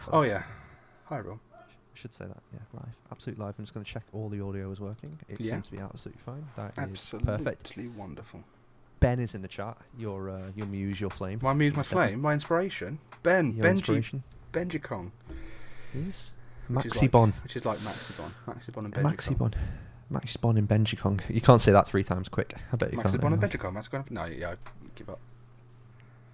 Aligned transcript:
mention 0.00 0.14
Oh 0.14 0.22
yeah. 0.22 0.42
Hi 1.06 1.18
everyone. 1.18 1.40
I 1.54 1.58
should 1.94 2.12
say 2.14 2.24
that. 2.26 2.38
Yeah, 2.52 2.60
live. 2.72 2.94
Absolutely 3.10 3.44
live. 3.44 3.54
I'm 3.58 3.64
just 3.64 3.74
going 3.74 3.84
to 3.84 3.90
check 3.92 4.04
all 4.12 4.28
the 4.28 4.40
audio 4.40 4.70
is 4.70 4.80
working. 4.80 5.18
It 5.28 5.40
Yeah. 5.40 5.54
seems 5.54 5.66
to 5.66 5.72
be 5.72 5.78
absolutely 5.78 6.22
fine. 6.24 6.46
That 6.56 6.72
is 6.72 6.78
Absolutely 6.78 7.26
perfect. 7.36 7.72
wonderful. 7.96 8.44
Ben 9.00 9.18
is 9.18 9.34
in 9.34 9.42
the 9.42 9.48
chat. 9.48 9.76
Your 9.98 10.30
uh, 10.30 10.50
your 10.54 10.66
muse, 10.66 11.00
your 11.00 11.10
flame. 11.10 11.40
My 11.42 11.52
muse, 11.52 11.74
my 11.74 11.82
flame, 11.82 12.20
my 12.20 12.32
inspiration. 12.34 12.98
Ben, 13.22 13.52
Your 13.52 13.64
Benji, 13.64 13.70
inspiration. 13.70 14.22
Benji 14.52 14.82
Kong, 14.82 15.12
Yes. 15.94 16.32
Maxi 16.70 17.10
Bon. 17.10 17.32
which 17.42 17.56
is 17.56 17.64
like 17.64 17.78
Maxibon, 17.80 18.30
Maxibon 18.46 18.84
and 18.84 18.94
Benji 18.94 19.02
Maxi 19.02 19.36
Bon. 19.38 19.52
Maxi 20.12 20.40
Bon 20.40 20.56
and 20.56 20.68
Benji 20.68 20.98
Kong. 20.98 21.20
You 21.28 21.40
can't 21.40 21.60
say 21.60 21.72
that 21.72 21.88
three 21.88 22.04
times 22.04 22.28
quick. 22.28 22.54
I 22.72 22.76
bet 22.76 22.92
you 22.92 22.98
can't. 22.98 23.08
Maxi 23.14 23.18
Maxibon 23.18 23.32
and. 23.32 23.42
Benji 23.42 23.58
Kong. 23.58 23.74
Maxibon. 23.74 24.10
No, 24.10 24.24
yeah, 24.26 24.50
I 24.52 24.54
give 24.94 25.08
up. 25.10 25.18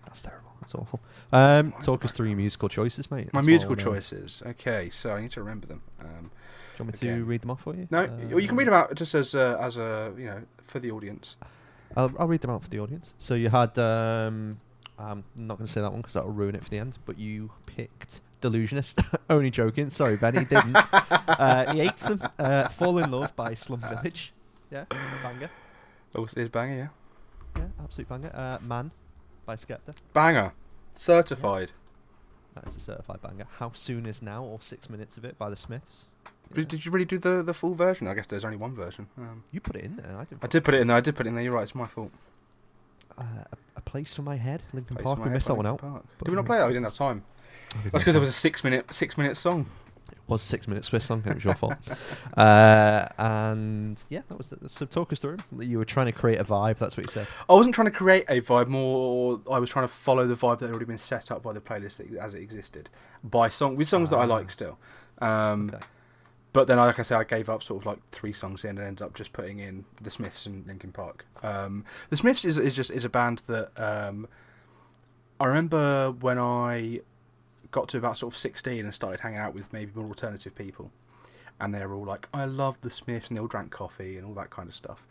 That's 0.05 0.23
terrible. 0.23 0.46
That's 0.67 0.75
awful. 0.75 1.01
Um, 1.33 1.73
talk 1.81 2.05
us 2.05 2.13
through 2.13 2.27
your 2.27 2.37
musical 2.37 2.69
choices, 2.69 3.09
mate. 3.09 3.33
My 3.33 3.39
That's 3.39 3.47
musical 3.47 3.75
I 3.79 3.83
choices. 3.85 4.43
Okay, 4.45 4.91
so 4.91 5.13
I 5.13 5.21
need 5.21 5.31
to 5.31 5.41
remember 5.41 5.69
them. 5.69 5.81
Um, 6.01 6.09
Do 6.09 6.11
you 6.11 6.85
want 6.85 6.87
me 6.89 6.93
to 6.99 7.07
Again. 7.15 7.27
read 7.27 7.43
them 7.43 7.51
off 7.53 7.63
for 7.63 7.77
you? 7.77 7.87
no, 7.89 8.11
or 8.33 8.41
you 8.41 8.49
can 8.49 8.57
read 8.57 8.67
them 8.67 8.75
out 8.75 8.93
just 8.97 9.15
as 9.15 9.37
a, 9.37 9.57
as 9.61 9.77
a 9.77 10.13
you 10.19 10.25
know 10.25 10.43
for 10.67 10.81
the 10.81 10.91
audience. 10.91 11.37
I'll, 11.97 12.13
I'll 12.19 12.27
read 12.27 12.41
them 12.41 12.51
out 12.51 12.65
for 12.65 12.69
the 12.69 12.81
audience. 12.81 13.13
So 13.21 13.35
you 13.35 13.49
had. 13.49 13.79
Um, 13.79 14.61
I'm 14.99 15.23
not 15.37 15.57
going 15.59 15.67
to 15.69 15.73
say 15.73 15.83
that 15.83 15.93
one 15.93 16.01
because 16.01 16.15
that'll 16.15 16.33
ruin 16.33 16.57
it 16.57 16.65
for 16.65 16.71
the 16.71 16.79
end. 16.79 16.99
But 17.07 17.17
you 17.17 17.53
picked 17.67 18.21
Delusionist. 18.41 18.99
Only 19.31 19.53
joking. 19.53 19.89
Sorry, 19.91 20.17
Ben. 20.17 20.35
He 20.37 20.45
didn't. 20.47 20.75
uh, 20.93 21.73
he 21.75 21.79
hates 21.79 22.09
them. 22.09 22.21
Uh, 22.41 22.67
Fall 22.71 22.99
in 22.99 23.13
Love 23.13 23.37
by 23.37 23.55
Slum 23.55 23.81
Village. 23.81 24.33
Yeah, 24.73 24.87
banger. 25.23 25.51
Oh, 26.17 26.25
it 26.25 26.37
is 26.37 26.49
banger, 26.49 26.75
yeah. 26.77 27.63
Yeah, 27.63 27.85
absolute 27.85 28.09
banger. 28.09 28.33
Uh, 28.35 28.59
Man 28.63 28.91
by 29.47 29.57
Skepta. 29.57 29.95
Banger, 30.13 30.53
certified. 30.95 31.73
That 32.55 32.67
is 32.67 32.77
a 32.77 32.81
certified 32.81 33.21
banger. 33.23 33.47
How 33.59 33.71
Soon 33.75 34.07
Is 34.07 34.23
Now 34.23 34.43
or 34.43 34.61
Six 34.61 34.89
Minutes 34.91 35.17
of 35.17 35.25
It 35.25 35.39
by 35.39 35.49
The 35.51 35.57
Smiths. 35.57 36.07
Did, 36.55 36.69
did 36.69 36.85
you 36.85 36.91
really 36.93 37.05
do 37.05 37.19
the 37.19 37.43
the 37.43 37.53
full 37.55 37.75
version? 37.75 38.07
I 38.07 38.15
guess 38.15 38.27
there's 38.27 38.45
only 38.45 38.57
one 38.57 38.75
version. 38.75 39.09
Um, 39.19 39.43
You 39.51 39.61
put 39.61 39.77
it 39.77 39.85
in 39.85 39.97
there. 39.97 40.17
I 40.17 40.25
didn't. 40.25 40.45
I 40.45 40.47
did 40.47 40.65
put 40.65 40.75
it 40.75 40.81
in 40.81 40.87
there. 40.87 40.97
I 40.97 41.01
did 41.01 41.17
put 41.17 41.27
it 41.27 41.31
in 41.31 41.35
there. 41.35 41.43
You're 41.45 41.53
right. 41.55 41.65
It's 41.65 41.75
my 41.75 41.87
fault. 41.87 42.13
Uh, 43.19 43.23
a, 43.53 43.57
a 43.77 43.81
Place 43.81 44.15
for 44.15 44.23
My 44.23 44.37
Head, 44.37 44.63
Linkin 44.73 44.97
Place 44.97 45.05
Park. 45.05 45.19
my 45.19 45.25
We 45.25 45.31
head 45.31 45.35
missed 45.37 45.49
that 45.49 45.55
one 45.55 45.67
out. 45.67 45.79
Park. 45.81 46.05
But 46.19 46.25
Did 46.27 46.31
we 46.33 46.37
not 46.37 46.47
play 46.47 46.59
that? 46.59 46.67
We 46.67 46.73
didn't 46.75 46.85
have 46.85 46.95
time. 46.95 47.25
That's 47.85 48.05
because 48.05 48.15
it 48.15 48.19
was 48.21 48.29
a 48.29 48.33
six 48.33 48.63
minute 48.63 48.93
six 48.95 49.19
minute 49.19 49.37
song. 49.37 49.67
Was 50.29 50.43
six 50.43 50.67
minute 50.69 50.85
Swiss 50.85 51.05
song. 51.07 51.23
It 51.27 51.35
was 51.35 51.45
your 51.45 51.55
fault. 51.55 51.75
Uh, 52.37 53.09
and 53.19 54.03
yeah, 54.11 54.21
that 54.29 54.37
was 54.37 54.53
it. 54.53 54.59
So 54.71 54.85
talk 54.85 55.13
us 55.13 55.21
through. 55.21 55.39
You 55.59 55.79
were 55.79 55.85
trying 55.87 56.07
to 56.07 56.13
create 56.13 56.39
a 56.39 56.45
vibe. 56.45 56.77
That's 56.79 56.97
what 56.97 57.07
you 57.07 57.13
said. 57.13 57.27
I 57.49 57.55
wasn't 57.55 57.75
trying 57.75 57.87
to 57.87 57.91
create 57.97 58.25
a 58.29 58.41
vibe. 58.43 58.67
More, 58.69 59.41
I 59.51 59.59
was 59.59 59.71
trying 59.71 59.85
to 59.87 59.93
follow 59.93 60.27
the 60.27 60.35
vibe 60.35 60.59
that 60.59 60.67
had 60.67 60.71
already 60.73 60.85
been 60.87 60.99
set 60.99 61.31
up 61.31 61.43
by 61.43 61.53
the 61.55 61.61
playlist 61.61 61.97
that, 61.97 62.13
as 62.19 62.35
it 62.35 62.43
existed 62.43 62.89
by 63.25 63.49
song 63.49 63.77
with 63.77 63.89
songs 63.89 64.11
that 64.11 64.17
I 64.17 64.25
Ah. 64.25 64.27
like 64.27 64.51
still. 64.51 64.79
Um, 65.21 65.71
Okay. 65.75 65.85
But 66.53 66.67
then, 66.69 66.79
like 66.79 66.99
I 66.99 67.03
said, 67.03 67.19
I 67.19 67.25
gave 67.25 67.51
up 67.51 67.63
sort 67.63 67.83
of 67.83 67.87
like 67.87 67.99
three 68.13 68.33
songs 68.33 68.65
in 68.65 68.79
and 68.79 68.81
ended 68.87 69.03
up 69.03 69.15
just 69.15 69.35
putting 69.35 69.59
in 69.59 69.85
the 70.01 70.11
Smiths 70.11 70.47
and 70.47 70.67
Linkin 70.67 70.91
Park. 70.91 71.27
Um, 71.43 71.85
the 72.09 72.17
Smiths 72.17 72.47
is, 72.47 72.57
is 72.57 72.75
just 72.75 72.91
is 72.91 73.05
a 73.05 73.11
band 73.11 73.43
that 73.47 73.71
um, 73.79 74.27
I 75.39 75.45
remember 75.47 76.13
when 76.13 76.39
I 76.39 77.01
got 77.77 77.89
to 77.91 77.99
about 77.99 78.17
sort 78.17 78.33
of 78.33 78.39
sixteen 78.39 78.85
and 78.85 78.95
started 78.95 79.21
hanging 79.21 79.39
out 79.39 79.55
with 79.55 79.71
maybe 79.71 79.93
more 79.95 80.07
alternative 80.07 80.55
people, 80.55 80.91
and 81.61 81.75
they 81.75 81.85
were 81.85 81.95
all 81.95 82.07
like, 82.07 82.27
"I 82.33 82.47
love 82.47 82.79
the 82.81 82.91
Smiths," 82.91 83.29
and 83.29 83.37
they 83.37 83.41
all 83.41 83.47
drank 83.47 83.71
coffee 83.71 84.17
and 84.17 84.27
all 84.27 84.35
that 84.35 84.49
kind 84.49 84.69
of 84.69 84.75
stuff. 84.75 85.07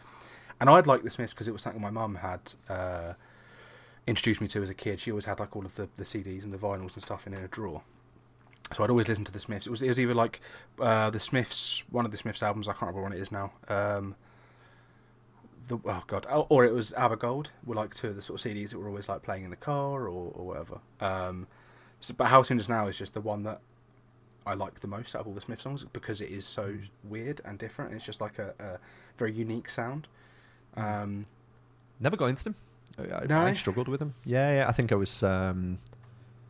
And 0.60 0.70
I'd 0.70 0.88
like 0.88 1.04
the 1.04 1.12
Smiths 1.12 1.32
because 1.32 1.48
it 1.48 1.52
was 1.52 1.62
something 1.62 1.82
my 1.82 1.92
mum 1.92 2.16
had 2.16 2.54
uh, 2.68 3.14
introduced 4.08 4.42
me 4.42 4.48
to 4.48 4.64
as 4.64 4.70
a 4.72 4.74
kid. 4.74 5.00
She 5.00 5.12
always 5.12 5.26
had 5.26 5.40
like 5.40 5.56
all 5.56 5.64
of 5.64 5.76
the, 5.76 5.90
the 5.98 6.06
CDs 6.06 6.44
and 6.44 6.52
the 6.52 6.58
vinyls 6.58 6.94
and 6.94 7.04
stuff 7.04 7.28
in, 7.28 7.34
in 7.36 7.44
a 7.44 7.48
drawer. 7.48 7.84
So 8.76 8.84
I'd 8.84 8.90
always 8.90 9.08
listen 9.08 9.26
to 9.26 9.32
the 9.32 9.40
Smiths. 9.40 9.68
It 9.68 9.70
was 9.70 9.84
it 9.84 9.90
was 9.90 10.00
either 10.00 10.16
like 10.16 10.42
uh, 10.80 11.12
the 11.12 11.20
Smiths, 11.20 11.84
one 11.92 12.04
of 12.04 12.12
the 12.12 12.18
Smiths 12.18 12.42
albums. 12.42 12.68
I 12.68 12.72
can't 12.72 12.84
remember 12.84 13.04
what 13.04 13.14
it 13.14 13.22
is 13.22 13.32
now. 13.32 13.52
Um, 13.68 14.16
the 15.68 15.78
oh 15.86 16.04
god, 16.08 16.26
oh, 16.32 16.48
or 16.50 16.66
it 16.66 16.74
was 16.74 16.94
ABBA 16.94 17.18
Gold. 17.18 17.52
Were 17.64 17.76
like 17.76 17.94
two 17.94 18.08
of 18.08 18.16
the 18.16 18.24
sort 18.24 18.44
of 18.44 18.52
CDs 18.52 18.72
that 18.72 18.80
were 18.80 18.88
always 18.88 19.08
like 19.08 19.22
playing 19.22 19.44
in 19.44 19.52
the 19.52 19.56
car 19.56 20.08
or, 20.08 20.32
or 20.34 20.48
whatever. 20.48 20.80
Um, 21.00 21.48
so, 22.06 22.14
but 22.16 22.26
How 22.26 22.44
Soon 22.44 22.60
Is 22.60 22.70
Now 22.70 22.88
is 22.88 22.98
just 22.98 23.14
the 23.14 23.22
one 23.22 23.44
that 23.44 23.62
I 24.46 24.54
like 24.54 24.80
the 24.80 24.88
most 24.88 25.16
out 25.16 25.22
of 25.22 25.28
all 25.28 25.34
the 25.34 25.42
Smith 25.42 25.60
songs 25.60 25.84
because 25.92 26.22
it 26.22 26.30
is 26.30 26.46
so 26.46 26.76
weird 27.04 27.42
and 27.44 27.58
different. 27.58 27.94
It's 27.94 28.06
just 28.06 28.22
like 28.22 28.38
a, 28.38 28.54
a 28.60 28.80
very 29.18 29.34
unique 29.34 29.70
sound. 29.70 30.08
Um, 30.78 31.26
Never 32.00 32.16
got 32.16 32.28
into 32.28 32.44
them. 32.44 32.56
I, 33.00 33.26
No? 33.26 33.40
I 33.40 33.54
struggled 33.54 33.88
with 33.88 34.00
them. 34.00 34.14
Yeah, 34.24 34.58
yeah. 34.58 34.70
I 34.70 34.72
think 34.72 34.92
I 34.92 34.96
was 34.96 35.22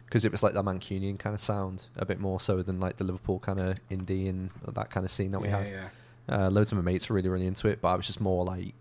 because 0.06 0.26
it 0.26 0.32
was 0.32 0.44
like 0.44 0.54
the 0.54 0.64
Mancunian 0.64 1.18
kind 1.18 1.34
of 1.34 1.40
sound, 1.40 1.84
a 1.96 2.06
bit 2.06 2.20
more 2.20 2.40
so 2.40 2.62
than 2.62 2.80
like 2.80 2.98
the 2.98 3.04
Liverpool 3.06 3.40
kind 3.40 3.60
of 3.60 3.80
indie 3.90 4.30
and 4.30 4.52
that 4.68 4.90
kind 4.90 5.06
of 5.06 5.12
scene 5.12 5.32
that 5.32 5.40
we 5.40 5.48
yeah, 5.48 5.58
had. 5.60 5.68
yeah. 5.70 5.88
Uh, 6.28 6.50
loads 6.50 6.72
of 6.72 6.78
my 6.78 6.84
mates 6.84 7.10
were 7.10 7.16
really, 7.16 7.30
really 7.30 7.48
into 7.48 7.68
it, 7.68 7.80
but 7.82 7.90
I 7.90 7.96
was 7.96 8.08
just 8.08 8.20
more 8.20 8.44
like, 8.44 8.74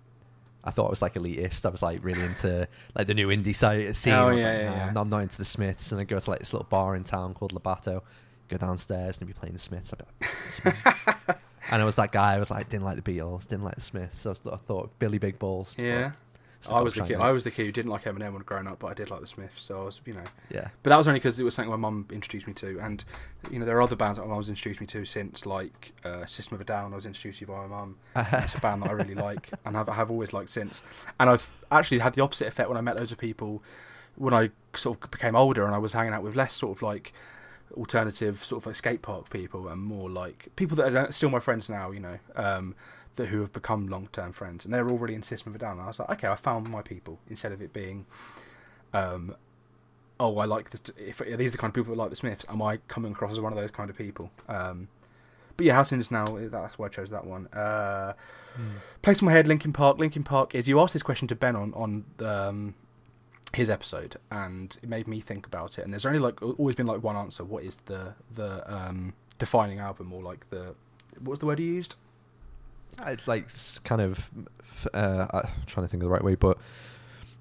I 0.65 0.71
thought 0.71 0.87
I 0.87 0.91
was 0.91 1.03
like 1.03 1.15
elitist. 1.15 1.67
I 1.67 1.69
was 1.69 1.83
like 1.83 2.03
really 2.03 2.23
into 2.23 2.67
like 2.95 3.07
the 3.07 3.15
new 3.15 3.29
indie 3.29 3.55
side 3.55 3.95
scene. 3.97 4.15
Oh, 4.15 4.29
I 4.29 4.33
was 4.33 4.43
yeah, 4.43 4.49
like, 4.49 4.59
yeah, 4.59 4.69
nah, 4.71 4.77
yeah. 4.77 5.01
I'm, 5.01 5.09
not, 5.11 5.19
into 5.19 5.37
the 5.37 5.45
Smiths. 5.45 5.93
And 5.93 6.01
I 6.01 6.05
go 6.05 6.19
to 6.19 6.31
like 6.31 6.39
this 6.39 6.53
little 6.53 6.67
bar 6.69 6.97
in 6.97 7.05
town 7.05 7.35
called 7.35 7.53
Le 7.53 7.61
Bateau, 7.61 8.03
go 8.49 8.57
downstairs 8.57 9.19
and 9.19 9.27
be 9.27 9.35
playing 9.35 9.53
the 9.53 9.59
Smiths. 9.59 9.93
I'd 9.93 9.99
be 9.99 10.05
like, 10.21 10.51
Smiths. 10.51 10.79
and 11.71 11.83
I 11.83 11.85
was 11.85 11.97
that 11.97 12.13
guy. 12.13 12.35
I 12.35 12.39
was 12.39 12.51
like, 12.51 12.69
didn't 12.69 12.85
like 12.85 13.03
the 13.03 13.03
Beatles, 13.03 13.47
didn't 13.47 13.65
like 13.65 13.75
the 13.75 13.83
Smiths. 13.83 14.21
So 14.21 14.31
I, 14.31 14.33
was, 14.33 14.43
I 14.53 14.57
thought 14.57 14.99
Billy 14.99 15.19
Big 15.19 15.39
Balls. 15.39 15.75
Yeah. 15.77 16.13
I 16.71 16.81
was 16.81 16.95
the 16.95 17.03
kid. 17.03 17.17
I 17.17 17.33
was 17.33 17.45
the 17.45 17.51
kid 17.51 17.67
who 17.67 17.73
didn't 17.73 17.91
like 17.91 18.05
Eminem 18.05 18.33
when 18.33 18.43
growing 18.43 18.67
up, 18.67 18.79
but 18.79 18.89
I 18.89 18.95
did 18.95 19.11
like 19.11 19.21
the 19.21 19.27
Smiths. 19.27 19.63
So 19.63 19.83
I 19.83 19.85
was, 19.85 20.01
you 20.05 20.15
know, 20.15 20.25
Yeah. 20.51 20.69
But 20.83 20.91
that 20.91 20.97
was 20.97 21.09
only 21.09 21.21
because 21.21 21.39
it 21.39 21.45
was 21.45 21.55
something 21.55 21.71
my 21.71 21.77
mum 21.77 22.07
introduced 22.11 22.47
me 22.47 22.53
to, 22.55 22.79
and 22.79 23.05
you 23.51 23.59
know 23.59 23.67
there 23.67 23.77
are 23.77 23.83
other 23.83 23.97
bands 23.97 24.19
that 24.19 24.27
my 24.27 24.35
mum's 24.35 24.49
introduced 24.49 24.81
me 24.81 24.87
to 24.89 25.05
since, 25.05 25.47
like 25.47 25.93
uh, 26.05 26.27
System 26.27 26.55
of 26.55 26.61
a 26.61 26.65
Down. 26.65 26.93
I 26.93 26.97
was 26.97 27.07
introduced 27.07 27.39
to 27.41 27.47
by 27.47 27.55
my 27.55 27.67
mum. 27.67 27.97
it's 28.17 28.55
a 28.55 28.61
band 28.61 28.83
that 28.83 28.91
I 28.91 28.93
really 28.93 29.15
like, 29.15 29.51
and 29.65 29.77
have 29.77 29.89
have 29.89 30.11
always 30.11 30.33
liked 30.33 30.51
since. 30.51 30.83
And 31.19 31.31
I've 31.31 31.51
actually 31.71 31.99
had 31.99 32.15
the 32.15 32.23
opposite 32.23 32.49
effect 32.49 32.69
when 32.69 32.79
I 32.79 32.81
met 32.81 32.97
loads 32.97 33.13
of 33.13 33.19
people 33.19 33.63
when 34.17 34.35
I 34.35 34.51
sort 34.75 35.03
of 35.03 35.11
became 35.11 35.37
older, 35.37 35.65
and 35.65 35.75
I 35.75 35.79
was 35.79 35.93
hanging 35.93 36.13
out 36.13 36.23
with 36.23 36.37
less 36.37 36.53
sort 36.53 36.77
of 36.77 36.83
like 36.83 37.13
alternative 37.73 38.45
sort 38.45 38.63
of 38.63 38.67
like 38.67 38.77
skate 38.77 39.03
park 39.03 39.31
people, 39.31 39.69
and 39.69 39.83
more 39.83 40.09
like 40.09 40.49
people 40.57 40.77
that 40.77 40.95
are 40.95 41.13
still 41.13 41.31
my 41.31 41.41
friends 41.41 41.69
now. 41.69 41.91
You 41.91 42.01
know. 42.01 42.19
Um, 42.37 42.75
that 43.17 43.27
who 43.27 43.41
have 43.41 43.53
become 43.53 43.89
long 43.89 44.09
term 44.13 44.33
friends, 44.33 44.65
and 44.65 44.73
they're 44.73 44.89
all 44.89 44.99
really 44.99 45.15
in 45.15 45.23
System 45.23 45.53
of 45.53 45.57
a 45.57 45.59
Down. 45.59 45.73
And 45.73 45.83
I 45.83 45.87
was 45.87 45.99
like, 45.99 46.11
okay, 46.11 46.29
I 46.29 46.37
found 46.37 46.69
my 46.69 46.83
people 46.83 47.19
instead 47.29 47.53
of 47.53 47.63
it 47.63 47.73
being, 47.73 48.07
um, 48.93 49.35
oh, 50.19 50.39
I 50.39 50.45
like 50.45 50.71
the 50.71 50.93
if 50.99 51.21
are 51.21 51.37
these 51.37 51.51
are 51.51 51.53
the 51.53 51.59
kind 51.59 51.71
of 51.71 51.75
people 51.75 51.95
that 51.95 52.01
like 52.01 52.11
the 52.11 52.17
Smiths, 52.17 52.47
am 52.49 52.63
I 52.63 52.79
coming 52.89 53.13
across 53.13 53.33
as 53.33 53.41
one 53.41 53.53
of 53.53 53.59
those 53.59 53.71
kind 53.71 53.91
of 53.91 53.97
people? 53.97 54.31
Um, 54.49 54.89
but 55.57 55.67
yeah, 55.67 55.75
How 55.75 55.85
Soon 55.85 56.01
Is 56.01 56.11
Now, 56.11 56.25
that's 56.27 56.79
why 56.79 56.87
I 56.87 56.89
chose 56.89 57.11
that 57.11 57.25
one. 57.25 57.47
Uh, 57.49 58.15
Place 59.03 59.21
in 59.21 59.27
my 59.27 59.33
head, 59.33 59.47
Linkin 59.47 59.73
Park. 59.73 59.99
Linkin 59.99 60.25
Park 60.25 60.55
is, 60.55 60.69
you 60.69 60.81
asked 60.81 60.93
this 60.93 61.03
question 61.03 61.29
to 61.29 61.35
Ben 61.35 61.57
on, 61.57 61.73
on 61.75 62.05
um, 62.25 62.75
his 63.53 63.71
episode, 63.71 64.17
and 64.31 64.77
it 64.83 64.89
made 64.89 65.07
me 65.07 65.21
think 65.21 65.47
about 65.47 65.79
it. 65.79 65.83
And 65.83 65.93
there's 65.93 66.07
only 66.07 66.19
like 66.19 66.43
always 66.43 66.77
been 66.77 66.87
like 66.87 67.03
one 67.03 67.17
answer. 67.17 67.45
What 67.45 67.65
is 67.65 67.79
the, 67.87 68.15
the 68.35 68.63
um, 68.73 69.15
defining 69.39 69.79
album, 69.79 70.13
or 70.13 70.23
like 70.23 70.49
the, 70.51 70.75
what 71.19 71.31
was 71.31 71.39
the 71.41 71.47
word 71.47 71.61
you 71.61 71.67
used? 71.67 71.97
It's 73.07 73.29
like 73.29 73.49
kind 73.85 74.01
of, 74.01 74.31
uh, 74.93 75.27
I'm 75.33 75.49
trying 75.67 75.87
to 75.87 75.91
think 75.91 76.03
of 76.03 76.09
the 76.09 76.13
right 76.13 76.25
way, 76.25 76.35
but 76.35 76.59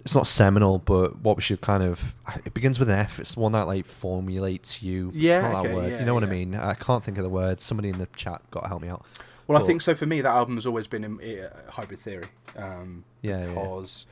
it's 0.04 0.16
not 0.16 0.28
seminal. 0.28 0.80
But 0.80 1.20
what 1.20 1.38
we 1.38 1.42
should 1.42 1.62
kind 1.62 1.84
of, 1.84 2.14
it 2.46 2.54
begins 2.54 2.80
with 2.80 2.90
an 2.90 3.00
F. 3.00 3.20
It's 3.20 3.36
the 3.36 3.40
one 3.40 3.52
that 3.54 3.68
like 3.68 3.86
formulates 3.86 4.84
you. 4.84 5.12
Yeah, 5.14 5.36
it's 5.36 5.42
not 5.44 5.56
okay, 5.60 5.68
that 5.68 5.76
word. 5.76 5.92
yeah, 5.92 6.00
you 6.00 6.06
know 6.06 6.14
what 6.14 6.24
I 6.24 6.28
mean? 6.28 6.56
I 6.56 6.74
can't 6.74 7.04
think 7.04 7.18
of 7.18 7.24
the 7.24 7.30
word. 7.30 7.60
Somebody 7.60 7.90
in 7.90 8.00
the 8.00 8.08
chat 8.16 8.42
got 8.52 8.62
to 8.62 8.68
help 8.68 8.82
me 8.82 8.90
out. 8.90 9.06
Well, 9.48 9.62
I 9.62 9.66
think 9.68 9.82
so. 9.82 9.94
For 9.94 10.06
me, 10.06 10.22
that 10.22 10.30
album 10.30 10.56
has 10.56 10.66
always 10.66 10.88
been 10.88 11.04
in, 11.04 11.20
uh, 11.20 11.72
Hybrid 11.72 12.00
Theory. 12.00 12.26
Um, 12.56 13.04
Yeah, 13.22 13.40
yeah. 13.42 13.48
because 13.48 14.06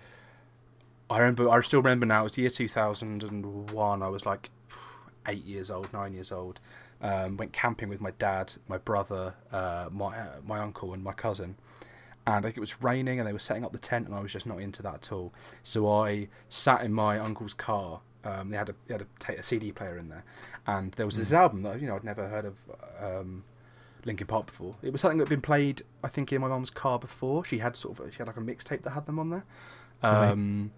I 1.09 1.19
remember, 1.19 1.49
I 1.49 1.61
still 1.61 1.81
remember 1.81 2.05
now. 2.05 2.21
It 2.21 2.23
was 2.23 2.31
the 2.33 2.41
year 2.41 2.49
two 2.49 2.67
thousand 2.67 3.23
and 3.23 3.69
one. 3.71 4.01
I 4.03 4.09
was 4.09 4.25
like 4.25 4.49
eight 5.27 5.45
years 5.45 5.71
old, 5.71 5.91
nine 5.94 6.13
years 6.13 6.31
old. 6.31 6.59
Um, 7.01 7.38
went 7.38 7.51
camping 7.51 7.89
with 7.89 8.00
my 8.00 8.12
dad, 8.12 8.53
my 8.68 8.77
brother, 8.77 9.33
uh, 9.51 9.89
my 9.92 10.15
uh, 10.18 10.36
my 10.45 10.59
uncle, 10.59 10.94
and 10.94 11.03
my 11.03 11.13
cousin. 11.13 11.56
And 12.27 12.45
I 12.45 12.50
think 12.50 12.57
it 12.57 12.62
was 12.62 12.83
raining, 12.83 13.19
and 13.19 13.27
they 13.27 13.33
were 13.33 13.39
setting 13.39 13.65
up 13.65 13.71
the 13.71 13.80
tent, 13.80 14.06
and 14.06 14.15
I 14.15 14.19
was 14.19 14.31
just 14.31 14.45
not 14.45 14.59
into 14.59 14.83
that 14.83 14.94
at 14.94 15.12
all. 15.12 15.33
So 15.63 15.89
I 15.89 16.27
sat 16.50 16.81
in 16.83 16.94
my 16.94 17.18
uncle's 17.18 17.53
car. 17.56 18.01
Um, 18.24 18.51
they 18.51 18.57
had 18.57 18.69
a 18.69 18.75
they 18.88 18.94
had 18.94 19.01
a, 19.30 19.39
a 19.39 19.44
CD 19.44 19.71
player 19.71 19.98
in 19.98 20.09
there, 20.09 20.24
and 20.68 20.92
there 20.92 21.07
was 21.07 21.18
this 21.18 21.33
album 21.33 21.63
that 21.63 21.81
you 21.81 21.88
know 21.88 21.95
I'd 21.95 22.03
never 22.03 22.27
heard 22.27 22.45
of. 22.45 22.56
Um, 23.00 23.44
Linkin 24.04 24.25
Park 24.25 24.47
before. 24.47 24.75
It 24.81 24.92
was 24.92 25.00
something 25.00 25.19
that 25.19 25.25
had 25.25 25.30
been 25.30 25.42
played, 25.42 25.83
I 26.04 26.07
think, 26.07 26.33
in 26.33 26.42
my 26.42 26.47
mum's 26.47 26.71
car 26.71 26.97
before. 26.97 27.45
She 27.45 27.59
had 27.59 27.75
sort 27.75 28.00
of 28.00 28.12
she 28.12 28.18
had 28.18 28.25
like 28.25 28.38
a 28.38 28.42
mixtape 28.42 28.81
that 28.81 28.89
had 28.92 29.06
them 29.06 29.19
on 29.19 29.30
there. 29.30 29.44
Right. 30.01 30.30
Um, 30.31 30.71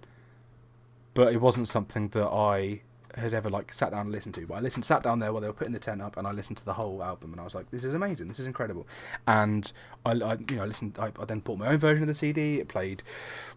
But 1.14 1.31
it 1.31 1.40
wasn't 1.40 1.69
something 1.69 2.10
that 2.10 2.28
I 2.28 2.81
had 3.15 3.33
ever 3.33 3.50
like 3.50 3.71
sat 3.74 3.92
down 3.92 4.01
and 4.01 4.12
listened 4.12 4.36
to. 4.36 4.45
But 4.48 4.56
I 4.56 4.60
listened, 4.60 4.86
sat 4.86 5.04
down 5.04 5.19
there 5.19 5.31
while 5.31 5.42
they 5.42 5.48
were 5.48 5.54
putting 5.54 5.74
the 5.74 5.80
tent 5.80 6.01
up, 6.01 6.18
and 6.18 6.25
I 6.27 6.31
listened 6.31 6.57
to 6.57 6.65
the 6.65 6.74
whole 6.74 7.04
album, 7.04 7.31
and 7.31 7.39
I 7.39 7.44
was 7.44 7.54
like, 7.56 7.69
"This 7.71 7.83
is 7.83 7.94
amazing! 7.94 8.27
This 8.27 8.39
is 8.39 8.48
incredible!" 8.48 8.88
And 9.27 9.71
I, 10.06 10.12
I 10.12 10.38
you 10.50 10.56
know, 10.56 10.65
listened. 10.65 10.98
I, 11.00 11.12
I 11.19 11.25
then 11.25 11.39
bought 11.39 11.60
my 11.60 11.68
own 11.68 11.77
version 11.77 12.04
of 12.04 12.07
the 12.07 12.13
CD. 12.15 12.60
It 12.60 12.68
played 12.68 13.04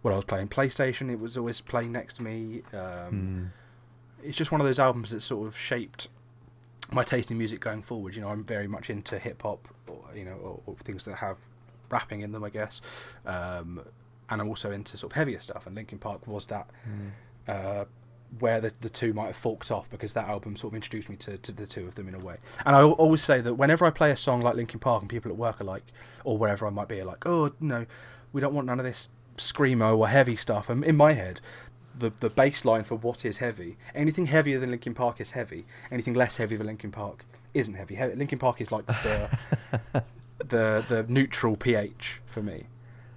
when 0.03 0.13
I 0.13 0.17
was 0.17 0.25
playing 0.25 0.49
PlayStation. 0.49 1.11
It 1.11 1.19
was 1.21 1.37
always 1.37 1.61
playing 1.61 1.93
next 1.93 2.17
to 2.17 2.23
me. 2.23 2.63
Um, 2.73 2.81
Mm. 3.07 3.49
it's 4.23 4.37
just 4.37 4.51
one 4.53 4.61
of 4.61 4.67
those 4.67 4.79
albums 4.79 5.11
that 5.11 5.21
sort 5.21 5.47
of 5.47 5.57
shaped 5.57 6.09
my 6.93 7.03
taste 7.05 7.31
in 7.31 7.39
music 7.39 7.61
going 7.61 7.83
forward. 7.83 8.15
You 8.15 8.23
know, 8.23 8.29
I'm 8.29 8.45
very 8.45 8.69
much 8.69 8.91
into 8.91 9.19
hip 9.19 9.43
hop, 9.43 9.69
or 9.89 10.05
you 10.15 10.25
know, 10.25 10.35
or, 10.35 10.61
or, 10.67 10.77
things 10.77 11.05
that 11.05 11.17
have 11.17 11.39
rapping 11.91 12.21
in 12.21 12.33
them, 12.33 12.45
I 12.45 12.51
guess. 12.51 12.81
Um, 13.25 13.83
and 14.29 14.41
I'm 14.41 14.49
also 14.49 14.71
into 14.73 14.97
sort 14.97 15.13
of 15.13 15.17
heavier 15.17 15.39
stuff. 15.41 15.67
And 15.67 15.75
Linkin 15.77 15.99
Park 15.99 16.27
was 16.27 16.47
that. 16.49 16.69
Mm. 16.89 17.11
Uh, 17.49 17.85
where 18.39 18.61
the, 18.61 18.73
the 18.81 18.91
two 18.91 19.13
might 19.13 19.27
have 19.27 19.37
forked 19.37 19.71
off 19.71 19.89
because 19.89 20.13
that 20.15 20.29
album 20.29 20.57
sort 20.57 20.73
of 20.73 20.77
introduced 20.77 21.09
me 21.09 21.17
to, 21.17 21.39
to 21.39 21.53
the 21.53 21.67
two 21.67 21.87
of 21.87 21.95
them 21.95 22.09
in 22.09 22.15
a 22.15 22.19
way. 22.19 22.37
And 22.65 22.75
I 22.77 22.83
always 22.83 23.23
say 23.23 23.41
that 23.41 23.55
whenever 23.55 23.85
I 23.87 23.91
play 23.91 24.11
a 24.11 24.17
song 24.17 24.41
like 24.41 24.55
Linkin 24.57 24.81
Park 24.81 25.03
and 25.03 25.11
people 25.11 25.31
at 25.31 25.37
work 25.37 25.61
are 25.61 25.65
like, 25.65 25.85
or 26.25 26.37
wherever 26.37 26.67
I 26.67 26.71
might 26.71 26.89
be, 26.89 27.01
are 27.01 27.05
like, 27.05 27.25
oh, 27.27 27.53
no, 27.61 27.87
we 28.33 28.41
don't 28.41 28.55
want 28.55 28.67
none 28.67 28.79
of 28.79 28.85
this 28.85 29.09
screamo 29.37 29.97
or 29.97 30.09
heavy 30.09 30.37
stuff. 30.37 30.69
And 30.69 30.85
in 30.85 30.97
my 30.97 31.13
head, 31.13 31.41
the 31.99 32.13
the 32.21 32.29
baseline 32.31 32.85
for 32.85 32.95
what 32.97 33.25
is 33.25 33.39
heavy. 33.39 33.77
Anything 33.95 34.27
heavier 34.27 34.59
than 34.59 34.71
Linkin 34.71 34.95
Park 34.95 35.21
is 35.21 35.31
heavy. 35.31 35.65
Anything 35.91 36.15
less 36.15 36.37
heavy 36.37 36.57
than 36.57 36.67
Linkin 36.67 36.93
Park 36.93 37.25
isn't 37.55 37.75
heavy. 37.75 37.97
He- 37.97 38.05
Linkin 38.05 38.39
Park 38.39 38.61
is 38.61 38.71
like 38.71 38.87
the 38.87 39.31
the 40.39 40.85
the 40.89 41.07
neutral 41.09 41.57
pH 41.57 42.21
for 42.27 42.43
me. 42.43 42.67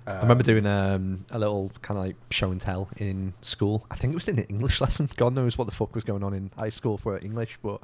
Um, 0.10 0.18
I 0.18 0.22
remember 0.22 0.44
doing 0.44 0.66
um, 0.66 1.26
a 1.30 1.38
little 1.38 1.72
kind 1.84 2.00
of 2.00 2.06
like 2.06 2.16
show 2.32 2.50
and 2.50 2.60
tell 2.60 2.90
in 2.98 3.34
school. 3.42 3.86
I 3.92 3.96
think 3.96 4.12
it 4.12 4.16
was 4.16 4.28
in 4.28 4.40
an 4.40 4.46
English 4.46 4.82
lesson. 4.86 5.08
God 5.16 5.36
knows 5.36 5.58
what 5.58 5.66
the 5.66 5.74
fuck 5.74 5.94
was 5.94 6.04
going 6.04 6.24
on 6.24 6.34
in 6.34 6.50
high 6.58 6.70
school 6.70 6.98
for 6.98 7.20
English, 7.20 7.60
but 7.62 7.80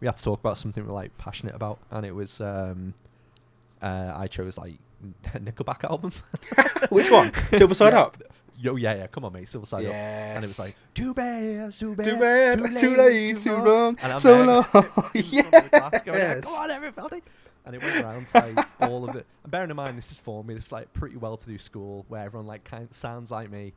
we 0.00 0.06
had 0.06 0.16
to 0.16 0.22
talk 0.22 0.40
about 0.40 0.58
something 0.58 0.84
we 0.84 0.90
are 0.90 0.94
like 0.94 1.16
passionate 1.16 1.54
about, 1.54 1.78
and 1.90 2.04
it 2.04 2.14
was 2.14 2.40
um, 2.40 2.92
uh, 3.80 4.12
I 4.14 4.26
chose 4.26 4.58
like 4.58 4.74
Nickelback 5.24 5.84
album. 5.84 6.12
Which 6.90 7.10
one? 7.10 7.32
Silver 7.52 7.74
Side 7.74 7.94
yeah. 7.94 8.00
Up. 8.00 8.16
Yo, 8.58 8.76
yeah, 8.76 8.94
yeah, 8.94 9.06
come 9.06 9.24
on, 9.24 9.32
mate, 9.32 9.48
Silver 9.48 9.64
Side 9.64 9.84
yes. 9.84 9.90
Up. 9.90 10.36
And 10.36 10.44
it 10.44 10.48
was 10.48 10.58
like, 10.58 10.76
too 10.92 11.14
bad, 11.14 11.72
too 11.72 11.94
bad, 11.94 12.04
too, 12.04 12.16
bad, 12.18 12.58
too, 12.58 12.64
late, 12.64 12.78
too, 12.78 12.96
late, 12.96 13.36
too, 13.38 13.42
too 13.42 13.56
long, 13.56 13.96
so 14.18 14.42
long. 14.42 14.66
Going, 16.04 16.42
Come 16.42 16.52
on, 16.52 16.70
everybody. 16.70 17.22
And 17.72 17.80
it 17.80 17.84
went 17.84 18.04
around 18.04 18.26
to 18.26 18.38
like 18.38 18.66
all 18.80 19.08
of 19.08 19.14
it. 19.14 19.26
And 19.44 19.52
bearing 19.52 19.70
in 19.70 19.76
mind, 19.76 19.96
this 19.96 20.10
is 20.10 20.18
for 20.18 20.42
me, 20.42 20.54
this 20.54 20.72
like 20.72 20.92
pretty 20.92 21.16
well-to-do 21.16 21.56
school 21.58 22.04
where 22.08 22.24
everyone 22.24 22.48
like 22.48 22.64
kind 22.64 22.82
of 22.82 22.96
sounds 22.96 23.30
like 23.30 23.48
me, 23.48 23.74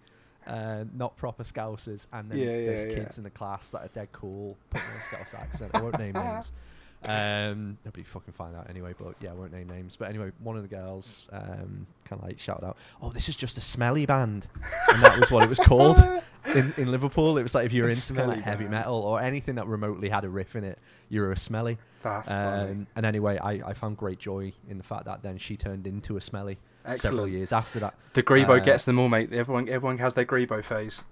uh, 0.48 0.86
not 0.96 1.16
proper 1.16 1.44
Scousers, 1.44 2.08
and 2.12 2.32
then 2.32 2.40
yeah, 2.40 2.46
there's 2.46 2.86
yeah, 2.86 2.94
kids 2.96 3.18
yeah. 3.18 3.20
in 3.20 3.24
the 3.24 3.30
class 3.30 3.70
that 3.70 3.84
are 3.84 3.90
dead 3.90 4.10
cool, 4.12 4.58
putting 4.72 4.88
on 4.88 4.98
a 4.98 5.02
Scouse 5.02 5.34
accent. 5.36 5.72
I 5.76 5.82
won't 5.82 6.00
name 6.00 6.14
names. 6.14 6.52
Um, 7.06 7.78
nobody 7.84 8.04
fucking 8.04 8.34
find 8.34 8.56
out 8.56 8.70
anyway, 8.70 8.94
but 8.98 9.16
yeah, 9.20 9.32
I 9.32 9.34
won't 9.34 9.52
name 9.52 9.68
names. 9.68 9.98
But 9.98 10.08
anyway, 10.08 10.32
one 10.40 10.56
of 10.56 10.62
the 10.62 10.74
girls 10.74 11.28
um, 11.34 11.86
kind 12.06 12.22
of 12.22 12.24
like 12.24 12.40
shouted 12.40 12.66
out, 12.66 12.78
"Oh, 13.02 13.10
this 13.10 13.28
is 13.28 13.36
just 13.36 13.58
a 13.58 13.62
smelly 13.62 14.06
band," 14.06 14.48
and 14.88 15.04
that 15.04 15.20
was 15.20 15.30
what 15.30 15.44
it 15.44 15.50
was 15.50 15.60
called 15.60 15.98
in, 16.56 16.74
in 16.78 16.92
Liverpool. 16.92 17.38
It 17.38 17.44
was 17.44 17.56
like 17.56 17.66
if 17.66 17.74
you 17.74 17.84
were 17.84 17.90
into 17.90 18.14
like 18.14 18.42
heavy 18.42 18.66
metal 18.66 19.02
or 19.02 19.22
anything 19.22 19.56
that 19.56 19.68
remotely 19.68 20.10
had 20.10 20.24
a 20.24 20.30
riff 20.30 20.56
in 20.56 20.64
it, 20.64 20.80
you 21.10 21.22
were 21.22 21.32
a 21.32 21.38
smelly. 21.38 21.78
That's 22.02 22.30
um, 22.32 22.36
funny. 22.36 22.86
And 22.96 23.06
anyway, 23.06 23.38
I, 23.38 23.70
I 23.70 23.74
found 23.74 23.98
great 23.98 24.20
joy 24.20 24.54
in 24.70 24.78
the 24.78 24.84
fact 24.84 25.06
that 25.06 25.24
then 25.24 25.38
she 25.38 25.56
turned 25.56 25.88
into 25.88 26.18
a 26.18 26.22
smelly 26.22 26.58
Excellent. 26.86 27.02
several 27.02 27.28
years 27.28 27.52
after 27.52 27.80
that. 27.80 27.96
The 28.14 28.24
Grebo 28.24 28.60
uh, 28.60 28.60
gets 28.60 28.86
them 28.86 29.00
all, 29.00 29.10
mate. 29.10 29.32
Everyone 29.32 29.70
everyone 29.70 29.98
has 30.00 30.14
their 30.14 30.26
Grebo 30.26 30.64
phase 30.64 31.04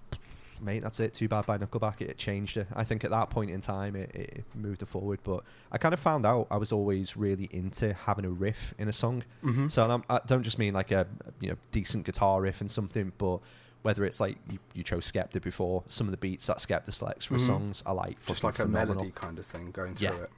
mate, 0.62 0.82
that's 0.82 1.00
it. 1.00 1.14
Too 1.14 1.28
bad 1.28 1.46
by 1.46 1.58
Nickelback. 1.58 2.02
It, 2.02 2.12
it 2.12 2.18
changed 2.18 2.58
it. 2.58 2.68
I 2.74 2.84
think 2.84 3.04
at 3.04 3.12
that 3.12 3.30
point 3.30 3.52
in 3.52 3.60
time, 3.60 3.96
it, 3.96 4.12
it 4.14 4.44
moved 4.56 4.82
it 4.82 4.88
forward. 4.88 5.20
But 5.24 5.44
I 5.72 5.78
kind 5.78 5.94
of 5.94 6.00
found 6.00 6.26
out 6.26 6.48
I 6.52 6.58
was 6.58 6.72
always 6.72 7.18
really 7.18 7.50
into 7.52 7.94
having 7.94 8.26
a 8.26 8.30
riff 8.30 8.74
in 8.78 8.88
a 8.88 8.94
song. 8.94 9.24
Mm-hmm. 9.44 9.68
So 9.68 9.90
I'm, 9.90 10.04
I 10.10 10.20
don't 10.26 10.44
just 10.44 10.60
mean 10.60 10.74
like 10.74 10.92
a 10.92 11.08
you 11.40 11.50
know 11.50 11.56
decent 11.72 12.06
guitar 12.06 12.42
riff 12.42 12.62
and 12.62 12.70
something, 12.70 13.12
but 13.18 13.40
whether 13.82 14.06
it's 14.06 14.20
like 14.20 14.38
you, 14.50 14.60
you 14.74 14.84
chose 14.84 15.12
Skepta 15.12 15.42
before, 15.42 15.84
some 15.88 16.08
of 16.08 16.12
the 16.12 16.18
beats 16.18 16.48
that 16.48 16.58
Skepta 16.58 16.94
selects 16.94 17.26
for 17.26 17.36
mm-hmm. 17.36 17.46
songs 17.46 17.84
are 17.86 17.96
like 17.96 18.24
just 18.26 18.44
like 18.44 18.56
phenomenal. 18.56 18.92
a 18.92 18.96
melody 18.96 19.12
kind 19.16 19.40
of 19.40 19.46
thing 19.46 19.72
going 19.72 19.96
through 19.96 20.08
yeah, 20.08 20.24
it. 20.24 20.30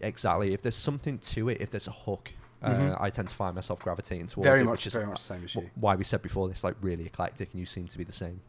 Exactly. 0.00 0.52
If 0.52 0.62
there's 0.62 0.76
something 0.76 1.18
to 1.18 1.48
it, 1.48 1.60
if 1.60 1.70
there's 1.70 1.88
a 1.88 1.92
hook, 1.92 2.32
mm-hmm. 2.62 2.92
uh, 2.92 2.96
I 2.98 3.10
tend 3.10 3.28
to 3.28 3.34
find 3.34 3.54
myself 3.54 3.80
gravitating 3.80 4.26
towards 4.26 4.44
very 4.44 4.60
it. 4.60 4.64
Much, 4.64 4.72
which 4.72 4.86
is 4.88 4.94
very 4.94 5.06
much 5.06 5.18
the 5.18 5.34
same 5.34 5.44
as 5.44 5.54
you. 5.54 5.70
Why 5.74 5.94
we 5.94 6.04
said 6.04 6.22
before 6.22 6.48
this, 6.48 6.64
like 6.64 6.76
really 6.82 7.06
eclectic, 7.06 7.50
and 7.52 7.60
you 7.60 7.66
seem 7.66 7.86
to 7.88 7.98
be 7.98 8.04
the 8.04 8.12
same. 8.12 8.40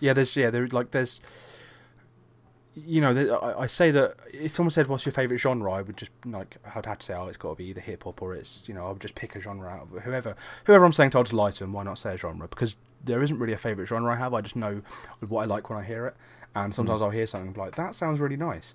Yeah, 0.00 0.12
there's 0.12 0.36
yeah, 0.36 0.50
there 0.50 0.66
like 0.68 0.90
there's 0.92 1.20
you 2.86 3.00
know, 3.00 3.38
I, 3.42 3.62
I, 3.62 3.66
say 3.66 3.90
that 3.90 4.14
if 4.32 4.54
someone 4.54 4.70
said, 4.70 4.86
"What's 4.86 5.04
your 5.06 5.12
favorite 5.12 5.38
genre?" 5.38 5.72
I 5.72 5.82
would 5.82 5.96
just 5.96 6.10
like 6.24 6.56
I'd 6.74 6.86
have 6.86 6.98
to 6.98 7.06
say, 7.06 7.14
"Oh, 7.14 7.26
it's 7.26 7.36
got 7.36 7.50
to 7.50 7.54
be 7.56 7.64
either 7.66 7.80
hip 7.80 8.04
hop 8.04 8.22
or 8.22 8.34
it's 8.34 8.64
you 8.66 8.74
know 8.74 8.86
I 8.86 8.90
would 8.90 9.00
just 9.00 9.14
pick 9.14 9.34
a 9.34 9.40
genre 9.40 9.68
out 9.68 9.82
of 9.82 10.02
whoever 10.02 10.36
whoever 10.64 10.84
I'm 10.84 10.92
saying 10.92 11.10
to. 11.10 11.18
I'll 11.18 11.24
just 11.24 11.32
lie 11.32 11.50
to 11.50 11.60
them. 11.60 11.72
Why 11.72 11.82
not 11.82 11.98
say 11.98 12.14
a 12.14 12.16
genre? 12.16 12.46
Because 12.46 12.76
there 13.04 13.22
isn't 13.22 13.38
really 13.38 13.52
a 13.52 13.58
favorite 13.58 13.86
genre 13.86 14.12
I 14.12 14.16
have. 14.16 14.34
I 14.34 14.40
just 14.40 14.56
know 14.56 14.82
what 15.26 15.42
I 15.42 15.44
like 15.44 15.70
when 15.70 15.78
I 15.78 15.84
hear 15.84 16.06
it, 16.06 16.16
and 16.54 16.74
sometimes 16.74 17.00
mm. 17.00 17.04
I'll 17.04 17.10
hear 17.10 17.26
something 17.26 17.54
like 17.54 17.76
that 17.76 17.94
sounds 17.94 18.20
really 18.20 18.36
nice, 18.36 18.74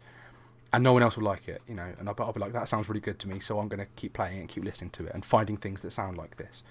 and 0.72 0.84
no 0.84 0.94
one 0.94 1.04
else 1.04 1.18
will 1.18 1.26
like 1.26 1.48
it, 1.48 1.62
you 1.68 1.76
know, 1.76 1.94
and 2.00 2.08
I'll, 2.08 2.16
I'll 2.20 2.34
be 2.34 2.40
like 2.40 2.54
that 2.54 2.68
sounds 2.68 2.90
really 2.90 3.02
good 3.02 3.20
to 3.20 3.28
me, 3.28 3.40
so 3.40 3.60
I'm 3.60 3.68
going 3.68 3.80
to 3.80 3.88
keep 3.96 4.14
playing 4.14 4.38
it 4.38 4.42
and 4.42 4.50
keep 4.50 4.64
listening 4.64 4.92
to 4.92 5.06
it 5.06 5.14
and 5.14 5.24
finding 5.26 5.58
things 5.58 5.82
that 5.82 5.92
sound 5.92 6.18
like 6.18 6.38
this. 6.38 6.64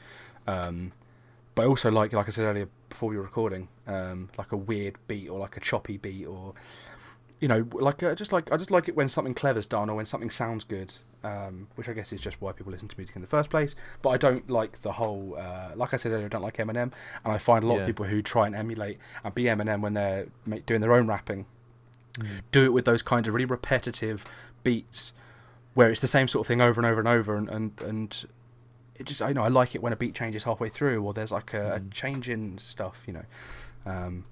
Um, 0.47 0.93
but 1.55 1.67
also 1.67 1.91
like, 1.91 2.13
like 2.13 2.29
I 2.29 2.31
said 2.31 2.45
earlier 2.45 2.69
before 2.89 3.11
we 3.11 3.17
were 3.17 3.23
recording, 3.23 3.69
um, 3.87 4.31
like 4.39 4.53
a 4.53 4.57
weird 4.57 4.97
beat 5.07 5.29
or 5.29 5.39
like 5.39 5.57
a 5.57 5.61
choppy 5.61 5.99
beat 5.99 6.27
or, 6.27 6.55
you 7.43 7.49
know, 7.49 7.67
like 7.73 8.05
uh, 8.05 8.15
just 8.15 8.33
like 8.33 8.53
I 8.53 8.57
just 8.57 8.71
like 8.71 8.89
it 8.89 8.95
when 8.95 9.09
something 9.09 9.35
clever's 9.35 9.67
done 9.67 9.91
or 9.91 9.97
when 9.97 10.07
something 10.07 10.31
sounds 10.31 10.63
good, 10.63 10.95
um, 11.25 11.67
which 11.75 11.89
I 11.89 11.93
guess 11.93 12.13
is 12.13 12.21
just 12.21 12.41
why 12.41 12.53
people 12.53 12.71
listen 12.71 12.87
to 12.87 12.97
music 12.97 13.17
in 13.17 13.21
the 13.21 13.27
first 13.27 13.51
place. 13.51 13.75
But 14.01 14.11
I 14.11 14.17
don't 14.17 14.49
like 14.49 14.83
the 14.83 14.93
whole, 14.93 15.37
uh, 15.37 15.73
like 15.75 15.93
I 15.93 15.97
said 15.97 16.13
earlier, 16.13 16.27
I 16.27 16.29
don't 16.29 16.43
like 16.43 16.59
Eminem, 16.59 16.93
and 17.25 17.35
I 17.35 17.39
find 17.39 17.65
a 17.65 17.67
lot 17.67 17.75
yeah. 17.75 17.81
of 17.81 17.87
people 17.89 18.07
who 18.07 18.23
try 18.23 18.47
and 18.47 18.55
emulate 18.55 18.99
and 19.25 19.35
be 19.35 19.45
Eminem 19.45 19.81
when 19.81 19.95
they're 19.95 20.29
doing 20.67 20.81
their 20.81 20.93
own 20.93 21.09
rapping, 21.09 21.47
mm. 22.15 22.27
do 22.53 22.65
it 22.65 22.73
with 22.73 22.85
those 22.85 23.03
kinds 23.03 23.27
of 23.27 23.35
really 23.35 23.45
repetitive 23.45 24.25
beats 24.63 25.13
where 25.75 25.91
it's 25.91 26.01
the 26.01 26.07
same 26.07 26.29
sort 26.29 26.45
of 26.45 26.47
thing 26.47 26.61
over 26.61 26.81
and 26.81 26.87
over 26.87 27.01
and 27.01 27.09
over 27.09 27.37
and 27.37 27.49
and, 27.49 27.81
and 27.81 28.27
it 28.95 29.07
just 29.07 29.21
I 29.21 29.33
know 29.33 29.43
I 29.43 29.49
like 29.49 29.75
it 29.75 29.83
when 29.83 29.93
a 29.93 29.97
beat 29.97 30.15
changes 30.15 30.45
halfway 30.45 30.69
through 30.69 31.03
or 31.03 31.13
there's 31.13 31.33
like 31.33 31.55
a, 31.55 31.57
mm. 31.57 31.89
a 31.89 31.91
change 31.91 32.29
in 32.29 32.59
stuff, 32.59 33.03
you 33.05 33.15
know. 33.15 33.25
Um, 33.85 34.27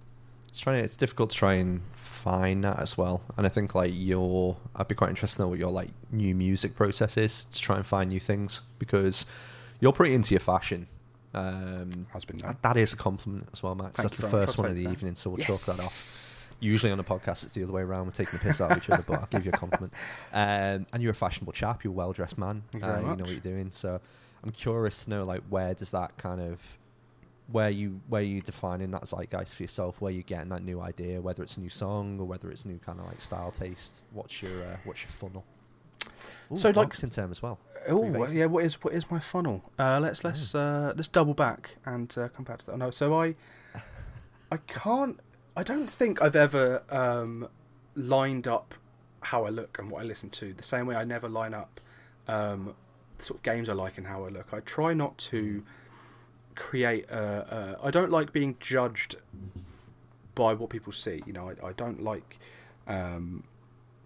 it's 0.47 0.61
trying. 0.61 0.85
It's 0.85 0.97
difficult 0.97 1.31
to 1.31 1.37
try 1.37 1.55
and 1.55 1.83
find 2.21 2.65
that 2.65 2.79
as 2.79 2.99
well, 2.99 3.23
and 3.37 3.47
I 3.47 3.49
think 3.49 3.75
like 3.75 3.93
your 3.95 4.57
I'd 4.77 4.89
be 4.89 4.95
quite 4.95 5.11
interested 5.11 5.37
to 5.37 5.43
know 5.43 5.49
what 5.49 5.59
your 5.59 5.71
like 5.71 5.91
new 6.11 6.35
music 6.35 6.75
process 6.75 7.17
is 7.17 7.45
to 7.47 7.61
try 7.61 7.77
and 7.77 7.87
find 7.87 8.11
new 8.11 8.21
things 8.21 8.61
because 8.79 9.27
you're 9.81 9.93
pretty 9.93 10.15
into 10.15 10.35
your 10.35 10.41
fashion. 10.41 10.87
Um, 11.33 12.07
Has 12.13 12.25
been 12.25 12.37
that, 12.39 12.61
that 12.63 12.77
is 12.77 12.93
a 12.93 12.97
compliment 12.97 13.49
as 13.53 13.63
well, 13.63 13.75
Max. 13.75 13.97
Thank 13.97 14.09
That's 14.09 14.19
the 14.19 14.29
first 14.29 14.59
one 14.59 14.69
of 14.69 14.77
the 14.77 14.89
evening, 14.89 15.15
so 15.15 15.31
we'll 15.31 15.39
yes. 15.39 15.47
chalk 15.47 15.77
that 15.77 15.85
off. 15.85 16.49
Usually 16.59 16.93
on 16.93 17.01
a 17.01 17.05
podcast, 17.05 17.45
it's 17.45 17.55
the 17.55 17.63
other 17.63 17.73
way 17.73 17.83
around. 17.83 18.05
We're 18.07 18.13
taking 18.13 18.39
the 18.39 18.45
piss 18.45 18.61
out 18.61 18.73
of 18.73 18.79
each 18.79 18.91
other, 18.91 19.03
but 19.07 19.21
I'll 19.21 19.29
give 19.31 19.47
you 19.47 19.53
a 19.53 19.57
compliment. 19.57 19.93
Um, 20.33 20.87
and 20.93 21.03
you're 21.03 21.13
a 21.13 21.15
fashionable 21.15 21.53
chap. 21.53 21.83
You're 21.83 21.93
a 21.93 21.97
well 21.97 22.13
dressed 22.13 22.39
man. 22.39 22.63
Uh, 22.75 22.79
you 22.79 22.83
know 22.83 23.25
what 23.25 23.31
you're 23.31 23.41
doing. 23.41 23.71
So 23.73 24.01
I'm 24.45 24.51
curious 24.51 25.05
to 25.05 25.11
know 25.11 25.25
like 25.25 25.43
where 25.49 25.75
does 25.75 25.91
that 25.91 26.17
kind 26.19 26.41
of 26.41 26.61
where 27.53 27.71
you 27.71 28.01
where 28.09 28.23
you 28.23 28.41
defining 28.41 28.91
that 28.93 29.09
zeitgeist 29.09 29.55
for 29.55 29.63
yourself, 29.63 30.01
where 30.01 30.13
you're 30.13 30.23
getting 30.23 30.49
that 30.51 30.63
new 30.63 30.81
idea, 30.81 31.21
whether 31.21 31.43
it's 31.43 31.57
a 31.57 31.61
new 31.61 31.71
song 31.71 32.19
or 32.21 32.27
whether 32.27 32.51
it's 32.51 32.65
new 32.65 32.79
kind 32.79 33.01
of 33.01 33.07
like 33.07 33.21
style 33.21 33.51
taste. 33.51 34.03
What's 34.13 34.43
your 34.43 34.63
uh, 34.63 34.77
what's 34.85 35.03
your 35.03 35.11
funnel? 35.11 35.45
Ooh, 36.53 36.57
so 36.57 36.71
like 36.71 37.03
in 37.03 37.11
term 37.11 37.31
as 37.31 37.43
well. 37.43 37.59
Oh 37.89 38.27
yeah, 38.27 38.47
what 38.47 38.65
is 38.65 38.83
what 38.83 38.95
is 38.95 39.11
my 39.11 39.21
funnel? 39.21 39.71
Uh, 39.79 40.01
let's 40.01 40.25
let's 40.25 40.55
uh, 40.55 40.93
let's 40.97 41.09
double 41.09 41.35
back 41.35 41.77
and 41.85 42.13
uh, 42.17 42.29
come 42.29 42.45
back 42.45 42.59
to 42.59 42.67
that. 42.67 42.79
No, 42.79 42.91
so 42.91 43.21
I 43.21 43.35
I 44.51 44.57
can't. 44.67 45.21
I 45.57 45.63
don't 45.63 45.89
think 45.89 46.23
I've 46.23 46.37
ever 46.37 46.83
um, 46.91 47.49
lined 47.95 48.47
up 48.47 48.75
how 49.23 49.45
I 49.45 49.51
look 49.51 49.79
and 49.79 49.91
what 49.91 50.03
I 50.03 50.05
listen 50.05 50.31
to 50.31 50.53
the 50.53 50.63
same 50.63 50.87
way 50.87 50.97
I 50.97 51.05
never 51.05 51.29
line 51.29 51.55
up 51.55 51.81
um, 52.27 52.75
sort 53.19 53.39
of 53.39 53.43
games 53.43 53.69
I 53.69 53.75
like 53.75 53.99
and 53.99 54.07
how 54.07 54.25
I 54.25 54.29
look. 54.29 54.49
I 54.53 54.61
try 54.61 54.95
not 54.95 55.19
to 55.19 55.63
create. 56.61 57.11
A, 57.11 57.77
a, 57.83 57.87
I 57.87 57.91
don't 57.91 58.11
like 58.11 58.33
being 58.33 58.57
judged 58.61 59.17
by 60.35 60.55
what 60.55 60.71
people 60.71 60.93
see. 60.93 61.23
You 61.27 61.33
know, 61.33 61.51
I, 61.51 61.69
I 61.69 61.73
don't 61.73 62.03
like, 62.03 62.39
um, 62.87 63.45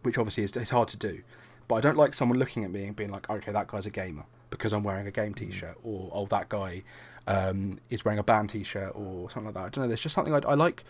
which 0.02 0.16
obviously 0.16 0.44
is 0.44 0.56
it's 0.56 0.70
hard 0.70 0.88
to 0.88 0.96
do, 0.96 1.22
but 1.68 1.74
I 1.76 1.80
don't 1.80 1.96
like 1.96 2.14
someone 2.14 2.38
looking 2.38 2.64
at 2.64 2.70
me 2.70 2.84
and 2.84 2.96
being 2.96 3.10
like, 3.10 3.28
okay, 3.28 3.52
that 3.52 3.66
guy's 3.66 3.86
a 3.86 3.90
gamer 3.90 4.24
because 4.50 4.72
I'm 4.72 4.84
wearing 4.84 5.06
a 5.06 5.10
game 5.10 5.34
mm. 5.34 5.38
T-shirt, 5.38 5.76
or 5.82 6.10
oh, 6.12 6.26
that 6.26 6.48
guy 6.48 6.82
um, 7.26 7.78
is 7.90 8.04
wearing 8.04 8.18
a 8.18 8.22
band 8.22 8.50
T-shirt 8.50 8.92
or 8.94 9.30
something 9.30 9.46
like 9.46 9.54
that. 9.54 9.60
I 9.60 9.68
don't 9.68 9.84
know. 9.84 9.88
There's 9.88 10.00
just 10.00 10.14
something 10.14 10.32
I, 10.32 10.38
I 10.38 10.54
like 10.54 10.84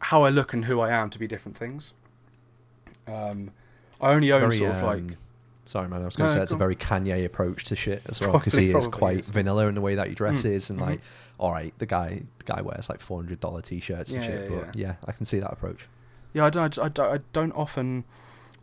how 0.00 0.22
I 0.24 0.30
look 0.30 0.52
and 0.52 0.64
who 0.64 0.80
I 0.80 0.90
am 0.90 1.10
to 1.10 1.18
be 1.18 1.26
different 1.26 1.56
things. 1.56 1.92
Um, 3.06 3.50
I 4.00 4.12
only 4.12 4.28
it's 4.28 4.34
own 4.34 4.40
very, 4.40 4.58
sort 4.58 4.72
of 4.72 4.82
like 4.82 5.16
Sorry, 5.68 5.86
man. 5.86 6.00
I 6.00 6.06
was 6.06 6.16
going 6.16 6.30
to 6.30 6.34
no, 6.34 6.38
say 6.38 6.42
it's 6.42 6.52
a 6.52 6.56
very 6.56 6.74
Kanye 6.74 7.26
approach 7.26 7.64
to 7.64 7.76
shit 7.76 8.00
as 8.06 8.22
well 8.22 8.32
because 8.32 8.54
he 8.54 8.70
is 8.70 8.86
quite 8.86 9.20
is. 9.20 9.28
vanilla 9.28 9.66
in 9.66 9.74
the 9.74 9.82
way 9.82 9.96
that 9.96 10.08
he 10.08 10.14
dresses 10.14 10.64
mm. 10.64 10.70
and 10.70 10.78
mm-hmm. 10.78 10.90
like, 10.92 11.00
all 11.36 11.52
right, 11.52 11.74
the 11.76 11.84
guy 11.84 12.22
the 12.38 12.44
guy 12.44 12.62
wears 12.62 12.88
like 12.88 13.02
four 13.02 13.18
hundred 13.18 13.38
dollar 13.40 13.60
t-shirts 13.60 14.14
and 14.14 14.24
shit. 14.24 14.50
Yeah, 14.50 14.56
but 14.56 14.76
yeah. 14.76 14.86
yeah, 14.86 14.94
I 15.04 15.12
can 15.12 15.26
see 15.26 15.40
that 15.40 15.52
approach. 15.52 15.86
Yeah, 16.32 16.46
I 16.46 16.50
don't, 16.50 16.78
I 16.78 16.88
don't, 16.88 17.14
I 17.14 17.20
don't 17.34 17.52
often 17.52 18.04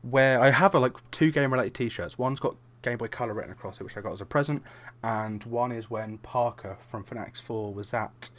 wear. 0.03 0.41
I 0.41 0.50
have 0.50 0.74
a, 0.74 0.79
like 0.79 0.93
two 1.12 1.29
game 1.29 1.53
related 1.53 1.75
t-shirts. 1.75 2.17
One's 2.17 2.39
got 2.39 2.55
Game 2.81 2.97
Boy 2.97 3.07
Color 3.07 3.35
written 3.35 3.51
across 3.51 3.79
it, 3.79 3.83
which 3.83 3.95
I 3.95 4.01
got 4.01 4.13
as 4.13 4.21
a 4.21 4.25
present, 4.25 4.63
and 5.03 5.43
one 5.43 5.71
is 5.71 5.91
when 5.91 6.17
Parker 6.17 6.77
from 6.89 7.03
Fanatics 7.03 7.39
Four 7.39 7.71
was 7.71 7.93
at 7.93 8.31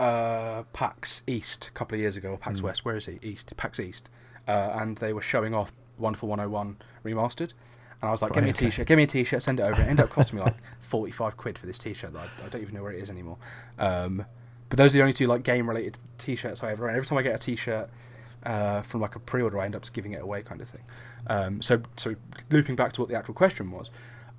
uh, 0.00 0.62
PAX 0.72 1.20
East 1.26 1.68
a 1.68 1.70
couple 1.72 1.96
of 1.96 2.00
years 2.00 2.16
ago, 2.16 2.30
or 2.30 2.38
PAX 2.38 2.60
Mm. 2.60 2.64
West. 2.64 2.86
Where 2.86 2.96
is 2.96 3.04
he? 3.04 3.18
East, 3.20 3.54
PAX 3.58 3.78
East, 3.78 4.08
uh, 4.48 4.74
and 4.80 4.96
they 4.96 5.12
were 5.12 5.20
showing 5.20 5.52
off 5.52 5.70
Wonderful 5.98 6.30
101 6.30 6.78
remastered. 7.04 7.52
And 8.02 8.08
I 8.08 8.10
was 8.10 8.22
like, 8.22 8.32
"Give 8.32 8.42
me 8.42 8.50
a 8.50 8.52
Right, 8.52 8.56
okay. 8.58 8.66
T-shirt, 8.66 8.86
give 8.86 8.96
me 8.96 9.04
a 9.04 9.06
T-shirt, 9.06 9.42
send 9.42 9.60
it 9.60 9.62
over." 9.62 9.80
It 9.80 9.86
ended 9.86 10.04
up 10.04 10.10
costing 10.10 10.38
me 10.38 10.44
like 10.44 10.56
forty-five 10.80 11.36
quid 11.36 11.58
for 11.58 11.66
this 11.66 11.78
T-shirt 11.78 12.12
that 12.12 12.28
I, 12.42 12.46
I 12.46 12.48
don't 12.48 12.62
even 12.62 12.74
know 12.74 12.82
where 12.82 12.92
it 12.92 13.02
is 13.02 13.08
anymore. 13.10 13.38
Um, 13.78 14.24
but 14.68 14.78
those 14.78 14.94
are 14.94 14.98
the 14.98 15.02
only 15.02 15.12
two 15.12 15.26
like 15.26 15.42
game-related 15.42 15.98
T-shirts 16.18 16.62
I 16.62 16.72
ever 16.72 16.88
own. 16.88 16.96
Every 16.96 17.06
time 17.06 17.18
I 17.18 17.22
get 17.22 17.34
a 17.34 17.38
T-shirt 17.38 17.88
uh, 18.44 18.82
from 18.82 19.00
like 19.00 19.14
a 19.14 19.20
pre-order, 19.20 19.58
I 19.60 19.64
end 19.66 19.76
up 19.76 19.82
just 19.82 19.92
giving 19.94 20.12
it 20.12 20.22
away, 20.22 20.42
kind 20.42 20.60
of 20.60 20.68
thing. 20.68 20.82
Um, 21.28 21.62
so, 21.62 21.80
so 21.96 22.14
looping 22.50 22.76
back 22.76 22.92
to 22.94 23.00
what 23.00 23.08
the 23.08 23.14
actual 23.16 23.34
question 23.34 23.70
was, 23.70 23.90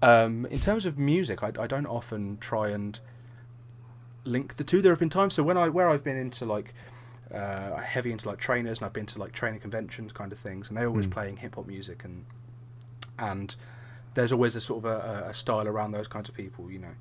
um, 0.02 0.46
in 0.48 0.60
terms 0.60 0.86
of 0.86 0.98
music, 1.00 1.42
I, 1.42 1.52
I 1.60 1.66
don't 1.68 1.86
often 1.88 2.38
try 2.40 2.70
and 2.70 3.00
link 4.26 4.56
the 4.58 4.64
two. 4.64 4.82
There 4.82 4.92
have 4.92 5.00
been 5.00 5.10
times 5.10 5.34
so 5.36 5.44
when 5.44 5.58
I 5.58 5.70
where 5.70 5.90
I've 5.90 6.04
been 6.04 6.18
into 6.18 6.46
like 6.46 6.74
uh, 7.34 7.78
heavy 7.78 8.12
into 8.12 8.28
like 8.28 8.38
trainers 8.40 8.80
and 8.80 8.86
I've 8.86 8.94
been 8.94 9.06
to 9.08 9.20
like 9.20 9.32
training 9.32 9.60
conventions 9.62 10.12
kind 10.12 10.32
of 10.32 10.40
things, 10.40 10.68
and 10.70 10.78
they're 10.78 10.88
always 10.88 11.08
Mm. 11.08 11.12
playing 11.12 11.38
hip 11.38 11.56
hop 11.56 11.66
music 11.68 12.04
and 12.04 12.26
and 13.18 13.56
there's 14.14 14.32
always 14.32 14.56
a 14.56 14.62
sort 14.62 14.86
of 14.86 14.92
a, 14.92 15.28
a 15.30 15.34
style 15.34 15.68
around 15.68 15.92
those 15.92 16.08
kinds 16.08 16.30
of 16.30 16.36
people. 16.36 16.72
You 16.72 16.80
know, 16.80 16.96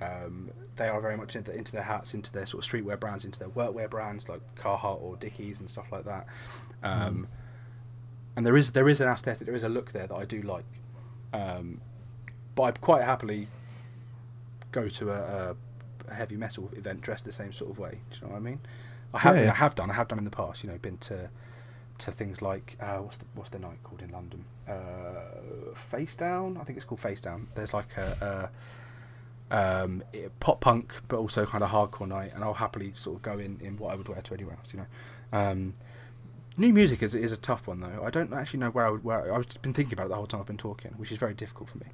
um, 0.00 0.50
they 0.76 0.88
are 0.88 1.00
very 1.00 1.16
much 1.16 1.36
into, 1.36 1.56
into 1.56 1.72
their 1.72 1.82
hats, 1.82 2.14
into 2.14 2.32
their 2.32 2.46
sort 2.46 2.64
of 2.64 2.70
streetwear 2.70 2.98
brands, 2.98 3.24
into 3.24 3.38
their 3.38 3.48
workwear 3.48 3.88
brands 3.88 4.28
like 4.28 4.40
Carhartt 4.56 5.00
or 5.02 5.16
Dickies 5.16 5.60
and 5.60 5.70
stuff 5.70 5.86
like 5.92 6.04
that. 6.04 6.26
Um, 6.82 7.28
And 8.36 8.46
there 8.46 8.56
is 8.56 8.70
there 8.70 8.88
is 8.88 9.00
an 9.00 9.08
aesthetic, 9.08 9.44
there 9.46 9.56
is 9.56 9.64
a 9.64 9.68
look 9.68 9.92
there 9.92 10.06
that 10.06 10.14
I 10.14 10.24
do 10.24 10.40
like. 10.42 10.64
Um, 11.32 11.80
but 12.54 12.62
I'd 12.62 12.80
quite 12.80 13.02
happily 13.02 13.48
go 14.72 14.88
to 14.88 15.10
a, 15.10 15.14
a, 15.50 15.56
a 16.08 16.14
heavy 16.14 16.36
metal 16.36 16.70
event 16.76 17.00
dressed 17.00 17.24
the 17.24 17.32
same 17.32 17.52
sort 17.52 17.70
of 17.70 17.78
way. 17.78 18.00
Do 18.10 18.16
you 18.16 18.22
know 18.22 18.32
what 18.32 18.38
I 18.38 18.40
mean? 18.40 18.60
I 19.12 19.18
have 19.18 19.36
Yeah, 19.36 19.42
yeah. 19.44 19.50
I 19.52 19.54
have 19.54 19.74
done 19.74 19.90
I 19.90 19.94
have 19.94 20.08
done 20.08 20.18
in 20.18 20.24
the 20.24 20.30
past. 20.30 20.62
You 20.62 20.70
know, 20.70 20.78
been 20.78 20.98
to 20.98 21.28
to 22.00 22.12
things 22.12 22.42
like 22.42 22.76
uh, 22.80 22.98
what's 22.98 23.16
the 23.18 23.24
what's 23.34 23.50
the 23.50 23.58
night 23.58 23.78
called 23.84 24.02
in 24.02 24.10
London? 24.10 24.44
Uh, 24.68 25.74
Face 25.74 26.14
Down, 26.16 26.56
I 26.60 26.64
think 26.64 26.76
it's 26.76 26.84
called 26.84 27.00
Face 27.00 27.20
Down. 27.20 27.48
There's 27.54 27.72
like 27.74 27.88
a, 27.96 28.50
a 29.50 29.56
um, 29.56 30.02
pop 30.40 30.60
punk, 30.60 30.92
but 31.08 31.18
also 31.18 31.44
kind 31.46 31.64
of 31.64 31.70
hardcore 31.70 32.08
night, 32.08 32.32
and 32.34 32.44
I'll 32.44 32.54
happily 32.54 32.92
sort 32.94 33.16
of 33.16 33.22
go 33.22 33.38
in 33.38 33.58
in 33.60 33.76
what 33.76 33.92
I 33.92 33.96
would 33.96 34.08
wear 34.08 34.20
to 34.22 34.34
anywhere 34.34 34.56
else. 34.56 34.72
You 34.72 34.80
know, 34.80 35.38
um, 35.38 35.74
new 36.56 36.72
music 36.72 37.02
is 37.02 37.14
is 37.14 37.32
a 37.32 37.36
tough 37.36 37.66
one 37.66 37.80
though. 37.80 38.02
I 38.04 38.10
don't 38.10 38.32
actually 38.32 38.60
know 38.60 38.70
where 38.70 38.86
I 38.86 38.90
would 38.90 39.04
where 39.04 39.32
I've 39.34 39.46
just 39.46 39.62
been 39.62 39.74
thinking 39.74 39.94
about 39.94 40.06
it 40.06 40.10
the 40.10 40.16
whole 40.16 40.26
time 40.26 40.40
I've 40.40 40.46
been 40.46 40.56
talking, 40.56 40.92
which 40.96 41.10
is 41.12 41.18
very 41.18 41.34
difficult 41.34 41.68
for 41.70 41.78
me. 41.78 41.86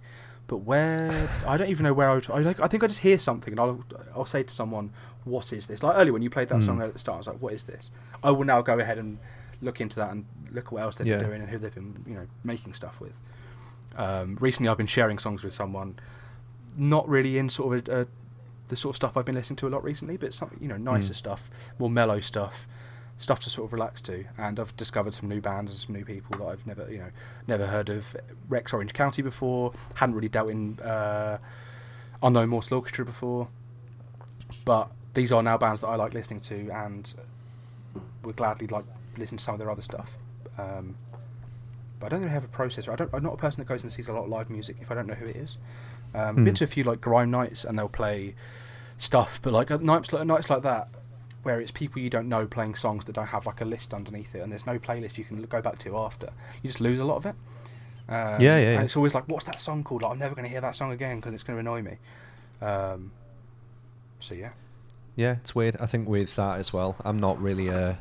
But 0.48 0.58
where 0.58 1.28
I 1.46 1.56
don't 1.56 1.68
even 1.70 1.82
know 1.84 1.92
where 1.92 2.08
I 2.08 2.14
would. 2.14 2.30
I, 2.30 2.38
like, 2.38 2.60
I 2.60 2.68
think 2.68 2.84
I 2.84 2.86
just 2.86 3.00
hear 3.00 3.18
something 3.18 3.52
and 3.52 3.58
I'll 3.58 3.84
I'll 4.14 4.26
say 4.26 4.42
to 4.44 4.54
someone, 4.54 4.92
"What 5.25 5.52
is 5.52 5.66
this?" 5.66 5.82
Like 5.82 5.96
earlier 5.96 6.12
when 6.12 6.22
you 6.22 6.30
played 6.30 6.48
that 6.50 6.58
Mm. 6.60 6.66
song 6.66 6.82
at 6.82 6.92
the 6.92 6.98
start, 7.00 7.16
I 7.16 7.18
was 7.18 7.26
like, 7.26 7.42
"What 7.42 7.52
is 7.52 7.64
this?" 7.64 7.90
I 8.22 8.30
will 8.30 8.44
now 8.44 8.60
go 8.62 8.78
ahead 8.78 8.98
and 8.98 9.18
look 9.62 9.80
into 9.80 9.96
that 9.96 10.10
and 10.10 10.25
look 10.50 10.70
what 10.72 10.82
else 10.82 10.96
they've 10.96 11.06
Yeah. 11.06 11.18
been 11.18 11.28
doing 11.28 11.40
and 11.42 11.50
who 11.50 11.58
they've 11.58 11.75
been 11.75 12.04
you 12.06 12.14
know 12.14 12.26
making 12.44 12.72
stuff 12.75 13.00
with. 13.00 13.14
Um, 13.96 14.36
recently, 14.40 14.68
I've 14.68 14.76
been 14.76 14.86
sharing 14.86 15.18
songs 15.18 15.42
with 15.42 15.52
someone, 15.54 15.98
not 16.76 17.08
really 17.08 17.38
in 17.38 17.48
sort 17.48 17.78
of 17.78 17.88
a, 17.88 18.02
a, 18.02 18.06
the 18.68 18.76
sort 18.76 18.92
of 18.92 18.96
stuff 18.96 19.16
I've 19.16 19.25
been 19.25 19.34
listening 19.34 19.56
to 19.58 19.68
a 19.68 19.70
lot 19.70 19.82
recently, 19.84 20.16
but 20.16 20.34
some 20.34 20.56
you 20.60 20.68
know 20.68 20.76
nicer 20.76 21.12
Mm. 21.12 21.16
stuff, 21.16 21.50
more 21.78 21.88
mellow 21.90 22.20
stuff, 22.20 22.66
stuff 23.18 23.40
to 23.44 23.50
sort 23.50 23.66
of 23.66 23.72
relax 23.72 24.00
to. 24.02 24.25
And 24.36 24.60
I've 24.60 24.76
discovered 24.76 25.14
some 25.14 25.28
new 25.28 25.40
bands 25.40 25.70
and 25.70 25.80
some 25.80 25.94
new 25.94 26.04
people 26.04 26.38
that 26.38 26.44
I've 26.46 26.66
never 26.66 26.90
you 26.90 26.98
know 26.98 27.10
never 27.46 27.66
heard 27.68 27.88
of 27.88 28.14
Rex 28.48 28.72
Orange 28.75 28.92
County 28.92 29.22
before. 29.22 29.72
Hadn't 29.94 30.14
really 30.14 30.28
dealt 30.28 30.50
in 30.50 30.78
uh, 30.80 31.38
Unknown 32.22 32.48
Mortal 32.50 32.76
Orchestra 32.78 33.04
before, 33.04 33.48
but 34.64 34.90
these 35.14 35.32
are 35.32 35.42
now 35.42 35.56
bands 35.56 35.80
that 35.80 35.86
I 35.88 35.96
like 35.96 36.12
listening 36.12 36.40
to 36.40 36.68
and 36.70 37.14
would 38.22 38.36
gladly 38.36 38.66
like 38.66 38.84
listen 39.18 39.38
to 39.38 39.44
some 39.44 39.54
of 39.54 39.61
their 39.61 39.70
other 39.70 39.82
stuff. 39.82 40.16
Um, 40.58 40.96
but 41.99 42.06
I 42.06 42.08
don't 42.11 42.20
really 42.20 42.32
have 42.32 42.44
a 42.44 42.49
processor. 42.49 42.92
I 42.92 42.96
don't. 42.96 43.11
I'm 43.12 43.23
not 43.23 43.35
a 43.35 43.38
person 43.38 43.61
that 43.61 43.68
goes 43.68 43.82
and 43.82 43.92
sees 43.92 44.08
a 44.08 44.12
lot 44.12 44.25
of 44.25 44.28
live 44.28 44.50
music 44.50 44.76
if 44.80 44.90
I 44.90 44.94
don't 44.94 45.06
know 45.06 45.14
who 45.14 45.26
it 45.26 45.37
is. 45.37 45.56
Um, 46.14 46.38
I've 46.38 46.44
been 46.44 46.54
to 46.54 46.64
a 46.64 46.66
few 46.66 46.85
like 46.85 47.00
grime 47.00 47.30
nights 47.30 47.64
and 47.64 47.78
they'll 47.78 47.88
play 47.88 48.35
stuff, 48.99 49.40
but 49.42 49.52
like 49.52 49.70
nights 49.80 50.12
like 50.12 50.26
nights 50.26 50.50
like 50.50 50.62
that 50.62 50.88
where 51.46 51.61
it's 51.61 51.70
people 51.70 52.02
you 52.02 52.11
don't 52.11 52.28
know 52.28 52.44
playing 52.44 52.75
songs 52.75 53.04
that 53.04 53.12
don't 53.12 53.28
have 53.28 53.46
like 53.46 53.61
a 53.61 53.64
list 53.64 53.94
underneath 53.94 54.35
it 54.35 54.40
and 54.40 54.50
there's 54.50 54.66
no 54.66 54.80
playlist 54.80 55.16
you 55.16 55.23
can 55.23 55.40
go 55.44 55.62
back 55.62 55.78
to 55.78 55.96
after. 55.96 56.28
You 56.61 56.68
just 56.68 56.80
lose 56.80 56.99
a 56.99 57.04
lot 57.04 57.18
of 57.18 57.26
it. 57.26 57.37
Um, 58.08 58.40
Yeah, 58.40 58.58
yeah, 58.58 58.75
And 58.75 58.85
it's 58.85 58.96
always 58.96 59.14
like, 59.14 59.28
what's 59.28 59.44
that 59.44 59.61
song 59.61 59.85
called? 59.85 60.02
Like, 60.02 60.11
I'm 60.11 60.18
never 60.18 60.35
going 60.35 60.44
to 60.44 60.50
hear 60.50 60.61
that 60.61 60.75
song 60.75 60.90
again 60.90 61.16
because 61.16 61.35
it's 61.35 61.44
going 61.44 61.56
to 61.56 61.61
annoy 61.61 61.82
me. 61.82 61.99
Um, 62.61 63.12
so 64.18 64.35
yeah. 64.35 64.50
Yeah, 65.14 65.37
it's 65.37 65.54
weird. 65.54 65.76
I 65.78 65.87
think 65.87 66.08
with 66.08 66.35
that 66.35 66.58
as 66.58 66.73
well, 66.73 66.96
I'm 67.04 67.18
not 67.18 67.40
really 67.40 67.68
a 67.68 67.99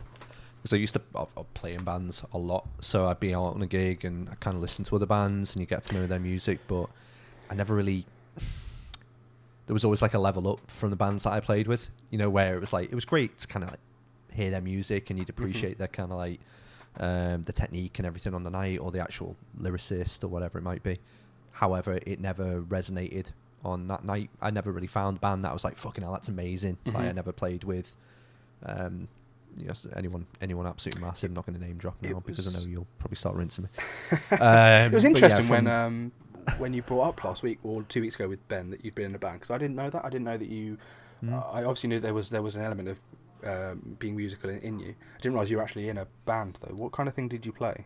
because 0.65 0.73
I 0.73 0.79
used 0.79 0.95
to 0.95 1.01
I, 1.13 1.21
I 1.37 1.43
play 1.53 1.75
in 1.75 1.83
bands 1.83 2.23
a 2.33 2.39
lot, 2.39 2.67
so 2.81 3.07
I'd 3.07 3.19
be 3.19 3.35
out 3.35 3.53
on 3.53 3.61
a 3.61 3.67
gig 3.67 4.03
and 4.03 4.27
I 4.27 4.33
kind 4.33 4.55
of 4.55 4.63
listen 4.63 4.83
to 4.85 4.95
other 4.95 5.05
bands 5.05 5.53
and 5.53 5.61
you 5.61 5.67
get 5.67 5.83
to 5.83 5.93
know 5.93 6.07
their 6.07 6.19
music, 6.19 6.57
but 6.67 6.87
I 7.51 7.53
never 7.53 7.75
really. 7.75 8.07
There 9.67 9.75
was 9.75 9.85
always 9.85 10.01
like 10.01 10.15
a 10.15 10.19
level 10.19 10.51
up 10.51 10.71
from 10.71 10.89
the 10.89 10.95
bands 10.95 11.23
that 11.23 11.33
I 11.33 11.39
played 11.39 11.67
with, 11.67 11.91
you 12.09 12.17
know, 12.17 12.31
where 12.31 12.55
it 12.55 12.59
was 12.59 12.73
like 12.73 12.91
it 12.91 12.95
was 12.95 13.05
great 13.05 13.37
to 13.39 13.47
kind 13.47 13.63
of 13.63 13.69
like 13.69 13.79
hear 14.31 14.49
their 14.49 14.61
music 14.61 15.11
and 15.11 15.19
you'd 15.19 15.29
appreciate 15.29 15.77
their 15.77 15.87
kind 15.87 16.11
of 16.11 16.17
like 16.17 16.39
um, 16.99 17.43
the 17.43 17.53
technique 17.53 17.99
and 17.99 18.07
everything 18.07 18.33
on 18.33 18.41
the 18.41 18.49
night 18.49 18.79
or 18.79 18.89
the 18.89 18.99
actual 18.99 19.35
lyricist 19.61 20.23
or 20.23 20.29
whatever 20.29 20.57
it 20.57 20.63
might 20.63 20.81
be. 20.81 20.97
However, 21.51 21.99
it 22.07 22.19
never 22.19 22.61
resonated 22.61 23.29
on 23.63 23.87
that 23.89 24.03
night. 24.03 24.31
I 24.41 24.49
never 24.49 24.71
really 24.71 24.87
found 24.87 25.17
a 25.17 25.19
band 25.19 25.45
that 25.45 25.53
was 25.53 25.63
like 25.63 25.77
fucking 25.77 26.03
hell, 26.03 26.13
that's 26.13 26.27
amazing. 26.27 26.79
Like 26.87 27.05
I 27.05 27.11
never 27.11 27.31
played 27.31 27.63
with, 27.63 27.95
um, 28.65 29.09
you 29.57 29.65
know, 29.65 29.71
s- 29.71 29.87
anyone 29.95 30.25
anyone 30.41 30.67
absolutely 30.67 31.01
massive. 31.01 31.29
I'm 31.31 31.35
not 31.35 31.45
going 31.45 31.59
to 31.59 31.65
name 31.65 31.77
drop 31.77 31.95
now 32.01 32.21
because 32.25 32.47
I 32.53 32.59
know 32.59 32.65
you'll 32.65 32.87
probably 32.99 33.15
start 33.17 33.35
rinsing 33.35 33.65
me. 33.65 33.69
Um, 34.39 34.91
it 34.91 34.93
was 34.93 35.03
but 35.03 35.11
yeah, 35.11 35.15
interesting 35.15 35.47
when 35.49 35.67
um, 35.67 36.11
when 36.57 36.73
you 36.73 36.81
brought 36.81 37.09
up 37.09 37.23
last 37.23 37.43
week 37.43 37.59
or 37.63 37.83
two 37.83 38.01
weeks 38.01 38.15
ago 38.15 38.27
with 38.27 38.45
Ben 38.47 38.69
that 38.69 38.83
you'd 38.85 38.95
been 38.95 39.05
in 39.07 39.15
a 39.15 39.19
band 39.19 39.39
because 39.39 39.53
I 39.53 39.57
didn't 39.57 39.75
know 39.75 39.89
that. 39.89 40.03
I 40.05 40.09
didn't 40.09 40.25
know 40.25 40.37
that 40.37 40.49
you. 40.49 40.77
Mm. 41.23 41.33
I 41.53 41.63
obviously 41.63 41.89
knew 41.89 41.99
there 41.99 42.13
was 42.13 42.29
there 42.29 42.41
was 42.41 42.55
an 42.55 42.63
element 42.63 42.89
of 42.89 42.99
um, 43.45 43.95
being 43.99 44.15
musical 44.15 44.49
in, 44.49 44.59
in 44.59 44.79
you. 44.79 44.89
I 44.89 45.17
didn't 45.21 45.33
realize 45.33 45.49
you 45.49 45.57
were 45.57 45.63
actually 45.63 45.89
in 45.89 45.97
a 45.97 46.07
band 46.25 46.59
though. 46.61 46.75
What 46.75 46.91
kind 46.91 47.07
of 47.07 47.15
thing 47.15 47.27
did 47.27 47.45
you 47.45 47.51
play, 47.51 47.85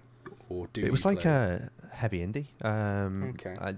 or 0.50 0.68
do? 0.74 0.84
it 0.84 0.92
was 0.92 1.06
like 1.06 1.26
a 1.26 1.70
heavy 1.92 2.26
indie. 2.26 2.48
Um, 2.66 3.36
Okay. 3.36 3.56
I, 3.60 3.76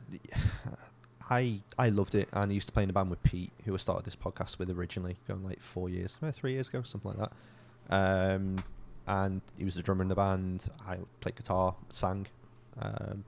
I 1.30 1.62
I 1.78 1.90
loved 1.90 2.16
it, 2.16 2.30
and 2.34 2.52
I 2.52 2.54
used 2.54 2.68
to 2.68 2.74
play 2.74 2.84
in 2.84 2.90
a 2.90 2.94
band 2.94 3.10
with 3.10 3.22
Pete, 3.24 3.52
who 3.66 3.74
I 3.74 3.78
started 3.78 4.06
this 4.06 4.16
podcast 4.16 4.60
with 4.60 4.70
originally, 4.70 5.18
going 5.28 5.44
like 5.44 5.62
four 5.62 5.90
years, 5.90 6.18
three 6.34 6.54
years 6.54 6.68
ago, 6.70 6.82
something 6.82 7.12
like 7.12 7.20
that. 7.20 7.32
Um, 7.90 8.64
and 9.08 9.42
he 9.58 9.66
was 9.66 9.76
the 9.76 9.82
drummer 9.82 10.04
in 10.04 10.08
the 10.08 10.16
band. 10.16 10.68
I 10.88 10.98
played 11.20 11.36
guitar, 11.36 11.76
sang, 11.90 12.28
um, 12.80 13.26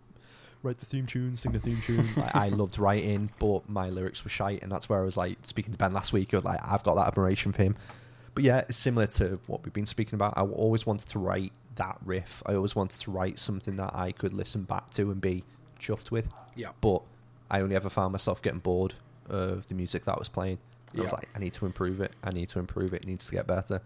write 0.62 0.78
the 0.80 0.86
theme 0.86 1.06
tune, 1.06 1.36
sing 1.36 1.52
the 1.52 1.60
theme 1.60 1.82
tune. 1.86 2.08
like, 2.18 2.36
I 2.36 2.50
loved 2.50 2.80
writing, 2.80 3.32
but 3.40 3.68
my 3.70 3.90
lyrics 3.90 4.24
were 4.24 4.30
shite, 4.30 4.64
and 4.64 4.72
that's 4.72 4.88
where 4.88 5.02
I 5.02 5.04
was 5.04 5.18
like 5.18 5.40
speaking 5.42 5.72
to 5.74 5.78
Ben 5.78 5.94
last 5.94 6.14
week. 6.14 6.32
Was 6.32 6.44
like, 6.44 6.60
I've 6.64 6.84
got 6.84 6.96
that 6.96 7.08
admiration 7.08 7.52
for 7.52 7.64
him. 7.64 7.76
But 8.36 8.44
yeah, 8.44 8.60
it's 8.70 8.78
similar 8.78 9.08
to 9.08 9.40
what 9.48 9.64
we've 9.64 9.74
been 9.74 9.86
speaking 9.86 10.16
about. 10.16 10.34
I 10.38 10.42
always 10.42 10.86
wanted 10.86 11.08
to 11.10 11.20
write 11.20 11.52
that 11.76 11.98
riff. 12.04 12.42
I 12.46 12.56
always 12.56 12.76
wanted 12.76 13.00
to 13.02 13.12
write 13.12 13.38
something 13.40 13.76
that 13.76 13.94
I 13.94 14.12
could 14.12 14.34
listen 14.34 14.64
back 14.64 14.90
to 14.92 15.12
and 15.12 15.22
be 15.22 15.44
chuffed 15.80 16.12
with. 16.12 16.30
yeah. 16.56 16.70
But 16.82 17.02
I 17.52 17.62
only 17.62 17.76
ever 17.76 17.90
found 17.90 18.12
myself 18.12 18.42
getting 18.42 18.60
bored 18.60 18.96
of 19.30 19.68
the 19.68 19.76
music 19.76 20.06
that 20.06 20.14
I 20.16 20.20
was 20.20 20.30
playing. 20.30 20.58
And 20.92 21.02
I 21.02 21.04
was 21.04 21.14
like, 21.14 21.30
I 21.36 21.40
need 21.40 21.54
to 21.54 21.66
improve 21.66 22.02
it. 22.02 22.12
I 22.24 22.32
need 22.32 22.50
to 22.50 22.60
improve 22.60 22.94
it. 22.94 23.04
It 23.04 23.08
needs 23.08 23.26
to 23.28 23.32
get 23.34 23.46
better. 23.48 23.82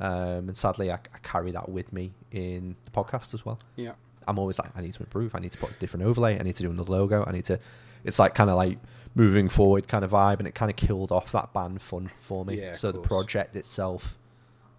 Um, 0.00 0.48
and 0.48 0.56
sadly, 0.56 0.90
I, 0.90 0.94
I 0.94 1.18
carry 1.22 1.50
that 1.52 1.68
with 1.68 1.92
me 1.92 2.12
in 2.30 2.76
the 2.84 2.90
podcast 2.90 3.34
as 3.34 3.44
well. 3.44 3.58
Yeah. 3.76 3.92
I'm 4.26 4.38
always 4.38 4.58
like, 4.58 4.76
I 4.76 4.80
need 4.80 4.92
to 4.92 5.02
improve. 5.02 5.34
I 5.34 5.38
need 5.38 5.52
to 5.52 5.58
put 5.58 5.70
a 5.70 5.78
different 5.78 6.06
overlay. 6.06 6.38
I 6.38 6.42
need 6.42 6.56
to 6.56 6.62
do 6.62 6.70
another 6.70 6.92
logo. 6.92 7.24
I 7.26 7.32
need 7.32 7.46
to. 7.46 7.58
It's 8.04 8.18
like 8.18 8.34
kind 8.34 8.50
of 8.50 8.56
like 8.56 8.78
moving 9.14 9.48
forward 9.48 9.88
kind 9.88 10.04
of 10.04 10.12
vibe, 10.12 10.38
and 10.38 10.46
it 10.46 10.54
kind 10.54 10.70
of 10.70 10.76
killed 10.76 11.10
off 11.10 11.32
that 11.32 11.52
band 11.52 11.82
fun 11.82 12.10
for 12.20 12.44
me. 12.44 12.60
Yeah, 12.60 12.72
so 12.72 12.92
the 12.92 13.00
project 13.00 13.56
itself, 13.56 14.18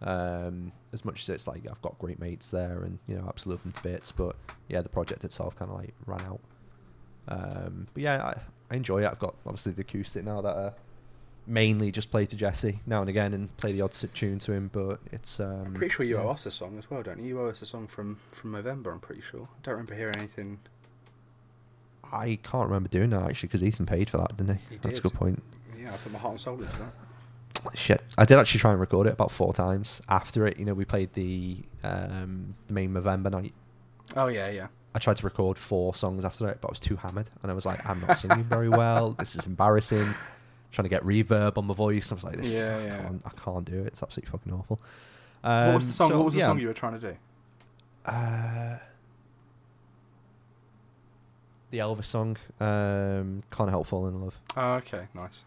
um, 0.01 0.71
as 0.93 1.03
much 1.03 1.21
as 1.23 1.29
it's 1.29 1.47
like 1.47 1.67
I've 1.69 1.81
got 1.81 1.97
great 1.99 2.19
mates 2.19 2.51
there, 2.51 2.83
and 2.83 2.99
you 3.07 3.15
know, 3.15 3.25
I 3.25 3.29
absolutely 3.29 3.57
love 3.57 3.63
them 3.63 3.71
to 3.73 3.83
bits, 3.83 4.11
but 4.11 4.35
yeah, 4.67 4.81
the 4.81 4.89
project 4.89 5.25
itself 5.25 5.57
kind 5.57 5.69
of 5.69 5.77
like 5.77 5.93
ran 6.05 6.21
out. 6.21 6.39
Um, 7.27 7.87
but 7.93 8.03
yeah, 8.03 8.23
I, 8.23 8.39
I 8.71 8.75
enjoy 8.75 9.03
it. 9.03 9.07
I've 9.07 9.19
got 9.19 9.35
obviously 9.45 9.73
the 9.73 9.81
acoustic 9.81 10.23
now 10.23 10.41
that 10.41 10.55
uh, 10.55 10.71
mainly 11.49 11.91
just 11.91 12.11
play 12.11 12.25
to 12.25 12.35
Jesse 12.35 12.79
now 12.85 13.01
and 13.01 13.09
again 13.09 13.33
and 13.33 13.55
play 13.57 13.71
the 13.71 13.81
odd 13.81 13.91
tune 13.91 14.39
to 14.39 14.53
him, 14.53 14.69
but 14.71 14.99
it's. 15.11 15.39
Um, 15.39 15.63
I'm 15.65 15.73
pretty 15.73 15.93
sure 15.93 16.05
you 16.05 16.17
yeah. 16.17 16.23
owe 16.23 16.29
us 16.29 16.45
a 16.45 16.51
song 16.51 16.77
as 16.77 16.89
well, 16.89 17.03
don't 17.03 17.19
you? 17.19 17.25
You 17.25 17.41
owe 17.41 17.47
us 17.47 17.61
a 17.61 17.65
song 17.65 17.87
from 17.87 18.19
from 18.31 18.51
November. 18.51 18.91
I'm 18.91 18.99
pretty 18.99 19.21
sure. 19.21 19.41
I 19.43 19.59
don't 19.63 19.73
remember 19.73 19.95
hearing 19.95 20.15
anything. 20.17 20.59
I 22.11 22.39
can't 22.43 22.67
remember 22.67 22.89
doing 22.89 23.09
that 23.09 23.23
actually 23.23 23.47
because 23.47 23.63
Ethan 23.63 23.85
paid 23.85 24.09
for 24.09 24.17
that, 24.17 24.37
didn't 24.37 24.55
he? 24.57 24.61
He 24.75 24.77
That's 24.77 24.99
a 24.99 25.01
good 25.01 25.13
point. 25.13 25.43
Yeah, 25.77 25.93
I 25.93 25.97
put 25.97 26.11
my 26.11 26.19
heart 26.19 26.33
and 26.33 26.41
soul 26.41 26.61
into 26.61 26.77
that. 26.77 26.93
Shit, 27.77 28.01
I 28.17 28.25
did 28.25 28.37
actually 28.37 28.61
try 28.61 28.71
and 28.71 28.79
record 28.79 29.07
it 29.07 29.13
about 29.13 29.31
four 29.31 29.53
times. 29.53 30.01
After 30.07 30.47
it, 30.47 30.57
you 30.57 30.65
know, 30.65 30.73
we 30.73 30.85
played 30.85 31.13
the 31.13 31.57
um, 31.83 32.55
the 32.67 32.73
main 32.73 32.93
November 32.93 33.29
night. 33.29 33.53
Oh 34.15 34.27
yeah, 34.27 34.49
yeah. 34.49 34.67
I 34.95 34.99
tried 34.99 35.17
to 35.17 35.25
record 35.25 35.57
four 35.57 35.93
songs 35.93 36.25
after 36.25 36.47
it, 36.49 36.59
but 36.61 36.69
I 36.69 36.71
was 36.71 36.79
too 36.79 36.95
hammered, 36.95 37.29
and 37.43 37.51
I 37.51 37.53
was 37.53 37.65
like, 37.65 37.85
I'm 37.87 38.01
not 38.01 38.17
singing 38.17 38.43
very 38.43 38.69
well. 38.69 39.11
This 39.11 39.35
is 39.35 39.45
embarrassing. 39.45 40.15
Trying 40.71 40.83
to 40.83 40.89
get 40.89 41.03
reverb 41.03 41.57
on 41.57 41.65
my 41.67 41.73
voice. 41.73 42.11
I 42.11 42.15
was 42.15 42.23
like, 42.23 42.37
this 42.37 42.51
Yeah, 42.53 42.77
I, 42.77 42.83
yeah. 42.83 42.97
Can't, 43.01 43.21
I 43.25 43.29
can't 43.43 43.65
do 43.65 43.79
it. 43.81 43.87
It's 43.87 44.03
absolutely 44.03 44.31
fucking 44.31 44.53
awful. 44.53 44.79
what 45.41 45.75
was 45.75 45.85
the 45.85 45.89
Um, 45.89 45.91
song? 45.91 46.09
so, 46.09 46.17
what 46.17 46.25
was 46.25 46.33
the 46.33 46.39
yeah, 46.41 46.45
song 46.45 46.59
you 46.59 46.67
were 46.67 46.73
trying 46.73 46.99
to 46.99 47.11
do? 47.11 47.17
Uh, 48.05 48.77
the 51.71 51.77
Elvis 51.79 52.05
song, 52.05 52.37
um, 52.59 53.43
"Can't 53.51 53.69
Help 53.69 53.85
Falling 53.87 54.15
in 54.15 54.21
Love." 54.21 54.39
Oh, 54.57 54.73
okay, 54.75 55.07
nice. 55.13 55.43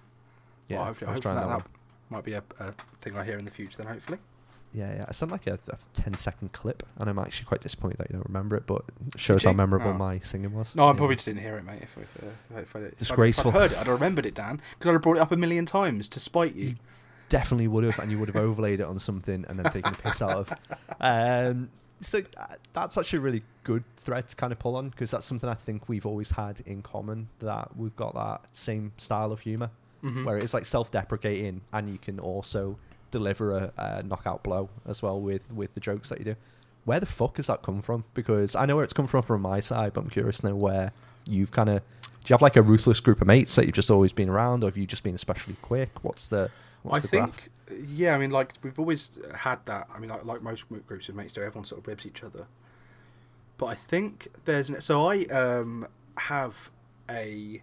Yeah, 0.68 0.76
well, 0.78 0.86
hopefully, 0.86 1.08
I 1.08 1.14
was 1.14 1.16
hopefully 1.24 1.34
trying 1.34 1.48
that, 1.48 1.58
that 1.58 1.64
that 1.64 2.14
might 2.14 2.24
be 2.24 2.32
a, 2.34 2.42
a 2.60 2.72
thing 3.00 3.16
I 3.16 3.24
hear 3.24 3.38
in 3.38 3.44
the 3.44 3.50
future. 3.50 3.78
Then 3.78 3.86
hopefully. 3.88 4.18
Yeah, 4.74 4.94
yeah. 4.94 5.04
I 5.08 5.12
sent 5.12 5.30
like 5.30 5.46
a, 5.46 5.58
a 5.68 5.76
10 5.94 6.14
second 6.14 6.52
clip, 6.52 6.82
and 6.98 7.10
I'm 7.10 7.18
actually 7.18 7.44
quite 7.46 7.60
disappointed 7.60 7.98
that 7.98 8.08
you 8.10 8.14
don't 8.16 8.26
remember 8.26 8.56
it, 8.56 8.66
but 8.66 8.82
it 9.14 9.20
shows 9.20 9.44
how 9.44 9.52
memorable 9.52 9.90
Oh. 9.90 9.94
my 9.94 10.18
singing 10.20 10.52
was. 10.54 10.74
No, 10.74 10.84
I 10.84 10.92
Yeah. 10.92 10.96
probably 10.96 11.16
just 11.16 11.26
didn't 11.26 11.42
hear 11.42 11.56
it, 11.58 11.64
mate. 11.64 11.82
If, 11.82 11.96
if, 11.98 12.22
uh, 12.24 12.26
if, 12.60 12.74
I- 12.76 12.78
if, 12.80 12.92
I- 12.92 12.94
Disgraceful. 12.96 13.50
If 13.50 13.54
I'd 13.56 13.60
heard 13.60 13.72
it, 13.72 13.78
I'd 13.78 13.86
have 13.86 14.00
remembered 14.00 14.24
it, 14.26 14.34
Dan, 14.34 14.60
because 14.78 14.88
I'd 14.88 14.92
have 14.94 15.02
brought 15.02 15.18
it 15.18 15.20
up 15.20 15.30
a 15.32 15.36
million 15.36 15.66
times 15.66 16.08
to 16.08 16.20
spite 16.20 16.54
you. 16.54 16.68
You 16.70 16.74
definitely 17.28 17.68
would 17.68 17.84
have, 17.84 17.98
and 17.98 18.10
you 18.10 18.18
would 18.18 18.28
have 18.28 18.36
overlaid 18.36 18.80
it 18.80 18.86
on 18.86 18.98
something 18.98 19.44
and 19.48 19.58
then 19.58 19.70
taken 19.70 19.92
the 19.92 19.98
piss 19.98 20.22
out 20.22 20.30
of. 20.36 20.52
Um, 21.00 21.70
so 22.00 22.20
uh, 22.36 22.46
that's 22.72 22.96
actually 22.96 23.18
a 23.18 23.22
really 23.22 23.42
good 23.64 23.84
thread 23.96 24.28
to 24.28 24.36
kind 24.36 24.52
of 24.52 24.58
pull 24.58 24.76
on 24.76 24.88
because 24.90 25.10
that's 25.10 25.24
something 25.26 25.48
I 25.48 25.54
think 25.54 25.88
we've 25.88 26.06
always 26.06 26.30
had 26.32 26.60
in 26.66 26.82
common 26.82 27.28
that 27.40 27.76
we've 27.76 27.94
got 27.96 28.14
that 28.14 28.46
same 28.52 28.92
style 28.96 29.32
of 29.32 29.40
humor 29.40 29.70
Mhm. 30.02 30.24
where 30.24 30.36
it's 30.36 30.52
like 30.54 30.64
self-deprecating 30.64 31.60
and 31.72 31.88
you 31.90 31.98
can 31.98 32.18
also 32.20 32.76
deliver 33.12 33.54
a, 33.56 33.72
a 33.76 34.02
knockout 34.02 34.42
blow 34.42 34.68
as 34.86 35.02
well 35.02 35.20
with 35.20 35.52
with 35.52 35.74
the 35.74 35.80
jokes 35.80 36.08
that 36.08 36.18
you 36.18 36.24
do. 36.24 36.36
Where 36.84 36.98
the 36.98 37.06
fuck 37.06 37.36
has 37.36 37.46
that 37.46 37.62
come 37.62 37.80
from? 37.80 38.04
Because 38.12 38.56
I 38.56 38.66
know 38.66 38.74
where 38.74 38.84
it's 38.84 38.92
come 38.92 39.06
from 39.06 39.22
from 39.22 39.42
my 39.42 39.60
side, 39.60 39.92
but 39.92 40.02
I'm 40.02 40.10
curious 40.10 40.40
to 40.40 40.48
know 40.48 40.56
where 40.56 40.92
you've 41.24 41.52
kind 41.52 41.68
of. 41.68 41.82
Do 42.02 42.30
you 42.30 42.34
have 42.34 42.42
like 42.42 42.56
a 42.56 42.62
ruthless 42.62 43.00
group 43.00 43.20
of 43.20 43.26
mates 43.26 43.54
that 43.56 43.66
you've 43.66 43.74
just 43.74 43.90
always 43.90 44.12
been 44.12 44.28
around, 44.28 44.64
or 44.64 44.66
have 44.66 44.76
you 44.76 44.86
just 44.86 45.04
been 45.04 45.14
especially 45.14 45.56
quick? 45.62 46.02
What's 46.02 46.28
the 46.28 46.50
what's 46.82 46.98
I 46.98 47.02
the 47.02 47.08
think, 47.08 47.24
graft? 47.24 47.48
yeah, 47.88 48.14
I 48.14 48.18
mean, 48.18 48.30
like 48.30 48.54
we've 48.62 48.78
always 48.78 49.18
had 49.36 49.58
that. 49.66 49.88
I 49.94 49.98
mean, 49.98 50.10
like, 50.10 50.24
like 50.24 50.42
most 50.42 50.64
groups 50.86 51.08
of 51.08 51.14
mates 51.14 51.32
do, 51.32 51.42
everyone 51.42 51.64
sort 51.66 51.80
of 51.80 51.86
ribs 51.86 52.06
each 52.06 52.22
other. 52.22 52.46
But 53.58 53.66
I 53.66 53.74
think 53.74 54.28
there's 54.44 54.70
an, 54.70 54.80
so 54.80 55.06
I 55.06 55.24
um, 55.26 55.86
have 56.16 56.70
a, 57.08 57.62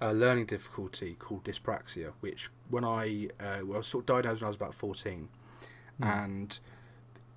a 0.00 0.12
learning 0.12 0.46
difficulty 0.46 1.16
called 1.18 1.44
dyspraxia, 1.44 2.12
which 2.20 2.50
when 2.68 2.84
I 2.84 3.28
uh, 3.40 3.60
well, 3.64 3.82
sort 3.82 4.02
of 4.02 4.06
diagnosed 4.06 4.40
when 4.40 4.46
I 4.46 4.48
was 4.48 4.56
about 4.56 4.74
fourteen, 4.74 5.28
Hmm. 5.98 6.04
and 6.04 6.58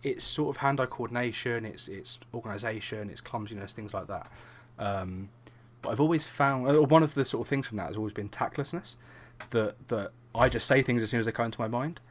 it's 0.03 0.23
sort 0.25 0.55
of 0.55 0.61
hand-eye 0.61 0.85
coordination, 0.87 1.65
it's 1.65 1.87
it's 1.87 2.19
organisation, 2.33 3.09
it's 3.09 3.21
clumsiness, 3.21 3.73
things 3.73 3.93
like 3.93 4.07
that. 4.07 4.29
Um, 4.77 5.29
but 5.81 5.89
I've 5.91 6.01
always 6.01 6.25
found 6.25 6.67
uh, 6.67 6.81
one 6.81 7.03
of 7.03 7.13
the 7.13 7.23
sort 7.25 7.45
of 7.45 7.49
things 7.49 7.67
from 7.67 7.77
that 7.77 7.87
has 7.87 7.97
always 7.97 8.13
been 8.13 8.29
tactlessness. 8.29 8.97
That 9.51 9.75
that 9.87 10.11
I 10.35 10.49
just 10.49 10.67
say 10.67 10.81
things 10.81 11.01
as 11.03 11.09
soon 11.09 11.19
as 11.21 11.25
they 11.25 11.31
come 11.31 11.45
into 11.45 11.61
my 11.61 11.67
mind, 11.69 12.01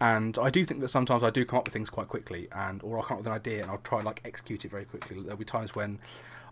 and 0.00 0.36
I 0.38 0.50
do 0.50 0.64
think 0.66 0.80
that 0.82 0.88
sometimes 0.88 1.22
I 1.22 1.30
do 1.30 1.44
come 1.46 1.58
up 1.58 1.66
with 1.66 1.72
things 1.72 1.88
quite 1.88 2.08
quickly, 2.08 2.48
and 2.52 2.82
or 2.82 2.98
I'll 2.98 3.04
come 3.04 3.14
up 3.16 3.20
with 3.20 3.28
an 3.28 3.32
idea 3.32 3.62
and 3.62 3.70
I'll 3.70 3.78
try 3.78 3.98
and 3.98 4.06
like 4.06 4.20
execute 4.26 4.64
it 4.66 4.70
very 4.70 4.84
quickly. 4.84 5.20
There'll 5.22 5.38
be 5.38 5.44
times 5.46 5.74
when 5.74 5.98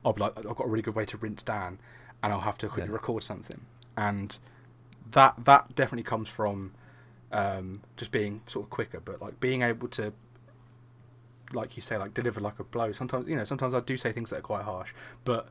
I'll 0.05 0.15
be 0.15 0.23
like, 0.23 0.39
I've 0.39 0.57
got 0.57 0.65
a 0.67 0.69
really 0.69 0.83
good 0.83 0.95
way 0.95 1.05
to 1.07 1.17
rinse 1.19 1.43
Dan, 1.43 1.79
and 2.25 2.33
I'll 2.33 2.40
have 2.40 2.59
to 2.59 2.69
quickly 2.69 2.88
Yeah. 2.90 2.95
record 2.97 3.23
something, 3.23 3.61
and 3.97 4.38
that 5.12 5.35
that 5.45 5.75
definitely 5.76 6.02
comes 6.04 6.28
from 6.28 6.73
um, 7.31 7.83
just 7.97 8.11
being 8.11 8.40
sort 8.47 8.64
of 8.66 8.71
quicker, 8.71 9.00
but 9.00 9.21
like 9.21 9.38
being 9.40 9.62
able 9.62 9.88
to, 9.88 10.12
like 11.52 11.76
you 11.76 11.83
say, 11.83 11.96
like 11.96 12.14
deliver 12.14 12.40
like 12.40 12.59
a 12.59 12.64
blow. 12.64 12.92
Sometimes 12.92 13.29
you 13.29 13.37
know, 13.37 13.44
sometimes 13.44 13.75
I 13.75 13.81
do 13.81 13.96
say 13.96 14.11
things 14.12 14.31
that 14.31 14.38
are 14.38 14.42
quite 14.42 14.64
harsh, 14.64 14.92
but 15.25 15.49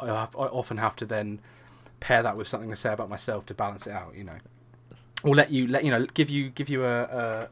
I, 0.00 0.06
have, 0.06 0.34
I 0.36 0.46
often 0.46 0.78
have 0.78 0.96
to 0.96 1.06
then 1.06 1.40
pair 2.00 2.22
that 2.22 2.36
with 2.36 2.48
something 2.48 2.70
to 2.70 2.76
say 2.76 2.92
about 2.92 3.08
myself 3.10 3.46
to 3.46 3.54
balance 3.54 3.86
it 3.86 3.92
out. 3.92 4.14
You 4.16 4.24
know, 4.24 4.38
or 5.22 5.34
let 5.34 5.50
you 5.50 5.66
let 5.66 5.84
you 5.84 5.90
know 5.90 6.06
give 6.06 6.30
you 6.30 6.50
give 6.50 6.68
you 6.68 6.84
a, 6.84 7.02
a, 7.02 7.48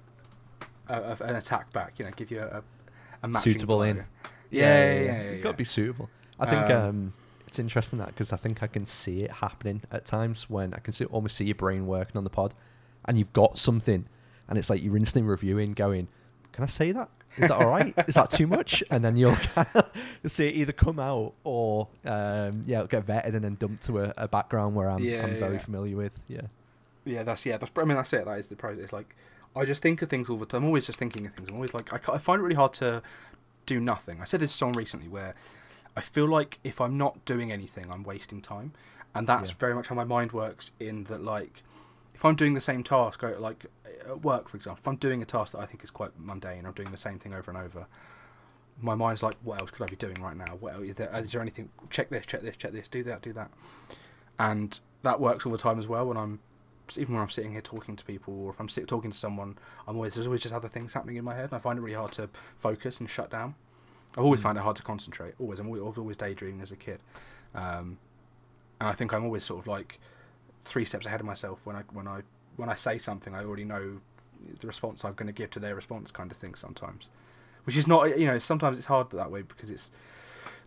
a, 0.89 1.17
an 1.21 1.37
attack 1.37 1.73
back. 1.73 1.99
You 1.99 2.07
know, 2.07 2.11
give 2.17 2.31
you 2.31 2.41
a, 2.41 2.63
a 3.23 3.29
matching 3.29 3.53
Suitable 3.55 3.77
blow. 3.77 3.83
in. 3.85 3.97
Yeah, 3.97 4.05
yeah, 4.51 4.93
yeah. 4.93 5.03
yeah, 5.23 5.31
You've 5.33 5.43
got 5.43 5.53
to 5.53 5.57
be 5.57 5.65
suitable. 5.65 6.09
I 6.41 6.47
think 6.47 6.69
Um, 6.71 6.89
um, 6.89 7.13
it's 7.53 7.59
interesting 7.59 7.99
that 7.99 8.09
because 8.09 8.33
I 8.33 8.39
think 8.39 8.63
I 8.63 8.67
can 8.67 8.87
see 8.87 9.25
it 9.25 9.31
happening 9.31 9.83
at 9.91 10.07
times 10.07 10.49
when 10.49 10.73
I 10.73 10.79
can 10.79 10.95
see, 10.95 11.05
almost 11.05 11.37
see 11.37 11.45
your 11.45 11.55
brain 11.55 11.87
working 11.87 12.17
on 12.17 12.25
the 12.25 12.31
pod, 12.31 12.55
and 13.05 13.19
you've 13.19 13.35
got 13.35 13.59
something, 13.59 14.07
and 14.49 14.59
it's 14.59 14.71
like 14.71 14.83
you're 14.83 14.97
instantly 14.97 15.29
reviewing, 15.29 15.75
going, 15.75 16.09
"Can 16.53 16.65
I 16.65 16.67
say 16.67 16.93
that? 16.93 17.11
Is 17.37 17.49
that 17.49 17.59
all 17.59 17.69
right? 17.69 17.93
Is 18.09 18.15
that 18.15 18.31
too 18.31 18.47
much?" 18.47 18.83
And 18.91 19.05
then 19.05 19.19
you'll 19.19 19.37
you'll 20.23 20.31
see 20.31 20.49
it 20.49 20.55
either 20.55 20.73
come 20.73 20.99
out 20.99 21.35
or 21.45 21.89
um, 22.07 22.63
yeah, 22.67 22.79
it'll 22.79 22.87
get 22.87 23.07
vetted 23.07 23.35
and 23.35 23.45
then 23.45 23.55
dumped 23.57 23.83
to 23.83 23.99
a, 23.99 24.15
a 24.17 24.29
background 24.29 24.75
where 24.75 24.89
I'm 24.89 25.01
Yeah, 25.05 25.23
I'm 25.23 25.37
very 25.37 25.57
yeah. 25.57 25.59
familiar 25.59 25.97
with. 25.99 26.19
Yeah, 26.29 26.41
Yeah, 27.05 27.23
that's 27.23 27.45
yeah. 27.45 27.59
That's, 27.59 27.71
I 27.77 27.85
mean, 27.85 27.99
that's 27.99 28.15
it. 28.15 28.25
That 28.25 28.39
is 28.39 28.49
the 28.49 28.57
process. 28.57 28.95
Like, 28.95 29.15
I 29.55 29.67
just 29.67 29.83
think 29.83 30.01
of 30.01 30.09
things 30.09 30.31
all 30.31 30.39
the 30.39 30.47
time. 30.47 30.63
I'm 30.63 30.69
always 30.69 30.87
just 30.87 30.99
thinking 30.99 31.27
of 31.27 31.35
things. 31.35 31.51
I'm 31.51 31.57
always 31.57 31.75
like, 31.75 31.93
I, 31.93 32.15
I 32.15 32.17
find 32.17 32.41
it 32.41 32.45
really 32.45 32.55
hard 32.55 32.73
to 32.75 33.03
do 33.67 33.79
nothing. 33.79 34.23
I 34.23 34.25
said 34.25 34.41
this 34.41 34.53
song 34.53 34.73
recently 34.73 35.09
where 35.09 35.35
I 35.97 36.01
feel 36.01 36.27
like 36.27 36.59
if 36.65 36.81
I'm 36.81 36.97
not 36.97 37.25
doing 37.25 37.53
anything, 37.53 37.91
I'm 37.91 38.03
wasting 38.03 38.41
time, 38.41 38.73
and 39.15 39.27
that's 39.27 39.51
Yeah. 39.51 39.57
very 39.59 39.75
much 39.75 39.89
how 39.89 39.95
my 39.95 40.05
mind 40.05 40.33
works. 40.33 40.71
In 40.81 41.05
that, 41.05 41.23
like, 41.23 41.63
if 42.15 42.25
I'm 42.25 42.35
doing 42.35 42.55
the 42.55 42.61
same 42.61 42.83
task, 42.83 43.23
I- 43.25 43.37
like 43.37 43.67
at 44.07 44.23
work, 44.23 44.49
for 44.49 44.57
example, 44.57 44.81
if 44.83 44.89
I'm 44.89 44.97
doing 44.97 45.23
a 45.23 45.27
task 45.27 45.53
that 45.53 45.59
I 45.61 45.67
think 45.67 45.85
is 45.85 45.91
quite 45.91 46.19
mundane, 46.19 46.67
I'm 46.67 46.73
doing 46.73 46.91
the 46.91 46.97
same 46.97 47.19
thing 47.19 47.35
over 47.35 47.51
and 47.51 47.59
over. 47.61 47.87
My 48.81 48.95
mind's 48.95 49.23
like, 49.23 49.37
what 49.43 49.61
else 49.61 49.71
could 49.71 49.83
I 49.83 49.87
be 49.87 49.97
doing 49.97 50.17
right 50.21 50.37
now? 50.37 50.57
What 50.59 50.75
else, 50.75 50.85
is, 50.85 50.95
there, 50.97 51.11
is 51.15 51.33
there 51.33 51.43
anything? 51.43 51.69
Check 51.91 52.09
this, 52.11 52.25
check 52.27 52.41
this, 52.41 52.57
check 52.57 52.73
this. 52.73 52.89
Do 52.89 53.05
that, 53.05 53.23
do 53.23 53.33
that. 53.35 53.51
And 54.39 54.81
that 55.03 55.21
works 55.21 55.45
all 55.47 55.53
the 55.53 55.59
time 55.59 55.79
as 55.79 55.87
well. 55.87 56.07
When 56.07 56.17
I'm 56.17 56.41
even 56.97 57.15
when 57.15 57.23
I'm 57.23 57.31
sitting 57.31 57.53
here 57.53 57.61
talking 57.61 57.97
to 57.97 58.05
people, 58.05 58.35
or 58.47 58.51
if 58.51 58.61
I'm 58.61 58.69
sit, 58.69 58.89
talking 58.89 59.11
to 59.11 59.17
someone, 59.17 59.57
I'm 59.87 59.97
always 59.97 60.15
there's 60.15 60.27
always 60.27 60.43
just 60.43 60.55
other 60.55 60.69
things 60.69 60.95
happening 60.95 61.17
in 61.17 61.25
my 61.25 61.35
head, 61.35 61.45
and 61.45 61.55
I 61.55 61.59
find 61.59 61.79
it 61.79 61.83
really 61.83 61.97
hard 61.97 62.13
to 62.13 62.29
focus 62.59 62.99
and 62.99 63.09
shut 63.09 63.31
down. 63.31 63.55
I've 64.17 64.25
always 64.25 64.41
Mm. 64.41 64.45
found 64.45 64.59
it 64.59 64.63
hard 64.63 64.77
to 64.77 64.83
concentrate. 64.83 65.35
Always, 65.39 65.59
I'm 65.59 65.67
always, 65.69 65.83
I've 65.83 65.99
always 65.99 66.17
daydreaming 66.17 66.61
as 66.61 66.71
a 66.73 66.77
kid, 66.77 67.01
um, 67.55 67.99
and 68.81 68.89
I 68.89 68.93
think 68.93 69.13
I'm 69.15 69.25
always 69.25 69.45
sort 69.45 69.61
of 69.61 69.67
like 69.67 69.99
three 70.65 70.85
steps 70.85 71.07
ahead 71.07 71.21
of 71.21 71.27
myself 71.27 71.61
when 71.65 71.77
I 71.77 71.83
when 71.93 72.07
I 72.07 72.23
when 72.57 72.69
I 72.69 72.75
say 72.75 72.99
something. 72.99 73.35
I 73.35 73.45
already 73.45 73.65
know 73.65 74.01
the 74.61 74.67
response 74.67 75.05
I'm 75.05 75.15
going 75.15 75.29
to 75.29 75.33
give 75.33 75.51
to 75.51 75.61
their 75.61 75.75
response, 75.75 76.11
kind 76.11 76.31
of 76.31 76.37
thing. 76.37 76.55
Sometimes, 76.55 77.09
which 77.65 77.77
is 77.77 77.87
not 77.87 78.19
you 78.19 78.27
know 78.27 78.39
sometimes 78.39 78.77
it's 78.77 78.87
hard 78.87 79.11
that 79.11 79.31
way 79.31 79.43
because 79.43 79.71
it's 79.71 79.91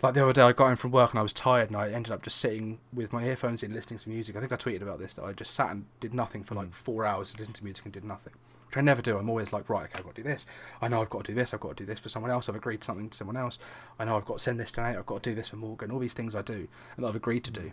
like 0.01 0.13
the 0.13 0.23
other 0.23 0.34
day 0.34 0.41
I 0.41 0.51
got 0.51 0.69
in 0.69 0.75
from 0.75 0.91
work 0.91 1.12
and 1.12 1.19
I 1.19 1.23
was 1.23 1.34
tired 1.34 1.69
and 1.69 1.77
I 1.77 1.89
ended 1.91 2.12
up 2.12 2.21
just 2.23 2.38
sitting 2.38 2.79
with 2.93 3.13
my 3.13 3.23
earphones 3.25 3.63
in 3.63 3.73
listening 3.73 3.99
to 3.99 4.10
music. 4.10 4.36
I 4.36 4.39
think 4.39 4.51
I 4.51 4.55
tweeted 4.55 4.81
about 4.81 4.99
this 4.99 5.13
that 5.15 5.23
I 5.23 5.31
just 5.34 5.53
sat 5.53 5.69
and 5.71 5.86
did 5.99 6.13
nothing 6.13 6.43
for 6.43 6.55
like 6.55 6.69
Mm. 6.69 6.73
four 6.73 7.05
hours 7.05 7.38
listened 7.38 7.55
to 7.58 7.63
music 7.63 7.86
and 7.86 7.93
did 7.93 8.03
nothing. 8.03 8.34
Which 8.75 8.81
I 8.81 8.83
never 8.83 9.01
do. 9.01 9.17
I'm 9.17 9.29
always 9.29 9.53
like, 9.53 9.69
right, 9.69 9.85
okay, 9.85 9.99
I've 9.99 10.03
got 10.03 10.15
to 10.15 10.21
do 10.21 10.27
this. 10.27 10.45
I 10.81 10.89
know 10.89 11.01
I've 11.01 11.09
got 11.09 11.23
to 11.23 11.31
do 11.31 11.35
this. 11.35 11.53
I've 11.53 11.61
got 11.61 11.77
to 11.77 11.83
do 11.83 11.85
this 11.85 11.97
for 11.97 12.09
someone 12.09 12.29
else. 12.29 12.49
I've 12.49 12.55
agreed 12.55 12.83
something 12.83 13.09
to 13.09 13.15
someone 13.15 13.38
else. 13.38 13.57
I 13.97 14.03
know 14.03 14.17
I've 14.17 14.25
got 14.25 14.39
to 14.39 14.43
send 14.43 14.59
this 14.59 14.69
to 14.73 14.81
Nate. 14.81 14.97
I've 14.97 15.05
got 15.05 15.23
to 15.23 15.29
do 15.29 15.33
this 15.33 15.47
for 15.47 15.55
Morgan. 15.55 15.91
All 15.91 15.99
these 15.99 16.13
things 16.13 16.35
I 16.35 16.41
do 16.41 16.67
and 16.97 17.05
that 17.05 17.07
I've 17.07 17.15
agreed 17.15 17.45
to 17.45 17.51
do. 17.51 17.71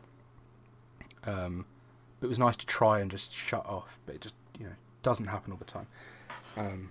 Um, 1.24 1.64
but 2.20 2.26
it 2.26 2.28
was 2.28 2.38
nice 2.38 2.56
to 2.56 2.66
try 2.66 3.00
and 3.00 3.10
just 3.10 3.32
shut 3.32 3.66
off, 3.66 3.98
but 4.06 4.14
it 4.14 4.20
just 4.20 4.34
you 4.60 4.66
know 4.66 4.72
doesn't 5.02 5.26
happen 5.26 5.50
all 5.50 5.58
the 5.58 5.64
time. 5.64 5.88
Um, 6.56 6.90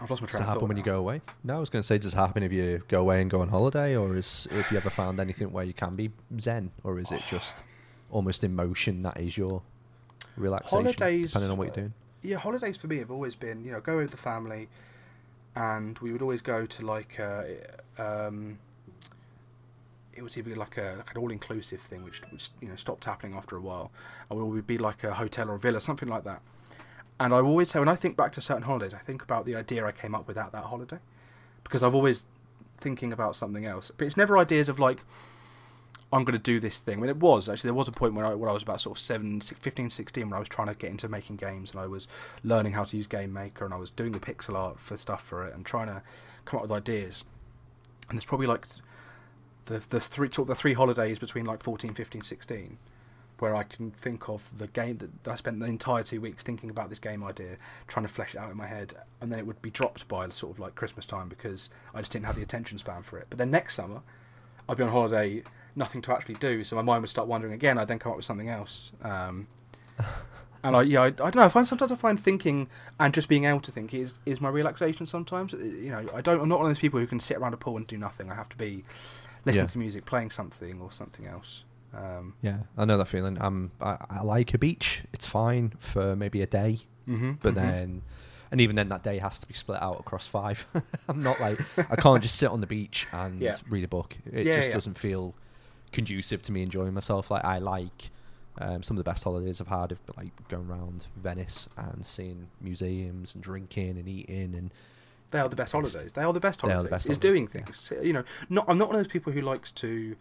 I've 0.00 0.10
lost 0.10 0.20
my 0.20 0.26
does 0.26 0.36
train 0.36 0.42
it 0.42 0.46
happen 0.52 0.68
when 0.68 0.76
you 0.76 0.82
go 0.82 0.98
away? 0.98 1.22
No, 1.42 1.56
I 1.56 1.60
was 1.60 1.70
going 1.70 1.80
to 1.80 1.86
say, 1.86 1.96
does 1.96 2.12
it 2.12 2.16
happen 2.16 2.42
if 2.42 2.52
you 2.52 2.82
go 2.88 3.00
away 3.00 3.22
and 3.22 3.30
go 3.30 3.40
on 3.40 3.48
holiday, 3.48 3.96
or 3.96 4.14
is 4.14 4.46
if 4.50 4.70
you 4.70 4.76
ever 4.76 4.90
found 4.90 5.20
anything 5.20 5.52
where 5.52 5.64
you 5.64 5.72
can 5.72 5.92
be 5.94 6.10
zen, 6.38 6.70
or 6.84 6.98
is 6.98 7.12
it 7.12 7.22
just 7.28 7.62
almost 8.10 8.44
emotion 8.44 9.02
that 9.02 9.18
is 9.18 9.38
your 9.38 9.62
relaxation, 10.36 10.84
Holidays, 10.84 11.26
depending 11.28 11.50
on 11.50 11.56
what 11.56 11.68
you're 11.68 11.76
doing? 11.76 11.94
Yeah, 12.22 12.36
holidays 12.36 12.76
for 12.76 12.86
me 12.86 12.98
have 12.98 13.10
always 13.10 13.34
been, 13.34 13.64
you 13.64 13.72
know, 13.72 13.80
go 13.80 13.96
with 13.96 14.12
the 14.12 14.16
family, 14.16 14.68
and 15.56 15.98
we 15.98 16.12
would 16.12 16.22
always 16.22 16.40
go 16.40 16.66
to 16.66 16.86
like, 16.86 17.18
uh, 17.18 17.42
um, 17.98 18.58
it 20.14 20.22
was 20.22 20.38
either 20.38 20.54
like 20.54 20.76
a 20.76 20.94
like 20.98 21.10
an 21.10 21.20
all 21.20 21.32
inclusive 21.32 21.80
thing, 21.80 22.04
which 22.04 22.22
which 22.30 22.50
you 22.60 22.68
know 22.68 22.76
stopped 22.76 23.04
happening 23.06 23.34
after 23.34 23.56
a 23.56 23.60
while, 23.60 23.90
or 24.30 24.40
it 24.40 24.44
would 24.44 24.66
be 24.66 24.78
like 24.78 25.02
a 25.02 25.14
hotel 25.14 25.50
or 25.50 25.54
a 25.54 25.58
villa, 25.58 25.80
something 25.80 26.08
like 26.08 26.24
that. 26.24 26.40
And 27.18 27.34
I 27.34 27.38
always 27.38 27.70
say 27.70 27.78
when 27.78 27.88
I 27.88 27.96
think 27.96 28.16
back 28.16 28.32
to 28.32 28.40
certain 28.40 28.62
holidays, 28.62 28.94
I 28.94 28.98
think 28.98 29.22
about 29.22 29.44
the 29.44 29.56
idea 29.56 29.84
I 29.84 29.92
came 29.92 30.14
up 30.14 30.26
with 30.28 30.38
at 30.38 30.52
that 30.52 30.64
holiday, 30.64 30.98
because 31.64 31.82
I've 31.82 31.94
always 31.94 32.24
thinking 32.78 33.12
about 33.12 33.34
something 33.36 33.66
else. 33.66 33.90
But 33.96 34.06
it's 34.06 34.16
never 34.16 34.38
ideas 34.38 34.68
of 34.68 34.78
like. 34.78 35.04
I'm 36.12 36.24
going 36.24 36.36
to 36.36 36.42
do 36.42 36.60
this 36.60 36.78
thing. 36.78 36.98
I 36.98 37.00
mean, 37.00 37.10
it 37.10 37.16
was 37.16 37.48
actually 37.48 37.68
there 37.68 37.74
was 37.74 37.88
a 37.88 37.92
point 37.92 38.14
when 38.14 38.24
I 38.24 38.34
when 38.34 38.50
I 38.50 38.52
was 38.52 38.62
about 38.62 38.80
sort 38.80 38.98
of 38.98 39.02
7, 39.02 39.40
6, 39.40 39.60
15, 39.60 39.90
16 39.90 40.24
when 40.24 40.32
I 40.34 40.38
was 40.38 40.48
trying 40.48 40.68
to 40.68 40.74
get 40.74 40.90
into 40.90 41.08
making 41.08 41.36
games 41.36 41.70
and 41.70 41.80
I 41.80 41.86
was 41.86 42.06
learning 42.44 42.72
how 42.72 42.84
to 42.84 42.96
use 42.96 43.06
Game 43.06 43.32
Maker 43.32 43.64
and 43.64 43.72
I 43.72 43.78
was 43.78 43.90
doing 43.90 44.12
the 44.12 44.20
pixel 44.20 44.54
art 44.54 44.78
for 44.78 44.96
stuff 44.96 45.24
for 45.24 45.46
it 45.46 45.54
and 45.54 45.64
trying 45.64 45.86
to 45.86 46.02
come 46.44 46.58
up 46.58 46.62
with 46.64 46.72
ideas. 46.72 47.24
And 48.08 48.18
there's 48.18 48.26
probably 48.26 48.46
like 48.46 48.66
the 49.66 49.82
the 49.88 50.00
three 50.00 50.28
the 50.28 50.54
three 50.54 50.74
holidays 50.74 51.18
between 51.18 51.46
like 51.46 51.62
14, 51.62 51.94
15, 51.94 52.22
16 52.22 52.78
where 53.42 53.56
I 53.56 53.64
can 53.64 53.90
think 53.90 54.28
of 54.28 54.56
the 54.56 54.68
game 54.68 54.98
that 54.98 55.28
I 55.28 55.34
spent 55.34 55.58
the 55.58 55.66
entire 55.66 56.04
two 56.04 56.20
weeks 56.20 56.44
thinking 56.44 56.70
about 56.70 56.90
this 56.90 57.00
game 57.00 57.24
idea, 57.24 57.56
trying 57.88 58.06
to 58.06 58.12
flesh 58.12 58.36
it 58.36 58.38
out 58.38 58.52
in 58.52 58.56
my 58.56 58.68
head, 58.68 58.94
and 59.20 59.32
then 59.32 59.40
it 59.40 59.46
would 59.48 59.60
be 59.60 59.68
dropped 59.68 60.06
by 60.06 60.28
sort 60.28 60.52
of 60.52 60.60
like 60.60 60.76
Christmas 60.76 61.06
time 61.06 61.28
because 61.28 61.68
I 61.92 61.98
just 61.98 62.12
didn't 62.12 62.26
have 62.26 62.36
the 62.36 62.42
attention 62.42 62.78
span 62.78 63.02
for 63.02 63.18
it. 63.18 63.26
But 63.28 63.38
then 63.38 63.50
next 63.50 63.74
summer, 63.74 64.02
I'd 64.68 64.76
be 64.76 64.84
on 64.84 64.90
holiday, 64.90 65.42
nothing 65.74 66.02
to 66.02 66.12
actually 66.12 66.34
do, 66.36 66.64
so 66.64 66.76
my 66.76 66.82
mind 66.82 67.02
would 67.02 67.10
start 67.10 67.28
wandering 67.28 67.52
again. 67.52 67.78
I'd 67.78 67.88
then 67.88 67.98
come 67.98 68.12
up 68.12 68.16
with 68.16 68.24
something 68.26 68.48
else. 68.48 68.92
Um, 69.02 69.46
and 70.64 70.76
I 70.76 70.82
yeah 70.82 71.02
I, 71.02 71.06
I 71.06 71.10
don't 71.10 71.36
know. 71.36 71.42
I 71.44 71.48
find 71.48 71.66
sometimes 71.66 71.92
I 71.92 71.96
find 71.96 72.18
thinking 72.18 72.68
and 73.00 73.12
just 73.12 73.28
being 73.28 73.44
able 73.44 73.60
to 73.60 73.72
think 73.72 73.92
is 73.94 74.18
is 74.26 74.40
my 74.40 74.48
relaxation. 74.48 75.06
Sometimes 75.06 75.52
you 75.52 75.90
know 75.90 76.06
I 76.14 76.20
don't. 76.20 76.40
I'm 76.40 76.48
not 76.48 76.58
one 76.60 76.66
of 76.70 76.74
those 76.76 76.80
people 76.80 77.00
who 77.00 77.06
can 77.06 77.20
sit 77.20 77.36
around 77.36 77.54
a 77.54 77.56
pool 77.56 77.76
and 77.76 77.86
do 77.86 77.96
nothing. 77.96 78.30
I 78.30 78.34
have 78.34 78.48
to 78.50 78.56
be 78.56 78.84
listening 79.44 79.64
Yeah. 79.64 79.70
to 79.72 79.78
music, 79.78 80.04
playing 80.04 80.30
something 80.30 80.80
or 80.80 80.92
something 80.92 81.26
else. 81.26 81.64
Um, 81.94 82.34
Yeah, 82.42 82.58
I 82.78 82.84
know 82.86 82.96
that 82.96 83.08
feeling. 83.08 83.40
Um, 83.42 83.70
I, 83.80 83.98
I 84.08 84.22
like 84.22 84.54
a 84.54 84.58
beach. 84.58 85.02
It's 85.12 85.26
fine 85.26 85.72
for 85.78 86.16
maybe 86.16 86.40
a 86.40 86.46
day, 86.46 86.78
mm-hmm, 87.06 87.32
but 87.42 87.54
then, 87.54 88.00
and 88.50 88.60
even 88.62 88.76
then, 88.76 88.86
that 88.88 89.02
day 89.02 89.18
has 89.18 89.40
to 89.40 89.46
be 89.46 89.52
split 89.52 89.82
out 89.82 90.00
across 90.00 90.26
five. 90.26 90.66
I'm 91.08 91.18
not 91.20 91.38
like 91.40 91.58
I 91.90 91.96
can't 91.96 92.22
just 92.22 92.36
sit 92.36 92.48
on 92.50 92.60
the 92.62 92.66
beach 92.66 93.06
and 93.12 93.40
Yeah. 93.46 93.56
read 93.68 93.84
a 93.84 93.88
book. 93.88 94.16
It 94.24 94.46
Yeah, 94.46 94.54
just 94.54 94.72
doesn't 94.72 94.94
feel 94.98 95.34
conducive 95.92 96.42
to 96.42 96.52
me 96.52 96.62
enjoying 96.62 96.94
myself. 96.94 97.30
Like 97.30 97.44
I 97.44 97.58
like 97.58 98.10
um, 98.58 98.82
some 98.82 98.96
of 98.96 99.04
the 99.04 99.08
best 99.10 99.24
holidays 99.24 99.60
I've 99.60 99.68
had, 99.68 99.90
have 99.90 100.04
been, 100.06 100.14
like 100.16 100.48
going 100.48 100.68
around 100.68 101.06
Venice 101.16 101.68
and 101.76 102.04
seeing 102.04 102.48
museums 102.60 103.34
and 103.34 103.42
drinking 103.42 103.96
and 103.98 104.08
eating 104.08 104.54
and 104.54 104.70
They 105.30 105.38
are 105.38 105.48
the 105.48 105.56
best 105.56 105.72
holidays. 105.72 106.12
They 106.12 106.22
are 106.22 106.32
the 106.32 106.40
best 106.40 106.60
They 106.62 106.68
are 106.68 106.72
holidays. 106.72 106.90
the 106.90 106.94
best 106.94 107.04
Is 107.10 107.16
holidays, 107.16 107.30
doing 107.30 107.48
yeah. 107.54 107.64
things. 107.64 107.92
You 108.06 108.12
know, 108.12 108.24
not 108.50 108.64
I'm 108.68 108.78
not 108.78 108.88
one 108.88 108.96
of 108.96 109.04
those 109.04 109.12
people 109.12 109.32
who 109.32 109.40
likes 109.40 109.70
to 109.72 110.16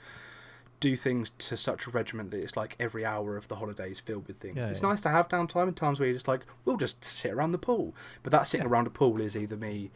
do 0.80 0.96
things 0.98 1.32
to 1.38 1.56
such 1.56 1.86
a 1.86 1.92
regiment 1.92 2.32
that 2.32 2.42
it's 2.42 2.58
like 2.58 2.76
every 2.80 3.06
hour 3.06 3.38
of 3.38 3.48
the 3.48 3.58
holiday 3.58 3.92
is 3.92 4.00
filled 4.00 4.28
with 4.28 4.40
things. 4.40 4.58
Yeah, 4.58 4.68
it's 4.70 4.82
yeah. 4.82 4.88
nice 4.90 5.02
to 5.02 5.10
have 5.10 5.30
downtime 5.30 5.68
and 5.68 5.78
times 5.78 6.00
where 6.00 6.08
you're 6.08 6.16
just 6.16 6.28
like, 6.28 6.42
we'll 6.66 6.78
just 6.78 7.06
sit 7.06 7.32
around 7.32 7.52
the 7.52 7.60
pool. 7.60 7.94
But 8.24 8.32
that 8.32 8.48
sitting 8.48 8.66
Yeah. 8.66 8.72
around 8.72 8.88
a 8.88 8.90
pool 8.90 9.22
is 9.22 9.38
either 9.38 9.56
me 9.58 9.92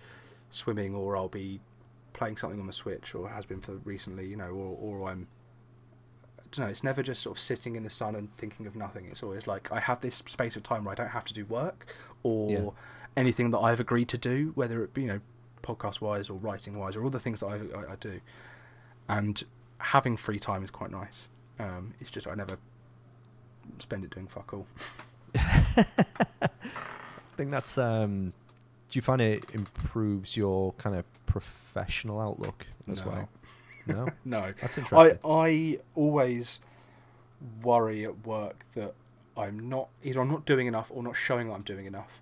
swimming 0.52 0.94
or 0.94 1.18
I'll 1.18 1.28
be 1.28 1.60
playing 2.14 2.38
something 2.38 2.60
on 2.60 2.68
the 2.68 2.74
Switch 2.74 3.16
or 3.16 3.30
has 3.30 3.46
been 3.48 3.62
for 3.62 3.74
recently, 3.84 4.28
you 4.28 4.36
know, 4.36 4.50
or, 4.52 5.02
or 5.02 5.10
I'm 5.10 5.28
don't 6.56 6.66
know, 6.66 6.72
it's 6.72 6.84
never 6.84 7.02
just 7.04 7.22
sort 7.24 7.38
of 7.38 7.42
sitting 7.42 7.76
in 7.76 7.84
the 7.84 7.90
sun 7.90 8.16
and 8.16 8.36
thinking 8.38 8.66
of 8.68 8.76
nothing. 8.76 9.06
It's 9.10 9.24
always 9.24 9.48
like 9.48 9.72
I 9.72 9.80
have 9.80 10.02
this 10.02 10.16
space 10.16 10.56
of 10.56 10.64
time 10.64 10.84
where 10.86 10.92
I 10.94 10.96
don't 10.96 11.10
have 11.12 11.26
to 11.26 11.34
do 11.34 11.46
work 11.46 11.88
or 12.24 12.50
Yeah. 12.52 12.70
anything 13.18 13.52
that 13.52 13.60
I've 13.60 13.80
agreed 13.80 14.10
to 14.10 14.18
do, 14.18 14.52
whether 14.56 14.84
it 14.84 14.94
be 14.94 15.04
you 15.04 15.08
know 15.08 15.20
podcast 15.64 16.02
wise 16.02 16.30
or 16.30 16.34
writing 16.38 16.78
wise 16.78 16.96
or 16.96 17.04
all 17.04 17.10
the 17.10 17.20
things 17.20 17.40
that 17.40 17.48
I, 17.48 17.56
I, 17.78 17.94
I 17.94 17.96
do. 18.00 18.22
And 19.08 19.44
having 19.80 20.18
free 20.18 20.40
time 20.40 20.64
is 20.64 20.72
quite 20.72 20.92
nice. 20.92 21.28
Um, 21.60 21.94
it's 22.00 22.12
just 22.12 22.28
I 22.28 22.36
never 22.36 22.58
spend 23.78 24.04
it 24.04 24.12
doing 24.12 24.28
fuck 24.28 24.54
all. 24.54 24.68
I 25.36 26.50
think 27.38 27.52
that's. 27.52 27.78
Um, 27.78 28.34
do 28.90 28.98
you 28.98 29.02
find 29.02 29.20
it 29.20 29.44
improves 29.54 30.38
your 30.38 30.74
kind 30.74 30.96
of 30.96 31.06
professional 31.26 32.20
outlook 32.20 32.66
as 32.90 33.04
No. 33.04 33.12
well? 33.12 33.30
No, 33.88 34.12
No, 34.26 34.52
that's 34.60 34.78
I 34.78 34.80
interesting. 34.80 35.20
I 35.24 35.80
always 35.96 36.60
worry 37.64 38.04
at 38.06 38.26
work 38.26 38.66
that 38.76 38.94
I'm 39.38 39.70
not 39.70 39.90
either 40.04 40.22
I'm 40.22 40.30
not 40.30 40.46
doing 40.46 40.68
enough 40.68 40.90
or 40.90 41.04
not 41.04 41.16
showing 41.16 41.48
that 41.50 41.54
I'm 41.54 41.62
doing 41.64 41.86
enough. 41.86 42.22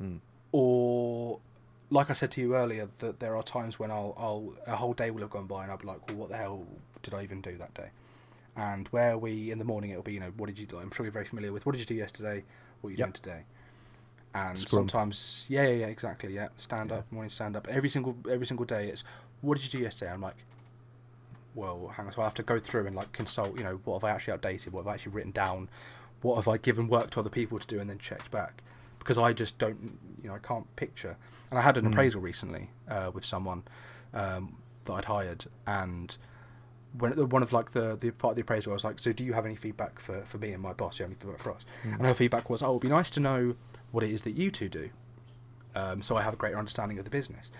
Mm. 0.00 0.20
or 0.52 1.40
like 1.90 2.08
I 2.08 2.12
said 2.14 2.30
to 2.32 2.40
you 2.40 2.54
earlier, 2.54 2.88
that 2.98 3.18
there 3.20 3.36
are 3.36 3.42
times 3.42 3.78
when 3.78 3.90
I'll, 3.90 4.14
I'll 4.16 4.54
a 4.66 4.76
whole 4.76 4.94
day 4.94 5.10
will 5.10 5.22
have 5.22 5.30
gone 5.30 5.46
by 5.46 5.62
and 5.64 5.72
I'll 5.72 5.78
be 5.78 5.86
like, 5.86 6.06
well, 6.08 6.16
what 6.18 6.28
the 6.30 6.36
hell 6.36 6.64
did 7.02 7.14
I 7.14 7.22
even 7.24 7.40
do 7.40 7.56
that 7.58 7.74
day? 7.74 7.90
And 8.56 8.88
where 8.88 9.18
we 9.18 9.50
in 9.50 9.58
the 9.58 9.64
morning, 9.64 9.90
it'll 9.90 10.02
be, 10.02 10.14
you 10.14 10.20
know, 10.20 10.32
what 10.36 10.46
did 10.46 10.58
you 10.58 10.66
do? 10.66 10.78
I'm 10.78 10.90
sure 10.92 11.04
you're 11.04 11.12
very 11.12 11.24
familiar 11.24 11.52
with 11.52 11.66
what 11.66 11.72
did 11.72 11.80
you 11.80 11.86
do 11.86 11.94
yesterday? 11.94 12.44
What 12.80 12.88
are 12.88 12.90
you 12.92 12.96
Yep. 12.98 13.06
doing 13.06 13.12
today? 13.12 13.42
And 14.34 14.56
Scrum. 14.58 14.82
sometimes, 14.82 15.46
yeah, 15.48 15.64
yeah, 15.64 15.74
yeah, 15.74 15.86
exactly, 15.86 16.32
yeah, 16.34 16.48
stand 16.56 16.90
Yeah. 16.90 16.98
up, 16.98 17.10
morning 17.10 17.30
stand 17.30 17.56
up. 17.56 17.66
Every 17.68 17.88
single 17.88 18.16
every 18.30 18.46
single 18.46 18.64
day, 18.66 18.88
it's 18.88 19.02
what 19.40 19.58
did 19.58 19.64
you 19.64 19.78
do 19.78 19.82
yesterday? 19.84 20.12
I'm 20.12 20.20
like, 20.20 20.36
well, 21.54 21.92
hang 21.96 22.06
on. 22.06 22.12
So 22.12 22.20
I 22.22 22.24
have 22.24 22.34
to 22.34 22.42
go 22.42 22.58
through 22.58 22.86
and 22.86 22.94
like 22.96 23.12
consult. 23.12 23.56
You 23.58 23.64
know, 23.64 23.80
what 23.84 24.00
have 24.00 24.04
I 24.04 24.10
actually 24.10 24.36
updated? 24.38 24.68
What 24.72 24.82
have 24.82 24.88
I 24.88 24.94
actually 24.94 25.12
written 25.12 25.32
down? 25.32 25.68
What 26.22 26.36
have 26.36 26.48
I 26.48 26.56
given 26.58 26.88
work 26.88 27.10
to 27.10 27.20
other 27.20 27.30
people 27.30 27.58
to 27.58 27.66
do 27.66 27.80
and 27.80 27.88
then 27.88 27.98
checked 27.98 28.30
back? 28.30 28.62
Because 28.98 29.16
I 29.16 29.32
just 29.32 29.56
don't, 29.58 29.98
you 30.22 30.28
know, 30.28 30.34
I 30.34 30.38
can't 30.38 30.74
picture. 30.76 31.16
And 31.50 31.58
I 31.58 31.62
had 31.62 31.78
an 31.78 31.86
Mm. 31.86 31.88
appraisal 31.92 32.20
recently 32.20 32.70
uh, 32.88 33.10
with 33.14 33.24
someone 33.24 33.62
um, 34.12 34.56
that 34.84 34.92
I'd 34.92 35.04
hired, 35.06 35.46
and 35.66 36.16
when 36.98 37.12
one 37.30 37.42
of 37.42 37.52
like 37.52 37.70
the 37.70 37.96
the 37.98 38.10
part 38.10 38.32
of 38.32 38.36
the 38.36 38.42
appraisal, 38.42 38.72
I 38.72 38.74
was 38.74 38.84
like, 38.84 38.98
"So 38.98 39.12
do 39.12 39.24
you 39.24 39.32
have 39.32 39.46
any 39.46 39.54
feedback 39.56 39.98
for 40.00 40.22
for 40.22 40.38
me 40.38 40.52
and 40.52 40.62
my 40.62 40.72
boss? 40.72 40.98
You 40.98 41.04
have 41.04 41.10
any 41.12 41.18
feedback 41.20 41.40
for 41.40 41.52
us?" 41.52 41.64
Mm. 41.84 41.94
And 41.98 42.06
her 42.06 42.14
feedback 42.14 42.50
was, 42.50 42.62
"Oh, 42.62 42.70
it'd 42.72 42.82
be 42.82 42.88
nice 42.88 43.10
to 43.10 43.20
know 43.20 43.54
what 43.92 44.04
it 44.04 44.10
is 44.10 44.22
that 44.22 44.32
you 44.32 44.50
two 44.50 44.68
do, 44.68 44.90
um, 45.74 46.02
so 46.02 46.16
I 46.16 46.22
have 46.22 46.34
a 46.34 46.36
greater 46.36 46.58
understanding 46.58 46.98
of 46.98 47.04
the 47.04 47.10
business." 47.10 47.50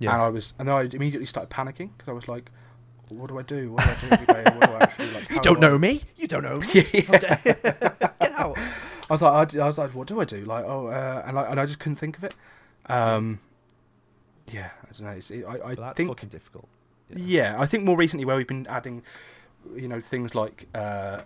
Yeah. 0.00 0.12
And 0.12 0.22
I 0.22 0.28
was, 0.28 0.52
and 0.58 0.68
then 0.68 0.74
I 0.74 0.82
immediately 0.82 1.26
started 1.26 1.50
panicking 1.50 1.90
because 1.96 2.08
I 2.08 2.12
was 2.12 2.28
like, 2.28 2.50
"What 3.10 3.28
do 3.28 3.38
I 3.38 3.42
do? 3.42 3.72
What 3.72 3.84
do 3.84 3.90
I 3.90 3.94
do 3.94 4.06
every 4.12 4.26
day? 4.26 4.44
What 4.58 4.60
do 4.68 4.72
I 4.72 4.78
actually 4.80 5.10
like? 5.12 5.30
You 5.30 5.40
don't 5.40 5.60
do 5.60 5.66
I-" 5.66 5.70
know 5.70 5.78
me. 5.78 6.00
You 6.16 6.28
don't 6.28 6.42
know 6.44 6.60
me. 6.60 6.66
Yeah. 6.92 7.36
Get 7.44 8.32
out. 8.36 8.56
I 8.58 9.12
was 9.12 9.22
like, 9.22 9.54
I, 9.56 9.60
I 9.60 9.66
was 9.66 9.78
like, 9.78 9.94
what 9.94 10.06
do 10.08 10.20
I 10.20 10.24
do? 10.24 10.44
Like, 10.44 10.64
oh, 10.64 10.86
uh, 10.86 11.22
and 11.26 11.38
I 11.38 11.42
and 11.50 11.60
I 11.60 11.66
just 11.66 11.78
couldn't 11.78 11.96
think 11.96 12.16
of 12.16 12.24
it. 12.24 12.34
Um, 12.86 13.40
yeah, 14.50 14.70
I 14.82 14.92
don't 14.92 15.00
know. 15.06 15.16
It's, 15.16 15.30
it, 15.30 15.44
I, 15.44 15.52
I 15.54 15.74
But 15.74 15.76
that's 15.76 15.96
think, 15.96 16.08
fucking 16.08 16.28
difficult. 16.30 16.68
yeah, 17.14 17.56
I 17.58 17.66
think 17.66 17.84
more 17.84 17.96
recently 17.96 18.24
where 18.24 18.36
we've 18.36 18.46
been 18.46 18.66
adding, 18.66 19.02
you 19.74 19.88
know, 19.88 20.00
things 20.00 20.34
like 20.34 20.68
uh, 20.74 21.22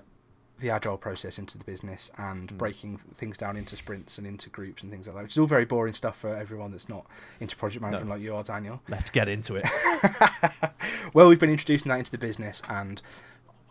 the 0.60 0.70
agile 0.70 0.96
process 0.98 1.38
into 1.38 1.56
the 1.56 1.64
business 1.64 2.10
and 2.18 2.48
Mm. 2.52 2.58
breaking 2.58 2.96
things 3.14 3.36
down 3.38 3.56
into 3.56 3.76
sprints 3.76 4.18
and 4.18 4.26
into 4.26 4.50
groups 4.50 4.82
and 4.82 4.90
things 4.90 5.06
like 5.06 5.14
that, 5.16 5.22
which 5.22 5.32
is 5.32 5.38
all 5.38 5.46
very 5.46 5.64
boring 5.64 5.94
stuff 5.94 6.18
for 6.18 6.34
everyone 6.34 6.72
that's 6.72 6.88
not 6.88 7.06
into 7.38 7.54
project 7.56 7.80
management 7.82 8.08
No. 8.08 8.14
like 8.14 8.22
you 8.22 8.34
are, 8.34 8.42
Daniel. 8.42 8.82
Let's 8.88 9.08
get 9.10 9.28
into 9.28 9.54
it. 9.54 9.64
well, 11.14 11.28
we've 11.28 11.40
been 11.40 11.50
introducing 11.50 11.88
that 11.90 11.98
into 11.98 12.10
the 12.10 12.18
business, 12.18 12.62
and 12.68 13.00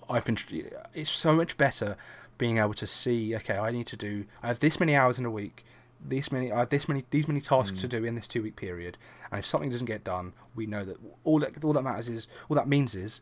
I've 0.10 0.26
been. 0.26 0.38
It's 0.93 1.10
so 1.10 1.34
much 1.34 1.58
better 1.58 1.95
being 2.38 2.58
able 2.58 2.73
to 2.76 2.88
see. 2.88 3.36
Okay, 3.36 3.58
I 3.58 3.71
need 3.71 3.88
to 3.88 3.97
do. 3.97 4.26
I 4.41 4.47
have 4.47 4.60
this 4.60 4.80
many 4.80 4.95
hours 4.95 5.17
in 5.17 5.26
a 5.26 5.32
week. 5.32 5.65
This 6.00 6.32
many. 6.32 6.52
I 6.52 6.60
have 6.60 6.69
this 6.69 6.88
many. 6.88 7.04
These 7.10 7.28
many 7.28 7.41
tasks 7.41 7.78
Mm. 7.80 7.82
to 7.82 7.88
do 7.88 8.04
in 8.06 8.15
this 8.15 8.28
two 8.28 8.41
week 8.43 8.56
period. 8.56 8.97
And 9.32 9.39
if 9.39 9.45
something 9.45 9.69
doesn't 9.69 9.88
get 9.88 10.04
done, 10.04 10.34
we 10.56 10.65
know 10.65 10.86
that 10.86 10.97
all 11.23 11.39
that 11.39 11.63
all 11.63 11.73
that 11.73 11.82
matters 11.84 12.08
is 12.08 12.28
all 12.50 12.56
that 12.56 12.67
means 12.67 12.95
is 12.95 13.19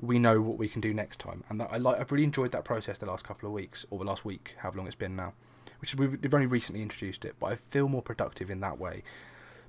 we 0.00 0.18
know 0.18 0.40
what 0.40 0.58
we 0.58 0.68
can 0.68 0.80
do 0.80 0.92
next 0.92 1.18
time. 1.20 1.44
And 1.48 1.60
that, 1.60 1.68
I 1.72 1.78
like. 1.78 1.98
I've 2.00 2.12
really 2.12 2.24
enjoyed 2.24 2.52
that 2.52 2.64
process 2.64 2.98
the 2.98 3.06
last 3.06 3.24
couple 3.24 3.46
of 3.48 3.52
weeks 3.52 3.86
or 3.90 3.98
the 3.98 4.04
last 4.04 4.24
week, 4.24 4.54
how 4.58 4.70
long 4.72 4.86
it's 4.86 4.94
been 4.94 5.16
now. 5.16 5.32
Which 5.80 5.94
we've, 5.94 6.18
we've 6.22 6.34
only 6.34 6.46
recently 6.46 6.82
introduced 6.82 7.24
it, 7.24 7.34
but 7.38 7.46
I 7.46 7.54
feel 7.56 7.88
more 7.88 8.02
productive 8.02 8.50
in 8.50 8.60
that 8.60 8.78
way 8.78 9.02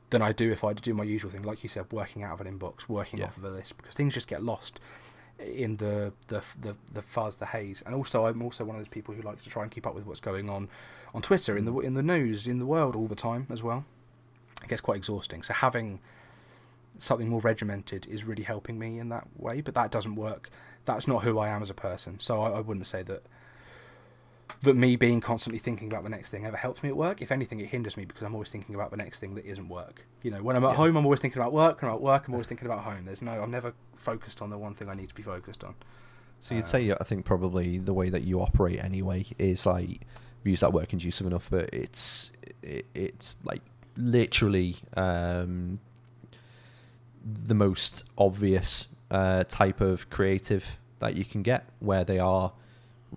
than 0.10 0.22
I 0.22 0.32
do 0.32 0.52
if 0.52 0.64
I 0.64 0.72
do 0.74 0.94
my 0.94 1.04
usual 1.04 1.30
thing, 1.30 1.44
like 1.44 1.64
you 1.64 1.70
said, 1.70 1.92
working 1.92 2.24
out 2.24 2.40
of 2.40 2.46
an 2.46 2.60
inbox, 2.60 2.88
working 2.88 3.20
Yeah. 3.20 3.26
off 3.26 3.38
of 3.38 3.44
a 3.44 3.50
list, 3.50 3.76
because 3.76 3.94
things 3.94 4.14
just 4.14 4.28
get 4.28 4.42
lost 4.42 4.80
in 5.38 5.78
the, 5.78 6.14
the 6.30 6.42
the 6.62 6.76
the 6.94 7.02
fuzz, 7.02 7.36
the 7.36 7.48
haze. 7.48 7.84
And 7.86 7.94
also, 7.94 8.26
I'm 8.26 8.42
also 8.42 8.64
one 8.64 8.76
of 8.76 8.82
those 8.82 8.88
people 8.88 9.14
who 9.14 9.22
likes 9.22 9.44
to 9.44 9.50
try 9.50 9.64
and 9.64 9.72
keep 9.72 9.86
up 9.86 9.96
with 9.96 10.06
what's 10.06 10.22
going 10.22 10.50
on 10.50 10.70
on 11.14 11.22
Twitter, 11.22 11.58
in 11.58 11.66
the 11.66 11.74
mm. 11.74 11.84
in 11.84 11.94
the 11.94 12.04
news, 12.04 12.48
in 12.48 12.60
the 12.60 12.66
world 12.66 12.96
all 12.96 13.08
the 13.08 13.16
time 13.16 13.48
as 13.50 13.62
well. 13.62 13.86
It 14.64 14.70
gets 14.70 14.82
quite 14.82 14.98
exhausting. 14.98 15.44
So 15.44 15.54
having 15.54 16.00
something 17.00 17.30
more 17.30 17.42
regimented 17.42 18.06
is 18.08 18.24
really 18.24 18.44
helping 18.44 18.78
me 18.80 19.00
in 19.00 19.10
that 19.10 19.28
way. 19.38 19.62
But 19.62 19.76
that 19.76 19.92
doesn't 19.92 20.16
work. 20.16 20.50
That's 20.86 21.08
not 21.08 21.24
who 21.24 21.38
I 21.40 21.50
am 21.50 21.62
as 21.62 21.70
a 21.70 21.74
person. 21.74 22.20
So 22.20 22.42
I, 22.42 22.52
I 22.52 22.60
wouldn't 22.62 22.88
say 22.88 23.04
that 23.04 23.24
that 24.64 24.76
me 24.76 24.96
being 24.96 25.20
constantly 25.22 25.60
thinking 25.60 25.88
about 25.88 26.04
the 26.04 26.10
next 26.10 26.30
thing 26.30 26.46
ever 26.46 26.58
helps 26.58 26.82
me 26.82 26.90
at 26.90 26.96
work. 26.98 27.22
If 27.22 27.32
anything, 27.32 27.60
it 27.60 27.68
hinders 27.68 27.98
me 27.98 28.06
because 28.06 28.24
I'm 28.24 28.34
always 28.34 28.50
thinking 28.50 28.76
about 28.76 28.92
the 28.92 28.98
next 28.98 29.20
thing 29.20 29.36
that 29.36 29.46
isn't 29.46 29.68
work. 29.70 30.06
You 30.24 30.32
know, 30.32 30.42
when 30.42 30.56
I'm 30.56 30.64
at 30.64 30.70
Yeah. 30.72 30.76
home, 30.78 30.96
I'm 30.98 31.06
always 31.06 31.20
thinking 31.20 31.42
about 31.42 31.54
work, 31.54 31.82
and 31.84 31.92
at 31.92 32.02
work, 32.02 32.28
I'm 32.28 32.34
always 32.34 32.48
thinking 32.48 32.66
about 32.66 32.84
home. 32.84 33.06
There's 33.06 33.22
no, 33.22 33.32
I'm 33.34 33.52
never 33.52 33.74
focused 33.96 34.42
on 34.42 34.50
the 34.50 34.58
one 34.58 34.74
thing 34.74 34.90
I 34.90 34.96
need 34.96 35.10
to 35.10 35.16
be 35.16 35.22
focused 35.22 35.64
on. 35.64 35.76
So 36.40 36.56
you'd 36.56 36.64
Uh, 36.64 36.68
say, 36.68 36.92
I 36.92 37.04
think 37.04 37.26
probably 37.26 37.78
the 37.78 37.94
way 37.94 38.10
that 38.10 38.24
you 38.24 38.40
operate 38.42 38.80
anyway 38.84 39.26
is 39.38 39.66
like 39.66 40.02
use 40.44 40.62
that 40.62 40.72
word 40.72 40.88
conducive 40.88 41.28
enough, 41.28 41.50
but 41.50 41.70
it's 41.74 42.32
it, 42.64 42.86
it's 42.96 43.36
like 43.44 43.62
literally 43.98 44.78
um, 44.96 45.80
the 47.34 47.54
most 47.54 48.04
obvious 48.18 48.88
uh, 49.12 49.44
type 49.46 49.82
of 49.82 50.10
creative 50.10 50.78
that 51.00 51.16
you 51.16 51.26
can 51.26 51.44
get, 51.44 51.66
where 51.80 52.04
they 52.04 52.20
are 52.20 52.54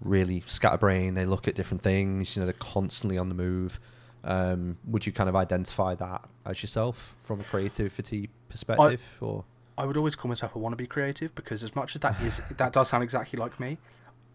really 0.00 0.42
scatterbrained. 0.46 1.16
They 1.16 1.24
look 1.26 1.48
at 1.48 1.54
different 1.54 1.82
things. 1.82 2.36
You 2.36 2.40
know, 2.40 2.46
they're 2.46 2.52
constantly 2.54 3.18
on 3.18 3.28
the 3.28 3.34
move. 3.34 3.80
Um, 4.22 4.76
would 4.86 5.06
you 5.06 5.12
kind 5.12 5.28
of 5.28 5.36
identify 5.36 5.94
that 5.94 6.28
as 6.44 6.62
yourself 6.62 7.16
from 7.22 7.40
a 7.40 7.44
creativity 7.44 8.28
perspective, 8.50 9.00
or 9.20 9.44
I 9.78 9.86
would 9.86 9.96
always 9.96 10.14
call 10.14 10.28
myself 10.28 10.54
a 10.54 10.58
wannabe 10.58 10.88
creative 10.88 11.34
because 11.34 11.64
as 11.64 11.74
much 11.74 11.94
as 11.94 12.02
that 12.02 12.20
is 12.20 12.42
that 12.58 12.72
does 12.74 12.90
sound 12.90 13.02
exactly 13.02 13.38
like 13.38 13.58
me, 13.58 13.78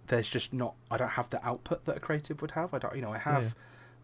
there's 0.08 0.28
just 0.28 0.54
not 0.54 0.74
I 0.90 0.98
don't 0.98 1.10
have 1.10 1.30
the 1.30 1.46
output 1.48 1.86
that 1.86 1.98
a 1.98 2.00
creative 2.00 2.42
would 2.42 2.52
have. 2.52 2.74
I 2.74 2.80
don't 2.80 2.96
you 2.96 3.02
know 3.04 3.12
I 3.12 3.20
have 3.20 3.44
Yeah. 3.44 3.50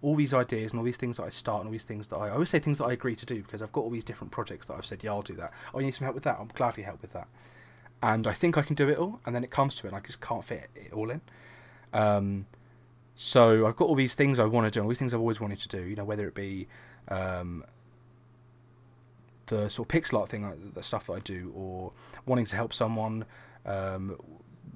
All 0.02 0.16
these 0.16 0.34
ideas 0.34 0.72
and 0.72 0.80
all 0.80 0.86
these 0.86 0.98
things 0.98 1.18
that 1.18 1.24
I 1.24 1.30
start 1.30 1.62
and 1.62 1.68
all 1.68 1.72
these 1.72 1.84
things 1.84 2.08
that 2.08 2.18
I, 2.18 2.28
I 2.28 2.32
always 2.32 2.50
say 2.50 2.60
things 2.60 2.80
that 2.80 2.86
I 2.86 2.94
agree 2.94 3.16
to 3.16 3.26
do 3.26 3.44
because 3.44 3.62
I've 3.62 3.72
got 3.72 3.82
all 3.82 3.90
these 3.90 4.04
different 4.04 4.32
projects 4.32 4.66
that 4.66 4.74
I've 4.74 4.86
said 4.86 5.04
yeah 5.04 5.12
I'll 5.12 5.22
do 5.22 5.36
that. 5.36 5.52
Oh 5.74 5.80
you 5.80 5.86
need 5.86 5.96
some 5.96 6.06
help 6.06 6.16
with 6.16 6.24
that? 6.24 6.38
I'll 6.40 6.46
gladly 6.46 6.84
help 6.84 7.02
with 7.02 7.14
that. 7.14 7.28
And 8.02 8.26
I 8.26 8.34
think 8.34 8.58
I 8.58 8.64
can 8.64 8.76
do 8.76 8.90
it 8.90 8.98
all 8.98 9.20
and 9.26 9.36
then 9.36 9.44
it 9.44 9.52
comes 9.52 9.76
to 9.76 9.86
it 9.86 9.90
and 9.90 9.98
I 9.98 10.00
just 10.00 10.22
can't 10.22 10.44
fit 10.44 10.70
it 10.76 10.92
all 10.94 11.12
in. 11.12 11.22
Um, 11.94 12.48
so 13.16 13.68
I've 13.68 13.76
got 13.76 13.88
all 13.88 13.96
these 13.96 14.16
things 14.16 14.40
I 14.40 14.46
want 14.46 14.66
to 14.66 14.72
do, 14.72 14.82
all 14.82 14.90
these 14.90 14.98
things 14.98 15.14
I've 15.14 15.20
always 15.20 15.40
wanted 15.40 15.60
to 15.60 15.68
do. 15.68 15.82
You 15.84 15.96
know, 15.96 16.04
whether 16.04 16.28
it 16.28 16.34
be 16.34 16.68
um, 17.08 17.64
the 19.48 19.70
sort 19.70 19.94
of 19.94 20.02
pixel 20.02 20.20
art 20.20 20.30
thing, 20.30 20.72
the 20.74 20.82
stuff 20.82 21.08
that 21.08 21.14
I 21.14 21.20
do, 21.20 21.54
or 21.56 21.92
wanting 22.26 22.46
to 22.46 22.56
help 22.56 22.74
someone 22.74 23.26
um, 23.66 24.18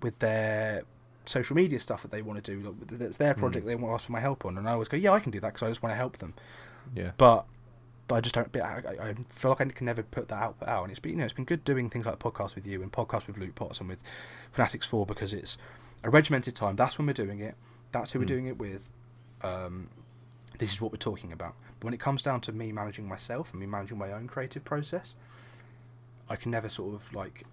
with 0.01 0.19
their 0.19 0.83
social 1.25 1.55
media 1.55 1.79
stuff 1.79 2.01
that 2.01 2.11
they 2.11 2.21
want 2.21 2.43
to 2.43 2.55
do. 2.55 2.61
Like, 2.61 2.99
that's 2.99 3.17
their 3.17 3.33
project. 3.33 3.65
Mm. 3.65 3.69
They 3.69 3.75
want 3.75 3.91
to 3.91 3.95
ask 3.95 4.05
for 4.05 4.11
my 4.11 4.19
help 4.19 4.45
on, 4.45 4.57
and 4.57 4.67
I 4.67 4.73
always 4.73 4.87
go, 4.87 4.97
yeah, 4.97 5.11
I 5.11 5.19
can 5.19 5.31
do 5.31 5.39
that 5.39 5.53
because 5.53 5.65
I 5.65 5.69
just 5.69 5.81
want 5.83 5.91
to 5.91 5.97
help 5.97 6.17
them. 6.17 6.33
Yeah. 6.95 7.11
But 7.17 7.45
but 8.07 8.15
I 8.15 8.21
just 8.21 8.35
don't. 8.35 8.55
I, 8.57 8.81
I 9.09 9.15
feel 9.31 9.51
like 9.51 9.61
I 9.61 9.65
can 9.65 9.85
never 9.85 10.03
put 10.03 10.27
that 10.27 10.35
output 10.35 10.67
out, 10.69 10.83
and 10.83 10.91
it's 10.91 10.99
been 10.99 11.13
you 11.13 11.17
know 11.17 11.25
it's 11.25 11.33
been 11.33 11.45
good 11.45 11.63
doing 11.63 11.89
things 11.89 12.05
like 12.05 12.19
podcasts 12.19 12.55
with 12.55 12.67
you 12.67 12.81
and 12.81 12.91
podcasts 12.91 13.27
with 13.27 13.37
Luke 13.37 13.55
Potts 13.55 13.79
and 13.79 13.89
with 13.89 13.99
Fanatics 14.51 14.85
Four 14.85 15.05
because 15.05 15.33
it's 15.33 15.57
a 16.03 16.09
regimented 16.09 16.55
time. 16.55 16.75
That's 16.75 16.97
when 16.97 17.07
we're 17.07 17.13
doing 17.13 17.39
it. 17.39 17.55
That's 17.91 18.11
who 18.11 18.19
we're 18.19 18.25
Mm. 18.25 18.27
doing 18.27 18.47
it 18.47 18.57
with. 18.59 18.89
Um, 19.41 19.89
this 20.59 20.71
is 20.73 20.79
what 20.79 20.91
we're 20.91 20.97
talking 20.97 21.31
about. 21.31 21.55
But 21.79 21.85
when 21.85 21.93
it 21.93 21.99
comes 21.99 22.21
down 22.21 22.41
to 22.41 22.51
me 22.51 22.71
managing 22.71 23.07
myself 23.07 23.51
and 23.51 23.59
me 23.59 23.65
managing 23.65 23.97
my 23.97 24.11
own 24.11 24.27
creative 24.27 24.63
process, 24.63 25.15
I 26.29 26.35
can 26.35 26.51
never 26.51 26.69
sort 26.69 26.95
of 26.95 27.13
like 27.13 27.43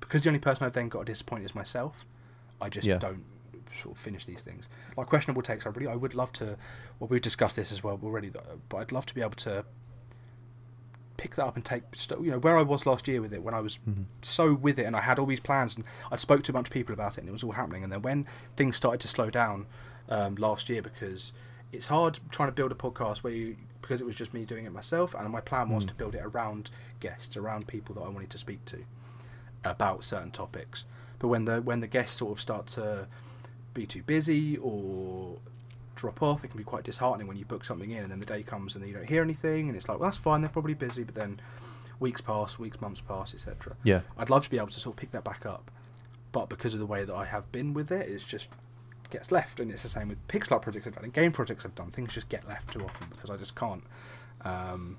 because 0.00 0.22
the 0.22 0.28
only 0.30 0.38
person 0.40 0.64
I've 0.64 0.72
then 0.72 0.88
got 0.88 1.00
to 1.00 1.04
disappoint 1.12 1.44
is 1.44 1.54
myself. 1.54 2.04
I 2.60 2.68
just 2.68 2.86
Yeah. 2.86 2.98
don't 2.98 3.24
sort 3.82 3.96
of 3.96 4.02
finish 4.02 4.24
these 4.24 4.40
things. 4.40 4.68
Like 4.96 5.06
questionable 5.08 5.42
takes, 5.42 5.66
I 5.66 5.70
really 5.70 5.86
I 5.88 5.96
would 5.96 6.14
love 6.14 6.32
to. 6.34 6.56
Well, 6.98 7.08
we've 7.08 7.20
discussed 7.20 7.56
this 7.56 7.70
as 7.72 7.82
well 7.84 8.00
already, 8.02 8.30
but 8.30 8.76
I'd 8.78 8.92
love 8.92 9.04
to 9.06 9.14
be 9.14 9.20
able 9.20 9.36
to 9.36 9.64
pick 11.16 11.34
that 11.36 11.46
up 11.46 11.56
and 11.56 11.64
take 11.64 11.82
you 12.20 12.30
know 12.30 12.38
where 12.38 12.58
I 12.58 12.62
was 12.62 12.84
last 12.84 13.08
year 13.08 13.22
with 13.22 13.32
it 13.32 13.42
when 13.42 13.54
I 13.54 13.60
was 13.60 13.78
Mhm. 13.88 14.04
so 14.20 14.52
with 14.52 14.78
it 14.78 14.84
and 14.84 14.94
I 14.94 15.00
had 15.00 15.18
all 15.18 15.24
these 15.26 15.40
plans 15.40 15.74
and 15.74 15.84
I 16.12 16.16
spoke 16.16 16.42
to 16.44 16.52
a 16.52 16.54
bunch 16.54 16.68
of 16.68 16.72
people 16.74 16.92
about 16.92 17.16
it 17.16 17.20
and 17.20 17.28
it 17.28 17.32
was 17.32 17.42
all 17.42 17.52
happening 17.52 17.82
and 17.82 17.90
then 17.90 18.02
when 18.02 18.26
things 18.56 18.76
started 18.76 19.00
to 19.00 19.08
slow 19.08 19.30
down 19.30 19.66
um, 20.10 20.34
last 20.36 20.68
year 20.68 20.82
because 20.82 21.32
it's 21.72 21.86
hard 21.86 22.20
trying 22.30 22.48
to 22.48 22.52
build 22.54 22.70
a 22.70 22.74
podcast 22.74 23.18
where 23.18 23.32
you 23.32 23.56
because 23.80 24.00
it 24.00 24.04
was 24.04 24.14
just 24.14 24.34
me 24.34 24.44
doing 24.44 24.66
it 24.66 24.72
myself 24.72 25.14
and 25.14 25.28
my 25.30 25.40
plan 25.40 25.70
was 25.70 25.84
Mm. 25.84 25.88
to 25.88 25.94
build 25.94 26.14
it 26.14 26.22
around 26.22 26.70
guests 27.00 27.34
around 27.36 27.66
people 27.66 27.94
that 27.94 28.02
I 28.02 28.08
wanted 28.08 28.30
to 28.30 28.38
speak 28.38 28.64
to 28.66 28.84
about 29.64 30.04
certain 30.04 30.30
topics 30.30 30.84
but 31.18 31.28
when 31.28 31.44
the 31.44 31.60
when 31.62 31.80
the 31.80 31.86
guests 31.86 32.16
sort 32.18 32.32
of 32.32 32.40
start 32.40 32.66
to 32.66 33.06
be 33.74 33.86
too 33.86 34.02
busy 34.02 34.56
or 34.58 35.36
drop 35.94 36.22
off 36.22 36.44
it 36.44 36.48
can 36.48 36.58
be 36.58 36.64
quite 36.64 36.84
disheartening 36.84 37.26
when 37.26 37.36
you 37.36 37.44
book 37.44 37.64
something 37.64 37.90
in 37.90 38.02
and 38.02 38.10
then 38.10 38.20
the 38.20 38.26
day 38.26 38.42
comes 38.42 38.74
and 38.74 38.82
then 38.82 38.88
you 38.90 38.94
don't 38.96 39.08
hear 39.08 39.22
anything 39.22 39.68
and 39.68 39.76
it's 39.76 39.88
like 39.88 39.98
well 39.98 40.08
that's 40.08 40.18
fine 40.18 40.40
they're 40.42 40.50
probably 40.50 40.74
busy 40.74 41.02
but 41.02 41.14
then 41.14 41.40
weeks 42.00 42.20
pass 42.20 42.58
weeks 42.58 42.80
months 42.80 43.00
pass 43.00 43.32
etc 43.32 43.74
Yeah. 43.82 44.00
I'd 44.18 44.28
love 44.28 44.44
to 44.44 44.50
be 44.50 44.58
able 44.58 44.68
to 44.68 44.80
sort 44.80 44.94
of 44.94 45.00
pick 45.00 45.10
that 45.12 45.24
back 45.24 45.46
up, 45.46 45.70
but 46.32 46.50
because 46.50 46.74
of 46.74 46.80
the 46.80 46.86
way 46.86 47.04
that 47.04 47.14
I 47.14 47.24
have 47.24 47.50
been 47.52 47.72
with 47.72 47.90
it, 47.90 48.08
it's 48.10 48.24
just 48.24 48.48
gets 49.08 49.30
left, 49.30 49.60
and 49.60 49.70
it's 49.70 49.84
the 49.84 49.88
same 49.88 50.08
with 50.08 50.26
pixel 50.28 50.52
art 50.52 50.62
projects 50.62 50.86
I've 50.86 50.94
done 50.94 51.04
and 51.04 51.12
game 51.14 51.32
projects 51.32 51.64
I've 51.64 51.74
done. 51.74 51.90
Things 51.92 52.12
just 52.12 52.28
get 52.28 52.46
left 52.46 52.72
too 52.72 52.80
often 52.80 53.08
because 53.10 53.30
I 53.30 53.36
just 53.38 53.54
can't. 53.54 53.82
Um, 54.42 54.98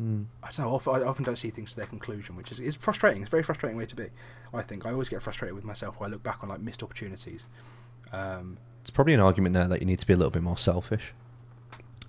Mm. 0.00 0.26
I 0.42 0.50
don't 0.50 0.66
know. 0.66 0.74
Often, 0.74 0.94
I 0.94 1.06
often 1.06 1.24
don't 1.24 1.36
see 1.36 1.50
things 1.50 1.70
to 1.70 1.76
their 1.76 1.86
conclusion, 1.86 2.36
which 2.36 2.52
is, 2.52 2.60
is 2.60 2.76
frustrating. 2.76 3.22
It's 3.22 3.30
a 3.30 3.32
very 3.32 3.42
frustrating 3.42 3.76
way 3.76 3.86
to 3.86 3.96
be. 3.96 4.06
I 4.54 4.62
think 4.62 4.86
I 4.86 4.92
always 4.92 5.08
get 5.08 5.22
frustrated 5.22 5.54
with 5.54 5.64
myself 5.64 5.98
when 5.98 6.08
I 6.08 6.12
look 6.12 6.22
back 6.22 6.42
on 6.42 6.48
like 6.48 6.60
missed 6.60 6.82
opportunities. 6.82 7.46
Um, 8.12 8.58
It's 8.80 8.90
probably 8.90 9.14
an 9.14 9.20
argument 9.20 9.54
there 9.54 9.66
that 9.68 9.80
you 9.80 9.86
need 9.86 9.98
to 9.98 10.06
be 10.06 10.12
a 10.12 10.16
little 10.16 10.30
bit 10.30 10.42
more 10.42 10.56
selfish. 10.56 11.12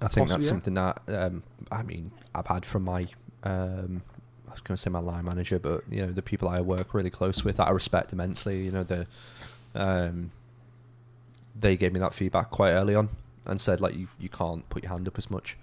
I 0.01 0.07
think 0.07 0.29
Possibly, 0.29 0.29
that's 0.29 0.45
yeah. 0.45 0.49
something 0.49 0.73
that 0.75 1.01
um, 1.07 1.43
I 1.71 1.83
mean 1.83 2.11
I've 2.33 2.47
had 2.47 2.65
from 2.65 2.83
my 2.83 3.07
um, 3.43 4.01
I 4.47 4.51
was 4.51 4.61
going 4.61 4.75
to 4.75 4.77
say 4.77 4.89
my 4.89 4.99
line 4.99 5.25
manager, 5.25 5.59
but 5.59 5.83
you 5.89 6.05
know 6.05 6.11
the 6.11 6.21
people 6.21 6.47
I 6.47 6.61
work 6.61 6.93
really 6.93 7.09
close 7.09 7.43
with 7.43 7.57
that 7.57 7.67
I 7.67 7.71
respect 7.71 8.13
immensely. 8.13 8.63
You 8.63 8.71
know 8.71 8.83
the 8.83 9.07
um, 9.75 10.31
they 11.59 11.75
gave 11.75 11.91
me 11.91 11.99
that 11.99 12.13
feedback 12.13 12.49
quite 12.49 12.71
early 12.71 12.95
on 12.95 13.09
and 13.45 13.59
said 13.59 13.81
like 13.81 13.95
you 13.95 14.07
you 14.19 14.29
can't 14.29 14.67
put 14.69 14.83
your 14.83 14.91
hand 14.91 15.07
up 15.07 15.17
as 15.17 15.29
much. 15.29 15.57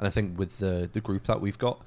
And 0.00 0.06
I 0.08 0.10
think 0.10 0.36
with 0.38 0.58
the 0.58 0.88
the 0.92 1.00
group 1.00 1.24
that 1.26 1.40
we've 1.40 1.58
got, 1.58 1.80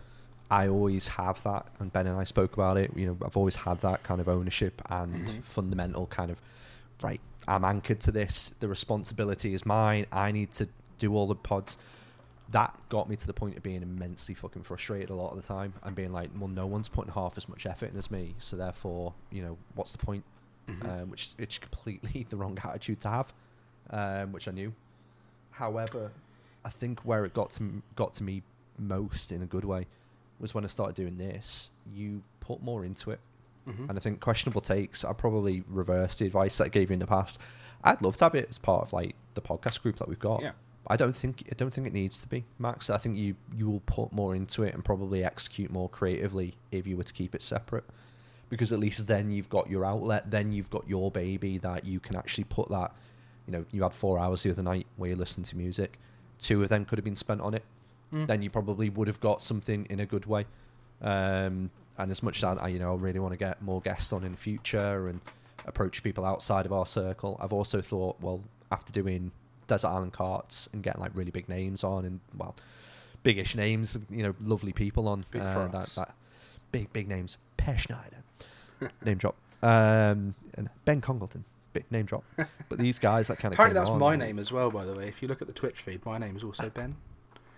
I 0.51 0.67
always 0.67 1.07
have 1.09 1.41
that, 1.43 1.65
and 1.79 1.91
Ben 1.91 2.07
and 2.07 2.17
I 2.17 2.23
spoke 2.23 2.53
about 2.53 2.77
it. 2.77 2.91
You 2.95 3.07
know, 3.07 3.17
I've 3.25 3.35
always 3.35 3.55
had 3.55 3.81
that 3.81 4.03
kind 4.03 4.21
of 4.21 4.29
ownership 4.29 4.81
and 4.89 5.27
Mhm. 5.27 5.43
fundamental 5.43 6.05
kind 6.07 6.29
of 6.31 6.39
right. 7.01 7.19
I'm 7.47 7.65
anchored 7.65 7.99
to 8.01 8.11
this. 8.11 8.53
The 8.59 8.67
responsibility 8.69 9.53
is 9.53 9.65
mine. 9.65 10.05
I 10.11 10.31
need 10.31 10.51
to 10.53 10.69
do 10.99 11.15
all 11.15 11.27
the 11.27 11.35
pods. 11.35 11.75
That 12.51 12.77
got 12.89 13.09
me 13.09 13.15
to 13.15 13.25
the 13.25 13.33
point 13.33 13.57
of 13.57 13.63
being 13.63 13.81
immensely 13.81 14.35
fucking 14.35 14.61
frustrated 14.63 15.09
a 15.09 15.15
lot 15.15 15.31
of 15.31 15.37
the 15.41 15.47
time 15.47 15.73
and 15.81 15.95
being 15.95 16.13
like, 16.13 16.29
well, 16.37 16.47
no 16.49 16.67
one's 16.67 16.87
putting 16.87 17.11
half 17.13 17.35
as 17.35 17.49
much 17.49 17.65
effort 17.65 17.91
in 17.91 17.97
as 17.97 18.11
me, 18.11 18.35
so 18.37 18.55
therefore, 18.55 19.15
you 19.31 19.41
know, 19.41 19.57
what's 19.73 19.91
the 19.91 19.97
point? 20.05 20.23
Mhm. 20.69 20.87
Um, 21.01 21.09
which 21.09 21.23
is 21.23 21.35
it's 21.39 21.57
completely 21.57 22.23
the 22.29 22.37
wrong 22.37 22.57
attitude 22.63 22.99
to 23.01 23.09
have, 23.09 23.33
um, 23.89 24.31
which 24.33 24.47
I 24.47 24.51
knew. 24.51 24.71
However, 25.51 26.11
I 26.65 26.69
think 26.69 27.01
where 27.01 27.25
it 27.25 27.33
got 27.33 27.51
to 27.51 27.63
m- 27.63 27.83
got 27.95 28.13
to 28.15 28.23
me 28.23 28.43
most 28.77 29.31
in 29.31 29.41
a 29.41 29.45
good 29.45 29.65
way 29.65 29.87
was 30.39 30.53
when 30.53 30.63
I 30.63 30.67
started 30.67 30.95
doing 30.95 31.17
this. 31.17 31.69
You 31.93 32.23
put 32.39 32.61
more 32.61 32.83
into 32.85 33.11
it, 33.11 33.19
Mhm. 33.67 33.89
and 33.89 33.97
I 33.97 33.99
think 34.01 34.19
questionable 34.19 34.61
takes. 34.61 35.03
I 35.05 35.13
probably 35.13 35.63
reversed 35.69 36.19
the 36.19 36.25
advice 36.25 36.57
that 36.57 36.65
I 36.65 36.69
gave 36.69 36.89
you 36.89 36.95
in 36.95 36.99
the 36.99 37.07
past. 37.07 37.39
I'd 37.83 38.01
love 38.01 38.15
to 38.17 38.25
have 38.25 38.35
it 38.35 38.47
as 38.49 38.57
part 38.57 38.83
of 38.83 38.93
like 38.93 39.15
the 39.33 39.41
podcast 39.41 39.81
group 39.81 39.97
that 39.97 40.07
we've 40.07 40.19
got. 40.19 40.41
Yeah. 40.41 40.51
I 40.87 40.97
don't 40.97 41.15
think 41.15 41.43
I 41.49 41.55
don't 41.55 41.73
think 41.73 41.87
it 41.87 41.93
needs 41.93 42.19
to 42.19 42.27
be 42.27 42.43
Max. 42.59 42.89
I 42.89 42.97
think 42.97 43.17
you 43.17 43.35
you 43.55 43.69
will 43.69 43.81
put 43.85 44.11
more 44.11 44.35
into 44.35 44.63
it 44.63 44.73
and 44.73 44.83
probably 44.83 45.23
execute 45.23 45.71
more 45.71 45.87
creatively 45.87 46.55
if 46.71 46.85
you 46.87 46.97
were 46.97 47.03
to 47.03 47.13
keep 47.13 47.33
it 47.35 47.41
separate, 47.41 47.85
because 48.49 48.73
at 48.73 48.79
least 48.79 49.07
then 49.07 49.31
you've 49.31 49.49
got 49.49 49.69
your 49.69 49.85
outlet. 49.85 50.29
Then 50.31 50.51
you've 50.51 50.69
got 50.69 50.87
your 50.89 51.09
baby 51.09 51.57
that 51.59 51.85
you 51.85 51.99
can 52.01 52.15
actually 52.17 52.43
put 52.45 52.69
that. 52.69 52.93
You 53.47 53.51
know, 53.53 53.65
you 53.71 53.83
had 53.83 53.93
four 53.93 54.19
hours 54.19 54.43
the 54.43 54.49
other 54.51 54.63
night 54.63 54.87
where 54.97 55.09
you 55.11 55.15
listened 55.15 55.45
to 55.47 55.57
music. 55.57 55.99
Two 56.43 56.61
of 56.61 56.69
them 56.69 56.85
could 56.85 56.97
have 56.97 57.05
been 57.05 57.15
spent 57.15 57.41
on 57.41 57.53
it. 57.53 57.63
Mm. 58.13 58.27
Then 58.27 58.41
you 58.41 58.49
probably 58.49 58.89
would 58.89 59.07
have 59.07 59.19
got 59.19 59.41
something 59.41 59.87
in 59.89 59.99
a 59.99 60.05
good 60.05 60.25
way. 60.25 60.45
Um, 61.01 61.71
and 61.97 62.11
as 62.11 62.21
much 62.21 62.37
as 62.37 62.43
I, 62.43 62.67
you 62.67 62.79
know, 62.79 62.91
I 62.91 62.95
really 62.95 63.19
want 63.19 63.33
to 63.33 63.37
get 63.37 63.61
more 63.61 63.81
guests 63.81 64.11
on 64.11 64.23
in 64.23 64.31
the 64.31 64.37
future 64.37 65.07
and 65.07 65.21
approach 65.65 66.03
people 66.03 66.25
outside 66.25 66.65
of 66.65 66.73
our 66.73 66.85
circle, 66.85 67.37
I've 67.39 67.53
also 67.53 67.81
thought, 67.81 68.17
well, 68.19 68.41
after 68.71 68.91
doing 68.91 69.31
Desert 69.67 69.87
Island 69.87 70.13
Carts 70.13 70.67
and 70.73 70.83
getting 70.83 71.01
like 71.01 71.11
really 71.15 71.31
big 71.31 71.47
names 71.47 71.83
on 71.83 72.05
and 72.05 72.19
well, 72.37 72.55
biggish 73.23 73.55
names, 73.55 73.97
you 74.09 74.23
know, 74.23 74.35
lovely 74.43 74.73
people 74.73 75.07
on 75.07 75.25
Big 75.31 75.41
uh, 75.41 75.67
that, 75.67 75.89
that 75.89 76.15
big 76.71 76.91
big 76.91 77.07
names, 77.07 77.37
Per 77.57 77.77
Schneider, 77.77 78.23
name 79.05 79.17
drop, 79.17 79.35
um, 79.61 80.35
and 80.55 80.69
Ben 80.85 80.99
Congleton, 80.99 81.45
big 81.73 81.91
name 81.91 82.05
drop. 82.05 82.23
But 82.69 82.77
these 82.77 82.99
guys 82.99 83.27
that 83.27 83.37
kind 83.39 83.53
of 83.53 83.59
Apparently, 83.59 83.79
that's 83.79 83.89
my 83.99 84.15
name 84.15 84.39
as 84.39 84.51
well. 84.51 84.69
By 84.71 84.85
the 84.85 84.93
way, 84.95 85.07
if 85.07 85.21
you 85.21 85.27
look 85.27 85.41
at 85.41 85.47
the 85.47 85.53
Twitch 85.53 85.81
feed, 85.81 86.05
my 86.05 86.17
name 86.17 86.37
is 86.37 86.43
also 86.43 86.69
Ben. 86.69 86.95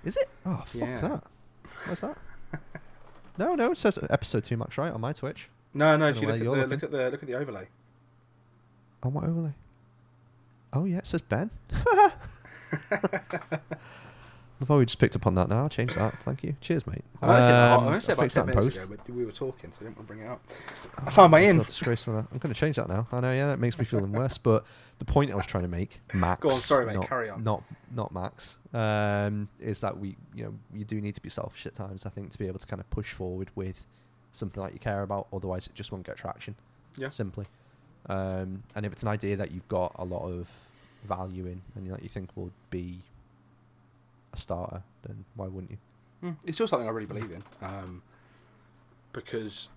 Is 0.04 0.15
it? 0.17 0.30
Oh 0.45 0.63
fuck 0.65 0.82
Yeah. 0.82 0.97
that! 0.97 1.23
What's 1.88 2.01
that? 2.01 2.17
no, 3.38 3.56
no, 3.56 3.71
it 3.71 3.78
says 3.78 3.99
episode 4.10 4.43
too 4.43 4.58
much 4.58 4.78
right 4.78 4.91
on 4.91 5.01
my 5.01 5.13
Twitch. 5.13 5.49
No, 5.73 5.97
no. 5.97 6.08
If 6.08 6.21
you 6.21 6.28
look 6.28 6.39
at 6.39 6.43
the 6.43 6.49
look 6.67 6.84
at 6.84 6.91
the 6.91 7.10
look 7.12 7.21
at 7.23 7.28
the 7.28 7.36
overlay. 7.36 7.67
On 9.04 9.13
what 9.13 9.23
overlay? 9.25 9.54
Oh 10.73 10.86
yeah, 10.86 10.97
it 10.99 11.08
says 11.08 11.21
Ben. 11.21 11.51
I've 14.61 14.71
already 14.71 14.85
just 14.85 14.99
picked 14.99 15.15
up 15.17 15.27
on 15.27 15.35
that 15.35 15.49
now. 15.49 15.63
I'll 15.63 15.69
change 15.69 15.95
that. 15.95 16.23
Thank 16.23 16.41
you. 16.43 16.55
Cheers, 16.61 16.87
mate. 16.87 17.03
I 17.21 17.41
said, 17.41 17.51
I 17.53 17.73
Um, 17.75 17.99
said 18.01 18.13
about 18.13 18.23
fix 18.23 18.33
ten 18.35 18.45
that 18.45 18.51
in 18.53 18.57
minutes 18.59 18.77
post. 18.77 18.89
ago, 18.89 19.01
but 19.05 19.13
we 19.13 19.25
were 19.25 19.31
talking, 19.33 19.71
so 19.71 19.77
I 19.81 19.83
didn't 19.83 19.97
want 19.97 20.07
to 20.07 20.13
bring 20.15 20.25
it 20.25 20.29
up. 20.29 20.41
Oh, 20.97 21.03
I 21.07 21.09
found 21.09 21.31
my 21.31 21.39
I 21.39 21.41
in. 21.41 21.57
disgraceful 21.57 22.13
now. 22.13 22.27
I'm 22.31 22.37
going 22.37 22.53
to 22.53 22.59
change 22.59 22.77
that 22.77 22.87
now. 22.87 23.05
I 23.11 23.19
know, 23.19 23.33
yeah, 23.33 23.47
that 23.47 23.59
makes 23.59 23.77
me 23.77 23.83
feel 23.83 23.99
worse. 24.05 24.37
But 24.37 24.63
the 24.99 25.05
point 25.05 25.29
I 25.31 25.35
was 25.35 25.45
trying 25.45 25.63
to 25.63 25.69
make, 25.69 25.99
Max, 26.13 26.41
Go 26.41 26.47
on, 26.49 26.53
sorry, 26.55 26.85
mate, 26.85 26.95
not, 26.95 27.07
carry 27.09 27.29
on. 27.29 27.43
not 27.43 27.63
not 27.93 28.13
Max, 28.13 28.57
um, 28.73 29.49
is 29.59 29.81
that 29.81 29.97
we, 29.99 30.15
you 30.33 30.45
know, 30.45 30.53
you 30.73 30.85
do 30.85 31.01
need 31.01 31.15
to 31.15 31.21
be 31.21 31.29
selfish 31.29 31.65
at 31.65 31.73
times. 31.73 32.05
I 32.05 32.09
think 32.09 32.31
to 32.31 32.39
be 32.39 32.47
able 32.47 32.59
to 32.59 32.65
kind 32.67 32.79
of 32.79 32.89
push 32.89 33.11
forward 33.11 33.49
with 33.55 33.85
something 34.31 34.63
that 34.63 34.71
you 34.73 34.79
care 34.79 35.01
about. 35.01 35.27
Otherwise, 35.33 35.67
it 35.67 35.73
just 35.75 35.91
won't 35.91 36.05
get 36.05 36.15
traction. 36.15 36.55
Yeah. 36.97 37.09
Simply. 37.09 37.45
Um, 38.07 38.63
and 38.75 38.85
if 38.85 38.93
it's 38.93 39.01
an 39.03 39.09
idea 39.09 39.35
that 39.35 39.51
you've 39.51 39.67
got 39.67 39.93
a 39.97 40.05
lot 40.05 40.21
of 40.29 40.47
value 41.03 41.45
in 41.45 41.61
and 41.75 41.91
that 41.91 42.01
you 42.03 42.09
think 42.09 42.29
will 42.35 42.51
be 42.69 42.99
a 44.35 44.39
starter, 44.39 44.83
then 45.03 45.25
why 45.35 45.47
wouldn't 45.47 45.71
you? 45.71 45.77
Mm, 46.23 46.35
It's 46.45 46.57
still 46.57 46.67
something 46.67 46.87
I 46.87 46.91
really 46.91 47.05
believe 47.07 47.31
in, 47.31 47.43
um, 47.61 48.01
because 49.13 49.69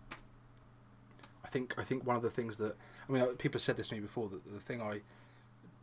I 1.45 1.49
think 1.49 1.75
I 1.79 1.85
think 1.85 2.07
one 2.07 2.17
of 2.17 2.23
the 2.23 2.31
things 2.31 2.57
that 2.59 2.77
I 3.09 3.13
mean, 3.13 3.25
people 3.37 3.59
have 3.59 3.63
said 3.63 3.77
this 3.77 3.89
to 3.89 3.95
me 3.95 4.01
before 4.01 4.29
that 4.29 4.45
the 4.53 4.61
thing 4.61 4.83
I 4.83 5.01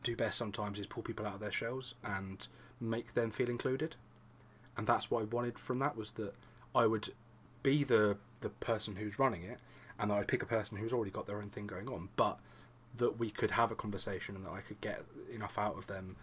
do 0.03 0.15
best 0.15 0.37
sometimes 0.37 0.79
is 0.79 0.85
pull 0.87 1.03
people 1.03 1.25
out 1.25 1.35
of 1.35 1.39
their 1.39 1.51
shells 1.51 1.95
and 2.03 2.47
make 2.79 3.13
them 3.13 3.31
feel 3.31 3.49
included, 3.49 3.95
and 4.77 4.85
that's 4.87 5.09
what 5.09 5.21
I 5.21 5.25
wanted 5.25 5.57
from 5.57 5.79
that 5.79 5.95
was 5.97 6.11
that 6.11 6.33
I 6.73 6.85
would 6.85 7.09
be 7.63 7.83
the 7.83 8.17
the 8.41 8.49
person 8.49 8.97
who's 8.97 9.17
running 9.17 9.43
it, 9.43 9.59
and 9.99 10.11
that 10.11 10.15
I'd 10.15 10.27
pick 10.27 10.43
a 10.43 10.47
person 10.47 10.77
who's 10.77 10.93
already 10.93 11.11
got 11.11 11.25
their 11.27 11.37
own 11.41 11.49
thing 11.49 11.67
going 11.67 11.87
on, 11.87 12.09
but 12.15 12.39
that 12.97 13.17
we 13.19 13.29
could 13.29 13.51
have 13.51 13.71
a 13.71 13.75
conversation 13.75 14.35
and 14.35 14.45
that 14.45 14.51
I 14.51 14.61
could 14.61 14.79
get 14.79 15.01
enough 15.33 15.57
out 15.57 15.77
of 15.77 15.87
them 15.87 16.15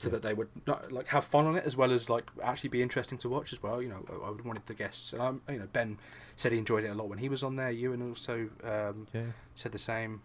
so 0.00 0.08
Yeah. 0.08 0.12
that 0.12 0.22
they 0.22 0.32
would 0.32 0.48
not, 0.66 0.90
like 0.90 1.08
have 1.08 1.24
fun 1.26 1.44
on 1.46 1.56
it 1.56 1.64
as 1.66 1.76
well 1.76 1.92
as 1.92 2.08
like 2.08 2.24
actually 2.42 2.70
be 2.70 2.80
interesting 2.80 3.18
to 3.18 3.28
watch 3.28 3.52
as 3.52 3.62
well. 3.62 3.82
You 3.82 3.90
know, 3.90 4.04
I 4.24 4.30
wanted 4.46 4.64
the 4.66 4.72
guests. 4.72 5.12
And 5.12 5.20
um, 5.20 5.42
you 5.48 5.58
know, 5.58 5.68
Ben 5.72 5.98
said 6.36 6.52
he 6.52 6.58
enjoyed 6.58 6.84
it 6.84 6.88
a 6.88 6.94
lot 6.94 7.08
when 7.10 7.18
he 7.18 7.28
was 7.28 7.42
on 7.42 7.56
there. 7.56 7.70
You 7.70 7.92
and 7.92 8.02
also 8.02 8.48
um, 8.64 9.08
Yeah. 9.12 9.32
said 9.54 9.72
the 9.72 9.78
same. 9.78 10.22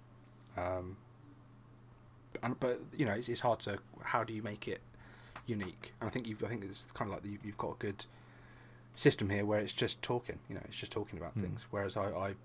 Um, 0.55 0.95
and 2.41 2.57
but 2.59 2.79
you 2.95 3.05
know, 3.05 3.11
it's, 3.13 3.27
it's 3.27 3.41
hard 3.41 3.59
to 3.61 3.79
how 4.03 4.23
do 4.23 4.31
you 4.33 4.41
make 4.41 4.65
it 4.67 4.79
unique? 5.45 5.91
And 5.99 6.07
I 6.07 6.11
think 6.11 6.25
you 6.27 6.37
I 6.45 6.47
think 6.47 6.63
it's 6.63 6.85
kind 6.93 7.09
of 7.11 7.15
like 7.15 7.23
the, 7.23 7.37
you've 7.45 7.57
got 7.57 7.71
a 7.73 7.77
good 7.79 8.05
system 8.95 9.29
here 9.29 9.45
where 9.45 9.59
it's 9.59 9.73
just 9.73 10.01
talking. 10.01 10.39
You 10.47 10.55
know, 10.55 10.61
it's 10.65 10.77
just 10.77 10.91
talking 10.93 11.19
about 11.19 11.37
Mm. 11.37 11.41
things. 11.41 11.65
Whereas 11.69 11.97
I, 11.97 12.05
I 12.11 12.35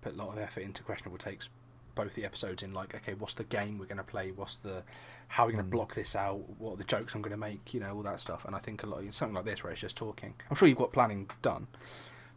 put 0.00 0.14
a 0.14 0.16
lot 0.16 0.28
of 0.32 0.38
effort 0.38 0.62
into 0.62 0.82
questionable 0.82 1.18
takes 1.18 1.50
both 1.96 2.14
the 2.14 2.24
episodes 2.24 2.62
in 2.62 2.72
like, 2.72 2.94
okay, 2.94 3.14
what's 3.14 3.34
the 3.34 3.42
game 3.44 3.78
we're 3.78 3.86
going 3.86 3.96
to 3.96 4.04
play? 4.04 4.30
What's 4.30 4.54
the 4.56 4.84
how 5.28 5.42
are 5.42 5.46
we 5.48 5.52
going 5.54 5.64
to 5.64 5.68
Mm. 5.68 5.72
block 5.72 5.94
this 5.94 6.14
out? 6.14 6.38
What 6.60 6.74
are 6.74 6.76
the 6.76 6.84
jokes 6.84 7.14
I'm 7.16 7.22
going 7.22 7.32
to 7.32 7.36
make? 7.36 7.74
You 7.74 7.80
know, 7.80 7.96
all 7.96 8.02
that 8.04 8.20
stuff. 8.20 8.44
And 8.44 8.54
I 8.54 8.60
think 8.60 8.84
a 8.84 8.86
lot 8.86 9.02
of 9.02 9.12
something 9.14 9.34
like 9.34 9.44
this 9.46 9.64
where 9.64 9.72
it's 9.72 9.80
just 9.80 9.96
talking. 9.96 10.34
I'm 10.48 10.54
sure 10.56 10.68
you've 10.68 10.78
got 10.78 10.92
planning 10.92 11.28
done 11.42 11.66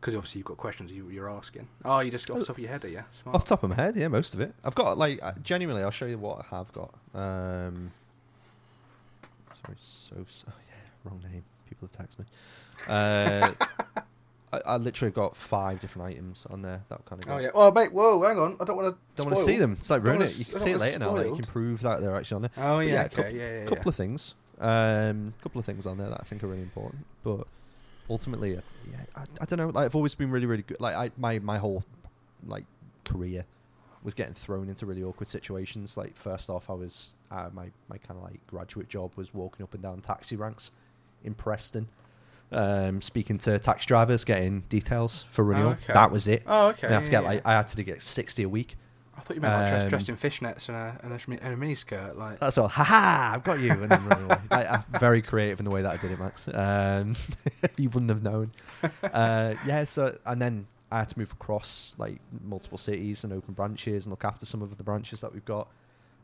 because 0.02 0.16
obviously 0.16 0.40
you've 0.40 0.48
got 0.48 0.58
questions 0.58 0.92
you, 0.92 1.10
you're 1.10 1.30
asking. 1.30 1.68
Oh, 1.86 2.00
you 2.00 2.10
just 2.10 2.30
off 2.32 2.40
the 2.40 2.46
top 2.46 2.56
of 2.56 2.60
your 2.64 2.72
head, 2.72 2.86
are 2.86 2.90
you? 2.90 3.04
Smart. 3.12 3.36
Off 3.36 3.44
the 3.46 3.50
top 3.50 3.64
of 3.64 3.70
my 3.70 3.76
head, 3.76 3.96
yeah, 3.96 4.08
most 4.08 4.34
of 4.34 4.40
it. 4.40 4.54
I've 4.64 4.74
got 4.76 4.98
like 4.98 5.20
uh, 5.22 5.34
genuinely. 5.44 5.84
I'll 5.84 5.92
show 5.92 6.06
you 6.08 6.18
what 6.18 6.40
I 6.52 6.56
have 6.56 6.72
got. 6.74 6.94
Um, 7.14 7.92
sorry, 9.52 9.78
so, 9.80 10.16
so 10.30 10.46
yeah, 10.48 10.76
wrong 11.04 11.22
name. 11.32 11.44
People 11.68 11.90
have 11.98 12.08
texted 12.08 12.20
me. 12.20 12.26
Uh, 12.88 13.52
I, 14.52 14.62
I 14.66 14.78
literally 14.78 15.12
got 15.12 15.36
five 15.36 15.80
different 15.80 16.08
items 16.08 16.46
on 16.50 16.62
there 16.62 16.82
that 16.90 17.06
kind 17.06 17.24
of. 17.24 17.32
Oh 17.32 17.38
yeah. 17.38 17.50
Oh 17.54 17.72
mate, 17.72 17.92
whoa, 17.92 18.22
hang 18.24 18.40
on. 18.40 18.58
I 18.60 18.66
don't 18.66 18.76
want 18.78 18.96
to. 18.96 19.02
Don't 19.16 19.28
want 19.28 19.38
to 19.38 19.44
see 19.44 19.58
them. 19.58 19.74
It's 19.74 19.90
like 19.90 20.04
ruin 20.04 20.22
it. 20.22 20.38
You 20.38 20.46
can 20.46 20.58
see 20.58 20.72
it 20.72 20.80
later 20.80 21.00
now. 21.00 21.16
Like, 21.16 21.28
you 21.28 21.36
can 21.36 21.46
prove 21.46 21.82
that 21.82 22.02
they're 22.02 22.16
actually 22.16 22.36
on 22.36 22.42
there. 22.44 22.52
Oh 22.58 22.80
yeah. 22.80 23.02
a 23.02 23.06
okay. 23.06 23.16
couple, 23.16 23.32
yeah. 23.32 23.60
Yeah. 23.60 23.64
couple 23.66 23.78
yeah. 23.78 23.90
of 23.90 23.96
things. 23.96 24.34
Um, 24.60 25.34
couple 25.42 25.60
of 25.60 25.66
things 25.66 25.86
on 25.86 25.98
there 25.98 26.10
that 26.10 26.20
I 26.20 26.24
think 26.24 26.44
are 26.44 26.48
really 26.48 26.62
important. 26.62 27.06
But 27.24 27.48
ultimately, 28.10 28.52
I 28.52 28.62
th- 28.62 28.66
yeah, 28.92 29.06
I, 29.16 29.24
I 29.42 29.46
don't 29.46 29.58
know. 29.58 29.70
Like 29.70 29.86
I've 29.86 29.96
always 29.96 30.16
been 30.16 30.32
really, 30.32 30.48
really 30.48 30.64
good. 30.64 30.80
Like 30.80 30.96
I, 30.96 31.12
my 31.18 31.40
my 31.40 31.58
whole 31.58 31.84
like 32.46 32.66
career 33.06 33.46
was 34.04 34.14
getting 34.14 34.34
thrown 34.34 34.70
into 34.70 34.86
really 34.86 35.04
awkward 35.04 35.28
situations. 35.28 35.98
Like 35.98 36.16
first 36.16 36.50
off, 36.50 36.70
I 36.70 36.74
was 36.74 37.14
uh, 37.32 37.50
my 37.54 37.72
my 37.88 37.98
kind 37.98 38.18
of 38.18 38.24
like 38.24 38.46
graduate 38.48 38.90
job 38.90 39.12
was 39.16 39.34
walking 39.34 39.64
up 39.64 39.74
and 39.74 39.84
down 39.84 40.02
taxi 40.02 40.36
ranks 40.36 40.72
in 41.24 41.34
Preston, 41.34 41.88
um, 42.52 43.02
speaking 43.02 43.38
to 43.40 43.60
taxi 43.60 43.86
drivers, 43.88 44.24
getting 44.24 44.62
details 44.70 45.26
for 45.30 45.44
renewal. 45.44 45.72
okay. 45.72 45.94
That 45.94 46.12
was 46.12 46.28
it. 46.28 46.44
Oh 46.48 46.68
okay. 46.68 46.88
I 46.88 46.92
had 46.92 47.04
to 47.04 47.12
get 47.12 47.24
yeah. 47.24 47.30
like 47.30 47.46
I 47.46 47.54
had 47.54 47.68
to 47.68 47.84
get 47.84 48.02
sixty 48.02 48.44
a 48.44 48.50
week. 48.50 48.76
I 49.20 49.22
thought 49.22 49.36
you 49.36 49.42
meant 49.42 49.54
like 49.54 49.70
dressed, 49.70 49.84
um, 49.84 49.90
dressed 49.90 50.10
in 50.10 50.16
fishnets 50.16 50.70
and 50.70 50.78
a 50.78 51.00
and 51.04 51.14
a, 51.14 51.46
and 51.46 51.54
a 51.54 51.58
mini 51.58 51.76
skirt. 51.76 52.18
Like. 52.18 52.40
That's 52.40 52.58
all. 52.58 52.70
Ha 52.70 52.84
ha! 52.84 53.32
I've 53.36 53.44
got 53.44 53.60
you. 53.60 53.72
And 53.72 53.90
then 53.90 54.12
away. 54.12 54.38
Like, 54.50 54.72
I'm 54.72 54.84
very 54.98 55.22
creative 55.22 55.60
in 55.60 55.66
the 55.66 55.72
way 55.72 55.82
that 55.82 55.92
I 55.92 55.98
did 55.98 56.12
it, 56.12 56.20
Max. 56.20 56.48
Um, 56.48 57.16
you 57.78 57.90
wouldn't 57.90 58.10
have 58.10 58.24
known. 58.24 58.52
Uh, 59.04 59.56
yeah. 59.66 59.84
So 59.84 60.18
and 60.26 60.42
then 60.42 60.68
I 60.92 61.00
had 61.00 61.10
to 61.10 61.20
move 61.20 61.34
across 61.34 61.96
like 61.98 62.20
multiple 62.44 62.78
cities 62.78 63.24
and 63.24 63.34
open 63.34 63.54
branches 63.54 64.06
and 64.06 64.12
look 64.12 64.24
after 64.24 64.46
some 64.46 64.62
of 64.62 64.78
the 64.78 64.84
branches 64.84 65.22
that 65.22 65.34
we've 65.34 65.46
got. 65.46 65.68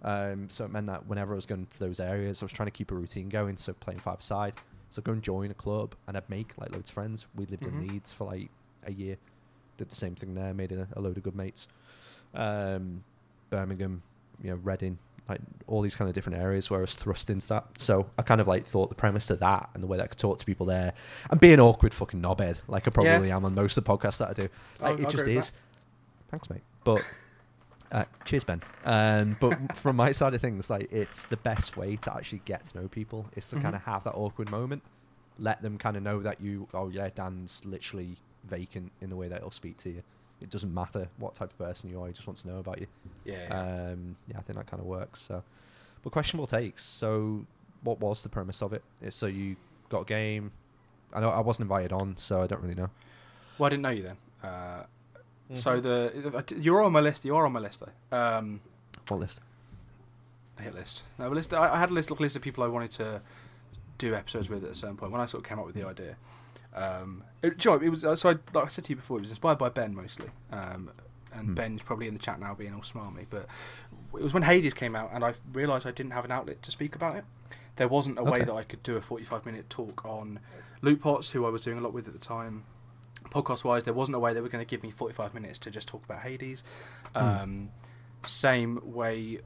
Um, 0.02 0.50
so 0.50 0.64
it 0.66 0.72
meant 0.72 0.88
that 0.88 1.06
whenever 1.06 1.34
I 1.34 1.36
was 1.36 1.46
going 1.46 1.66
to 1.66 1.80
those 1.80 2.00
areas, 2.00 2.42
I 2.42 2.46
was 2.46 2.54
trying 2.54 2.68
to 2.68 2.72
keep 2.72 2.92
a 2.92 2.96
routine 2.96 3.28
going. 3.28 3.58
So 3.58 3.74
playing 3.74 4.00
five 4.00 4.22
side. 4.22 4.54
So 4.96 5.02
go 5.02 5.12
and 5.12 5.22
join 5.22 5.52
a 5.52 5.54
club, 5.54 5.94
and 6.08 6.16
I'd 6.16 6.30
make 6.30 6.54
like 6.58 6.72
loads 6.72 6.90
of 6.90 6.94
friends. 6.94 7.26
We 7.36 7.46
lived 7.48 7.64
Mhm. 7.64 7.82
in 7.82 7.88
Leeds 7.90 8.14
for 8.14 8.24
like 8.28 8.50
a 8.86 8.94
year. 8.94 9.18
Did 9.76 9.90
the 9.90 9.96
same 9.96 10.16
thing 10.16 10.36
there. 10.36 10.54
Made 10.54 10.72
a, 10.72 10.88
a 10.94 11.02
load 11.02 11.18
of 11.18 11.24
good 11.24 11.36
mates. 11.36 11.68
Um, 12.34 13.04
Birmingham, 13.50 14.04
you 14.42 14.52
know, 14.52 14.56
Reading, 14.64 14.98
like 15.28 15.42
all 15.68 15.82
these 15.82 15.96
kind 15.96 16.08
of 16.08 16.16
different 16.16 16.40
areas 16.40 16.70
where 16.70 16.80
I 16.80 16.82
was 16.82 16.96
thrust 16.96 17.30
into 17.30 17.46
that. 17.50 17.66
So 17.78 18.10
I 18.18 18.22
kind 18.22 18.40
of 18.40 18.48
like 18.48 18.66
thought 18.66 18.88
the 18.88 18.96
premise 18.96 19.30
of 19.30 19.40
that 19.40 19.70
and 19.74 19.84
the 19.84 19.88
way 19.88 19.98
that 19.98 20.04
I 20.04 20.08
could 20.08 20.18
talk 20.18 20.38
to 20.38 20.46
people 20.46 20.66
there 20.66 20.94
and 21.30 21.42
be 21.42 21.52
an 21.52 21.60
awkward 21.60 21.94
fucking 21.94 22.22
knobhead, 22.22 22.60
like 22.70 22.88
I 22.88 22.92
probably 22.92 23.32
am 23.34 23.44
on 23.44 23.54
most 23.54 23.78
of 23.78 23.84
the 23.84 23.90
podcasts 23.98 24.20
that 24.20 24.30
I 24.30 24.34
do. 24.34 24.48
I'll- 24.80 24.94
it 24.94 25.02
I'll 25.04 25.10
just 25.12 25.28
is. 25.28 25.52
Thanks, 26.30 26.50
mate. 26.50 26.62
But 26.86 27.04
uh, 27.96 28.06
cheers, 28.26 28.44
Ben. 28.44 28.62
Um, 28.84 29.38
but 29.40 29.76
from 29.84 29.96
my 29.96 30.12
side 30.12 30.34
of 30.34 30.42
things, 30.42 30.70
like 30.70 30.92
it's 30.92 31.26
the 31.26 31.38
best 31.38 31.78
way 31.78 31.96
to 31.98 32.14
actually 32.16 32.42
get 32.46 32.66
to 32.66 32.82
know 32.82 32.88
people 32.88 33.28
is 33.36 33.50
to 33.50 33.56
Mhm. 33.56 33.62
kind 33.62 33.76
of 33.76 33.84
have 33.84 34.04
that 34.04 34.14
awkward 34.14 34.52
moment, 34.52 34.84
let 35.40 35.62
them 35.62 35.78
kind 35.78 35.98
of 35.98 36.04
know 36.04 36.20
that 36.22 36.40
you, 36.42 36.68
oh 36.74 36.90
yeah, 36.90 37.10
Dan's 37.14 37.64
literally 37.66 38.18
vacant 38.44 38.92
in 39.02 39.10
the 39.10 39.16
way 39.16 39.28
that 39.28 39.40
he'll 39.42 39.52
speak 39.52 39.78
to 39.78 39.90
you. 39.90 40.04
It 40.42 40.50
doesn't 40.50 40.74
matter 40.74 41.08
what 41.18 41.34
type 41.36 41.52
of 41.52 41.58
person 41.58 41.90
you 41.90 42.02
are; 42.02 42.08
he 42.08 42.14
just 42.14 42.28
wants 42.28 42.42
to 42.44 42.50
know 42.50 42.60
about 42.60 42.80
you. 42.82 42.88
Yeah. 43.24 43.36
yeah. 43.50 43.60
Um, 43.92 44.18
yeah, 44.28 44.38
I 44.38 44.42
think 44.42 44.58
that 44.58 44.68
kind 44.68 44.82
of 44.82 44.86
works. 44.86 45.22
So, 45.22 45.42
but 46.04 46.12
questionable 46.12 46.46
takes. 46.48 46.84
So, 46.84 47.46
what 47.84 48.00
was 48.02 48.22
the 48.24 48.30
premise 48.30 48.62
of 48.62 48.74
it? 48.74 48.84
Uh, 49.06 49.10
So 49.12 49.26
you 49.28 49.56
got 49.90 50.02
a 50.02 50.06
game. 50.06 50.52
I 51.14 51.22
know 51.22 51.30
I 51.30 51.40
wasn't 51.40 51.64
invited 51.64 51.94
on, 51.94 52.18
so 52.18 52.42
I 52.44 52.48
don't 52.48 52.62
really 52.62 52.76
know. 52.76 52.90
well, 53.58 53.68
I 53.68 53.70
didn't 53.70 53.84
know 53.84 53.90
you 53.92 54.04
then. 54.04 54.18
Uh, 54.44 54.84
Mm-hmm. 55.46 55.56
So 55.56 55.80
the 55.80 56.56
you're 56.60 56.84
on 56.84 56.92
my 56.92 57.00
list. 57.02 57.24
You 57.26 57.36
are 57.36 57.46
on 57.46 57.52
my 57.52 57.60
list 57.60 57.82
though. 57.82 58.18
Um, 58.18 58.62
What 59.08 59.20
list? 59.20 59.42
a 60.58 60.62
hit 60.64 60.74
list. 60.74 61.04
No, 61.20 61.28
a 61.28 61.34
list. 61.34 61.54
I 61.54 61.74
I 61.74 61.78
had 61.80 61.90
a 61.90 61.94
list, 61.94 62.10
list 62.20 62.36
of 62.36 62.42
people 62.42 62.64
I 62.64 62.68
wanted 62.68 62.92
to 62.92 63.22
do 63.98 64.16
episodes 64.16 64.50
with 64.50 64.64
at 64.64 64.72
a 64.72 64.76
certain 64.76 64.98
point. 64.98 65.12
When 65.12 65.22
I 65.22 65.26
sort 65.26 65.44
of 65.44 65.50
came 65.50 65.60
up 65.60 65.66
with 65.66 65.76
the 65.76 65.86
idea, 65.86 66.16
um, 66.74 67.24
it, 67.44 67.64
you 67.64 67.72
know, 67.72 67.78
it 67.78 67.90
was 67.90 68.04
uh, 68.04 68.16
so. 68.16 68.30
I, 68.30 68.34
like 68.54 68.66
I 68.66 68.68
said 68.70 68.86
to 68.86 68.90
you 68.92 68.96
before, 68.96 69.18
it 69.18 69.22
was 69.22 69.30
inspired 69.32 69.58
by 69.58 69.70
Ben 69.70 69.96
mostly. 69.96 70.28
Um, 70.52 70.92
and 71.34 71.48
Hmm. 71.50 71.54
Ben's 71.54 71.82
probably 71.84 72.08
in 72.08 72.14
the 72.14 72.20
chat 72.20 72.40
now, 72.40 72.56
being 72.56 72.74
all 72.74 72.80
smarmy. 72.82 73.26
But 73.30 73.46
it 74.14 74.24
was 74.24 74.34
when 74.34 74.44
Hades 74.44 74.74
came 74.74 74.96
out, 74.96 75.10
and 75.14 75.24
I 75.24 75.34
realised 75.52 75.86
I 75.86 75.92
didn't 75.92 76.12
have 76.14 76.24
an 76.26 76.32
outlet 76.32 76.64
to 76.64 76.72
speak 76.72 76.96
about 76.96 77.18
it. 77.18 77.26
There 77.76 77.90
wasn't 77.90 78.18
a 78.18 78.24
way 78.24 78.40
that 78.40 78.54
I 78.54 78.64
could 78.64 78.82
do 78.84 78.96
a 78.96 79.02
forty-five 79.02 79.46
minute 79.46 79.70
talk 79.70 80.06
on 80.06 80.40
Loot 80.82 81.02
Pots, 81.02 81.32
who 81.32 81.46
I 81.46 81.50
was 81.50 81.60
doing 81.62 81.78
a 81.78 81.82
lot 81.82 81.92
with 81.92 82.08
at 82.08 82.14
the 82.14 82.20
time. 82.20 82.64
Podcast 83.32 83.64
wise, 83.64 83.84
there 83.84 83.94
wasn't 83.94 84.16
a 84.16 84.20
way 84.20 84.34
they 84.34 84.42
were 84.42 84.50
going 84.50 84.64
to 84.64 84.70
give 84.70 84.84
me 84.84 84.92
forty-five 84.92 85.34
minutes 85.34 85.60
to 85.60 85.72
just 85.72 85.88
talk 85.88 86.04
about 86.06 86.22
Hades. 86.22 86.64
Hmm. 87.16 87.18
Um, 87.24 87.70
same 88.24 88.80
way 88.84 89.40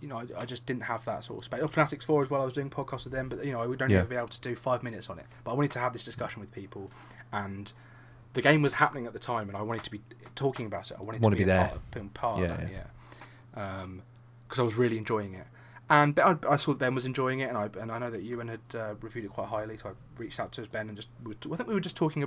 you 0.00 0.08
know, 0.08 0.18
I, 0.18 0.26
I 0.40 0.44
just 0.46 0.66
didn't 0.66 0.82
have 0.82 1.04
that 1.04 1.22
sort 1.22 1.38
of 1.38 1.44
space. 1.44 1.60
Oh, 1.62 1.68
Fanatics 1.68 2.04
4 2.04 2.24
as 2.24 2.30
well, 2.30 2.42
I 2.42 2.44
was 2.44 2.54
doing 2.54 2.68
podcasts 2.70 3.04
with 3.04 3.12
them, 3.12 3.28
but, 3.28 3.44
you 3.44 3.52
know, 3.52 3.60
I 3.60 3.66
would 3.68 3.80
only 3.80 3.94
Yeah. 3.94 4.00
ever 4.00 4.08
be 4.08 4.16
able 4.16 4.26
to 4.26 4.40
do 4.40 4.56
five 4.56 4.82
minutes 4.82 5.08
on 5.08 5.20
it. 5.20 5.26
But 5.44 5.52
I 5.52 5.54
wanted 5.54 5.70
to 5.72 5.78
have 5.78 5.92
this 5.92 6.04
discussion 6.04 6.40
with 6.40 6.50
people, 6.50 6.90
and 7.32 7.72
the 8.32 8.42
game 8.42 8.62
was 8.62 8.72
happening 8.74 9.06
at 9.06 9.12
the 9.12 9.20
time, 9.20 9.46
and 9.48 9.56
I 9.56 9.62
wanted 9.62 9.84
to 9.84 9.92
be 9.92 10.00
talking 10.34 10.66
about 10.66 10.90
it. 10.90 10.96
I 11.00 11.04
wanted 11.04 11.22
Wanna 11.22 11.36
to 11.36 11.38
be, 11.38 11.44
be 11.44 11.46
there. 11.46 11.68
part, 11.68 11.96
of, 12.04 12.14
part 12.14 12.40
Yeah, 12.40 12.46
of 12.46 12.60
that, 12.62 12.70
yeah. 12.72 13.86
Because 14.48 14.58
I 14.58 14.62
was 14.62 14.74
really 14.74 14.98
enjoying 14.98 15.34
it. 15.34 15.46
And 15.88 16.18
I, 16.18 16.36
I 16.50 16.56
saw 16.56 16.72
that 16.72 16.78
Ben 16.80 16.96
was 16.96 17.04
enjoying 17.04 17.38
it, 17.38 17.48
and 17.48 17.56
I 17.56 17.68
and 17.80 17.92
I 17.92 17.98
know 18.00 18.10
that 18.10 18.22
Ewan 18.24 18.48
had 18.48 18.60
uh, 18.74 18.94
reviewed 19.00 19.26
it 19.26 19.30
quite 19.32 19.48
highly, 19.50 19.76
so 19.76 19.90
I 19.90 19.92
reached 20.20 20.40
out 20.40 20.50
to 20.52 20.62
Ben 20.62 20.88
and 20.88 20.96
just 20.96 21.08
I 21.28 21.56
think 21.56 21.68
we 21.68 21.74
were 21.74 21.80
just 21.80 21.94
talking 21.96 22.24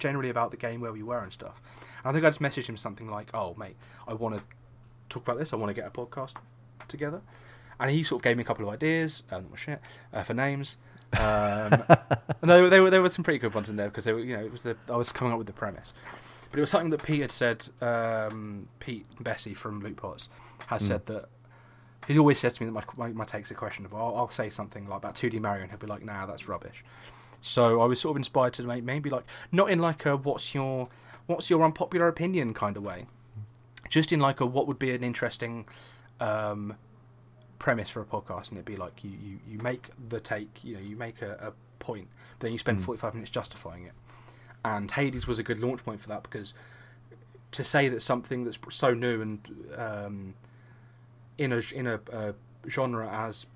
generally 0.00 0.28
about 0.30 0.50
the 0.50 0.56
game 0.56 0.80
where 0.80 0.92
we 0.92 1.02
were 1.02 1.20
and 1.22 1.32
stuff. 1.32 1.60
And 2.04 2.10
I 2.10 2.12
think 2.12 2.24
I 2.24 2.28
just 2.30 2.40
messaged 2.40 2.66
him 2.68 2.76
something 2.76 3.08
like, 3.08 3.28
"Oh, 3.32 3.54
mate, 3.56 3.76
I 4.08 4.14
want 4.14 4.36
to 4.36 4.42
talk 5.08 5.22
about 5.22 5.38
this. 5.38 5.52
I 5.52 5.56
want 5.56 5.70
to 5.70 5.74
get 5.80 5.86
a 5.86 5.90
podcast 5.90 6.34
together." 6.88 7.20
And 7.78 7.90
he 7.90 8.02
sort 8.02 8.20
of 8.20 8.24
gave 8.24 8.36
me 8.36 8.42
a 8.42 8.46
couple 8.46 8.66
of 8.68 8.74
ideas, 8.74 9.22
um, 9.30 9.46
shit, 9.56 9.80
uh, 10.12 10.22
for 10.22 10.34
names. 10.34 10.76
Um, 11.14 11.18
and 12.42 12.50
they 12.50 12.60
were, 12.62 12.82
were 12.82 12.90
there 12.90 13.02
were 13.02 13.08
some 13.10 13.24
pretty 13.24 13.38
good 13.38 13.54
ones 13.54 13.68
in 13.70 13.76
there 13.76 13.88
because 13.88 14.04
they 14.04 14.12
were 14.12 14.20
you 14.20 14.36
know 14.36 14.44
it 14.44 14.52
was 14.52 14.62
the 14.62 14.76
I 14.88 14.96
was 14.96 15.12
coming 15.12 15.32
up 15.32 15.38
with 15.38 15.46
the 15.46 15.52
premise, 15.52 15.92
but 16.50 16.58
it 16.58 16.60
was 16.60 16.70
something 16.70 16.90
that 16.90 17.02
Pete 17.02 17.20
had 17.22 17.32
said. 17.32 17.68
Um, 17.80 18.68
Pete 18.80 19.06
Bessie 19.20 19.54
from 19.54 19.80
Loot 19.80 19.96
Pots 19.96 20.28
has 20.66 20.82
Mm. 20.82 20.86
said 20.86 21.06
that 21.06 21.28
he 22.06 22.18
always 22.18 22.38
says 22.38 22.54
to 22.54 22.62
me 22.64 22.70
that 22.70 22.72
my 22.96 23.08
my, 23.08 23.12
my 23.12 23.24
takes 23.24 23.50
are 23.50 23.54
questionable. 23.54 23.98
I'll, 23.98 24.16
I'll 24.16 24.30
say 24.30 24.48
something 24.50 24.86
like 24.88 24.98
about 24.98 25.14
2D 25.16 25.40
Mario 25.40 25.62
and 25.62 25.70
he'll 25.70 25.78
be 25.80 25.86
like, 25.86 26.04
"Nah, 26.04 26.26
that's 26.26 26.48
rubbish." 26.48 26.84
So 27.40 27.80
I 27.80 27.86
was 27.86 28.00
sort 28.00 28.12
of 28.12 28.16
inspired 28.18 28.52
to 28.54 28.62
make 28.64 28.84
maybe 28.84 29.10
like 29.10 29.24
not 29.50 29.70
in 29.70 29.78
like 29.78 30.04
a 30.06 30.16
what's 30.16 30.54
your 30.54 30.88
what's 31.26 31.48
your 31.48 31.62
unpopular 31.64 32.08
opinion 32.08 32.52
kind 32.54 32.76
of 32.76 32.82
way, 32.82 33.06
just 33.88 34.12
in 34.12 34.20
like 34.20 34.40
a 34.40 34.46
what 34.46 34.66
would 34.66 34.78
be 34.78 34.90
an 34.90 35.02
interesting 35.02 35.66
um, 36.20 36.76
premise 37.58 37.88
for 37.88 38.00
a 38.00 38.04
podcast, 38.04 38.48
and 38.48 38.58
it'd 38.58 38.64
be 38.64 38.76
like 38.76 39.02
you, 39.04 39.10
you, 39.10 39.38
you 39.48 39.58
make 39.58 39.88
the 40.08 40.20
take, 40.20 40.62
you 40.64 40.74
know, 40.74 40.80
you 40.80 40.96
make 40.96 41.22
a, 41.22 41.32
a 41.40 41.52
point, 41.82 42.08
but 42.38 42.46
then 42.46 42.52
you 42.52 42.58
spend 42.58 42.78
Mm. 42.78 42.84
45 42.84 43.14
minutes 43.14 43.30
justifying 43.30 43.84
it. 43.84 43.92
And 44.64 44.90
Hades 44.90 45.26
was 45.26 45.38
a 45.38 45.42
good 45.42 45.58
launch 45.58 45.82
point 45.84 46.00
for 46.02 46.08
that 46.08 46.22
because 46.22 46.52
to 47.52 47.64
say 47.64 47.88
that 47.88 48.02
something 48.02 48.44
that's 48.44 48.58
so 48.70 48.92
new 48.92 49.22
and 49.22 49.40
um, 49.76 50.34
in 51.38 51.52
a 51.52 51.62
in 51.74 51.86
a, 51.86 52.00
uh 52.12 52.32
genre 52.68 53.08
as 53.08 53.46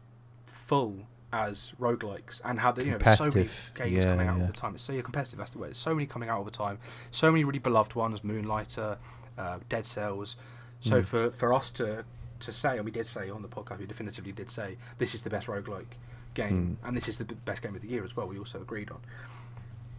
full 0.47 1.07
as 1.43 1.73
roguelikes 1.81 2.41
and 2.45 2.61
how 2.61 2.71
the, 2.71 2.85
you 2.85 2.91
know 2.93 2.99
there's 2.99 3.19
so 3.19 3.25
many 3.25 3.49
games 3.75 3.97
Yeah, 3.99 4.11
coming 4.13 4.29
out 4.29 4.41
all 4.41 4.47
the 4.47 4.53
time. 4.53 4.75
It's 4.75 4.85
so 4.85 4.93
yeah, 4.93 5.03
competitive. 5.03 5.39
That's 5.39 5.51
the 5.51 5.59
word. 5.59 5.69
There's 5.71 5.79
so 5.79 5.95
many 5.95 6.07
coming 6.07 6.29
out 6.29 6.39
all 6.39 6.45
the 6.45 6.51
time. 6.65 6.79
So 7.11 7.31
many 7.33 7.43
really 7.45 7.59
beloved 7.59 7.95
ones. 7.95 8.23
Moonlighter, 8.23 8.99
uh, 9.37 9.59
Dead 9.69 9.85
Cells. 9.85 10.37
So 10.81 11.01
Mm. 11.01 11.05
for 11.07 11.31
for 11.33 11.53
us 11.53 11.71
to 11.73 12.05
to 12.41 12.53
say, 12.53 12.77
and 12.77 12.85
we 12.85 12.91
did 12.91 13.07
say 13.07 13.31
on 13.31 13.43
the 13.43 13.49
podcast, 13.49 13.79
we 13.79 13.87
definitively 13.87 14.33
did 14.33 14.51
say 14.51 14.77
this 14.99 15.15
is 15.15 15.23
the 15.23 15.31
best 15.31 15.47
roguelike 15.49 15.93
game, 16.35 16.79
and 16.85 16.97
this 16.97 17.09
is 17.09 17.17
the 17.19 17.25
best 17.25 17.63
game 17.63 17.75
of 17.75 17.83
the 17.83 17.89
year 17.89 18.05
as 18.05 18.15
well. 18.17 18.27
We 18.29 18.39
also 18.39 18.61
agreed 18.61 18.91
on, 18.91 19.01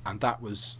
and 0.05 0.19
that 0.21 0.41
was 0.41 0.77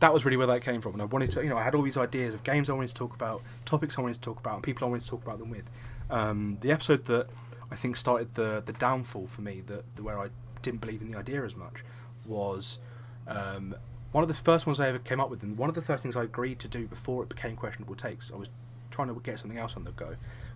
that 0.00 0.12
was 0.12 0.24
really 0.24 0.36
where 0.36 0.46
that 0.48 0.62
came 0.62 0.80
from. 0.80 0.92
And 0.94 1.02
I 1.02 1.04
wanted 1.04 1.30
to, 1.32 1.42
you 1.42 1.48
know, 1.48 1.56
I 1.56 1.62
had 1.62 1.74
all 1.74 1.82
these 1.82 1.96
ideas 1.96 2.34
of 2.34 2.42
games 2.42 2.68
I 2.68 2.72
wanted 2.72 2.88
to 2.88 2.94
talk 2.94 3.14
about, 3.14 3.42
topics 3.64 3.96
I 3.96 4.02
wanted 4.02 4.14
to 4.14 4.20
talk 4.20 4.38
about, 4.40 4.54
and 4.54 4.62
people 4.62 4.86
I 4.86 4.90
wanted 4.90 5.04
to 5.04 5.10
talk 5.10 5.22
about 5.22 5.38
them 5.38 5.50
with. 5.50 5.68
Um, 6.10 6.58
the 6.60 6.70
episode 6.72 7.04
that 7.06 7.28
I 7.74 7.76
think 7.76 7.96
started 7.96 8.34
the 8.34 8.62
the 8.64 8.72
downfall 8.72 9.26
for 9.26 9.42
me, 9.42 9.60
that 9.66 9.96
the, 9.96 10.04
where 10.04 10.18
I 10.20 10.28
didn't 10.62 10.80
believe 10.80 11.02
in 11.02 11.10
the 11.10 11.18
idea 11.18 11.44
as 11.44 11.56
much, 11.56 11.82
was 12.24 12.78
um, 13.26 13.74
one 14.12 14.22
of 14.22 14.28
the 14.28 14.34
first 14.34 14.64
ones 14.64 14.78
I 14.78 14.88
ever 14.88 15.00
came 15.00 15.20
up 15.20 15.28
with, 15.28 15.42
and 15.42 15.58
one 15.58 15.68
of 15.68 15.74
the 15.74 15.82
first 15.82 16.04
things 16.04 16.16
I 16.16 16.22
agreed 16.22 16.60
to 16.60 16.68
do 16.68 16.86
before 16.86 17.24
it 17.24 17.28
became 17.28 17.56
questionable 17.56 17.96
takes. 17.96 18.30
I 18.32 18.36
was 18.36 18.48
trying 18.92 19.08
to 19.08 19.20
get 19.20 19.40
something 19.40 19.58
else 19.58 19.76
on 19.76 19.82
the 19.82 19.90
go. 19.90 20.14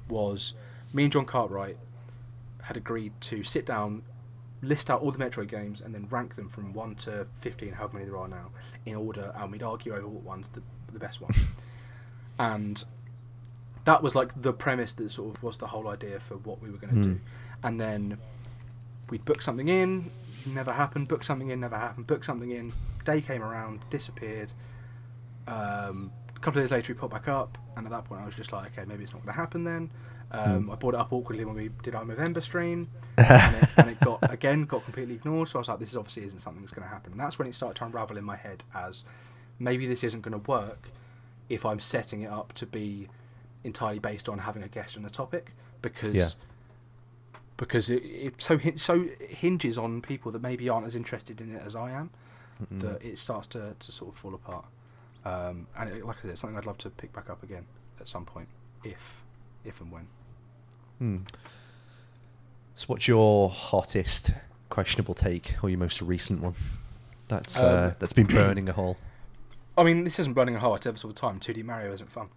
Was 0.08 0.54
me 0.94 1.02
and 1.02 1.12
John 1.12 1.24
Cartwright 1.24 1.76
had 2.62 2.76
agreed 2.76 3.12
to 3.22 3.42
sit 3.42 3.66
down, 3.66 4.02
list 4.62 4.88
out 4.88 5.02
all 5.02 5.10
the 5.10 5.18
Metroid 5.18 5.48
games, 5.48 5.80
and 5.80 5.92
then 5.92 6.06
rank 6.08 6.36
them 6.36 6.48
from 6.48 6.72
one 6.72 6.94
to 7.06 7.26
fifteen, 7.40 7.72
however 7.72 7.94
many 7.94 8.06
there 8.06 8.16
are 8.16 8.28
now, 8.28 8.50
in 8.86 8.94
order, 8.94 9.32
and 9.36 9.50
we'd 9.50 9.64
argue 9.64 9.92
over 9.92 10.06
what 10.06 10.22
one's 10.22 10.50
the 10.50 10.62
the 10.92 11.00
best 11.00 11.20
one. 11.20 11.34
and 12.38 12.84
that 13.85 14.03
was 14.03 14.14
like 14.14 14.41
the 14.41 14.53
premise 14.53 14.93
that 14.95 15.11
sort 15.11 15.37
of 15.37 15.43
was 15.43 15.59
the 15.59 15.66
whole 15.66 15.89
idea 15.89 16.20
for 16.20 16.37
what 16.39 16.61
we 16.62 16.70
were 16.70 16.79
going 16.79 16.95
to 16.95 17.01
Hmm. 17.01 17.12
do. 17.14 17.20
And 17.62 17.81
then 17.81 18.18
we'd 19.11 19.24
book 19.24 19.43
something 19.43 19.68
in, 19.68 20.11
never 20.47 20.72
happened. 20.72 21.09
Book 21.09 21.24
something 21.24 21.49
in, 21.51 21.61
never 21.61 21.76
happened. 21.76 22.07
Book 22.07 22.24
something 22.24 22.51
in. 22.51 22.72
Day 23.05 23.20
came 23.20 23.43
around, 23.43 23.81
disappeared. 23.91 24.53
Um, 25.47 26.12
a 26.37 26.39
couple 26.41 26.61
of 26.61 26.66
days 26.68 26.72
later, 26.72 26.93
we 26.93 26.99
popped 26.99 27.12
back 27.12 27.29
up, 27.29 27.59
and 27.76 27.87
at 27.87 27.91
that 27.91 28.05
point, 28.05 28.20
I 28.22 28.26
was 28.26 28.35
just 28.35 28.53
like, 28.53 28.72
okay, 28.79 28.85
maybe 28.87 29.03
it's 29.03 29.12
not 29.12 29.22
going 29.22 29.33
to 29.35 29.41
happen 29.41 29.64
then. 29.64 29.91
Um, 30.31 30.64
Hmm. 30.64 30.70
I 30.70 30.74
brought 30.74 30.93
it 30.95 31.01
up 31.01 31.11
awkwardly 31.12 31.45
when 31.47 31.55
we 31.57 31.70
did 31.83 31.95
our 31.95 32.05
November 32.05 32.43
stream, 32.43 32.89
and, 33.16 33.57
it, 33.57 33.68
and 33.79 33.89
it 33.91 34.01
got 34.01 34.31
again 34.31 34.64
got 34.64 34.85
completely 34.85 35.14
ignored. 35.14 35.49
So 35.49 35.59
I 35.59 35.61
was 35.61 35.68
like, 35.68 35.79
this 35.79 35.97
obviously 35.97 36.24
isn't 36.24 36.41
something 36.41 36.61
that's 36.62 36.74
going 36.74 36.87
to 36.87 36.93
happen. 36.93 37.12
And 37.12 37.20
that's 37.20 37.39
when 37.39 37.49
it 37.49 37.55
started 37.55 37.76
to 37.79 37.87
unravel 37.87 38.18
in 38.18 38.24
my 38.24 38.37
head 38.37 38.62
as 38.74 39.05
maybe 39.59 39.87
this 39.87 40.05
isn't 40.05 40.20
going 40.20 40.39
to 40.39 40.51
work 40.51 40.91
if 41.49 41.64
I'm 41.64 41.81
setting 41.81 42.20
it 42.22 42.31
up 42.31 42.53
to 42.55 42.66
be 42.66 43.09
entirely 43.64 43.98
based 43.98 44.28
on 44.28 44.38
having 44.38 44.62
a 44.62 44.68
guest 44.68 44.96
on 44.96 45.04
a 45.04 45.11
topic 45.11 45.52
because 45.82 46.14
Yeah. 46.14 46.28
because 47.56 47.90
it, 47.90 48.02
it 48.04 48.40
so 48.40 48.56
hin- 48.59 48.78
so 48.78 49.06
hinges 49.28 49.76
on 49.78 50.00
people 50.00 50.30
that 50.32 50.42
maybe 50.42 50.68
aren't 50.68 50.86
as 50.86 50.94
interested 50.94 51.40
in 51.40 51.54
it 51.54 51.62
as 51.62 51.74
I 51.74 51.90
am 51.90 52.11
Mm-mm. 52.62 52.80
that 52.80 53.02
it 53.04 53.18
starts 53.18 53.46
to, 53.48 53.74
to 53.78 53.92
sort 53.92 54.12
of 54.14 54.18
fall 54.18 54.34
apart. 54.34 54.64
Um, 55.24 55.66
and 55.76 55.90
it, 55.90 56.04
like 56.06 56.18
I 56.18 56.22
said, 56.22 56.30
it's 56.32 56.40
something 56.40 56.56
I'd 56.56 56.66
love 56.66 56.78
to 56.78 56.90
pick 56.90 57.12
back 57.12 57.28
up 57.30 57.42
again 57.42 57.66
at 58.00 58.06
some 58.09 58.24
point, 58.24 58.48
if 58.84 59.22
if 59.64 59.80
and 59.80 59.90
when. 59.92 60.06
Hmm. 60.98 61.16
So, 62.76 62.86
what's 62.86 63.09
your 63.09 63.50
hottest 63.50 64.30
questionable 64.70 65.14
take, 65.14 65.56
or 65.62 65.68
your 65.68 65.78
most 65.80 66.00
recent 66.00 66.40
one? 66.40 66.54
That's 67.26 67.61
uh, 67.61 67.88
Um, 67.90 67.96
that's 67.98 68.12
been 68.12 68.26
burning 68.28 68.68
a 68.68 68.72
hole. 68.72 68.96
I 69.76 69.82
mean, 69.84 70.04
this 70.04 70.18
isn't 70.20 70.32
burning 70.34 70.54
a 70.56 70.61
hole. 70.61 70.74
I 70.74 70.78
say 70.80 70.90
this 70.92 71.04
all 71.04 71.11
the 71.11 71.16
time. 71.20 71.40
2D 71.40 71.64
Mario 71.64 71.92
isn't 71.92 72.11
fun. 72.11 72.28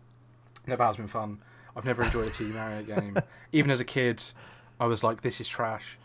Never 0.71 0.85
has 0.85 0.95
been 0.95 1.09
fun. 1.09 1.39
I've 1.75 1.83
never 1.83 2.01
enjoyed 2.01 2.27
a 2.27 2.31
2D 2.31 2.53
Mario 2.53 2.83
game. 2.83 3.17
Even 3.51 3.71
as 3.71 3.81
a 3.81 3.83
kid, 3.85 4.23
I 4.79 4.85
was 4.85 5.03
like, 5.03 5.19
this 5.19 5.41
is 5.41 5.49
trash. 5.49 5.99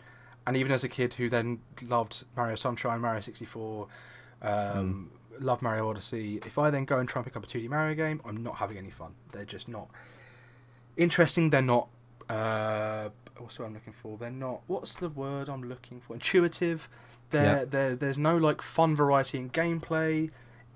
And 0.45 0.57
even 0.57 0.73
as 0.73 0.83
a 0.83 0.89
kid 0.89 1.13
who 1.13 1.29
then 1.29 1.59
loved 1.81 2.25
Mario 2.35 2.55
Sunshine, 2.55 2.99
Mario 2.99 3.21
64, 3.21 3.87
um, 4.41 5.11
loved 5.39 5.61
Mario 5.61 5.89
Odyssey, 5.89 6.41
if 6.45 6.57
I 6.57 6.69
then 6.69 6.83
go 6.83 6.99
and 6.99 7.07
try 7.07 7.21
and 7.21 7.25
pick 7.25 7.37
up 7.37 7.45
a 7.45 7.47
2D 7.47 7.69
Mario 7.69 7.95
game, 7.95 8.19
I'm 8.25 8.43
not 8.43 8.55
having 8.55 8.77
any 8.77 8.89
fun. 8.89 9.13
They're 9.31 9.45
just 9.45 9.69
not 9.69 9.87
interesting. 10.97 11.49
They're 11.49 11.61
not. 11.61 11.87
Uh, 12.29 13.07
what's 13.37 13.55
the 13.55 13.63
word 13.63 13.67
I'm 13.67 13.73
looking 13.75 13.93
for? 13.93 14.17
They're 14.17 14.29
not. 14.29 14.63
What's 14.67 14.95
the 14.95 15.09
word 15.09 15.47
I'm 15.47 15.63
looking 15.63 16.01
for? 16.01 16.13
Intuitive. 16.13 16.89
They're, 17.29 17.65
they're, 17.65 17.95
there's 17.95 18.17
no 18.17 18.35
like 18.35 18.61
fun 18.61 18.97
variety 18.97 19.37
in 19.37 19.49
gameplay. 19.49 20.29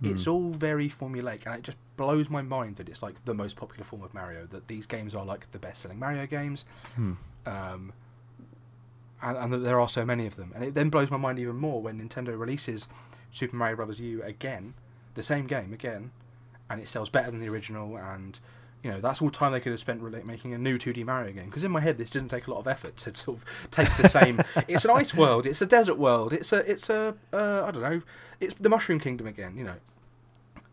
It's 0.04 0.26
Hmm. 0.26 0.32
all 0.32 0.50
very 0.52 0.90
formulaic, 0.90 1.46
and 1.46 1.56
it 1.56 1.62
just 1.64 1.78
blows 1.96 2.30
my 2.30 2.42
mind 2.42 2.78
that 2.78 2.90
it's 2.90 3.04
like 3.04 3.24
the 3.26 3.34
most 3.36 3.56
popular 3.56 3.84
form 3.84 4.02
of 4.02 4.14
Mario. 4.14 4.48
That 4.48 4.68
these 4.68 4.86
games 4.88 5.14
are 5.14 5.24
like 5.26 5.52
the 5.52 5.60
best-selling 5.60 6.00
Mario 6.00 6.26
games, 6.26 6.66
Hmm. 6.96 7.14
um, 7.46 7.94
and, 9.22 9.38
and 9.38 9.54
that 9.54 9.60
there 9.60 9.80
are 9.80 9.90
so 9.90 10.04
many 10.06 10.26
of 10.26 10.36
them. 10.36 10.52
And 10.56 10.64
it 10.64 10.74
then 10.74 10.90
blows 10.90 11.12
my 11.12 11.18
mind 11.18 11.38
even 11.40 11.56
more 11.58 11.82
when 11.82 12.00
Nintendo 12.02 12.38
releases 12.40 12.88
Super 13.32 13.56
Mario 13.56 13.76
Bros. 13.76 14.00
U 14.00 14.24
again, 14.24 14.74
the 15.14 15.24
same 15.24 15.46
game 15.48 15.74
again, 15.74 16.12
and 16.70 16.82
it 16.82 16.88
sells 16.88 17.10
better 17.10 17.30
than 17.32 17.40
the 17.40 17.50
original. 17.50 17.96
And 17.98 18.40
you 18.84 18.90
know 18.90 19.00
that's 19.00 19.22
all 19.22 19.30
time 19.30 19.52
they 19.52 19.60
could 19.60 19.72
have 19.72 19.80
spent 19.80 20.02
making 20.26 20.56
a 20.56 20.58
new 20.58 20.80
2D 20.80 21.06
Mario 21.06 21.32
game. 21.34 21.46
Because 21.46 21.64
in 21.64 21.70
my 21.72 21.82
head, 21.82 22.00
this 22.00 22.10
doesn't 22.10 22.30
take 22.30 22.48
a 22.48 22.52
lot 22.52 22.60
of 22.60 22.68
effort 22.68 22.98
to 22.98 23.16
sort 23.16 23.38
of 23.38 23.46
take 23.70 23.96
the 23.98 24.10
same. 24.10 24.42
it's 24.68 24.84
an 24.86 24.92
ice 24.92 25.14
world. 25.14 25.46
It's 25.46 25.62
a 25.62 25.68
desert 25.68 26.00
world. 26.00 26.34
It's 26.34 26.52
a 26.52 26.70
it's 26.70 26.90
a 26.90 27.14
uh, 27.32 27.66
I 27.68 27.72
don't 27.72 27.84
know. 27.84 28.02
It's 28.40 28.56
the 28.56 28.70
Mushroom 28.70 29.00
Kingdom 29.00 29.28
again. 29.28 29.56
You 29.56 29.66
know. 29.66 29.76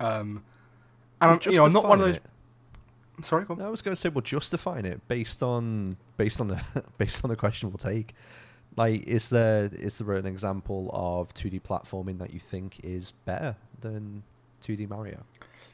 Um, 0.01 0.43
and 1.21 1.33
I'm, 1.33 1.41
you 1.45 1.59
know, 1.59 1.65
I'm 1.67 1.73
not 1.73 1.85
one 1.89 2.01
of 2.01 2.07
those. 2.07 2.15
Justifying 2.17 2.35
Sorry, 3.25 3.45
go 3.45 3.55
on. 3.55 3.63
I 3.63 3.69
was 3.69 3.83
going 3.83 3.93
to 3.95 4.01
say, 4.01 4.09
well, 4.11 4.23
justifying 4.23 4.85
it 4.85 5.07
based 5.09 5.43
on 5.43 5.97
based 6.17 6.41
on 6.41 6.49
the 6.49 6.61
based 6.99 7.25
on 7.25 7.31
a 7.33 7.37
questionable 7.37 7.79
take. 7.79 8.15
Like, 8.77 9.03
is 9.09 9.29
there 9.29 9.69
is 9.73 9.99
there 9.99 10.13
an 10.15 10.27
example 10.27 10.91
of 10.93 11.35
2D 11.35 11.63
platforming 11.63 12.19
that 12.21 12.33
you 12.33 12.39
think 12.39 12.77
is 12.85 13.11
better 13.11 13.57
than 13.81 14.23
2D 14.63 14.89
Mario? 14.89 15.25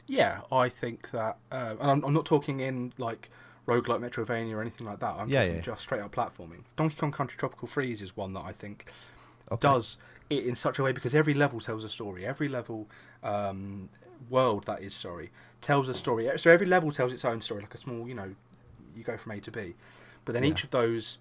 Yeah, 0.07 0.41
I 0.53 0.69
think 0.71 1.11
that, 1.11 1.37
uh, 1.53 1.75
and 1.81 1.91
I'm, 1.91 2.05
I'm 2.05 2.13
not 2.15 2.25
talking 2.27 2.61
in 2.61 2.93
like 2.99 3.31
roguelike 3.67 4.01
Metroidvania 4.01 4.53
or 4.55 4.61
anything 4.63 4.87
like 4.87 5.01
that. 5.01 5.15
I'm 5.19 5.29
Yeah, 5.29 5.41
talking 5.41 5.55
yeah. 5.57 5.61
just 5.63 5.81
straight 5.83 6.01
up 6.03 6.15
platforming. 6.15 6.63
Donkey 6.77 6.97
Kong 6.97 7.13
Country 7.13 7.37
Tropical 7.39 7.69
Freeze 7.69 8.01
is 8.03 8.17
one 8.17 8.33
that 8.35 8.45
I 8.45 8.53
think 8.53 8.91
Okay. 9.51 9.61
does 9.61 9.99
it 10.31 10.47
in 10.47 10.55
such 10.55 10.79
a 10.79 10.83
way 10.83 10.93
because 10.93 11.15
every 11.15 11.35
level 11.35 11.61
tells 11.61 11.85
a 11.85 11.89
story. 11.91 12.25
Every 12.25 12.49
level, 12.49 12.87
um, 13.23 13.89
world 14.31 14.65
that 14.67 14.81
is 14.83 14.95
sorry, 14.95 15.31
tells 15.61 15.89
a 15.89 15.95
story. 15.95 16.29
So 16.37 16.51
every 16.51 16.67
level 16.67 16.91
tells 16.93 17.13
its 17.13 17.25
own 17.25 17.41
story, 17.43 17.63
like 17.63 17.75
a 17.75 17.79
small, 17.79 18.09
you 18.09 18.15
know, 18.15 18.35
you 18.97 19.03
go 19.05 19.17
from 19.17 19.33
A 19.33 19.41
to 19.41 19.51
B, 19.51 19.75
but 20.25 20.33
then 20.33 20.45
Yeah. 20.45 20.51
each 20.51 20.65
of 20.65 20.71
those 20.71 21.19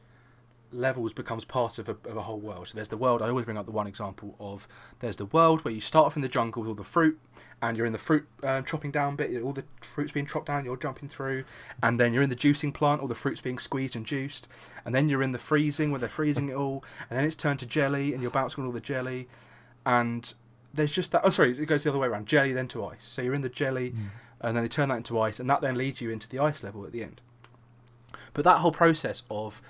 levels 0.71 1.13
becomes 1.13 1.45
part 1.45 1.77
of 1.77 1.87
a, 1.87 1.91
of 2.09 2.17
a 2.17 2.21
whole 2.23 2.39
world. 2.39 2.67
So 2.67 2.73
there's 2.75 2.87
the 2.87 2.97
world. 2.97 3.21
I 3.21 3.29
always 3.29 3.45
bring 3.45 3.57
up 3.59 3.67
the 3.67 3.71
one 3.71 3.85
example 3.85 4.35
of 4.39 4.67
there's 5.01 5.17
the 5.17 5.25
world 5.27 5.63
where 5.63 5.71
you 5.73 5.81
start 5.81 6.07
off 6.07 6.15
in 6.15 6.23
the 6.23 6.27
jungle 6.27 6.63
with 6.63 6.69
all 6.69 6.73
the 6.75 6.83
fruit, 6.83 7.19
and 7.61 7.77
you're 7.77 7.85
in 7.85 7.93
the 7.93 7.99
fruit 7.99 8.27
um, 8.41 8.65
chopping 8.65 8.89
down 8.89 9.15
bit. 9.15 9.39
All 9.43 9.53
the 9.53 9.65
fruits 9.81 10.11
being 10.11 10.25
chopped 10.25 10.47
down, 10.47 10.65
you're 10.65 10.75
jumping 10.75 11.09
through, 11.09 11.43
and 11.83 11.99
then 11.99 12.11
you're 12.11 12.23
in 12.23 12.31
the 12.31 12.35
juicing 12.35 12.73
plant, 12.73 13.01
all 13.01 13.07
the 13.07 13.13
fruits 13.13 13.39
being 13.39 13.59
squeezed 13.59 13.95
and 13.95 14.03
juiced, 14.03 14.47
and 14.83 14.95
then 14.95 15.09
you're 15.09 15.21
in 15.21 15.31
the 15.31 15.37
freezing 15.37 15.91
where 15.91 15.99
they're 15.99 16.09
freezing 16.09 16.49
it 16.49 16.55
all, 16.55 16.83
and 17.07 17.19
then 17.19 17.25
it's 17.25 17.35
turned 17.35 17.59
to 17.59 17.67
jelly, 17.67 18.11
and 18.11 18.23
you're 18.23 18.31
bouncing 18.31 18.63
on 18.63 18.67
all 18.67 18.73
the 18.73 18.81
jelly, 18.81 19.27
and 19.85 20.33
there's 20.73 20.91
just 20.91 21.11
that. 21.11 21.21
Oh, 21.23 21.29
sorry, 21.29 21.51
it 21.51 21.65
goes 21.65 21.83
the 21.83 21.89
other 21.89 21.99
way 21.99 22.07
around. 22.07 22.25
Jelly 22.27 22.53
then 22.53 22.67
to 22.69 22.85
ice. 22.85 23.03
So 23.05 23.21
you're 23.21 23.33
in 23.35 23.41
the 23.41 23.49
jelly, 23.49 23.91
Mm. 23.91 24.07
and 24.41 24.57
then 24.57 24.63
they 24.63 24.67
turn 24.69 24.89
that 24.89 24.97
into 24.97 25.19
ice, 25.19 25.39
and 25.39 25.49
that 25.49 25.61
then 25.61 25.75
leads 25.75 26.01
you 26.01 26.09
into 26.09 26.27
the 26.27 26.39
ice 26.39 26.63
level 26.63 26.85
at 26.85 26.91
the 26.91 27.03
end. 27.03 27.21
But 28.33 28.43
that 28.45 28.57
whole 28.57 28.71
process 28.71 29.23
of 29.29 29.61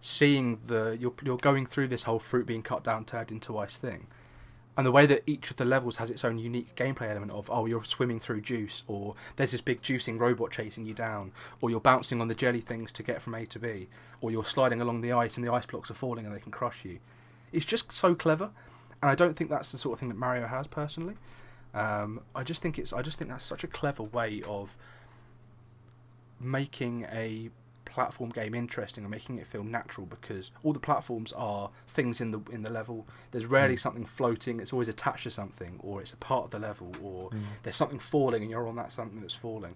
seeing 0.00 0.60
the 0.66 0.96
you're 0.98 1.14
you're 1.22 1.36
going 1.36 1.66
through 1.66 1.88
this 1.88 2.04
whole 2.04 2.18
fruit 2.18 2.46
being 2.46 2.62
cut 2.62 2.84
down, 2.84 3.04
turned 3.04 3.30
into 3.30 3.56
ice 3.58 3.76
thing, 3.78 4.06
and 4.76 4.86
the 4.86 4.92
way 4.92 5.06
that 5.06 5.22
each 5.26 5.50
of 5.50 5.56
the 5.56 5.64
levels 5.64 5.96
has 5.96 6.10
its 6.10 6.24
own 6.24 6.36
unique 6.38 6.74
gameplay 6.76 7.10
element 7.10 7.32
of 7.32 7.50
oh 7.50 7.66
you're 7.66 7.84
swimming 7.84 8.20
through 8.20 8.40
juice, 8.42 8.82
or 8.86 9.14
there's 9.36 9.52
this 9.52 9.60
big 9.60 9.82
juicing 9.82 10.18
robot 10.18 10.50
chasing 10.50 10.84
you 10.86 10.94
down, 10.94 11.32
or 11.60 11.70
you're 11.70 11.80
bouncing 11.80 12.20
on 12.20 12.28
the 12.28 12.34
jelly 12.34 12.60
things 12.60 12.92
to 12.92 13.02
get 13.02 13.20
from 13.22 13.34
A 13.34 13.46
to 13.46 13.58
B, 13.58 13.88
or 14.20 14.30
you're 14.30 14.44
sliding 14.44 14.80
along 14.80 15.00
the 15.00 15.12
ice 15.12 15.36
and 15.36 15.46
the 15.46 15.52
ice 15.52 15.66
blocks 15.66 15.90
are 15.90 15.94
falling 15.94 16.24
and 16.26 16.34
they 16.34 16.40
can 16.40 16.52
crush 16.52 16.84
you. 16.84 16.98
It's 17.52 17.66
just 17.66 17.90
so 17.92 18.14
clever, 18.14 18.50
and 19.02 19.10
I 19.10 19.14
don't 19.14 19.36
think 19.36 19.50
that's 19.50 19.72
the 19.72 19.78
sort 19.78 19.94
of 19.94 20.00
thing 20.00 20.08
that 20.10 20.18
Mario 20.18 20.46
has 20.46 20.66
personally. 20.66 21.14
Um, 21.72 22.20
I 22.34 22.42
just 22.42 22.60
think 22.62 22.78
it's 22.78 22.92
I 22.92 23.02
just 23.02 23.18
think 23.18 23.30
that's 23.30 23.44
such 23.44 23.62
a 23.64 23.68
clever 23.68 24.02
way 24.02 24.42
of 24.46 24.76
making 26.40 27.06
a 27.12 27.50
platform 27.84 28.30
game 28.30 28.54
interesting 28.54 29.02
and 29.04 29.10
making 29.10 29.36
it 29.38 29.46
feel 29.46 29.64
natural 29.64 30.06
because 30.06 30.52
all 30.62 30.72
the 30.72 30.78
platforms 30.78 31.32
are 31.32 31.70
things 31.88 32.20
in 32.20 32.30
the 32.30 32.40
in 32.52 32.62
the 32.62 32.70
level. 32.70 33.06
There's 33.32 33.46
rarely 33.46 33.74
Mm. 33.74 33.80
something 33.80 34.04
floating. 34.04 34.60
It's 34.60 34.72
always 34.72 34.88
attached 34.88 35.24
to 35.24 35.30
something, 35.30 35.80
or 35.82 36.00
it's 36.00 36.12
a 36.12 36.16
part 36.16 36.44
of 36.46 36.50
the 36.50 36.58
level, 36.58 36.92
or 37.02 37.30
Mm. 37.30 37.40
there's 37.62 37.76
something 37.76 37.98
falling 37.98 38.42
and 38.42 38.50
you're 38.50 38.66
on 38.68 38.76
that 38.76 38.92
something 38.92 39.20
that's 39.20 39.34
falling. 39.34 39.74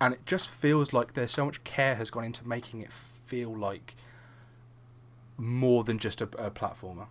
And 0.00 0.14
it 0.14 0.24
just 0.26 0.48
feels 0.48 0.92
like 0.92 1.14
there's 1.14 1.32
so 1.32 1.44
much 1.44 1.64
care 1.64 1.96
has 1.96 2.08
gone 2.10 2.24
into 2.24 2.46
making 2.46 2.82
it 2.82 2.92
feel 2.92 3.54
like 3.56 3.96
more 5.36 5.82
than 5.84 5.98
just 5.98 6.20
a, 6.20 6.24
a 6.38 6.50
platformer, 6.52 7.06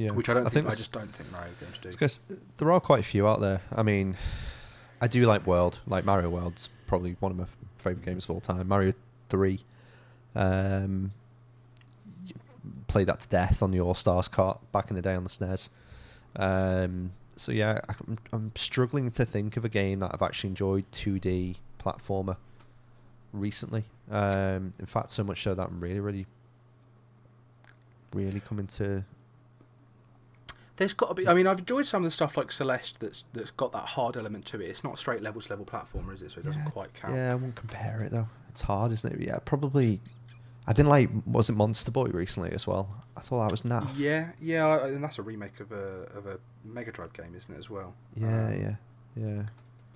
Yeah, 0.00 0.12
which 0.12 0.30
I 0.30 0.34
don't 0.34 0.50
think, 0.50 0.66
I 0.66 0.70
just 0.70 0.92
don't 0.92 1.14
think 1.14 1.30
Mario 1.30 1.52
games 1.60 1.76
do. 1.82 1.90
Because 1.90 2.20
there 2.56 2.72
are 2.72 2.80
quite 2.80 3.00
a 3.00 3.02
few 3.02 3.28
out 3.28 3.40
there. 3.40 3.60
I 3.70 3.82
mean, 3.82 4.16
I 4.98 5.08
do 5.08 5.26
like 5.26 5.46
World. 5.46 5.78
Like 5.86 6.06
Mario 6.06 6.30
World's 6.30 6.70
probably 6.86 7.16
one 7.20 7.32
of 7.32 7.38
my 7.38 7.44
favorite 7.76 8.06
games 8.06 8.24
of 8.24 8.30
all 8.30 8.40
time. 8.40 8.66
Mario 8.66 8.94
Three, 9.28 9.60
um, 10.34 11.12
played 12.88 13.08
that 13.08 13.20
to 13.20 13.28
death 13.28 13.62
on 13.62 13.72
the 13.72 13.80
All 13.80 13.94
Stars 13.94 14.26
cart 14.26 14.58
back 14.72 14.88
in 14.88 14.96
the 14.96 15.02
day 15.02 15.14
on 15.14 15.24
the 15.24 15.28
SNES. 15.28 15.68
Um, 16.34 17.12
so 17.36 17.52
yeah, 17.52 17.80
I, 17.86 17.94
I'm 18.32 18.52
struggling 18.54 19.10
to 19.10 19.26
think 19.26 19.58
of 19.58 19.66
a 19.66 19.68
game 19.68 20.00
that 20.00 20.12
I've 20.14 20.22
actually 20.22 20.48
enjoyed 20.48 20.90
2D 20.92 21.56
platformer 21.78 22.38
recently. 23.34 23.84
Um, 24.10 24.72
in 24.78 24.86
fact, 24.86 25.10
so 25.10 25.24
much 25.24 25.42
so 25.42 25.54
that 25.54 25.66
I'm 25.66 25.78
really, 25.78 26.00
really, 26.00 26.24
really 28.14 28.40
coming 28.40 28.66
to 28.68 29.04
There's 30.80 30.94
got 30.94 31.08
to 31.08 31.14
be. 31.14 31.28
I 31.28 31.34
mean, 31.34 31.46
I've 31.46 31.58
enjoyed 31.58 31.84
some 31.86 32.02
of 32.02 32.06
the 32.06 32.10
stuff 32.10 32.38
like 32.38 32.50
Celeste 32.50 33.00
that's 33.00 33.24
that's 33.34 33.50
got 33.50 33.70
that 33.72 33.84
hard 33.84 34.16
element 34.16 34.46
to 34.46 34.60
it. 34.62 34.64
It's 34.70 34.82
not 34.82 34.98
straight 34.98 35.20
levels 35.22 35.50
level 35.50 35.66
platformer, 35.66 36.14
is 36.14 36.22
it? 36.22 36.30
So 36.32 36.40
it 36.40 36.46
doesn't 36.46 36.62
Yeah. 36.64 36.70
quite 36.70 36.94
count. 36.94 37.14
Yeah, 37.14 37.32
I 37.32 37.34
won't 37.34 37.54
compare 37.54 38.00
it 38.02 38.10
though. 38.12 38.28
It's 38.48 38.62
hard, 38.62 38.90
isn't 38.92 39.12
it? 39.20 39.20
Yeah, 39.26 39.38
probably. 39.44 40.00
I 40.66 40.72
didn't 40.72 40.88
like. 40.88 41.10
Was 41.26 41.50
it 41.50 41.52
Monster 41.52 41.90
Boy 41.90 42.06
recently 42.06 42.52
as 42.52 42.66
well? 42.66 43.04
I 43.14 43.20
thought 43.20 43.42
that 43.44 43.50
was 43.50 43.60
naff. 43.62 43.90
Yeah, 43.94 44.30
yeah, 44.40 44.86
and 44.86 45.04
that's 45.04 45.18
a 45.18 45.22
remake 45.22 45.60
of 45.60 45.70
a 45.70 46.06
of 46.16 46.24
a 46.26 46.38
Mega 46.64 46.92
Drive 46.92 47.12
game, 47.12 47.34
isn't 47.36 47.54
it 47.54 47.58
as 47.58 47.68
well? 47.68 47.94
Yeah, 48.16 48.46
Um, 48.46 48.60
yeah, 48.62 48.74
yeah. 49.16 49.42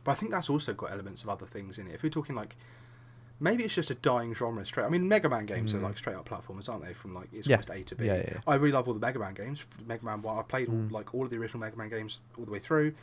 But 0.05 0.13
I 0.13 0.15
think 0.17 0.33
that's 0.33 0.51
also 0.51 0.75
got 0.75 0.93
elements 0.93 1.23
of 1.23 1.31
other 1.31 1.47
things 1.47 1.79
in 1.79 1.87
it. 1.87 1.95
If 1.95 2.03
we're 2.03 2.11
talking 2.11 2.37
like, 2.37 2.57
maybe 3.41 3.65
it's 3.65 3.75
just 3.75 3.91
a 3.91 3.95
dying 3.95 4.35
genre 4.35 4.65
straight. 4.65 4.85
I 4.85 4.89
mean, 4.89 5.09
Mega 5.09 5.29
Man 5.29 5.47
games 5.47 5.75
are 5.75 5.79
Mm. 5.79 5.83
like 5.83 5.99
straight 5.99 6.17
up 6.17 6.29
platformers, 6.29 6.69
aren't 6.69 6.85
they? 6.85 6.93
From 6.95 7.15
like 7.15 7.29
it's 7.33 7.47
Yeah. 7.47 7.57
almost 7.57 7.71
A 7.71 7.83
to 7.85 7.95
B. 7.97 8.07
Yeah, 8.07 8.17
yeah, 8.17 8.25
yeah. 8.35 8.41
I 8.47 8.55
really 8.55 8.73
love 8.73 8.87
all 8.89 8.95
the 8.95 9.01
Mega 9.01 9.19
Man 9.19 9.35
games. 9.35 9.67
Mega 9.87 10.05
Man 10.05 10.23
One, 10.23 10.39
I 10.39 10.43
played 10.43 10.69
all 10.69 10.75
Mm. 10.75 10.91
like 10.93 11.15
all 11.15 11.25
of 11.25 11.31
the 11.31 11.37
original 11.39 11.61
Mega 11.61 11.77
Man 11.77 11.89
games 11.91 12.21
all 12.39 12.45
the 12.45 12.51
way 12.51 12.59
through. 12.61 12.95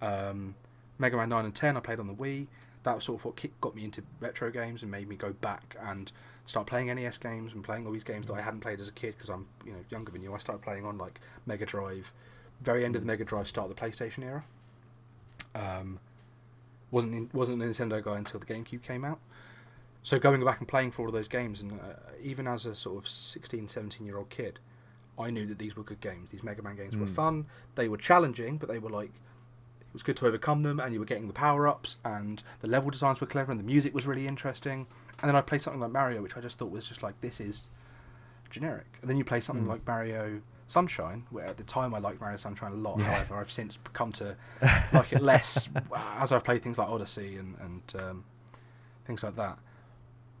Um, 0.00 0.54
Mega 0.98 1.16
Man 1.16 1.28
Nine 1.28 1.44
and 1.44 1.54
Ten, 1.54 1.76
I 1.76 1.80
played 1.80 1.98
on 2.00 2.06
the 2.06 2.14
Wii. 2.14 2.46
that 2.82 2.94
was 2.94 3.04
sort 3.04 3.20
of 3.20 3.24
what 3.26 3.60
got 3.60 3.74
me 3.76 3.84
into 3.84 4.02
retro 4.20 4.50
games 4.50 4.80
and 4.80 4.90
made 4.90 5.06
me 5.06 5.14
go 5.14 5.34
back 5.34 5.76
and 5.82 6.10
start 6.46 6.66
playing 6.66 6.88
NES 6.88 7.18
games 7.18 7.52
and 7.52 7.62
playing 7.62 7.86
all 7.86 7.92
these 7.92 8.02
games 8.04 8.26
that 8.26 8.32
I 8.32 8.40
hadn't 8.40 8.60
played 8.60 8.80
as 8.80 8.88
a 8.88 8.92
kid 8.92 9.16
because 9.18 9.28
I'm 9.28 9.46
you 9.66 9.72
know 9.72 9.84
younger 9.90 10.10
than 10.10 10.22
you. 10.22 10.32
I 10.32 10.38
started 10.38 10.62
playing 10.62 10.86
on 10.86 10.96
like 10.96 11.20
Mega 11.44 11.66
Drive, 11.66 12.14
very 12.62 12.86
end 12.86 12.96
of 12.96 13.02
the 13.02 13.06
Mega 13.06 13.22
Drive, 13.22 13.48
start 13.48 13.68
of 13.70 13.76
the 13.76 13.82
PlayStation 13.82 14.24
era. 14.24 14.44
Um, 15.54 15.98
wasn't 16.90 17.14
in, 17.14 17.30
wasn't 17.32 17.62
a 17.62 17.66
Nintendo 17.66 18.02
guy 18.02 18.16
until 18.16 18.40
the 18.40 18.46
GameCube 18.46 18.82
came 18.82 19.04
out. 19.04 19.20
So 20.02 20.18
going 20.18 20.42
back 20.44 20.58
and 20.60 20.66
playing 20.68 20.92
for 20.92 21.02
all 21.02 21.08
of 21.08 21.14
those 21.14 21.28
games, 21.28 21.60
and 21.60 21.72
uh, 21.72 21.94
even 22.22 22.46
as 22.46 22.64
a 22.66 22.74
sort 22.74 22.96
of 23.04 23.08
16, 23.08 23.68
17 23.68 24.06
year 24.06 24.16
old 24.16 24.30
kid, 24.30 24.58
I 25.18 25.30
knew 25.30 25.44
that 25.46 25.58
these 25.58 25.76
were 25.76 25.82
good 25.82 26.00
games. 26.00 26.30
These 26.30 26.42
Mega 26.42 26.62
Man 26.62 26.76
games 26.76 26.96
were 26.96 27.06
Mm. 27.06 27.14
fun. 27.14 27.46
They 27.74 27.88
were 27.88 27.98
challenging, 27.98 28.56
but 28.56 28.68
they 28.68 28.78
were 28.78 28.88
like 28.90 29.10
it 29.82 29.92
was 29.94 30.02
good 30.04 30.16
to 30.18 30.26
overcome 30.26 30.62
them, 30.62 30.78
and 30.80 30.92
you 30.94 31.00
were 31.00 31.04
getting 31.04 31.26
the 31.26 31.32
power 31.34 31.66
ups, 31.66 31.96
and 32.04 32.42
the 32.60 32.68
level 32.68 32.90
designs 32.90 33.20
were 33.20 33.26
clever, 33.26 33.50
and 33.50 33.58
the 33.60 33.64
music 33.64 33.92
was 33.92 34.06
really 34.06 34.26
interesting. 34.28 34.86
And 35.20 35.28
then 35.28 35.34
I 35.36 35.40
played 35.40 35.62
something 35.62 35.80
like 35.80 35.90
Mario, 35.90 36.22
which 36.22 36.36
I 36.36 36.40
just 36.40 36.58
thought 36.58 36.70
was 36.70 36.86
just 36.88 37.02
like 37.02 37.20
this 37.20 37.40
is 37.40 37.64
generic. 38.50 38.86
And 39.00 39.10
then 39.10 39.16
you 39.16 39.24
play 39.24 39.40
something 39.40 39.64
Mm. 39.66 39.68
like 39.68 39.86
Mario 39.86 40.40
Sunshine, 40.66 41.26
where 41.30 41.44
at 41.46 41.56
the 41.56 41.64
time 41.64 41.92
I 41.94 41.98
liked 41.98 42.20
Mario 42.20 42.36
Sunshine 42.36 42.72
a 42.72 42.76
lot. 42.76 42.98
Yeah. 42.98 43.04
However, 43.12 43.34
I've 43.34 43.50
since 43.50 43.78
come 43.92 44.12
to 44.12 44.36
like 44.92 45.12
it 45.12 45.20
less 45.22 45.68
as 46.18 46.32
I've 46.32 46.44
played 46.44 46.62
things 46.62 46.78
like 46.78 46.88
Odyssey 46.88 47.36
and 47.36 47.56
and 47.60 48.02
um, 48.02 48.24
things 49.04 49.22
like 49.24 49.36
that. 49.36 49.58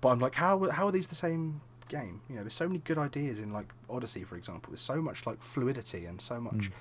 But 0.00 0.08
I'm 0.10 0.20
like, 0.20 0.34
how 0.36 0.70
how 0.70 0.86
are 0.88 0.92
these 0.92 1.06
the 1.08 1.14
same 1.14 1.60
game? 1.88 2.20
You 2.28 2.36
know, 2.36 2.42
there's 2.42 2.54
so 2.54 2.66
many 2.66 2.78
good 2.78 2.98
ideas 2.98 3.38
in 3.38 3.52
like 3.52 3.72
Odyssey, 3.88 4.24
for 4.24 4.36
example. 4.36 4.70
There's 4.72 4.80
so 4.80 5.02
much 5.02 5.26
like 5.26 5.42
fluidity 5.42 6.04
and 6.06 6.20
so 6.20 6.40
much 6.40 6.70
Mm. 6.70 6.72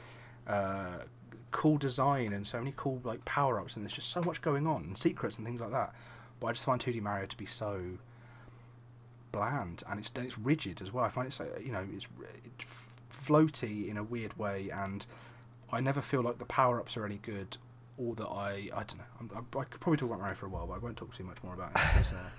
uh, 0.47 1.03
cool 1.51 1.77
design 1.77 2.31
and 2.31 2.47
so 2.47 2.59
many 2.59 2.73
cool 2.77 3.01
like 3.03 3.25
power 3.25 3.59
ups, 3.59 3.75
and 3.75 3.83
there's 3.83 3.93
just 3.93 4.09
so 4.09 4.21
much 4.21 4.41
going 4.41 4.67
on 4.67 4.83
and 4.83 4.97
secrets 4.97 5.37
and 5.37 5.45
things 5.45 5.59
like 5.61 5.71
that. 5.71 5.93
But 6.39 6.47
I 6.47 6.51
just 6.53 6.63
find 6.63 6.79
2D 6.79 7.01
Mario 7.01 7.25
to 7.25 7.35
be 7.37 7.45
so 7.45 7.97
bland 9.31 9.83
and 9.89 9.99
it's 9.99 10.09
and 10.15 10.25
it's 10.25 10.37
rigid 10.37 10.81
as 10.81 10.91
well. 10.93 11.05
I 11.05 11.09
find 11.09 11.27
it 11.27 11.33
so 11.33 11.45
you 11.63 11.71
know 11.71 11.85
it's, 11.95 12.07
it's 12.45 12.65
floaty 13.27 13.87
in 13.89 13.97
a 13.97 14.03
weird 14.03 14.37
way, 14.37 14.69
and 14.73 15.05
I 15.71 15.81
never 15.81 16.01
feel 16.01 16.21
like 16.21 16.37
the 16.39 16.45
power 16.45 16.79
ups 16.79 16.95
are 16.97 17.05
any 17.05 17.17
good. 17.17 17.57
Or 17.97 18.15
that 18.15 18.27
I, 18.27 18.69
I 18.73 18.83
don't 18.83 18.97
know. 18.99 19.03
I'm, 19.19 19.29
I, 19.35 19.59
I 19.59 19.63
could 19.65 19.81
probably 19.81 19.97
talk 19.97 20.07
about 20.07 20.19
Mario 20.21 20.33
for 20.33 20.45
a 20.45 20.49
while, 20.49 20.65
but 20.65 20.75
I 20.75 20.77
won't 20.77 20.95
talk 20.95 21.13
too 21.13 21.25
much 21.25 21.35
more 21.43 21.53
about 21.53 21.71
it. 21.71 21.73
Because, 21.73 22.13
uh, 22.13 22.29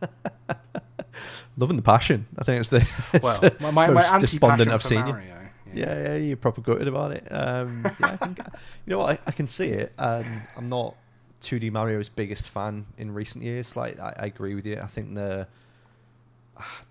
Loving 1.56 1.76
the 1.76 1.82
passion. 1.82 2.26
I 2.38 2.44
think 2.44 2.60
it's 2.60 2.68
the 2.68 2.86
well, 3.22 3.38
my, 3.60 3.70
my, 3.70 3.86
my 3.86 3.94
most 3.94 4.14
anti-passion 4.14 4.20
despondent 4.20 4.70
I've 4.70 4.82
seen 4.82 5.06
you. 5.06 5.12
Mario. 5.12 5.36
Yeah, 5.72 6.02
yeah, 6.02 6.16
you're 6.16 6.36
proper 6.36 6.60
gutted 6.60 6.88
about 6.88 7.12
it. 7.12 7.26
Um, 7.30 7.86
yeah, 8.00 8.16
can, 8.16 8.36
you 8.86 8.90
know 8.90 8.98
what? 8.98 9.12
I, 9.12 9.18
I 9.28 9.30
can 9.30 9.46
see 9.46 9.68
it. 9.68 9.92
Um, 9.98 10.42
I'm 10.56 10.68
not 10.68 10.96
2D 11.42 11.70
Mario's 11.70 12.08
biggest 12.08 12.48
fan 12.48 12.86
in 12.98 13.12
recent 13.14 13.44
years. 13.44 13.76
Like, 13.76 13.98
I, 14.00 14.14
I 14.18 14.26
agree 14.26 14.54
with 14.54 14.66
you. 14.66 14.78
I 14.80 14.86
think 14.86 15.14
the 15.14 15.46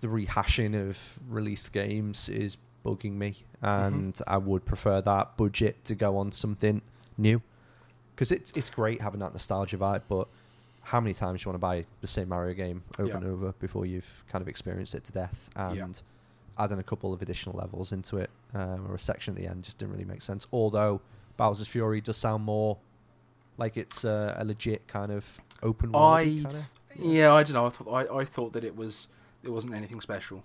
the 0.00 0.08
rehashing 0.08 0.74
of 0.88 1.18
released 1.28 1.72
games 1.72 2.28
is 2.28 2.56
bugging 2.84 3.12
me, 3.12 3.44
and 3.62 4.18
I 4.26 4.38
would 4.38 4.64
prefer 4.64 5.00
that 5.00 5.36
budget 5.36 5.84
to 5.84 5.94
go 5.94 6.16
on 6.16 6.32
something 6.32 6.82
new. 7.16 7.42
Because 8.14 8.32
it's 8.32 8.50
it's 8.52 8.70
great 8.70 9.00
having 9.00 9.20
that 9.20 9.32
nostalgia 9.32 9.78
vibe, 9.78 10.02
but 10.08 10.28
how 10.90 11.00
many 11.00 11.14
times 11.14 11.44
you 11.44 11.48
want 11.50 11.54
to 11.54 11.58
buy 11.60 11.84
the 12.00 12.06
same 12.06 12.28
Mario 12.28 12.54
game 12.54 12.82
over 12.98 13.08
Yeah. 13.08 13.16
and 13.16 13.24
over 13.26 13.52
before 13.60 13.86
you've 13.86 14.24
kind 14.30 14.42
of 14.42 14.48
experienced 14.48 14.94
it 14.94 15.04
to 15.04 15.12
death? 15.12 15.48
And 15.56 15.76
Yeah. 15.76 16.64
adding 16.64 16.78
a 16.78 16.82
couple 16.82 17.12
of 17.12 17.22
additional 17.22 17.56
levels 17.56 17.92
into 17.92 18.16
it 18.18 18.30
um, 18.54 18.86
or 18.90 18.94
a 18.94 18.98
section 18.98 19.34
at 19.34 19.40
the 19.40 19.46
end 19.46 19.64
just 19.64 19.78
didn't 19.78 19.92
really 19.92 20.04
make 20.04 20.22
sense. 20.22 20.46
Although 20.52 21.00
Bowser's 21.36 21.68
Fury 21.68 22.00
does 22.00 22.16
sound 22.16 22.44
more 22.44 22.78
like 23.56 23.76
it's 23.76 24.04
uh, 24.04 24.34
a 24.38 24.44
legit 24.44 24.86
kind 24.88 25.12
of 25.12 25.40
open 25.62 25.92
world. 25.92 26.04
I 26.18 26.24
kind 26.24 26.46
of. 26.46 26.70
yeah, 26.96 27.32
I 27.32 27.42
don't 27.44 27.54
know. 27.54 27.66
I 27.66 27.70
thought 27.70 27.88
I, 27.92 28.18
I 28.20 28.24
thought 28.24 28.52
that 28.54 28.64
it 28.64 28.74
was 28.76 29.08
it 29.42 29.50
wasn't 29.50 29.74
anything 29.74 30.00
special 30.00 30.42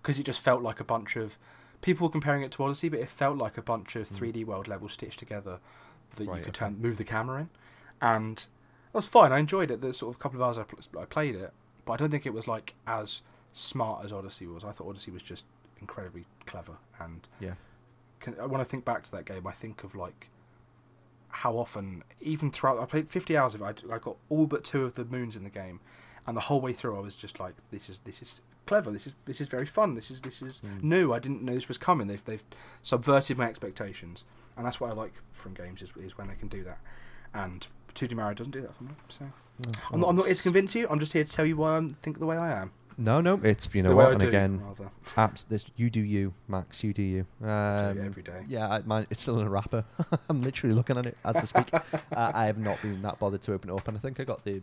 because 0.00 0.18
it 0.18 0.24
just 0.24 0.40
felt 0.40 0.62
like 0.62 0.80
a 0.80 0.84
bunch 0.84 1.16
of 1.16 1.36
people 1.80 2.06
were 2.06 2.12
comparing 2.12 2.42
it 2.42 2.52
to 2.52 2.62
Odyssey, 2.64 2.88
but 2.88 3.00
it 3.00 3.10
felt 3.10 3.36
like 3.38 3.58
a 3.58 3.62
bunch 3.62 3.96
of 3.96 4.08
Mm. 4.08 4.16
3D 4.16 4.44
world 4.44 4.68
levels 4.68 4.92
stitched 4.92 5.18
together 5.18 5.58
that 6.16 6.26
Right, 6.28 6.38
you 6.38 6.44
could 6.44 6.56
okay. 6.56 6.66
turn 6.66 6.80
move 6.80 6.96
the 6.96 7.04
camera 7.04 7.40
in, 7.42 7.50
and 8.00 8.46
that 8.92 8.98
was 8.98 9.06
fine. 9.08 9.32
I 9.32 9.38
enjoyed 9.38 9.70
it. 9.70 9.80
The 9.80 9.92
sort 9.92 10.14
of 10.14 10.18
couple 10.20 10.40
of 10.42 10.46
hours 10.46 10.58
I, 10.58 10.64
pl- 10.64 11.00
I 11.00 11.04
played 11.06 11.34
it, 11.34 11.52
but 11.84 11.94
I 11.94 11.96
don't 11.96 12.10
think 12.10 12.26
it 12.26 12.34
was 12.34 12.46
like 12.46 12.74
as 12.86 13.22
smart 13.52 14.04
as 14.04 14.12
Odyssey 14.12 14.46
was. 14.46 14.64
I 14.64 14.72
thought 14.72 14.88
Odyssey 14.88 15.10
was 15.10 15.22
just 15.22 15.44
incredibly 15.80 16.24
clever 16.46 16.76
and 17.00 17.26
Yeah. 17.40 17.54
can, 18.20 18.34
when 18.48 18.60
I 18.60 18.64
think 18.64 18.84
back 18.84 19.02
to 19.04 19.10
that 19.12 19.24
game, 19.24 19.46
I 19.46 19.52
think 19.52 19.82
of 19.84 19.94
like 19.94 20.28
how 21.28 21.56
often, 21.56 22.04
even 22.20 22.50
throughout, 22.50 22.78
I 22.78 22.84
played 22.84 23.08
50 23.08 23.36
hours 23.36 23.54
of 23.54 23.62
it. 23.62 23.82
I, 23.90 23.94
I 23.94 23.98
got 23.98 24.16
all 24.28 24.46
but 24.46 24.64
two 24.64 24.84
of 24.84 24.94
the 24.94 25.04
moons 25.04 25.34
in 25.34 25.44
the 25.44 25.50
game, 25.50 25.80
and 26.26 26.36
the 26.36 26.42
whole 26.42 26.60
way 26.60 26.72
through, 26.74 26.96
I 26.96 27.00
was 27.00 27.14
just 27.16 27.40
like, 27.40 27.54
"This 27.70 27.88
is 27.88 28.00
this 28.04 28.20
is 28.22 28.40
clever. 28.66 28.90
This 28.90 29.06
is 29.06 29.14
this 29.24 29.40
is 29.40 29.48
very 29.48 29.66
fun. 29.66 29.94
This 29.94 30.10
is 30.10 30.20
this 30.20 30.40
is 30.42 30.60
Mm. 30.60 30.82
new. 30.82 31.12
I 31.12 31.18
didn't 31.18 31.42
know 31.42 31.54
this 31.54 31.68
was 31.68 31.78
coming. 31.78 32.06
They've 32.06 32.24
they've 32.24 32.44
subverted 32.82 33.38
my 33.38 33.46
expectations, 33.48 34.24
and 34.56 34.64
that's 34.66 34.78
what 34.78 34.90
I 34.90 34.92
like 34.92 35.14
from 35.32 35.54
games 35.54 35.80
is, 35.82 35.90
is 35.96 36.16
when 36.18 36.28
they 36.28 36.34
can 36.36 36.48
do 36.48 36.62
that. 36.64 36.78
And 37.34 37.66
2D 37.94 38.14
Mario 38.14 38.34
doesn't 38.34 38.52
do 38.52 38.60
that 38.62 38.74
for 38.76 38.84
me. 38.84 38.90
So 39.08 39.24
No, 39.24 39.72
I'm 39.92 40.00
not, 40.00 40.08
I'm 40.10 40.16
not 40.16 40.26
here 40.26 40.34
to 40.34 40.42
convince 40.42 40.74
you. 40.74 40.86
I'm 40.90 40.98
just 41.00 41.12
here 41.12 41.24
to 41.24 41.32
tell 41.32 41.44
you 41.46 41.56
why 41.56 41.76
I 41.78 41.88
think 42.02 42.18
the 42.18 42.26
way 42.26 42.36
I 42.36 42.60
am. 42.60 42.72
No, 42.98 43.20
no, 43.22 43.40
it's 43.42 43.68
you 43.72 43.82
know 43.82 43.88
the 43.90 43.96
what, 43.96 44.06
I 44.08 44.10
and 44.12 44.20
do, 44.20 44.28
again, 44.28 44.60
rather. 44.62 44.90
apps. 45.16 45.48
This 45.48 45.64
you 45.76 45.88
do 45.88 46.00
you, 46.00 46.34
Max. 46.46 46.84
You 46.84 46.92
do 46.92 47.02
you. 47.02 47.26
do 47.40 47.48
Um, 47.48 47.98
it 47.98 48.04
every 48.04 48.22
day. 48.22 48.44
Yeah, 48.48 48.68
I, 48.68 48.80
mine, 48.80 49.06
it's 49.10 49.22
still 49.22 49.40
in 49.40 49.46
a 49.46 49.50
wrapper. 49.50 49.84
I'm 50.28 50.42
literally 50.42 50.74
looking 50.74 50.98
at 50.98 51.06
it 51.06 51.16
as 51.24 51.36
I 51.36 51.44
speak. 51.44 51.72
uh, 51.74 51.80
I 52.12 52.44
have 52.46 52.58
not 52.58 52.80
been 52.82 53.00
that 53.02 53.18
bothered 53.18 53.40
to 53.42 53.54
open 53.54 53.70
it 53.70 53.72
up, 53.72 53.88
and 53.88 53.96
I 53.96 54.00
think 54.00 54.20
I 54.20 54.24
got 54.24 54.44
the. 54.44 54.60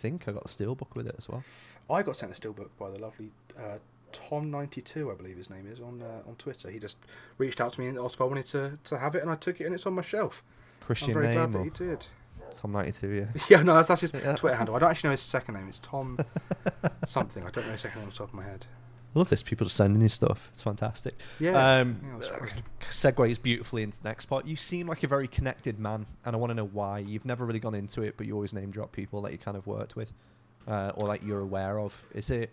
think 0.00 0.28
I 0.28 0.32
got 0.32 0.44
the 0.44 0.48
steelbook 0.48 0.94
with 0.94 1.08
it 1.08 1.16
as 1.18 1.28
well. 1.28 1.42
I 1.90 2.02
got 2.04 2.16
sent 2.16 2.30
a 2.36 2.40
steelbook 2.40 2.68
by 2.78 2.88
the 2.90 3.00
lovely 3.00 3.30
uh, 3.58 3.78
Tom92, 4.12 5.12
I 5.12 5.16
believe 5.16 5.36
his 5.36 5.50
name 5.50 5.66
is, 5.70 5.80
on 5.80 6.00
uh, 6.00 6.28
on 6.28 6.36
Twitter. 6.36 6.70
He 6.70 6.78
just 6.78 6.96
reached 7.36 7.60
out 7.60 7.72
to 7.74 7.80
me 7.80 7.88
and 7.88 7.98
asked 7.98 8.14
if 8.14 8.20
I 8.20 8.24
wanted 8.24 8.46
to, 8.46 8.78
to 8.84 8.98
have 8.98 9.14
it, 9.16 9.22
and 9.22 9.30
I 9.30 9.34
took 9.34 9.60
it, 9.60 9.64
and 9.64 9.74
it's 9.74 9.86
on 9.86 9.94
my 9.94 10.02
shelf. 10.02 10.42
Christian 10.88 11.10
I'm 11.10 11.14
very 11.14 11.26
name 11.28 11.34
glad 11.36 11.52
that 11.52 11.64
he 11.64 11.70
did. 11.70 12.06
Tom 12.50 12.72
ninety 12.72 12.92
two. 12.92 13.08
Yeah. 13.10 13.26
Yeah, 13.50 13.62
no, 13.62 13.74
that's, 13.74 13.88
that's 13.88 14.00
his 14.00 14.12
Yeah. 14.14 14.34
Twitter 14.34 14.56
handle. 14.56 14.74
I 14.74 14.78
don't 14.78 14.90
actually 14.90 15.08
know 15.08 15.12
his 15.12 15.20
second 15.20 15.54
name. 15.54 15.68
It's 15.68 15.78
Tom 15.80 16.18
something. 17.04 17.44
I 17.44 17.50
don't 17.50 17.66
know 17.66 17.72
his 17.72 17.82
second 17.82 18.00
name 18.00 18.08
off 18.08 18.14
the 18.14 18.18
top 18.20 18.28
of 18.28 18.34
my 18.34 18.44
head. 18.44 18.66
I 19.14 19.18
love 19.18 19.28
this. 19.30 19.42
People 19.42 19.64
just 19.66 19.76
sending 19.76 20.00
you 20.02 20.08
stuff. 20.08 20.48
It's 20.52 20.62
fantastic. 20.62 21.14
Yeah. 21.40 21.78
Um, 21.80 22.00
yeah, 22.20 22.46
segues 22.90 23.40
beautifully 23.40 23.82
into 23.82 24.00
the 24.02 24.08
next 24.08 24.26
part. 24.26 24.46
You 24.46 24.56
seem 24.56 24.86
like 24.86 25.02
a 25.02 25.08
very 25.08 25.28
connected 25.28 25.78
man, 25.78 26.06
and 26.24 26.34
I 26.34 26.38
want 26.38 26.50
to 26.50 26.54
know 26.54 26.66
why. 26.66 26.98
You've 27.00 27.24
never 27.24 27.44
really 27.46 27.58
gone 27.60 27.74
into 27.74 28.02
it, 28.02 28.14
but 28.16 28.26
you 28.26 28.34
always 28.34 28.52
name 28.54 28.70
drop 28.70 28.92
people 28.92 29.22
that 29.22 29.32
you 29.32 29.38
kind 29.38 29.56
of 29.56 29.66
worked 29.66 29.96
with, 29.96 30.12
uh, 30.66 30.92
or 30.94 31.06
like 31.08 31.22
you're 31.24 31.40
aware 31.40 31.78
of. 31.80 32.06
Is 32.14 32.30
it 32.30 32.50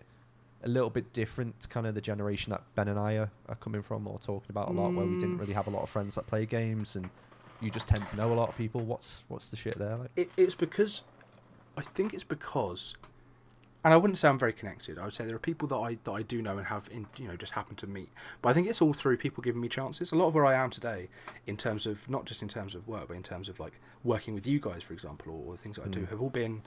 a 0.62 0.68
little 0.68 0.90
bit 0.90 1.12
different, 1.12 1.60
to 1.60 1.68
kind 1.68 1.86
of 1.86 1.94
the 1.94 2.00
generation 2.00 2.50
that 2.50 2.62
Ben 2.74 2.88
and 2.88 2.98
I 2.98 3.14
are, 3.16 3.30
are 3.48 3.54
coming 3.56 3.82
from, 3.82 4.06
or 4.08 4.18
talking 4.18 4.48
about 4.50 4.68
a 4.68 4.72
lot, 4.72 4.94
where 4.94 5.04
we 5.06 5.18
didn't 5.18 5.36
Mm. 5.36 5.40
really 5.40 5.52
have 5.54 5.66
a 5.66 5.70
lot 5.70 5.82
of 5.82 5.90
friends 5.90 6.14
that 6.16 6.26
play 6.26 6.46
games, 6.46 6.96
and 6.96 7.08
you 7.60 7.70
just 7.70 7.88
tend 7.88 8.06
to 8.08 8.16
know 8.16 8.32
a 8.32 8.34
lot 8.34 8.48
of 8.48 8.56
people? 8.56 8.80
What's 8.80 9.24
what's 9.28 9.50
the 9.50 9.56
shit 9.56 9.78
there? 9.78 9.96
Like? 9.96 10.10
It, 10.16 10.30
it's 10.36 10.54
because 10.54 11.02
I 11.76 11.82
think 11.82 12.12
it's 12.14 12.24
because, 12.24 12.94
and 13.84 13.92
I 13.92 13.96
wouldn't 13.96 14.18
say 14.18 14.28
I'm 14.28 14.38
very 14.38 14.52
connected. 14.52 14.98
I 14.98 15.04
would 15.04 15.14
say 15.14 15.24
there 15.26 15.36
are 15.36 15.38
people 15.38 15.68
that 15.68 15.76
I 15.76 15.98
that 16.04 16.12
I 16.12 16.22
do 16.22 16.42
know 16.42 16.58
and 16.58 16.66
have 16.66 16.88
in 16.90 17.06
you 17.16 17.28
know 17.28 17.36
just 17.36 17.52
happen 17.52 17.76
to 17.76 17.86
meet. 17.86 18.10
But 18.42 18.50
I 18.50 18.54
think 18.54 18.68
it's 18.68 18.80
all 18.82 18.92
through 18.92 19.16
people 19.18 19.42
giving 19.42 19.60
me 19.60 19.68
chances. 19.68 20.12
A 20.12 20.16
lot 20.16 20.28
of 20.28 20.34
where 20.34 20.46
I 20.46 20.54
am 20.54 20.70
today, 20.70 21.08
in 21.46 21.56
terms 21.56 21.86
of 21.86 22.08
not 22.08 22.24
just 22.24 22.42
in 22.42 22.48
terms 22.48 22.74
of 22.74 22.86
work, 22.88 23.08
but 23.08 23.16
in 23.16 23.22
terms 23.22 23.48
of 23.48 23.58
like 23.60 23.80
working 24.04 24.34
with 24.34 24.46
you 24.46 24.60
guys, 24.60 24.82
for 24.82 24.92
example, 24.92 25.32
or, 25.32 25.44
or 25.46 25.52
the 25.56 25.62
things 25.62 25.76
that 25.76 25.84
I 25.86 25.88
do, 25.88 26.00
Mm. 26.00 26.10
have 26.10 26.20
all 26.20 26.30
been 26.30 26.62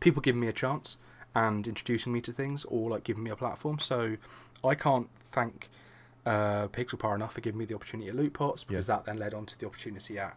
people 0.00 0.22
giving 0.22 0.40
me 0.40 0.46
a 0.48 0.52
chance 0.52 0.96
and 1.34 1.66
introducing 1.68 2.12
me 2.12 2.20
to 2.22 2.32
things, 2.32 2.64
or 2.66 2.88
like 2.90 3.04
giving 3.04 3.22
me 3.22 3.30
a 3.30 3.36
platform. 3.36 3.78
So 3.78 4.16
I 4.64 4.74
can't 4.74 5.08
thank 5.20 5.68
uh, 6.28 6.68
Pixel 6.68 6.98
Power 6.98 7.14
enough 7.14 7.32
for 7.32 7.40
giving 7.40 7.58
me 7.58 7.64
the 7.64 7.74
opportunity 7.74 8.10
at 8.10 8.14
Loot 8.14 8.34
Pots 8.34 8.62
because 8.62 8.86
that 8.86 9.06
then 9.06 9.16
led 9.16 9.32
on 9.32 9.46
to 9.46 9.58
the 9.58 9.66
opportunity 9.66 10.18
at 10.18 10.36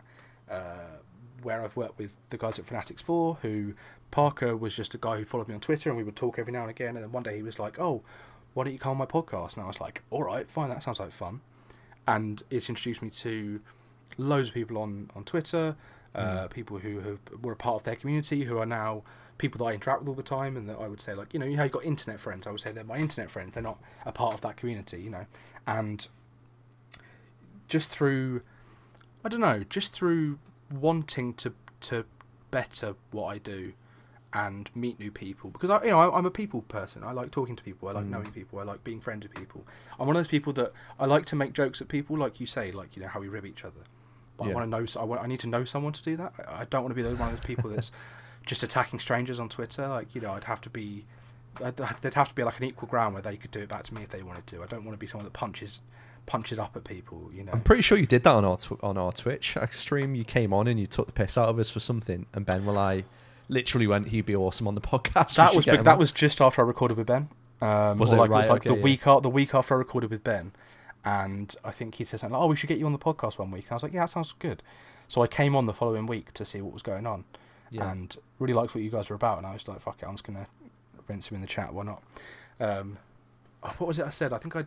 uh, 0.50 0.98
where 1.44 1.62
I've 1.62 1.76
worked 1.76 1.98
with 1.98 2.16
the 2.30 2.38
guys 2.38 2.58
at 2.58 2.66
Fanatics 2.66 3.02
4, 3.02 3.40
who 3.42 3.74
Parker 4.10 4.56
was 4.56 4.74
just 4.74 4.94
a 4.94 4.98
guy 4.98 5.18
who 5.18 5.26
followed 5.26 5.50
me 5.50 5.54
on 5.56 5.60
Twitter 5.60 5.90
and 5.90 5.98
we 5.98 6.04
would 6.04 6.16
talk 6.16 6.40
every 6.40 6.54
now 6.54 6.62
and 6.62 6.70
again. 6.70 6.96
And 6.96 7.04
then 7.04 7.12
one 7.12 7.24
day 7.24 7.36
he 7.36 7.44
was 7.44 7.60
like, 7.60 7.78
Oh, 7.78 8.04
why 8.54 8.64
don't 8.64 8.72
you 8.72 8.80
come 8.80 8.92
on 8.92 8.98
my 8.98 9.06
podcast? 9.06 9.56
And 9.56 9.64
I 9.64 9.68
was 9.68 9.82
like, 9.82 10.02
All 10.12 10.24
right, 10.24 10.50
fine, 10.50 10.70
that 10.70 10.82
sounds 10.82 11.02
like 11.02 11.12
fun. 11.12 11.42
And 12.08 12.42
it's 12.50 12.70
introduced 12.70 13.02
me 13.02 13.10
to 13.10 13.60
loads 14.18 14.48
of 14.48 14.54
people 14.54 14.78
on, 14.78 15.10
on 15.14 15.26
Twitter, 15.26 15.76
uh, 16.16 16.48
people 16.48 16.80
who 16.80 17.02
have, 17.02 17.20
were 17.42 17.52
a 17.52 17.58
part 17.58 17.76
of 17.76 17.84
their 17.84 17.98
community, 17.98 18.46
who 18.46 18.58
are 18.58 18.66
now 18.66 19.04
people 19.42 19.58
that 19.60 19.66
I 19.72 19.74
interact 19.74 20.00
with 20.02 20.08
all 20.10 20.16
the 20.16 20.24
time. 20.24 20.56
And 20.56 20.70
that 20.70 20.78
I 20.80 20.88
would 20.88 21.02
say, 21.02 21.14
like, 21.14 21.34
you 21.34 21.40
know, 21.40 21.46
you 21.46 21.58
know, 21.58 21.64
you've 21.64 21.72
got 21.74 21.84
internet 21.84 22.20
friends. 22.20 22.48
I 22.48 22.52
would 22.52 22.62
say 22.62 22.72
they're 22.72 22.84
my 22.86 22.98
internet 22.98 23.30
friends. 23.30 23.54
They're 23.56 23.64
not 23.64 23.80
a 24.06 24.12
part 24.14 24.34
of 24.34 24.42
that 24.42 24.56
community, 24.56 25.02
you 25.02 25.10
know. 25.10 25.26
And 25.68 26.08
just 27.68 27.90
through 27.90 28.42
I 29.24 29.30
don't 29.30 29.42
know, 29.42 29.64
just 29.70 29.94
through 29.94 30.40
wanting 30.72 31.34
to 31.36 31.54
to 31.82 32.06
better 32.50 32.96
what 33.12 33.26
I 33.28 33.38
do 33.38 33.74
and 34.34 34.70
meet 34.74 34.98
new 35.00 35.12
people 35.12 35.50
because 35.50 35.70
I 35.70 35.84
you 35.84 35.90
know 35.92 36.00
I, 36.00 36.18
I'm 36.18 36.26
a 36.26 36.32
people 36.32 36.62
person. 36.64 37.04
I 37.04 37.12
like 37.12 37.32
talking 37.32 37.56
to 37.56 37.64
people. 37.64 37.90
I 37.90 37.92
like 37.94 38.06
Mm. 38.06 38.10
knowing 38.10 38.32
people. 38.32 38.60
I 38.60 38.64
like 38.64 38.84
being 38.84 39.02
friends 39.02 39.24
with 39.28 39.36
people. 39.36 39.66
I'm 40.00 40.08
one 40.08 40.16
of 40.16 40.20
those 40.24 40.30
people 40.30 40.54
that 40.54 40.72
I 41.00 41.06
like 41.06 41.26
to 41.28 41.36
make 41.36 41.54
jokes 41.54 41.82
at 41.82 41.88
people, 41.88 42.18
like 42.18 42.40
you 42.40 42.46
say, 42.46 42.72
like 42.72 42.96
you 42.96 43.02
know 43.02 43.10
how 43.10 43.20
we 43.20 43.28
rib 43.28 43.46
each 43.46 43.64
other. 43.66 43.82
But 44.38 44.46
I 44.46 44.54
want 44.54 44.66
to 44.72 44.80
know. 44.80 45.02
I 45.02 45.06
want. 45.06 45.22
I 45.22 45.28
need 45.28 45.40
to 45.42 45.48
know 45.48 45.66
someone 45.66 45.94
to 45.94 46.02
do 46.04 46.16
that. 46.18 46.34
I, 46.48 46.62
I 46.62 46.66
don't 46.66 46.84
want 46.84 46.96
to 46.96 47.02
be 47.04 47.08
one 47.08 47.30
of 47.30 47.36
those 47.38 47.46
people 47.46 47.70
that's 47.70 47.92
just 48.46 48.64
attacking 48.64 49.00
strangers 49.00 49.40
on 49.40 49.50
Twitter. 49.50 49.88
Like 49.88 50.14
you 50.16 50.22
know, 50.22 50.32
I'd 50.32 50.46
have 50.46 50.62
to 50.62 50.70
be. 50.70 51.06
I'd, 51.64 51.76
there'd 51.76 52.14
have 52.14 52.30
to 52.30 52.36
be 52.36 52.44
like 52.44 52.60
an 52.60 52.66
equal 52.66 52.88
ground 52.88 53.14
where 53.14 53.22
they 53.22 53.36
could 53.36 53.52
do 53.52 53.60
it 53.60 53.70
back 53.70 53.84
to 53.84 53.94
me 53.94 54.04
if 54.04 54.10
they 54.10 54.24
wanted 54.24 54.48
to. 54.48 54.64
I 54.64 54.68
don't 54.68 54.86
want 54.86 54.94
to 54.94 55.00
be 55.00 55.08
someone 55.08 55.26
that 55.26 55.34
punches 55.34 55.82
punches 56.26 56.60
up 56.60 56.76
at 56.76 56.84
people. 56.84 57.30
You 57.34 57.44
know. 57.44 57.52
I'm 57.54 57.62
pretty 57.62 57.82
sure 57.82 57.98
you 57.98 58.06
did 58.06 58.24
that 58.24 58.34
on 58.34 58.46
our 58.46 58.58
tw- 58.58 58.84
on 58.84 58.98
our 58.98 59.12
Twitch 59.12 59.58
stream. 59.72 60.16
You 60.16 60.24
came 60.24 60.54
on 60.54 60.68
and 60.68 60.80
you 60.80 60.88
took 60.88 61.08
the 61.08 61.14
piss 61.14 61.38
out 61.38 61.50
of 61.50 61.60
us 61.60 61.70
for 61.70 61.80
something, 61.80 62.26
and 62.34 62.46
Ben 62.46 62.66
will 62.66 62.78
I 62.78 63.04
literally 63.50 63.88
went, 63.88 64.10
"He'd 64.10 64.26
be 64.26 64.36
awesome 64.36 64.68
on 64.68 64.76
the 64.76 64.82
podcast." 64.94 65.36
That 65.36 65.56
was 65.56 65.66
that 65.66 66.00
was 66.00 66.12
just 66.12 66.42
after 66.42 66.62
I 66.62 66.66
recorded 66.66 66.98
with 66.98 67.08
Ben. 67.08 67.30
Um, 67.62 68.00
was 68.00 68.12
it 68.12 68.16
like, 68.16 68.32
right? 68.32 68.40
it 68.40 68.42
was 68.42 68.50
like 68.50 68.62
okay, 68.62 68.70
the 68.70 68.76
yeah. 68.78 68.84
week 68.84 69.04
the 69.04 69.30
week 69.30 69.54
after 69.54 69.76
I 69.76 69.78
recorded 69.78 70.10
with 70.10 70.24
Ben, 70.24 70.52
and 71.06 71.56
I 71.64 71.72
think 71.72 71.96
he 71.96 72.06
said 72.06 72.20
something 72.20 72.34
like, 72.34 72.44
"Oh, 72.44 72.48
we 72.48 72.56
should 72.56 72.70
get 72.70 72.80
you 72.80 72.86
on 72.86 72.92
the 72.94 73.00
podcast 73.00 73.38
one 73.38 73.52
week." 73.52 73.66
And 73.66 73.74
I 73.74 73.76
was 73.76 73.84
like, 73.84 73.94
"Yeah, 73.94 74.02
that 74.02 74.10
sounds 74.10 74.34
good." 74.40 74.64
So 75.08 75.22
I 75.22 75.28
came 75.28 75.56
on 75.56 75.66
the 75.66 75.74
following 75.74 76.06
week 76.06 76.34
to 76.34 76.46
see 76.46 76.62
what 76.62 76.74
was 76.74 76.82
going 76.82 77.06
on, 77.06 77.26
Yeah. 77.72 77.90
and 77.92 78.16
really 78.38 78.54
liked 78.54 78.76
what 78.76 78.84
you 78.84 78.90
guys 78.92 79.10
were 79.10 79.16
about. 79.16 79.38
And 79.38 79.48
I 79.48 79.54
was 79.54 79.68
like, 79.68 79.82
"Fuck 79.82 79.98
it, 80.02 80.06
I'm 80.06 80.14
just 80.14 80.24
gonna 80.26 80.48
rinse 81.08 81.28
him 81.30 81.36
in 81.36 81.42
the 81.42 81.48
chat. 81.48 81.74
Why 81.74 81.84
not?" 81.84 82.04
Um, 82.60 82.98
oh, 83.64 83.74
what 83.78 83.88
was 83.88 83.98
it 84.00 84.06
I 84.06 84.10
said? 84.10 84.34
I 84.34 84.38
think 84.38 84.56
I 84.56 84.66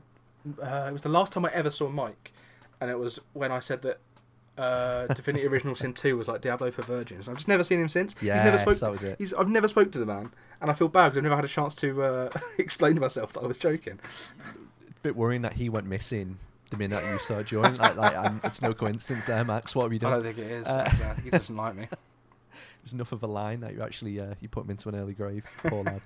uh, 0.63 0.87
it 0.89 0.93
was 0.93 1.03
the 1.03 1.09
last 1.09 1.33
time 1.33 1.45
I 1.45 1.51
ever 1.53 1.71
saw 1.71 1.89
Mike, 1.89 2.33
and 2.81 2.91
it 2.91 2.99
was 2.99 3.21
when 3.33 3.53
I 3.53 3.61
said 3.61 3.83
that 3.83 3.99
uh, 4.57 5.07
Divinity 5.15 5.47
Original 5.47 5.75
Sin 5.75 5.93
Two 5.93 6.17
was 6.17 6.29
like 6.29 6.41
Diablo 6.41 6.71
for 6.71 6.83
virgins. 6.83 7.29
I've 7.29 7.37
just 7.37 7.49
never 7.49 7.65
seen 7.65 7.81
him 7.81 7.89
since. 7.89 8.15
Yeah, 8.21 8.43
he's 8.43 8.53
never 8.53 8.59
spoke. 8.59 8.81
that 8.81 8.91
was 8.91 9.03
it. 9.03 9.17
He's, 9.19 9.35
I've 9.35 9.49
never 9.49 9.69
spoke 9.69 9.93
to 9.93 9.99
the 9.99 10.07
man, 10.07 10.31
and 10.61 10.71
I 10.71 10.75
feel 10.75 10.89
bad 10.89 11.07
because 11.07 11.19
I've 11.19 11.25
never 11.25 11.37
had 11.37 11.45
a 11.45 11.49
chance 11.49 11.75
to 11.77 12.03
uh, 12.03 12.31
explain 12.59 12.95
to 12.95 13.01
myself 13.01 13.33
that 13.35 13.41
I 13.41 13.47
was 13.47 13.59
joking. 13.59 13.99
A 14.89 15.01
bit 15.03 15.17
worrying 15.17 15.43
that 15.43 15.55
he 15.55 15.69
went 15.69 15.87
missing 15.87 16.39
the 16.71 16.77
minute 16.77 17.03
you 17.11 17.19
started 17.19 17.47
joining. 17.47 17.77
like, 17.77 17.97
like 17.97 18.17
um, 18.17 18.41
it's 18.45 18.63
no 18.63 18.75
coincidence 18.75 19.27
there, 19.27 19.45
Max. 19.45 19.75
What 19.75 19.85
have 19.85 19.93
you 19.93 19.99
doing? 19.99 20.13
I 20.13 20.17
don't 20.17 20.25
think 20.25 20.39
it 20.39 20.51
is. 20.51 20.67
Uh, 20.67 20.91
yeah, 20.99 21.21
he 21.21 21.31
doesn't 21.31 21.57
like 21.57 21.77
me. 21.77 21.89
Was 22.85 22.93
enough 22.93 23.13
of 23.13 23.23
a 23.23 23.27
line 23.27 23.61
that 23.61 23.75
you 23.75 23.83
actually 23.83 24.21
uh, 24.21 24.35
you 24.41 24.49
put 24.49 24.65
him 24.65 24.71
into 24.71 24.89
an 24.89 24.95
early 24.95 25.15
grave. 25.15 25.43
Poor 25.65 25.83
lad. 25.85 26.03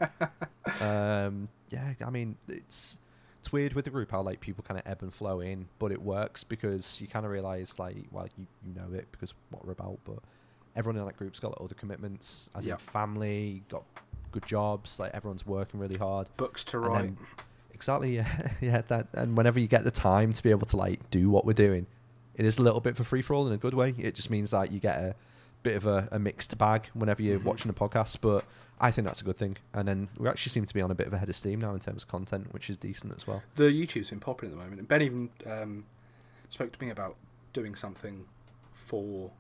um, 0.81 1.49
yeah, 1.71 1.93
I 2.05 2.11
mean 2.11 2.37
it's 2.49 2.99
it's 3.41 3.53
weird 3.53 3.73
with 3.75 3.85
the 3.85 3.91
group 3.91 4.11
how 4.11 4.23
like 4.23 4.41
people 4.41 4.65
kind 4.67 4.79
of 4.81 4.87
ebb 4.87 5.03
and 5.03 5.13
flow 5.13 5.41
in, 5.41 5.67
but 5.79 5.93
it 5.93 6.01
works 6.03 6.45
because 6.45 7.01
you 7.01 7.07
kind 7.09 7.25
of 7.27 7.33
realize 7.33 7.79
like 7.79 7.97
well 8.11 8.29
you, 8.37 8.47
you 8.67 8.75
know 8.75 8.97
it 8.97 9.09
because 9.13 9.35
what 9.51 9.65
we're 9.65 9.73
about, 9.73 9.99
but 10.05 10.19
everyone 10.77 10.99
in 11.01 11.07
that 11.07 11.17
group's 11.17 11.41
got 11.41 11.49
like, 11.53 11.61
other 11.61 11.75
commitments, 11.75 12.49
as 12.55 12.67
Yeah. 12.67 12.75
in 12.75 12.79
family, 12.79 13.63
got 13.69 13.83
good 14.33 14.47
jobs, 14.47 14.99
like 15.01 15.13
everyone's 15.15 15.47
working 15.47 15.81
really 15.81 15.97
hard. 15.99 16.29
Books 16.37 16.63
to 16.65 16.79
write. 16.79 17.03
then- 17.03 17.19
exactly, 17.73 18.15
yeah, 18.17 18.51
yeah. 18.61 18.83
That 18.89 19.09
and 19.15 19.37
whenever 19.37 19.59
you 19.61 19.67
get 19.67 19.85
the 19.85 19.91
time 19.91 20.33
to 20.33 20.43
be 20.43 20.51
able 20.51 20.67
to 20.67 20.77
like 20.77 21.11
do 21.11 21.31
what 21.31 21.45
we're 21.45 21.53
doing, 21.55 21.87
it 22.37 22.45
is 22.45 22.59
a 22.59 22.63
little 22.63 22.81
bit 22.81 22.97
for 22.97 23.05
free 23.05 23.23
for 23.23 23.35
all 23.35 23.47
in 23.47 23.53
a 23.53 23.57
good 23.59 23.75
way. 23.75 23.95
It 23.99 24.15
just 24.15 24.31
means 24.31 24.51
that 24.53 24.71
you 24.73 24.79
get 24.81 24.97
a 24.99 25.15
bit 25.63 25.77
of 25.77 25.87
a, 25.87 26.09
a 26.13 26.19
mixed 26.19 26.57
bag 26.59 26.87
whenever 26.95 27.23
you're 27.23 27.39
Mhm. 27.41 27.45
watching 27.45 27.71
a 27.71 27.75
podcast, 27.75 28.21
but 28.21 28.45
I 28.81 28.91
think 28.91 29.07
that's 29.07 29.21
a 29.21 29.25
good 29.25 29.37
thing. 29.37 29.57
And 29.75 29.89
then 29.89 30.09
we 30.19 30.29
actually 30.29 30.51
seem 30.51 30.65
to 30.67 30.75
be 30.75 30.81
on 30.81 30.91
a 30.91 30.95
bit 30.95 31.07
of 31.09 31.13
a 31.13 31.19
head 31.19 31.29
of 31.29 31.37
steam 31.37 31.61
now 31.61 31.75
in 31.75 31.81
terms 31.81 32.05
of 32.05 32.09
content, 32.09 32.53
which 32.55 32.71
is 32.71 32.77
decent 32.77 33.15
as 33.17 33.27
well. 33.27 33.43
the 33.57 33.65
YouTube's 33.65 34.11
been 34.11 34.21
popular 34.21 34.53
at 34.53 34.57
the 34.59 34.63
moment, 34.63 34.79
and 34.81 34.89
Ben 34.89 35.03
even 35.03 35.31
um, 35.47 35.85
spoke 36.49 36.73
to 36.73 36.85
me 36.85 36.91
about 36.91 37.17
doing 37.53 37.75
something 37.75 38.27
for 38.73 39.31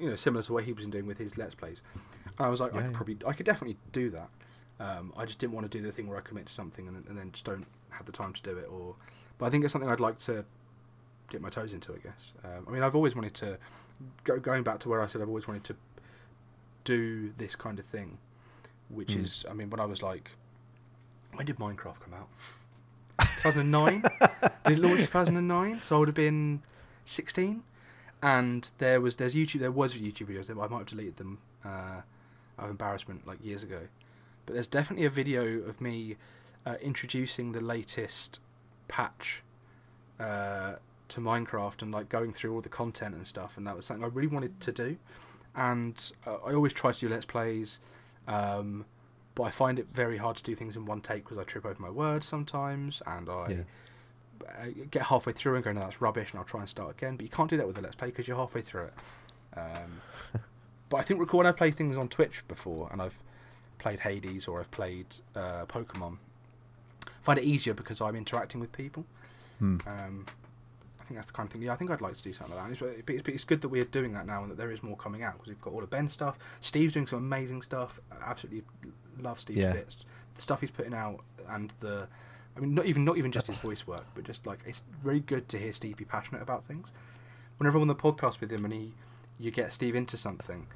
you 0.00 0.08
know 0.10 0.16
similar 0.16 0.42
to 0.42 0.52
what 0.52 0.64
he 0.64 0.72
was 0.72 0.86
doing 0.86 1.06
with 1.06 1.18
his 1.18 1.36
Let's 1.38 1.54
Plays. 1.54 1.82
And 2.38 2.46
I 2.46 2.48
was 2.48 2.60
like, 2.60 2.74
I 2.74 2.82
could 2.82 2.90
yeah. 2.90 2.96
probably, 2.96 3.16
I 3.26 3.32
could 3.32 3.46
definitely 3.46 3.76
do 3.92 4.10
that. 4.10 4.28
Um, 4.78 5.12
I 5.16 5.24
just 5.24 5.38
didn't 5.38 5.54
want 5.54 5.70
to 5.70 5.78
do 5.78 5.82
the 5.82 5.90
thing 5.90 6.06
where 6.06 6.18
I 6.18 6.20
commit 6.20 6.46
to 6.46 6.52
something 6.52 6.86
and, 6.86 7.06
and 7.08 7.16
then 7.16 7.32
just 7.32 7.44
don't 7.44 7.66
have 7.90 8.04
the 8.06 8.12
time 8.12 8.32
to 8.34 8.42
do 8.42 8.58
it. 8.58 8.68
Or, 8.70 8.94
but 9.38 9.46
I 9.46 9.50
think 9.50 9.64
it's 9.64 9.72
something 9.72 9.90
I'd 9.90 10.00
like 10.00 10.18
to 10.18 10.44
dip 11.30 11.40
my 11.40 11.48
toes 11.48 11.72
into. 11.72 11.92
I 11.94 11.98
guess. 11.98 12.32
Um, 12.44 12.66
I 12.68 12.70
mean, 12.72 12.82
I've 12.82 12.94
always 12.94 13.14
wanted 13.16 13.34
to. 13.34 13.58
Go, 14.24 14.38
going 14.38 14.62
back 14.62 14.78
to 14.80 14.88
where 14.88 15.00
I 15.02 15.06
said 15.06 15.20
I've 15.22 15.28
always 15.28 15.46
wanted 15.48 15.64
to 15.64 15.76
do 16.84 17.32
this 17.38 17.56
kind 17.56 17.78
of 17.78 17.84
thing, 17.86 18.18
which 18.88 19.08
Mm. 19.08 19.22
is, 19.22 19.44
I 19.50 19.54
mean, 19.54 19.70
when 19.70 19.80
I 19.80 19.84
was 19.86 20.02
like, 20.02 20.30
when 21.34 21.46
did 21.46 21.56
Minecraft 21.58 22.00
come 22.00 22.14
out? 22.14 22.28
2009. 23.42 24.02
did 24.64 24.78
it 24.78 24.82
launch 24.82 25.00
2009? 25.00 25.80
So 25.80 25.96
I 25.96 25.98
would 25.98 26.08
have 26.08 26.14
been 26.14 26.62
16. 27.04 27.62
And 28.22 28.70
there 28.78 29.00
was 29.00 29.16
there's 29.16 29.34
YouTube 29.34 29.60
there 29.60 29.70
was 29.70 29.94
YouTube 29.94 30.28
videos. 30.28 30.50
I 30.50 30.54
might 30.68 30.78
have 30.78 30.86
deleted 30.86 31.16
them 31.16 31.38
uh, 31.64 31.68
out 32.58 32.64
of 32.64 32.70
embarrassment 32.70 33.26
like 33.26 33.44
years 33.44 33.62
ago. 33.62 33.82
But 34.46 34.54
there's 34.54 34.66
definitely 34.66 35.04
a 35.06 35.10
video 35.10 35.42
of 35.60 35.80
me 35.80 36.16
uh, 36.64 36.76
introducing 36.80 37.52
the 37.52 37.60
latest 37.60 38.40
patch 38.88 39.42
uh, 40.18 40.76
to 41.08 41.20
Minecraft 41.20 41.82
and 41.82 41.92
like 41.92 42.08
going 42.08 42.32
through 42.32 42.54
all 42.54 42.60
the 42.60 42.68
content 42.68 43.14
and 43.14 43.26
stuff. 43.26 43.56
And 43.56 43.66
that 43.66 43.76
was 43.76 43.84
something 43.86 44.04
I 44.04 44.08
really 44.08 44.28
wanted 44.28 44.60
to 44.60 44.72
do. 44.72 44.96
And 45.54 46.12
uh, 46.26 46.36
I 46.46 46.52
always 46.54 46.72
try 46.72 46.92
to 46.92 46.98
do 47.00 47.08
let's 47.08 47.24
plays, 47.24 47.78
um, 48.28 48.84
but 49.34 49.44
I 49.44 49.50
find 49.50 49.78
it 49.78 49.86
very 49.92 50.18
hard 50.18 50.36
to 50.36 50.42
do 50.42 50.54
things 50.54 50.76
in 50.76 50.84
one 50.84 51.00
take 51.00 51.24
because 51.24 51.38
I 51.38 51.44
trip 51.44 51.64
over 51.64 51.80
my 51.80 51.90
words 51.90 52.26
sometimes, 52.26 53.02
and 53.06 53.28
I 53.28 53.48
Yeah. 53.48 53.62
uh, 54.46 54.66
get 54.90 55.02
halfway 55.04 55.32
through 55.32 55.54
and 55.54 55.64
go, 55.64 55.72
"No, 55.72 55.80
that's 55.80 56.00
rubbish," 56.02 56.30
and 56.32 56.38
I'll 56.38 56.44
try 56.44 56.60
and 56.60 56.68
start 56.68 56.90
again. 56.90 57.16
But 57.16 57.24
you 57.24 57.30
can't 57.30 57.48
do 57.48 57.56
that 57.56 57.66
with 57.66 57.78
a 57.78 57.80
let's 57.80 57.96
play 57.96 58.08
because 58.08 58.28
you're 58.28 58.36
halfway 58.36 58.60
through 58.60 58.84
it. 58.84 58.94
Um, 59.58 60.02
but 60.90 60.98
I 60.98 61.02
think 61.02 61.20
record 61.20 61.38
when 61.44 61.46
I 61.46 61.52
play 61.52 61.70
things 61.70 61.96
on 61.96 62.08
Twitch 62.08 62.46
before, 62.48 62.90
and 62.92 63.00
I've 63.00 63.18
played 63.78 64.00
Hades 64.00 64.46
or 64.46 64.60
I've 64.60 64.70
played 64.70 65.06
uh, 65.34 65.64
Pokemon. 65.66 66.18
I 67.06 67.10
find 67.22 67.38
it 67.38 67.44
easier 67.44 67.72
because 67.72 68.00
I'm 68.02 68.14
interacting 68.16 68.60
with 68.60 68.72
people. 68.72 69.04
Hmm. 69.58 69.78
Um, 69.86 70.26
think 71.06 71.16
that's 71.18 71.28
the 71.28 71.32
kind 71.32 71.46
of 71.46 71.52
thing. 71.52 71.62
Yeah, 71.62 71.72
I 71.72 71.76
think 71.76 71.90
I'd 71.90 72.00
like 72.00 72.16
to 72.16 72.22
do 72.22 72.32
something 72.32 72.54
like 72.56 72.78
that. 72.78 72.82
It's, 72.82 73.08
it's, 73.08 73.28
it's 73.28 73.44
good 73.44 73.60
that 73.62 73.68
we're 73.68 73.84
doing 73.84 74.12
that 74.14 74.26
now 74.26 74.42
and 74.42 74.50
that 74.50 74.58
there 74.58 74.70
is 74.70 74.82
more 74.82 74.96
coming 74.96 75.22
out 75.22 75.34
because 75.34 75.48
we've 75.48 75.60
got 75.60 75.72
all 75.72 75.82
of 75.82 75.90
Ben's 75.90 76.12
stuff. 76.12 76.38
Steve's 76.60 76.92
doing 76.94 77.06
some 77.06 77.18
amazing 77.18 77.62
stuff. 77.62 78.00
I 78.12 78.30
absolutely 78.30 78.62
love 79.20 79.40
Steve's 79.40 79.60
Yeah. 79.60 79.72
bits. 79.72 80.04
The 80.34 80.42
stuff 80.42 80.60
he's 80.60 80.70
putting 80.70 80.94
out 80.94 81.20
and 81.48 81.72
the, 81.80 82.08
I 82.56 82.60
mean, 82.60 82.74
not 82.74 82.86
even 82.86 83.04
not 83.04 83.16
even 83.18 83.32
just 83.32 83.46
his 83.46 83.56
voice 83.58 83.86
work, 83.86 84.04
but 84.14 84.24
just 84.24 84.46
like 84.46 84.60
it's 84.66 84.82
very 85.04 85.20
good 85.20 85.48
to 85.50 85.58
hear 85.58 85.72
Steve 85.72 85.96
be 85.96 86.04
passionate 86.04 86.42
about 86.42 86.64
things. 86.64 86.92
Whenever 87.58 87.78
I'm 87.78 87.82
on 87.82 87.88
the 87.88 87.94
podcast 87.94 88.40
with 88.40 88.50
him 88.52 88.64
and 88.64 88.72
he, 88.74 88.92
you 89.38 89.50
get 89.50 89.72
Steve 89.72 89.94
into 89.94 90.16
something, 90.16 90.66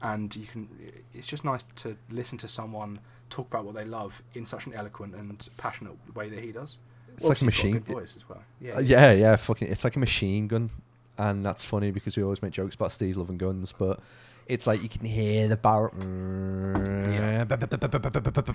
and 0.00 0.34
you 0.34 0.46
can, 0.46 0.68
it's 1.14 1.26
just 1.26 1.44
nice 1.44 1.64
to 1.76 1.96
listen 2.10 2.36
to 2.38 2.48
someone 2.48 3.00
talk 3.30 3.46
about 3.46 3.64
what 3.64 3.74
they 3.74 3.84
love 3.84 4.22
in 4.34 4.44
such 4.44 4.66
an 4.66 4.74
eloquent 4.74 5.14
and 5.14 5.48
passionate 5.56 5.94
way 6.14 6.28
that 6.28 6.40
he 6.40 6.52
does. 6.52 6.76
It's 7.16 7.24
like 7.28 7.40
a 7.40 7.44
machine. 7.44 7.80
voice 7.80 8.16
as 8.16 8.28
well. 8.28 8.42
Yeah, 8.60 8.80
yeah, 8.80 9.12
yeah, 9.12 9.36
fucking. 9.36 9.68
It's 9.68 9.84
like 9.84 9.96
a 9.96 9.98
machine 10.00 10.48
gun, 10.48 10.70
and 11.18 11.44
that's 11.44 11.64
funny 11.64 11.90
because 11.90 12.16
we 12.16 12.22
always 12.22 12.42
make 12.42 12.52
jokes 12.52 12.74
about 12.74 12.92
Steve 12.92 13.16
loving 13.16 13.38
guns, 13.38 13.72
but 13.76 14.00
it's 14.46 14.66
like 14.66 14.82
you 14.82 14.88
can 14.88 15.04
hear 15.04 15.48
the 15.48 15.56
barrel. 15.56 15.92
Yeah. 17.10 17.44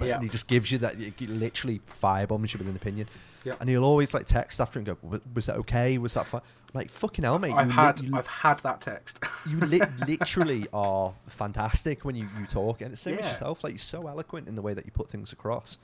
Yeah. 0.08 0.16
And 0.16 0.24
he 0.24 0.30
just 0.30 0.48
gives 0.48 0.72
you 0.72 0.78
that. 0.80 0.96
He 0.98 1.26
literally 1.28 1.82
firebombs 2.02 2.54
you 2.54 2.58
with 2.60 2.68
an 2.68 2.76
opinion. 2.76 3.08
Yeah. 3.44 3.54
And 3.60 3.70
he'll 3.70 3.86
always 3.86 4.14
like 4.14 4.26
text 4.26 4.60
after 4.60 4.80
and 4.80 4.86
go, 4.86 4.98
"Was- 5.02 5.22
"Was 5.34 5.46
that 5.46 5.56
okay? 5.58 5.98
Was 5.98 6.16
that 6.16 6.26
fine?" 6.26 6.42
Like, 6.74 6.90
"Fucking 6.90 7.24
hell, 7.24 7.40
mate! 7.40 7.54
I've 7.54 7.72
had 7.72 8.02
li- 8.02 8.10
I've 8.14 8.28
had 8.28 8.60
that 8.60 8.82
text. 8.82 9.20
you 9.50 9.60
li- 9.60 9.82
literally 10.08 10.68
are 10.74 11.14
fantastic 11.28 12.04
when 12.04 12.16
you, 12.16 12.28
you 12.40 12.46
talk, 12.46 12.82
and 12.82 12.92
it's 12.92 13.02
same 13.02 13.20
as 13.20 13.26
yourself. 13.26 13.64
Like 13.64 13.74
you're 13.74 13.80
so 13.80 14.08
eloquent 14.08 14.48
in 14.50 14.56
the 14.56 14.62
way 14.62 14.74
that 14.74 14.86
you 14.86 14.92
put 14.92 15.10
things 15.10 15.32
across. 15.32 15.78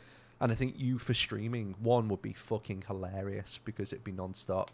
And 0.43 0.51
I 0.51 0.55
think 0.55 0.75
you 0.77 0.99
for 0.99 1.13
streaming 1.13 1.73
one 1.79 2.09
would 2.09 2.21
be 2.21 2.33
fucking 2.33 2.83
hilarious 2.87 3.61
because 3.63 3.93
it'd 3.93 4.03
be 4.03 4.11
non-stop, 4.11 4.71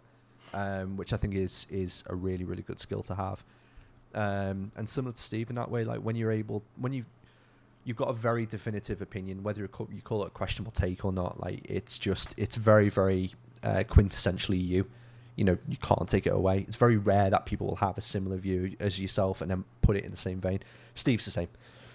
um, 0.51 0.97
which 0.97 1.13
I 1.13 1.17
think 1.17 1.35
is 1.35 1.67
is 1.69 2.03
a 2.07 2.15
really 2.15 2.43
really 2.43 2.63
good 2.63 2.79
skill 2.79 3.03
to 3.03 3.13
have. 3.13 3.45
Um, 4.15 4.71
and 4.75 4.89
similar 4.89 5.11
to 5.11 5.21
Steve 5.21 5.51
in 5.51 5.55
that 5.57 5.69
way, 5.69 5.83
like 5.83 5.99
when 5.99 6.15
you're 6.15 6.31
able 6.31 6.63
when 6.75 6.91
you 6.91 7.05
you've 7.83 7.97
got 7.97 8.09
a 8.09 8.13
very 8.13 8.47
definitive 8.47 8.99
opinion, 8.99 9.43
whether 9.43 9.61
you 9.61 9.67
call, 9.67 9.87
you 9.91 10.01
call 10.01 10.23
it 10.23 10.27
a 10.27 10.31
questionable 10.31 10.71
take 10.71 11.05
or 11.05 11.13
not. 11.13 11.39
Like 11.39 11.61
it's 11.69 11.99
just 11.99 12.33
it's 12.35 12.55
very 12.55 12.89
very 12.89 13.33
uh, 13.61 13.83
quintessentially 13.87 14.59
you. 14.59 14.87
You 15.35 15.43
know 15.43 15.57
you 15.67 15.77
can't 15.77 16.09
take 16.09 16.25
it 16.25 16.33
away. 16.33 16.65
It's 16.67 16.77
very 16.77 16.97
rare 16.97 17.29
that 17.29 17.45
people 17.45 17.67
will 17.67 17.75
have 17.75 17.95
a 17.95 18.01
similar 18.01 18.37
view 18.37 18.75
as 18.79 18.99
yourself 18.99 19.39
and 19.39 19.51
then 19.51 19.65
put 19.83 19.97
it 19.97 20.03
in 20.03 20.09
the 20.09 20.17
same 20.17 20.41
vein. 20.41 20.61
Steve's 20.95 21.25
the 21.25 21.31
same. 21.31 21.49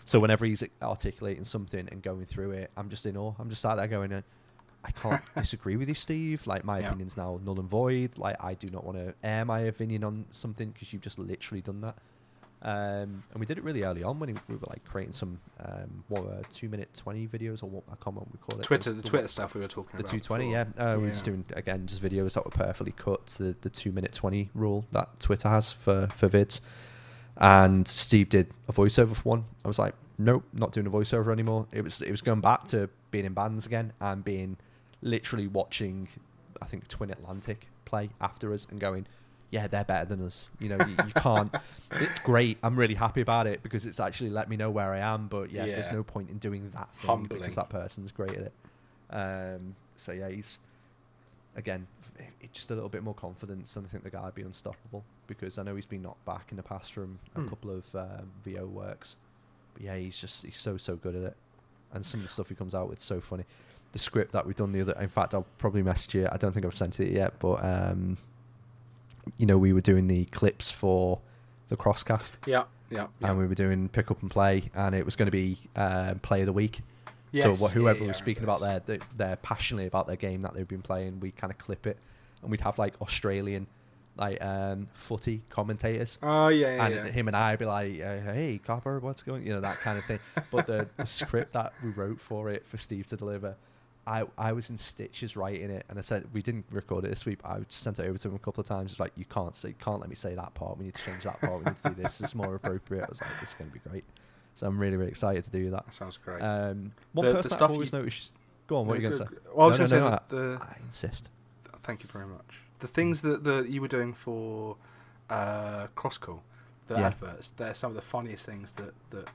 So 0.05 0.21
whenever 0.21 0.45
he's 0.45 0.63
articulating 0.83 1.45
something 1.45 1.89
and 1.91 2.03
going 2.03 2.27
through 2.27 2.53
it, 2.53 2.71
I'm 2.77 2.89
just 2.91 3.07
in 3.07 3.17
awe. 3.17 3.35
I'm 3.39 3.49
just 3.49 3.63
sat 3.63 3.77
there 3.77 3.87
going, 3.89 4.13
uh, 4.13 4.23
I 4.85 4.91
can't 4.91 5.23
disagree 5.37 5.77
with 5.77 5.89
you, 5.89 5.95
Steve. 5.95 6.47
Like 6.47 6.65
my 6.65 6.81
Yeah. 6.81 6.89
opinion's 6.89 7.17
now 7.17 7.41
null 7.43 7.59
and 7.59 7.69
void. 7.69 8.19
Like 8.19 8.37
I 8.43 8.55
do 8.55 8.69
not 8.69 8.85
want 8.85 8.99
to 8.99 9.15
air 9.23 9.45
my 9.45 9.61
opinion 9.61 10.05
on 10.05 10.27
something 10.31 10.71
because 10.71 10.93
you've 10.93 11.03
just 11.03 11.19
literally 11.19 11.63
done 11.63 11.81
that. 11.81 11.97
Um, 12.63 13.23
and 13.31 13.41
we 13.41 13.45
did 13.45 13.59
it 13.59 13.65
really 13.65 13.83
early 13.85 14.03
on 14.03 14.19
when 14.19 14.41
we 14.49 14.57
were 14.57 14.67
like 14.71 14.83
creating 14.85 15.13
some 15.13 15.39
um, 15.61 16.03
what 16.09 16.25
were 16.25 16.43
two 16.49 16.71
minute 16.71 16.89
twenty 16.95 17.27
videos 17.27 17.63
or 17.63 17.69
what 17.69 17.83
I 17.89 17.95
can't 17.97 18.07
remember 18.17 18.21
what 18.21 18.33
we 18.33 18.39
call 18.39 18.59
it. 18.59 18.63
Twitter, 18.63 18.91
the 18.95 19.03
the, 19.03 19.09
Twitter 19.09 19.29
stuff 19.29 19.55
we 19.55 19.61
were 19.61 19.69
talking 19.69 19.99
about. 20.01 20.07
the 20.07 20.11
two 20.11 20.21
twenty. 20.21 20.51
Yeah, 20.53 20.65
uh, 20.79 20.95
we 20.97 21.05
were 21.05 21.11
just 21.11 21.27
doing 21.27 21.45
again 21.55 21.87
just 21.87 22.01
videos 22.03 22.35
that 22.35 22.45
were 22.47 22.51
perfectly 22.51 22.93
cut 22.93 23.27
to 23.27 23.43
the, 23.43 23.57
the 23.61 23.69
two 23.69 23.93
minute 23.93 24.15
twenty 24.15 24.51
rule 24.55 24.87
that 24.93 25.21
Twitter 25.21 25.49
has 25.49 25.73
for 25.73 26.07
for 26.09 26.27
vids. 26.29 26.61
And 27.37 27.87
Steve 27.89 28.29
did 28.29 28.49
a 28.69 28.73
voiceover 28.73 29.15
for 29.17 29.29
one. 29.29 29.45
I 29.65 29.69
was 29.69 29.79
like, 29.79 29.95
nope, 30.19 30.45
not 30.53 30.73
doing 30.73 30.87
a 30.87 30.91
voiceover 30.91 31.33
anymore. 31.33 31.67
It 31.73 31.83
was 31.83 32.01
it 32.01 32.11
was 32.11 32.23
going 32.23 32.41
back 32.41 32.65
to 32.67 32.89
being 33.11 33.25
in 33.25 33.35
bands 33.35 33.67
again 33.67 33.93
and 34.01 34.25
being 34.25 34.57
literally 35.03 35.47
watching, 35.47 36.09
I 36.63 36.67
think 36.67 36.89
Twin 36.89 37.11
Atlantic 37.11 37.69
play 37.85 38.11
after 38.21 38.53
us 38.53 38.67
and 38.71 38.81
going, 38.81 39.07
yeah, 39.51 39.67
they're 39.69 39.85
better 39.85 40.05
than 40.07 40.25
us. 40.27 40.49
You 40.59 40.71
know, 40.71 40.79
you, 40.85 40.97
you 41.07 41.13
can't. 41.17 41.55
it's 41.93 42.19
great. 42.21 42.59
I'm 42.63 42.77
really 42.77 42.95
happy 42.95 43.21
about 43.21 43.47
it 43.47 43.63
because 43.63 43.87
it's 43.87 44.01
actually 44.01 44.31
let 44.31 44.49
me 44.49 44.57
know 44.57 44.71
where 44.71 44.93
I 44.93 44.99
am. 44.99 45.29
But 45.29 45.51
yeah, 45.53 45.67
there's 45.67 45.93
no 45.93 46.03
point 46.03 46.31
in 46.31 46.39
doing 46.39 46.71
that 46.71 46.91
thing 46.93 47.09
Humbling. 47.09 47.41
because 47.41 47.55
that 47.57 47.69
person's 47.69 48.11
great 48.11 48.33
at 48.33 48.51
it. 48.51 48.53
Um, 49.11 49.77
so 49.97 50.13
yeah, 50.13 50.29
he's 50.29 50.59
again 51.57 51.87
it- 52.19 52.53
just 52.53 52.71
a 52.71 52.75
little 52.75 52.89
bit 52.89 53.03
more 53.03 53.15
confidence, 53.15 53.75
and 53.77 53.85
I 53.85 53.89
think 53.89 54.05
the 54.05 54.11
guy 54.11 54.25
would 54.25 54.35
be 54.37 54.43
unstoppable 54.43 55.03
because 55.27 55.59
I 55.59 55.65
know 55.65 55.75
he's 55.75 55.87
been 55.87 56.03
knocked 56.03 56.25
back 56.25 56.47
in 56.53 56.57
the 56.57 56.63
past 56.63 56.93
from 56.93 57.19
a 57.35 57.41
Hmm. 57.41 57.49
couple 57.49 57.71
of 57.71 57.93
um, 57.97 58.31
VO 58.45 58.67
works. 58.67 59.17
But 59.73 59.83
yeah, 59.83 59.97
he's 59.97 60.17
just 60.19 60.45
he's 60.45 60.57
so 60.59 60.77
so 60.77 60.95
good 60.95 61.17
at 61.17 61.23
it, 61.25 61.37
and 61.93 62.07
some 62.07 62.21
of 62.21 62.27
the 62.27 62.33
stuff 62.33 62.49
he 62.49 62.55
comes 62.55 62.75
out 62.75 62.89
with 62.89 62.99
is 62.99 63.05
so 63.05 63.21
funny. 63.21 63.45
The 63.93 63.99
script 63.99 64.31
that 64.33 64.47
we've 64.47 64.55
done 64.57 64.71
the 64.73 64.81
other, 64.83 64.95
in 65.01 65.09
fact, 65.09 65.35
I'll 65.35 65.47
probably 65.59 65.83
message 65.83 66.15
you. 66.15 66.29
I 66.31 66.37
don't 66.37 66.53
think 66.53 66.65
I've 66.65 66.75
sent 66.75 67.01
it 67.01 67.11
yet, 67.13 67.39
but 67.41 67.65
um, 67.65 68.19
you 69.39 69.47
know, 69.47 69.59
we 69.59 69.73
were 69.73 69.81
doing 69.81 70.07
the 70.07 70.27
clips 70.27 70.71
for 70.71 71.21
the 71.69 71.77
crosscast, 71.77 72.37
Yeah, 72.47 72.65
yeah, 72.91 73.07
yeah. 73.21 73.31
and 73.31 73.39
we 73.39 73.47
were 73.47 73.55
doing 73.55 73.89
pick 73.89 74.11
up 74.11 74.21
and 74.23 74.31
play, 74.31 74.71
and 74.75 74.95
it 74.95 75.05
was 75.05 75.17
going 75.17 75.27
to 75.27 75.33
be 75.33 75.59
um, 75.77 76.19
play 76.21 76.41
of 76.41 76.47
the 76.47 76.53
week. 76.53 76.83
So 77.37 77.51
Yes, 77.51 77.61
what, 77.61 77.71
yeah, 77.73 77.81
whoever 77.81 78.01
yeah, 78.03 78.09
was 78.09 78.17
speaking 78.17 78.45
about 78.45 78.61
their, 78.61 78.99
their 79.17 79.37
passionately 79.37 79.87
about 79.87 80.07
their 80.07 80.17
game 80.17 80.43
that 80.43 80.55
they've 80.55 80.69
been 80.69 80.83
playing, 80.83 81.21
we 81.21 81.31
kind 81.31 81.51
of 81.53 81.59
clip 81.59 81.87
it, 81.87 81.99
and 82.43 82.51
we'd 82.51 82.61
have 82.61 82.79
like 82.79 82.95
Australian, 83.01 83.67
like 84.17 84.43
um, 84.43 84.89
footy 84.93 85.43
commentators, 85.51 86.19
Oh 86.23 86.49
yeah, 86.49 86.77
yeah, 86.77 86.87
and 86.87 86.95
yeah. 86.95 87.13
him 87.13 87.27
and 87.29 87.37
I 87.37 87.57
be 87.57 87.65
like, 87.65 87.93
"Hey, 87.95 88.61
Copper, 88.65 89.01
what's 89.01 89.23
going?" 89.23 89.47
You 89.47 89.55
know 89.55 89.61
that 89.61 89.79
kind 89.81 89.99
of 89.99 90.05
thing. 90.05 90.21
but 90.53 90.67
the, 90.67 90.89
the 90.97 91.07
script 91.07 91.53
that 91.55 91.73
we 91.83 91.91
wrote 91.91 92.21
for 92.21 92.51
it 92.51 92.67
for 92.67 92.79
Steve 92.79 93.07
to 93.09 93.17
deliver, 93.17 93.57
I 94.07 94.25
I 94.39 94.53
was 94.53 94.71
in 94.71 94.79
stitches 94.79 95.37
writing 95.37 95.71
it, 95.71 95.85
and 95.89 95.99
I 95.99 96.03
said 96.03 96.27
we 96.33 96.43
didn't 96.43 96.67
record 96.71 97.05
it 97.05 97.09
this 97.09 97.27
week. 97.27 97.41
But 97.43 97.49
I 97.51 97.61
sent 97.69 97.99
it 97.99 98.07
over 98.07 98.19
to 98.19 98.29
him 98.29 98.35
a 98.37 98.39
couple 98.39 98.61
of 98.61 98.69
times. 98.69 98.93
It's 98.93 99.01
like 99.01 99.13
you 99.17 99.25
can't 99.25 99.55
say, 99.57 99.75
can't 99.83 99.99
let 100.01 100.09
me 100.09 100.15
say 100.15 100.35
that 100.35 100.55
part. 100.55 100.79
We 100.79 100.85
need 100.85 100.95
to 100.95 101.03
change 101.03 101.25
that 101.25 101.41
part. 101.41 101.59
We 101.59 101.65
need 101.71 101.79
to 101.79 101.89
do 101.89 102.03
this. 102.03 102.21
It's 102.21 102.35
more 102.35 102.55
appropriate. 102.55 103.03
I 103.03 103.07
was 103.09 103.21
like, 103.21 103.31
it's 103.43 103.55
going 103.55 103.71
to 103.71 103.75
be 103.75 103.81
great. 103.89 104.05
So 104.55 104.67
I'm 104.67 104.79
really 104.79 104.97
really 104.97 105.11
excited 105.11 105.45
to 105.45 105.51
do 105.51 105.71
that. 105.71 105.85
That 105.87 105.93
sounds 105.93 106.17
great. 106.25 106.41
Um, 106.41 106.93
one 107.13 107.27
The- 107.27 107.33
the 107.33 107.37
person 107.39 107.51
stuff 107.51 107.63
I've 107.63 107.71
always 107.73 107.93
you- 107.93 107.99
noticed. 107.99 108.33
Go 108.67 108.77
on, 108.79 108.87
what 108.87 108.95
are 108.95 108.97
you 108.97 109.03
going 109.03 109.13
to 109.13 109.19
say? 109.19 109.25
Well, 109.55 109.67
I 109.67 109.71
was 109.71 109.79
No, 109.79 109.87
going 109.87 109.89
to 109.91 109.95
no, 109.95 110.01
say 110.01 110.05
no, 110.05 110.11
that 110.11 110.29
the, 110.31 110.59
I 110.67 110.77
insist. 110.87 111.29
Thank 111.83 112.03
you 112.03 112.09
very 112.09 112.27
much. 112.27 112.61
The 112.79 112.87
things 112.89 113.21
that, 113.21 113.45
that 113.45 113.69
you 113.69 113.83
were 113.83 113.89
doing 113.89 114.15
for 114.15 114.77
uh, 115.29 115.89
Crosscall, 115.95 116.41
the 116.87 116.95
Yeah. 116.95 117.09
adverts, 117.09 117.53
they're 117.59 117.75
some 117.75 117.91
of 117.91 117.97
the 117.97 118.01
funniest 118.03 118.47
things 118.47 118.73
that, 118.73 118.95
that 119.11 119.29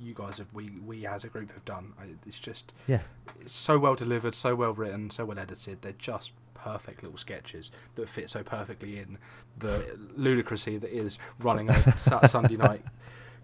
you 0.00 0.14
guys 0.14 0.38
have, 0.38 0.46
we, 0.54 0.70
we 0.86 1.06
as 1.06 1.24
a 1.24 1.28
group 1.28 1.52
have 1.52 1.64
done. 1.66 1.92
I, 2.00 2.14
it's 2.26 2.38
just 2.40 2.72
Yeah. 2.86 3.00
it's 3.40 3.54
so 3.54 3.78
well 3.78 3.94
delivered, 3.94 4.34
so 4.34 4.54
well 4.54 4.72
written, 4.72 5.10
so 5.10 5.26
well 5.26 5.38
edited. 5.38 5.82
They're 5.82 5.92
just 5.98 6.32
perfect 6.54 7.02
little 7.02 7.18
sketches 7.18 7.70
that 7.96 8.08
fit 8.08 8.30
so 8.30 8.42
perfectly 8.42 8.98
in 8.98 9.18
the 9.58 9.96
ludicrousy 10.16 10.80
that 10.80 10.90
is 10.90 11.18
running 11.38 11.68
a 11.68 11.98
Sunday 12.28 12.56
night 12.56 12.82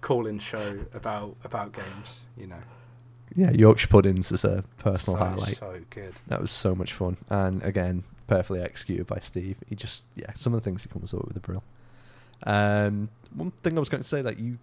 call-in 0.05 0.39
show 0.39 0.69
about 0.95 1.37
about 1.45 1.73
games. 1.73 2.21
You 2.37 2.47
know, 2.49 2.63
Yeah, 3.35 3.51
Yorkshire 3.51 3.89
puddings 3.89 4.31
is 4.31 4.45
a 4.45 4.63
personal 4.79 5.19
so, 5.19 5.25
highlight. 5.25 5.57
So 5.57 5.81
good. 5.91 6.15
That 6.29 6.41
was 6.41 6.51
so 6.53 6.75
much 6.75 6.93
fun, 6.93 7.17
and 7.31 7.63
again, 7.63 8.05
perfectly 8.27 8.61
executed 8.61 9.07
by 9.07 9.19
Steve. 9.23 9.57
He 9.69 9.75
just, 9.75 10.05
yeah, 10.15 10.33
some 10.35 10.55
of 10.55 10.61
the 10.61 10.65
things 10.65 10.83
he 10.85 10.89
comes 10.91 11.13
up 11.15 11.27
with 11.27 11.37
are 11.37 11.41
brilliant. 11.41 11.65
Um, 12.45 13.09
one 13.35 13.51
thing 13.51 13.77
I 13.77 13.81
was 13.81 13.89
going 13.89 14.03
to 14.03 14.09
say 14.09 14.23
that 14.23 14.39
you, 14.39 14.59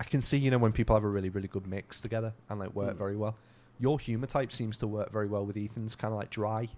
I 0.00 0.04
can 0.04 0.20
see, 0.20 0.38
you 0.38 0.50
know, 0.50 0.58
when 0.58 0.72
people 0.72 0.94
have 0.96 1.04
a 1.04 1.08
really, 1.08 1.28
really 1.28 1.48
good 1.48 1.66
mix 1.66 2.00
together 2.00 2.32
and 2.48 2.58
like 2.60 2.74
work 2.74 2.94
Mm. 2.94 2.98
very 2.98 3.16
well. 3.16 3.34
Your 3.78 3.98
humor 3.98 4.26
type 4.26 4.52
seems 4.52 4.78
to 4.78 4.86
work 4.86 5.12
very 5.12 5.26
well 5.26 5.44
with 5.44 5.56
Ethan's 5.56 5.94
kind 5.96 6.12
of 6.12 6.18
like 6.18 6.30
dry 6.30 6.68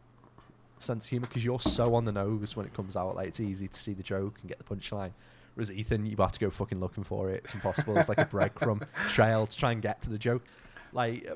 sense 0.81 1.05
of 1.07 1.11
humor 1.11 1.27
because 1.27 1.45
you're 1.45 1.61
so 1.61 1.95
on 1.95 2.05
the 2.05 2.13
nose 2.13 2.57
when 2.57 2.67
it 2.67 2.73
comes 2.75 2.97
out. 2.97 3.15
Like 3.17 3.29
it's 3.29 3.41
easy 3.41 3.69
to 3.69 3.79
see 3.79 3.93
the 3.95 4.03
joke 4.03 4.37
and 4.41 4.49
get 4.49 4.59
the 4.59 4.65
punchline. 4.65 5.13
Whereas 5.59 5.73
Ethan, 5.73 6.07
you 6.07 6.15
have 6.19 6.31
to 6.31 6.39
go 6.39 6.51
fucking 6.51 6.79
looking 6.79 7.03
for 7.03 7.31
it. 7.31 7.39
It's 7.43 7.53
impossible. 7.53 7.99
It's 7.99 8.09
like 8.09 8.19
a 8.19 8.27
breadcrumb 8.27 8.87
trail 9.09 9.45
to 9.45 9.59
try 9.59 9.73
and 9.73 9.83
get 9.83 10.01
to 10.03 10.09
the 10.11 10.17
joke. 10.17 10.45
Like, 10.93 11.27
uh, 11.29 11.35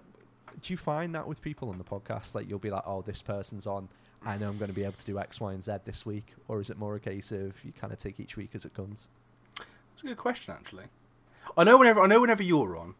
do 0.60 0.72
you 0.72 0.76
find 0.76 1.12
that 1.16 1.26
with 1.26 1.42
people 1.42 1.70
on 1.70 1.78
the 1.78 1.82
podcast? 1.82 2.36
Like, 2.36 2.48
you'll 2.48 2.60
be 2.60 2.70
like, 2.70 2.84
"Oh, 2.86 3.02
this 3.02 3.20
person's 3.20 3.66
on. 3.66 3.88
I 4.24 4.38
know 4.38 4.48
I'm 4.48 4.58
going 4.58 4.70
to 4.70 4.74
be 4.76 4.84
able 4.84 4.92
to 4.92 5.04
do 5.04 5.18
X, 5.18 5.40
Y, 5.40 5.52
and 5.52 5.64
Z 5.64 5.72
this 5.86 6.06
week," 6.06 6.34
or 6.46 6.60
is 6.60 6.70
it 6.70 6.78
more 6.78 6.94
a 6.94 7.00
case 7.00 7.32
of 7.32 7.64
you 7.64 7.72
kind 7.72 7.92
of 7.92 7.98
take 7.98 8.20
each 8.20 8.36
week 8.36 8.50
as 8.54 8.64
it 8.64 8.74
comes? 8.74 9.08
It's 9.58 10.04
a 10.04 10.06
good 10.06 10.16
question, 10.18 10.54
actually. 10.56 10.84
I 11.58 11.64
know 11.64 11.76
whenever 11.76 12.00
I 12.00 12.06
know 12.06 12.20
whenever 12.20 12.44
you're 12.44 12.76
on, 12.76 12.94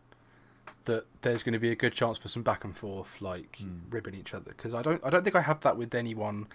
that 0.87 1.05
there's 1.21 1.45
going 1.45 1.53
to 1.53 1.61
be 1.61 1.71
a 1.71 1.77
good 1.77 1.93
chance 1.93 2.19
for 2.19 2.27
some 2.27 2.43
back 2.43 2.65
and 2.65 2.77
forth, 2.77 3.23
like 3.23 3.59
Mm. 3.63 3.83
ribbing 3.91 4.17
each 4.17 4.35
other. 4.35 4.51
Because 4.57 4.75
I 4.75 4.83
don't, 4.83 5.01
I 5.05 5.11
don't 5.11 5.23
think 5.23 5.37
I 5.37 5.43
have 5.43 5.61
that 5.61 5.77
with 5.77 5.95
anyone. 5.95 6.49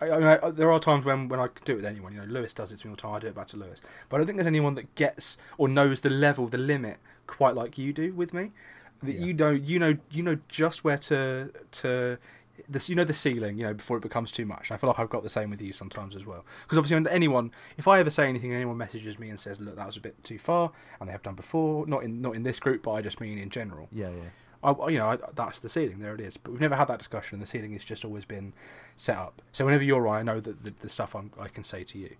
I, 0.00 0.10
I 0.10 0.18
mean, 0.18 0.38
I, 0.42 0.50
there 0.50 0.70
are 0.72 0.80
times 0.80 1.04
when, 1.04 1.28
when 1.28 1.40
I 1.40 1.46
can 1.46 1.64
do 1.64 1.72
it 1.72 1.76
with 1.76 1.84
anyone. 1.84 2.12
You 2.14 2.20
know, 2.20 2.26
Lewis 2.26 2.52
does 2.52 2.72
it 2.72 2.78
to 2.80 2.86
me 2.86 2.90
all 2.90 2.96
the 2.96 3.02
time. 3.02 3.14
I 3.14 3.18
do 3.20 3.26
it 3.28 3.34
back 3.34 3.46
to 3.48 3.56
Lewis. 3.56 3.80
But 4.08 4.16
I 4.16 4.18
don't 4.18 4.26
think 4.26 4.36
there's 4.38 4.46
anyone 4.46 4.74
that 4.74 4.94
gets 4.94 5.36
or 5.58 5.68
knows 5.68 6.00
the 6.02 6.10
level, 6.10 6.48
the 6.48 6.58
limit, 6.58 6.98
quite 7.26 7.54
like 7.54 7.78
you 7.78 7.92
do 7.92 8.12
with 8.12 8.34
me. 8.34 8.52
That 9.02 9.14
Yeah. 9.14 9.24
you 9.26 9.32
know, 9.34 9.50
you 9.50 9.78
know, 9.78 9.96
you 10.10 10.22
know 10.22 10.38
just 10.48 10.84
where 10.84 10.98
to 10.98 11.50
to. 11.72 12.18
This, 12.68 12.88
you 12.88 12.94
know 12.94 13.02
the 13.02 13.12
ceiling, 13.12 13.58
you 13.58 13.64
know, 13.64 13.74
before 13.74 13.96
it 13.96 14.00
becomes 14.00 14.30
too 14.30 14.46
much. 14.46 14.70
And 14.70 14.76
I 14.76 14.78
feel 14.78 14.88
like 14.88 15.00
I've 15.00 15.10
got 15.10 15.24
the 15.24 15.28
same 15.28 15.50
with 15.50 15.60
you 15.60 15.72
sometimes 15.72 16.14
as 16.14 16.24
well. 16.24 16.44
Because 16.62 16.78
obviously, 16.78 17.10
anyone, 17.10 17.50
if 17.76 17.88
I 17.88 17.98
ever 17.98 18.10
say 18.10 18.28
anything, 18.28 18.50
and 18.52 18.56
anyone 18.56 18.76
messages 18.76 19.18
me 19.18 19.28
and 19.28 19.40
says, 19.40 19.58
"Look, 19.58 19.74
that 19.74 19.86
was 19.86 19.96
a 19.96 20.00
bit 20.00 20.22
too 20.22 20.38
far," 20.38 20.70
and 21.00 21.08
they 21.08 21.12
have 21.12 21.22
done 21.24 21.34
before, 21.34 21.84
not 21.88 22.04
in 22.04 22.22
not 22.22 22.36
in 22.36 22.44
this 22.44 22.60
group, 22.60 22.84
but 22.84 22.92
I 22.92 23.02
just 23.02 23.20
mean 23.20 23.38
in 23.38 23.50
general. 23.50 23.88
Yeah, 23.90 24.10
yeah. 24.10 24.28
I, 24.64 24.88
you 24.88 24.98
know, 24.98 25.08
I, 25.10 25.18
that's 25.34 25.58
the 25.58 25.68
ceiling. 25.68 25.98
There 26.00 26.14
it 26.14 26.20
is. 26.20 26.36
But 26.36 26.52
we've 26.52 26.60
never 26.60 26.74
had 26.76 26.88
that 26.88 26.98
discussion. 26.98 27.34
And 27.36 27.42
the 27.42 27.46
ceiling 27.46 27.72
has 27.74 27.84
just 27.84 28.04
always 28.04 28.24
been 28.24 28.52
set 28.96 29.16
up. 29.16 29.42
So 29.52 29.64
whenever 29.64 29.84
you're 29.84 30.00
right, 30.00 30.20
I 30.20 30.22
know 30.22 30.40
that 30.40 30.64
the, 30.64 30.72
the 30.80 30.88
stuff 30.88 31.14
I'm, 31.14 31.30
I 31.38 31.48
can 31.48 31.64
say 31.64 31.84
to 31.84 31.98
you. 31.98 32.16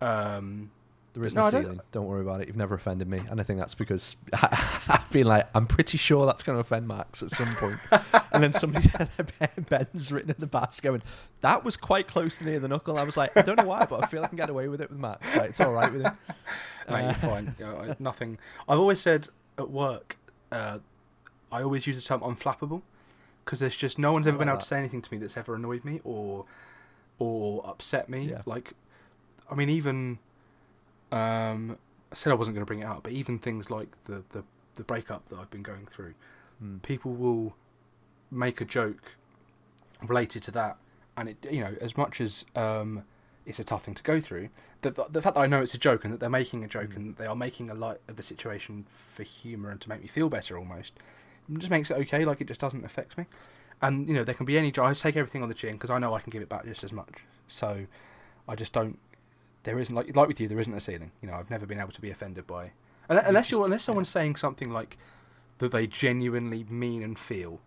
Um, 0.00 0.70
There 1.14 1.24
is 1.26 1.34
No, 1.34 1.42
I 1.42 1.50
don't- 1.50 1.62
ceiling. 1.62 1.80
Don't 1.92 2.06
worry 2.06 2.22
about 2.22 2.40
it. 2.40 2.46
You've 2.48 2.56
never 2.56 2.74
offended 2.74 3.06
me, 3.10 3.20
and 3.30 3.38
I 3.38 3.44
think 3.44 3.58
that's 3.58 3.74
because 3.74 4.16
I've 4.42 5.06
been 5.12 5.26
like, 5.26 5.46
I'm 5.54 5.66
pretty 5.66 5.98
sure 5.98 6.24
that's 6.24 6.42
going 6.42 6.56
to 6.56 6.60
offend 6.60 6.88
Max 6.88 7.22
at 7.22 7.30
some 7.30 7.54
point. 7.56 7.78
and 8.32 8.42
then 8.42 8.52
somebody, 8.54 8.88
Ben's 9.68 10.10
written 10.10 10.30
in 10.30 10.36
the 10.38 10.46
basket 10.46 10.82
going, 10.88 11.02
"That 11.42 11.64
was 11.64 11.76
quite 11.76 12.08
close 12.08 12.40
near 12.40 12.58
the 12.60 12.68
knuckle." 12.68 12.98
I 12.98 13.02
was 13.02 13.18
like, 13.18 13.36
I 13.36 13.42
don't 13.42 13.56
know 13.58 13.66
why, 13.66 13.84
but 13.84 14.02
I 14.02 14.06
feel 14.06 14.24
I 14.24 14.28
can 14.28 14.38
get 14.38 14.48
away 14.48 14.68
with 14.68 14.80
it 14.80 14.88
with 14.88 14.98
Max. 14.98 15.36
Like, 15.36 15.50
it's 15.50 15.60
all 15.60 15.72
right 15.72 15.92
with 15.92 16.02
him. 16.02 16.16
mate, 16.88 16.94
Uh, 16.94 17.04
you're 17.04 17.14
fine. 17.14 17.54
You 17.58 17.64
know, 17.66 17.94
nothing. 17.98 18.38
I've 18.66 18.78
always 18.80 19.00
said 19.00 19.28
at 19.58 19.70
work, 19.70 20.16
uh, 20.50 20.78
I 21.52 21.62
always 21.62 21.86
use 21.86 21.96
the 21.96 22.02
term 22.02 22.20
unflappable 22.22 22.82
because 23.44 23.60
there's 23.60 23.76
just 23.76 23.98
no 23.98 24.12
one's 24.12 24.26
ever 24.26 24.38
been 24.38 24.48
able 24.48 24.56
that. 24.58 24.62
to 24.62 24.66
say 24.68 24.78
anything 24.78 25.02
to 25.02 25.12
me 25.12 25.18
that's 25.18 25.36
ever 25.36 25.54
annoyed 25.54 25.84
me 25.84 26.00
or 26.04 26.44
or 27.18 27.62
upset 27.66 28.08
me. 28.08 28.30
Yeah. 28.30 28.42
Like, 28.46 28.72
I 29.50 29.54
mean, 29.54 29.68
even 29.68 30.18
um, 31.10 31.78
I 32.10 32.14
said 32.14 32.30
I 32.30 32.34
wasn't 32.34 32.54
going 32.54 32.62
to 32.64 32.66
bring 32.66 32.80
it 32.80 32.86
up, 32.86 33.02
but 33.02 33.12
even 33.12 33.38
things 33.38 33.70
like 33.70 33.88
the, 34.04 34.24
the 34.30 34.44
the 34.74 34.84
breakup 34.84 35.28
that 35.28 35.38
I've 35.38 35.50
been 35.50 35.62
going 35.62 35.86
through, 35.86 36.14
Hmm. 36.58 36.78
people 36.78 37.12
will 37.12 37.54
make 38.30 38.60
a 38.60 38.64
joke 38.64 39.12
related 40.06 40.42
to 40.44 40.50
that, 40.52 40.76
and 41.16 41.28
it 41.28 41.36
you 41.50 41.60
know 41.60 41.74
as 41.80 41.96
much 41.96 42.20
as 42.20 42.44
um, 42.56 43.04
it's 43.44 43.58
a 43.58 43.64
tough 43.64 43.84
thing 43.84 43.94
to 43.94 44.02
go 44.02 44.20
through, 44.20 44.48
the, 44.82 44.90
the 44.90 45.04
the 45.10 45.22
fact 45.22 45.34
that 45.34 45.40
I 45.42 45.46
know 45.46 45.60
it's 45.60 45.74
a 45.74 45.78
joke 45.78 46.04
and 46.04 46.12
that 46.14 46.20
they're 46.20 46.30
making 46.30 46.64
a 46.64 46.68
joke 46.68 46.90
Mm. 46.90 46.96
and 46.96 47.16
they 47.16 47.26
are 47.26 47.36
making 47.36 47.68
a 47.70 47.74
light 47.74 47.98
of 48.08 48.16
the 48.16 48.22
situation 48.22 48.86
for 49.14 49.22
humour 49.24 49.70
and 49.70 49.80
to 49.80 49.88
make 49.88 50.00
me 50.00 50.06
feel 50.08 50.28
better 50.28 50.56
almost, 50.56 50.92
it 51.50 51.58
just 51.58 51.70
makes 51.70 51.90
it 51.90 51.96
okay. 51.98 52.24
Like 52.24 52.40
it 52.40 52.46
just 52.48 52.60
doesn't 52.60 52.84
affect 52.84 53.16
me, 53.16 53.26
and 53.80 54.06
you 54.08 54.14
know 54.14 54.24
there 54.24 54.34
can 54.34 54.46
be 54.46 54.58
any. 54.58 54.72
I 54.78 54.92
take 54.94 55.16
everything 55.16 55.42
on 55.42 55.48
the 55.48 55.54
chin 55.54 55.72
because 55.74 55.90
I 55.90 55.98
know 55.98 56.14
I 56.14 56.20
can 56.20 56.30
give 56.30 56.42
it 56.42 56.48
back 56.48 56.64
just 56.64 56.84
as 56.84 56.92
much. 56.92 57.24
So 57.46 57.86
I 58.48 58.54
just 58.54 58.72
don't. 58.72 58.98
There 59.64 59.78
isn't 59.78 59.94
like 59.94 60.14
like 60.16 60.28
with 60.28 60.40
you. 60.40 60.48
There 60.48 60.60
isn't 60.60 60.72
a 60.72 60.80
ceiling. 60.80 61.12
You 61.20 61.28
know 61.28 61.34
I've 61.34 61.50
never 61.50 61.66
been 61.66 61.78
able 61.78 61.92
to 61.92 62.00
be 62.00 62.10
offended 62.10 62.46
by, 62.46 62.72
unless, 63.08 63.50
you're 63.50 63.64
unless 63.64 63.82
yeah. 63.82 63.86
someone's 63.86 64.08
saying 64.08 64.36
something 64.36 64.70
like 64.70 64.98
that 65.58 65.70
they 65.70 65.86
genuinely 65.86 66.64
mean 66.68 67.02
and 67.02 67.18
feel 67.18 67.60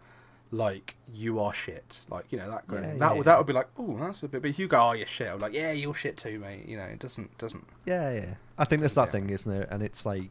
like 0.51 0.95
you 1.11 1.39
are 1.39 1.53
shit. 1.53 2.01
Like 2.09 2.25
you 2.31 2.37
know 2.37 2.49
that 2.49 2.63
Yeah, 2.71 2.79
that 2.81 2.99
yeah, 2.99 3.11
would 3.13 3.25
that 3.25 3.37
would 3.37 3.47
be 3.47 3.53
like 3.53 3.67
oh 3.77 3.97
that's 3.99 4.23
a 4.23 4.27
bit. 4.27 4.41
But 4.41 4.49
if 4.49 4.59
you 4.59 4.67
go 4.67 4.89
oh 4.89 4.91
you're 4.93 5.07
shit, 5.07 5.27
I'm 5.27 5.39
like 5.39 5.53
yeah 5.53 5.71
you're 5.71 5.93
shit 5.93 6.17
too, 6.17 6.39
mate. 6.39 6.67
You 6.67 6.77
know 6.77 6.83
it 6.83 6.99
doesn't 6.99 7.37
doesn't. 7.37 7.65
Yeah, 7.85 8.11
yeah. 8.11 8.33
I 8.57 8.65
think 8.65 8.81
there's 8.81 8.95
that 8.95 9.07
Yeah. 9.07 9.11
thing, 9.11 9.29
isn't 9.29 9.51
there? 9.51 9.67
And 9.69 9.81
it's 9.83 10.05
like, 10.05 10.29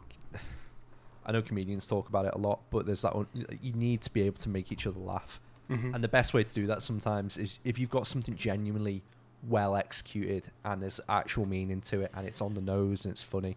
I 1.27 1.33
know 1.33 1.43
comedians 1.43 1.87
talk 1.87 2.09
about 2.09 2.27
it 2.27 2.35
a 2.35 2.39
lot, 2.39 2.61
but 2.71 2.87
there's 2.87 3.03
that 3.03 3.15
one. 3.17 3.27
You 3.63 3.73
need 3.73 4.03
to 4.03 4.13
be 4.13 4.23
able 4.23 4.37
to 4.37 4.49
make 4.49 4.71
each 4.73 4.87
other 4.87 5.01
laugh. 5.01 5.41
Mhm. 5.71 5.95
And 5.95 6.05
the 6.05 6.09
best 6.09 6.35
way 6.35 6.45
to 6.45 6.53
do 6.55 6.67
that 6.67 6.83
sometimes 6.83 7.39
is 7.39 7.59
if 7.65 7.79
you've 7.79 7.91
got 7.91 8.07
something 8.07 8.37
genuinely 8.37 9.03
well 9.49 9.77
executed 9.77 10.49
and 10.65 10.83
there's 10.83 11.01
actual 11.09 11.47
meaning 11.47 11.81
to 11.83 12.01
it 12.03 12.11
and 12.15 12.27
it's 12.27 12.41
on 12.43 12.55
the 12.55 12.61
nose 12.61 13.05
and 13.05 13.13
it's 13.13 13.23
funny, 13.23 13.57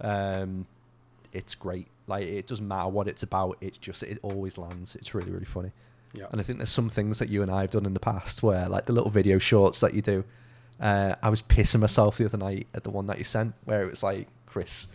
um, 0.00 0.66
it's 1.32 1.54
great. 1.54 1.88
Like 2.06 2.24
it 2.26 2.46
doesn't 2.46 2.66
matter 2.66 2.88
what 2.88 3.08
it's 3.08 3.22
about. 3.22 3.56
It 3.60 3.78
just 3.80 4.02
it 4.02 4.18
always 4.22 4.58
lands. 4.58 4.94
It's 4.96 5.14
really 5.14 5.30
really 5.30 5.44
funny. 5.44 5.72
yeah. 6.14 6.26
And 6.30 6.40
I 6.40 6.44
think 6.44 6.58
there's 6.58 6.70
some 6.70 6.88
things 6.88 7.18
that 7.18 7.28
you 7.28 7.42
and 7.42 7.50
I 7.50 7.62
have 7.62 7.70
done 7.70 7.84
in 7.86 7.94
the 7.94 8.00
past 8.00 8.42
where, 8.42 8.68
like 8.68 8.86
the 8.86 8.92
little 8.92 9.10
video 9.10 9.38
shorts 9.38 9.80
that 9.80 9.94
you 9.94 10.02
do. 10.02 10.24
Uh, 10.80 11.14
I 11.22 11.28
was 11.28 11.42
pissing 11.42 11.80
myself 11.80 12.18
the 12.18 12.24
other 12.24 12.38
night 12.38 12.66
at 12.72 12.84
the 12.84 12.90
one 12.90 13.06
that 13.06 13.18
you 13.18 13.24
sent, 13.24 13.54
where 13.64 13.82
it 13.82 13.90
was 13.90 14.02
like 14.02 14.28
Chris 14.46 14.86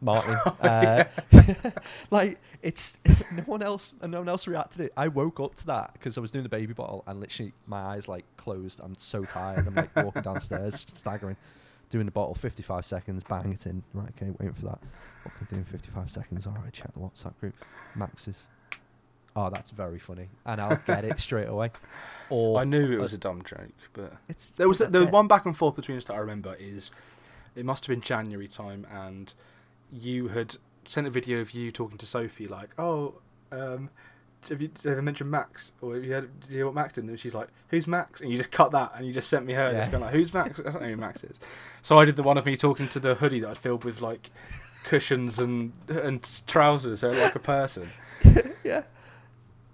Martin. 0.00 0.36
Oh, 0.44 0.56
uh, 0.60 1.04
like 2.10 2.38
it's 2.62 2.98
no 3.32 3.42
one 3.42 3.62
else, 3.62 3.94
and 4.00 4.12
no 4.12 4.18
one 4.18 4.28
else 4.28 4.46
reacted 4.46 4.82
it. 4.82 4.92
I 4.96 5.08
woke 5.08 5.40
up 5.40 5.54
to 5.56 5.66
that 5.66 5.92
because 5.94 6.18
I 6.18 6.20
was 6.20 6.30
doing 6.30 6.42
the 6.42 6.48
baby 6.48 6.72
bottle, 6.72 7.04
and 7.06 7.20
literally 7.20 7.52
my 7.66 7.80
eyes 7.80 8.08
like 8.08 8.24
closed. 8.36 8.80
I'm 8.82 8.96
so 8.96 9.24
tired. 9.24 9.66
I'm 9.66 9.74
like 9.74 9.94
walking 9.96 10.22
downstairs, 10.22 10.86
staggering. 10.94 11.36
doing 11.88 12.06
the 12.06 12.12
bottle, 12.12 12.34
55 12.34 12.84
seconds, 12.84 13.24
bang 13.24 13.52
it 13.52 13.66
in. 13.66 13.82
Right, 13.94 14.10
okay, 14.20 14.30
waiting 14.38 14.54
for 14.54 14.66
that. 14.66 14.78
What 15.22 15.34
can 15.36 15.46
I 15.46 15.50
do 15.50 15.56
in 15.56 15.64
55 15.64 16.10
seconds? 16.10 16.46
All 16.46 16.54
right, 16.62 16.72
check 16.72 16.92
the 16.92 17.00
WhatsApp 17.00 17.38
group. 17.40 17.54
Max's. 17.94 18.46
Oh, 19.38 19.50
that's 19.50 19.70
very 19.70 19.98
funny, 19.98 20.28
and 20.46 20.60
I'll 20.60 20.80
get 20.86 21.04
it 21.04 21.20
straight 21.20 21.48
away. 21.48 21.70
Or 22.30 22.58
I 22.58 22.64
knew 22.64 22.90
it 22.90 22.98
was 23.00 23.12
a 23.12 23.18
dumb 23.18 23.42
joke, 23.44 23.68
but 23.92 24.14
it's 24.28 24.50
there 24.56 24.66
was 24.66 24.78
that 24.78 24.92
there 24.92 25.00
was 25.00 25.08
bit- 25.08 25.14
one 25.14 25.28
back 25.28 25.44
and 25.44 25.56
forth 25.56 25.76
between 25.76 25.98
us 25.98 26.06
that 26.06 26.14
I 26.14 26.18
remember. 26.18 26.56
Is 26.58 26.90
it 27.54 27.64
must 27.66 27.84
have 27.84 27.94
been 27.94 28.00
January 28.00 28.48
time, 28.48 28.86
and 28.90 29.34
you 29.92 30.28
had 30.28 30.56
sent 30.84 31.06
a 31.06 31.10
video 31.10 31.40
of 31.40 31.52
you 31.52 31.70
talking 31.72 31.98
to 31.98 32.06
Sophie, 32.06 32.46
like, 32.46 32.70
"Oh, 32.78 33.14
um, 33.52 33.90
have 34.48 34.60
you 34.62 34.70
ever 34.84 35.02
mentioned 35.02 35.30
Max? 35.30 35.72
Or 35.80 35.94
have 35.94 36.04
you, 36.04 36.12
had, 36.12 36.40
do 36.46 36.52
you 36.54 36.60
know 36.60 36.66
what 36.66 36.74
Max 36.74 36.92
did?" 36.94 37.04
And 37.04 37.18
she's 37.18 37.34
like, 37.34 37.48
"Who's 37.68 37.86
Max?" 37.86 38.20
And 38.20 38.30
you 38.30 38.36
just 38.36 38.52
cut 38.52 38.70
that, 38.72 38.92
and 38.96 39.06
you 39.06 39.12
just 39.12 39.28
sent 39.28 39.44
me 39.46 39.54
her, 39.54 39.72
Yeah. 39.72 39.78
just 39.80 39.90
going 39.90 40.02
like, 40.02 40.12
"Who's 40.12 40.32
Max?" 40.32 40.60
I 40.60 40.64
don't 40.64 40.82
know 40.82 40.88
who 40.88 40.96
Max 40.96 41.24
is. 41.24 41.38
So 41.82 41.98
I 41.98 42.04
did 42.04 42.16
the 42.16 42.22
one 42.22 42.38
of 42.38 42.46
me 42.46 42.56
talking 42.56 42.88
to 42.88 43.00
the 43.00 43.14
hoodie 43.16 43.40
that 43.40 43.50
I'd 43.50 43.58
filled 43.58 43.84
with 43.84 44.00
like 44.00 44.30
cushions 44.84 45.38
and 45.38 45.72
and 45.88 46.28
trousers, 46.46 47.00
so 47.00 47.08
like 47.08 47.34
a 47.34 47.40
person. 47.40 47.88
yeah. 48.64 48.82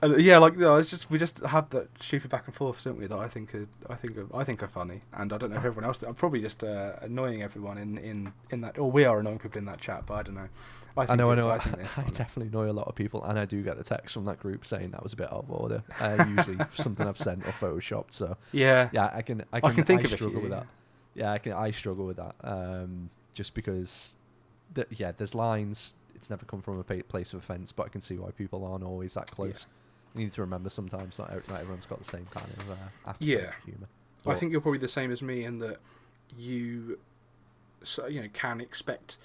And, 0.02 0.20
yeah, 0.20 0.38
like 0.38 0.56
no, 0.56 0.76
it's 0.76 0.90
just 0.90 1.08
we 1.12 1.18
just 1.18 1.38
have 1.38 1.70
that 1.70 1.88
stupid 2.00 2.28
back 2.28 2.46
and 2.46 2.54
forth, 2.54 2.82
don't 2.82 2.98
we? 2.98 3.06
That 3.06 3.18
I 3.18 3.28
think 3.28 3.54
are, 3.54 3.68
I 3.88 3.94
think 3.94 4.18
are, 4.18 4.26
I 4.36 4.42
think 4.42 4.60
are 4.60 4.68
funny, 4.68 5.02
and 5.12 5.32
I 5.32 5.38
don't 5.38 5.50
know 5.50 5.56
if 5.56 5.64
everyone 5.64 5.84
else. 5.84 6.02
I'm 6.02 6.14
probably 6.14 6.40
just 6.40 6.64
uh, 6.64 6.94
annoying 7.00 7.40
everyone 7.40 7.78
in, 7.78 7.98
in, 7.98 8.32
in 8.50 8.62
that, 8.62 8.78
or 8.78 8.90
we 8.90 9.04
are 9.04 9.20
annoying 9.20 9.38
people 9.38 9.58
in 9.58 9.64
that 9.66 9.80
chat, 9.80 10.04
but 10.06 10.14
I 10.14 10.22
don't 10.24 10.34
know. 10.34 10.48
I, 10.96 11.12
I 11.12 11.14
know, 11.14 11.30
I 11.30 11.36
know. 11.36 11.48
I 11.48 11.54
I, 11.96 12.02
definitely 12.10 12.48
annoy 12.48 12.68
a 12.68 12.74
lot 12.74 12.88
of 12.88 12.96
people, 12.96 13.22
and 13.22 13.38
I 13.38 13.44
do 13.44 13.62
get 13.62 13.76
the 13.76 13.84
text 13.84 14.14
from 14.14 14.24
that 14.24 14.40
group 14.40 14.66
saying 14.66 14.90
that 14.90 15.04
was 15.04 15.12
a 15.12 15.16
bit 15.16 15.32
out 15.32 15.44
of 15.44 15.50
order. 15.52 15.84
Uh, 16.00 16.24
usually 16.28 16.58
something 16.72 17.06
I've 17.06 17.16
sent 17.16 17.46
or 17.46 17.52
photoshopped. 17.52 18.12
So 18.12 18.36
yeah, 18.50 18.90
yeah, 18.92 19.08
I 19.14 19.22
can. 19.22 19.44
I 19.52 19.60
can, 19.60 19.70
I 19.70 19.74
can 19.74 19.84
think 19.84 20.04
of 20.04 20.12
a 20.12 20.16
struggle 20.16 20.40
with 20.40 20.50
that. 20.50 20.66
Yeah, 21.14 21.30
I 21.30 21.38
can. 21.38 21.52
I 21.52 21.70
struggle 21.70 22.06
with 22.06 22.16
that. 22.16 22.34
Um, 22.42 23.08
just 23.34 23.54
because, 23.54 24.16
th- 24.74 24.88
yeah, 24.90 25.12
there's 25.16 25.36
lines. 25.36 25.94
It's 26.16 26.28
never 26.28 26.44
come 26.44 26.60
from 26.60 26.80
a 26.80 26.84
place 26.84 27.32
of 27.32 27.38
offence, 27.38 27.70
but 27.70 27.86
I 27.86 27.88
can 27.88 28.00
see 28.00 28.16
why 28.16 28.32
people 28.32 28.64
aren't 28.64 28.84
always 28.84 29.14
that 29.14 29.30
close. 29.30 29.66
You 30.14 30.22
need 30.22 30.32
to 30.32 30.40
remember 30.42 30.68
sometimes 30.70 31.18
not, 31.18 31.30
not 31.48 31.60
everyone's 31.60 31.86
got 31.86 31.98
the 31.98 32.04
same 32.04 32.26
kind 32.30 32.46
of 32.58 32.70
uh, 32.70 32.74
appetite 33.06 33.16
Yeah. 33.28 33.50
for 33.52 33.70
humour. 33.70 33.88
I 34.26 34.34
think 34.34 34.52
you're 34.52 34.60
probably 34.60 34.78
the 34.78 34.88
same 34.88 35.10
as 35.10 35.20
me 35.22 35.44
in 35.44 35.58
that 35.60 35.78
you, 36.38 36.98
so, 37.82 38.06
you 38.06 38.20
know, 38.22 38.28
can 38.32 38.60
expect 38.60 39.16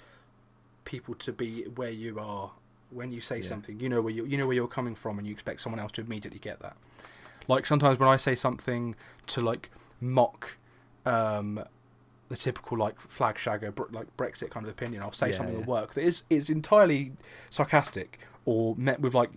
people 0.84 1.14
to 1.14 1.32
be 1.32 1.62
where 1.64 1.90
you 1.90 2.18
are 2.18 2.52
when 2.90 3.12
you 3.12 3.20
say 3.20 3.38
Yeah. 3.40 3.46
something. 3.48 3.78
You 3.80 3.88
know 3.88 4.00
where 4.00 4.12
you 4.12 4.24
you 4.24 4.36
know 4.38 4.46
where 4.46 4.56
you're 4.56 4.66
coming 4.66 4.94
from, 4.94 5.18
and 5.18 5.26
you 5.26 5.32
expect 5.32 5.60
someone 5.60 5.78
else 5.78 5.92
to 5.92 6.00
immediately 6.00 6.40
get 6.40 6.60
that. 6.60 6.76
Like 7.46 7.66
sometimes 7.66 7.98
when 7.98 8.08
I 8.08 8.16
say 8.16 8.34
something 8.34 8.94
to 9.28 9.40
like 9.42 9.70
mock 10.00 10.56
um, 11.06 11.62
the 12.28 12.36
typical 12.36 12.76
like 12.78 12.98
flag 13.00 13.36
shagger 13.36 13.74
br- 13.74 13.84
like 13.90 14.14
Brexit 14.16 14.50
kind 14.50 14.64
of 14.66 14.70
opinion, 14.72 15.02
I'll 15.02 15.12
say 15.12 15.30
Yeah, 15.30 15.36
something 15.36 15.54
yeah. 15.56 15.60
at 15.62 15.66
work 15.68 15.94
that 15.94 16.02
is 16.02 16.22
is 16.30 16.50
entirely 16.50 17.12
sarcastic 17.50 18.18
or 18.44 18.74
met 18.76 19.00
with 19.00 19.14
like 19.14 19.30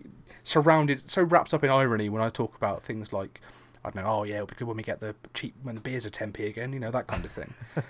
surrounded 0.44 1.10
so 1.10 1.24
wrapped 1.24 1.54
up 1.54 1.64
in 1.64 1.70
irony 1.70 2.10
when 2.10 2.22
I 2.22 2.30
talk 2.30 2.56
about 2.56 2.84
things 2.84 3.14
like 3.14 3.42
I 3.84 3.90
don't 3.90 4.04
know, 4.04 4.10
oh 4.10 4.24
yeah, 4.24 4.36
it'll 4.36 4.48
be 4.48 4.56
good 4.56 4.68
when 4.68 4.78
we 4.78 4.84
get 4.84 5.00
the 5.00 5.16
cheap 5.34 5.56
when 5.64 5.76
the 5.76 5.82
beers 5.82 6.06
are 6.06 6.10
ten 6.10 6.32
p 6.32 6.46
again, 6.46 6.74
you 6.74 6.80
know 6.80 6.92
that 6.92 7.08
kind 7.08 7.26
of 7.26 7.32
thing. 7.32 7.54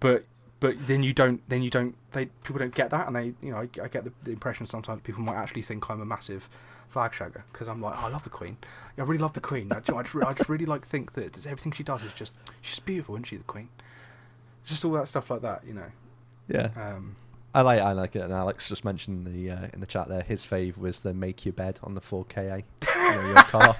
But 0.00 0.26
but 0.60 0.86
then 0.86 1.02
you 1.02 1.14
don't 1.14 1.40
then 1.48 1.62
you 1.62 1.70
don't 1.70 1.94
they 2.12 2.26
people 2.26 2.58
don't 2.58 2.74
get 2.74 2.90
that 2.90 3.06
and 3.06 3.16
they 3.16 3.32
you 3.40 3.50
know 3.50 3.56
I, 3.56 3.68
I 3.82 3.88
get 3.88 4.04
the, 4.04 4.12
the 4.22 4.32
impression 4.32 4.66
sometimes 4.66 5.00
people 5.00 5.22
might 5.22 5.36
actually 5.36 5.62
think 5.62 5.88
I'm 5.88 6.02
a 6.02 6.04
massive 6.04 6.48
flag 6.90 7.12
shagger 7.12 7.42
because 7.50 7.68
I'm 7.68 7.80
like 7.80 7.94
oh, 7.96 8.06
I 8.06 8.10
love 8.10 8.22
the 8.22 8.28
Queen, 8.28 8.58
I 8.98 9.02
really 9.02 9.22
love 9.22 9.32
the 9.32 9.40
Queen. 9.40 9.72
I, 9.72 9.76
I, 9.76 9.80
just, 9.80 10.14
I 10.14 10.32
just 10.34 10.48
really 10.48 10.66
like 10.66 10.86
think 10.86 11.14
that 11.14 11.46
everything 11.46 11.72
she 11.72 11.82
does 11.82 12.02
is 12.02 12.12
just 12.12 12.32
she's 12.60 12.78
beautiful, 12.80 13.14
isn't 13.14 13.24
she, 13.24 13.36
the 13.36 13.44
Queen? 13.44 13.68
Just 14.64 14.84
all 14.84 14.92
that 14.92 15.08
stuff 15.08 15.30
like 15.30 15.42
that, 15.42 15.64
you 15.66 15.74
know. 15.74 15.90
yeah, 16.48 16.70
Um, 16.76 17.16
I 17.54 17.62
like 17.62 17.80
I 17.80 17.92
like 17.92 18.16
it. 18.16 18.22
And 18.22 18.32
Alex 18.32 18.68
just 18.68 18.84
mentioned 18.84 19.26
the 19.26 19.50
uh, 19.50 19.68
in 19.72 19.80
the 19.80 19.86
chat 19.86 20.08
there. 20.08 20.22
His 20.22 20.44
fave 20.44 20.76
was 20.76 21.02
the 21.02 21.14
make 21.14 21.46
your 21.46 21.52
bed 21.52 21.78
on 21.82 21.94
the 21.94 22.00
4KA. 22.00 22.64
you 22.82 23.20
know, 23.22 23.26
your 23.28 23.34
car. 23.44 23.76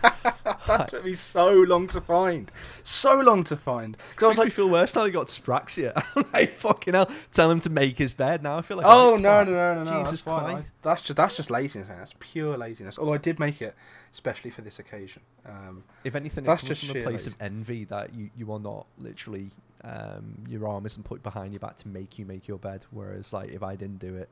that 0.68 0.88
took 0.88 1.04
me 1.04 1.14
so 1.14 1.50
long 1.52 1.88
to 1.88 2.00
find, 2.00 2.52
so 2.84 3.18
long 3.20 3.42
to 3.44 3.56
find. 3.56 3.96
Because 4.10 4.22
I 4.22 4.28
was 4.28 4.38
like, 4.38 4.52
feel 4.52 4.68
worse 4.68 4.94
now. 4.94 5.04
He 5.04 5.10
got 5.10 5.26
Spraxia. 5.26 5.92
like 6.32 6.56
fucking 6.56 6.94
hell, 6.94 7.10
tell 7.32 7.50
him 7.50 7.58
to 7.60 7.70
make 7.70 7.98
his 7.98 8.14
bed. 8.14 8.44
Now 8.44 8.58
I 8.58 8.62
feel 8.62 8.76
like 8.76 8.86
oh 8.88 9.14
no, 9.14 9.42
no, 9.42 9.52
no, 9.52 9.74
no, 9.74 9.84
no, 9.84 9.98
Jesus 10.04 10.22
that's. 10.22 10.22
Christ. 10.22 10.56
I- 10.56 10.64
that's 10.82 11.00
just 11.02 11.16
that's 11.16 11.34
just 11.34 11.50
laziness. 11.50 11.88
Man. 11.88 11.98
That's 11.98 12.14
pure 12.20 12.56
laziness. 12.56 12.98
Although 12.98 13.14
I 13.14 13.18
did 13.18 13.40
make 13.40 13.60
it 13.60 13.74
especially 14.14 14.50
for 14.50 14.62
this 14.62 14.78
occasion. 14.78 15.22
Um, 15.44 15.82
If 16.04 16.14
anything, 16.14 16.44
That's 16.44 16.62
it 16.62 16.66
comes 16.66 16.78
just 16.78 16.92
from 16.92 17.00
a 17.00 17.02
place 17.02 17.26
of 17.26 17.36
envy 17.40 17.84
that 17.86 18.14
you, 18.14 18.30
you 18.36 18.52
are 18.52 18.60
not 18.60 18.86
literally 18.96 19.50
um, 19.84 20.44
your 20.48 20.66
arm 20.68 20.86
isn't 20.86 21.02
put 21.04 21.22
behind 21.22 21.52
your 21.52 21.60
back 21.60 21.76
to 21.78 21.88
make 21.88 22.18
you 22.18 22.24
make 22.26 22.48
your 22.48 22.58
bed. 22.58 22.84
Whereas 22.90 23.32
like 23.32 23.50
if 23.50 23.62
I 23.62 23.76
didn't 23.76 23.98
do 24.00 24.16
it, 24.16 24.28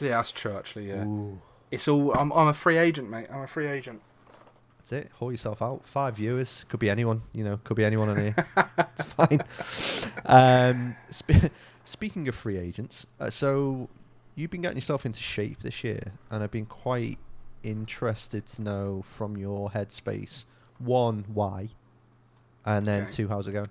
yeah, 0.00 0.10
that's 0.10 0.30
true. 0.30 0.56
Actually, 0.56 0.88
yeah. 0.88 1.04
ooh, 1.04 1.40
It's 1.70 1.88
all. 1.88 2.12
I'm, 2.12 2.32
I'm 2.32 2.48
a 2.48 2.54
free 2.54 2.76
agent, 2.76 3.10
mate. 3.10 3.26
I'm 3.32 3.40
a 3.42 3.46
free 3.46 3.66
agent. 3.66 4.02
that's 4.78 4.92
it. 4.92 5.10
Haul 5.18 5.30
yourself 5.30 5.62
out. 5.62 5.86
Five 5.86 6.16
viewers 6.16 6.64
could 6.68 6.80
be 6.80 6.90
anyone. 6.90 7.22
You 7.32 7.44
know, 7.44 7.60
could 7.64 7.76
be 7.76 7.84
anyone 7.84 8.08
on 8.10 8.16
here. 8.18 8.36
it's 8.78 9.02
fine. 9.04 9.40
Um, 10.26 10.96
spe- 11.10 11.50
speaking 11.84 12.28
of 12.28 12.34
free 12.34 12.58
agents, 12.58 13.06
uh, 13.20 13.30
so 13.30 13.88
you've 14.34 14.50
been 14.50 14.62
getting 14.62 14.76
yourself 14.76 15.06
into 15.06 15.20
shape 15.20 15.62
this 15.62 15.84
year, 15.84 16.12
and 16.30 16.42
I've 16.42 16.50
been 16.50 16.66
quite 16.66 17.18
interested 17.62 18.44
to 18.46 18.62
know 18.62 19.02
from 19.06 19.36
your 19.36 19.70
headspace 19.70 20.44
one 20.78 21.24
why, 21.32 21.68
and 22.64 22.86
then 22.86 23.02
Okay. 23.04 23.10
two 23.10 23.28
how's 23.28 23.46
it 23.48 23.52
going. 23.52 23.70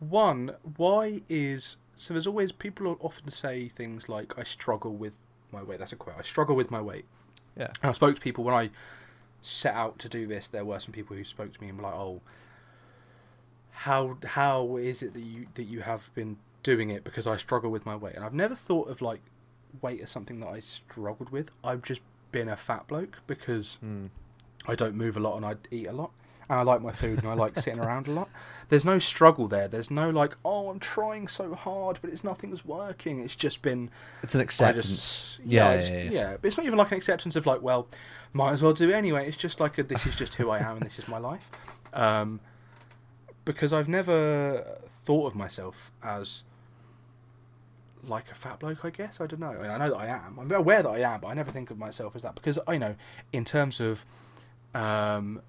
One, 0.00 0.56
why 0.76 1.22
is 1.28 1.76
so? 1.94 2.14
There's 2.14 2.26
always 2.26 2.50
people 2.52 2.96
often 3.00 3.30
say 3.30 3.68
things 3.68 4.08
like, 4.08 4.36
"I 4.38 4.42
struggle 4.42 4.92
with 4.94 5.12
my 5.52 5.62
weight." 5.62 5.78
That's 5.78 5.92
a 5.92 5.96
quote. 5.96 6.16
I 6.18 6.22
struggle 6.22 6.56
with 6.56 6.70
my 6.70 6.80
weight. 6.80 7.04
Yeah. 7.56 7.68
And 7.82 7.90
I 7.90 7.92
spoke 7.92 8.14
to 8.16 8.20
people 8.20 8.42
when 8.42 8.54
I 8.54 8.70
set 9.42 9.74
out 9.74 9.98
to 10.00 10.08
do 10.08 10.26
this. 10.26 10.48
There 10.48 10.64
were 10.64 10.80
some 10.80 10.92
people 10.92 11.16
who 11.16 11.24
spoke 11.24 11.52
to 11.52 11.60
me 11.62 11.68
and 11.68 11.76
were 11.78 11.84
like, 11.84 11.94
"Oh, 11.94 12.22
how 13.72 14.16
how 14.24 14.76
is 14.76 15.02
it 15.02 15.14
that 15.14 15.20
you 15.22 15.46
that 15.54 15.64
you 15.64 15.80
have 15.82 16.10
been 16.14 16.38
doing 16.62 16.90
it?" 16.90 17.04
Because 17.04 17.26
I 17.26 17.36
struggle 17.36 17.70
with 17.70 17.84
my 17.86 17.96
weight, 17.96 18.14
and 18.14 18.24
I've 18.24 18.34
never 18.34 18.54
thought 18.54 18.88
of 18.88 19.02
like 19.02 19.20
weight 19.82 20.00
as 20.00 20.10
something 20.10 20.40
that 20.40 20.48
I 20.48 20.60
struggled 20.60 21.30
with. 21.30 21.50
I've 21.62 21.82
just 21.82 22.00
been 22.32 22.48
a 22.48 22.56
fat 22.56 22.86
bloke 22.88 23.18
because 23.26 23.76
Hmm. 23.76 24.06
I 24.66 24.74
don't 24.74 24.94
move 24.94 25.16
a 25.16 25.20
lot 25.20 25.36
and 25.36 25.44
I 25.46 25.56
eat 25.70 25.86
a 25.86 25.92
lot. 25.92 26.12
And 26.50 26.58
I 26.58 26.62
like 26.62 26.82
my 26.82 26.90
food 26.90 27.20
and 27.20 27.28
I 27.28 27.34
like 27.34 27.56
sitting 27.60 27.78
around 27.78 28.08
a 28.08 28.10
lot. 28.10 28.28
There's 28.70 28.84
no 28.84 28.98
struggle 28.98 29.46
there. 29.46 29.68
There's 29.68 29.88
no 29.90 30.10
like, 30.10 30.34
oh, 30.44 30.68
I'm 30.68 30.80
trying 30.80 31.28
so 31.28 31.54
hard, 31.54 32.00
but 32.02 32.10
it's 32.10 32.24
nothing's 32.24 32.64
working. 32.64 33.20
It's 33.20 33.36
just 33.36 33.62
been 33.62 33.88
It's 34.24 34.34
an 34.34 34.40
acceptance. 34.40 34.86
just- 34.88 35.40
yeah, 35.44 35.70
yeah, 35.74 35.76
just- 35.80 35.92
yeah, 35.92 36.10
yeah. 36.10 36.36
But 36.40 36.48
it's 36.48 36.56
not 36.56 36.66
even 36.66 36.76
like 36.76 36.90
an 36.90 36.96
acceptance 36.96 37.36
of 37.36 37.46
like, 37.46 37.62
well, 37.62 37.86
might 38.32 38.50
as 38.50 38.62
well 38.64 38.72
do 38.72 38.90
it 38.90 38.94
anyway. 38.94 39.28
It's 39.28 39.36
just 39.36 39.60
like 39.60 39.78
a, 39.78 39.84
this 39.84 40.04
is 40.06 40.16
just 40.16 40.34
who 40.34 40.50
I 40.50 40.58
am 40.58 40.78
and 40.78 40.82
this 40.84 40.98
is 40.98 41.06
my 41.06 41.18
life. 41.18 41.48
Um, 41.94 42.40
because 43.44 43.72
I've 43.72 43.88
never 43.88 44.80
thought 45.04 45.26
of 45.28 45.34
myself 45.36 45.92
as 46.04 46.42
like 48.02 48.30
a 48.30 48.34
fat 48.34 48.58
bloke. 48.58 48.84
I 48.84 48.90
guess 48.90 49.20
I 49.20 49.26
don't 49.26 49.38
know. 49.40 49.50
I, 49.50 49.62
mean, 49.62 49.70
I 49.70 49.78
know 49.78 49.90
that 49.90 49.96
I 49.96 50.06
am. 50.06 50.36
I'm 50.38 50.50
aware 50.50 50.82
that 50.82 50.88
I 50.88 50.98
am, 51.14 51.20
but 51.20 51.28
I 51.28 51.34
never 51.34 51.52
think 51.52 51.70
of 51.70 51.78
myself 51.78 52.16
as 52.16 52.22
that 52.22 52.34
because 52.34 52.58
I 52.66 52.76
know 52.76 52.96
in 53.32 53.44
terms 53.44 53.78
of 53.80 54.04
um, 54.74 55.42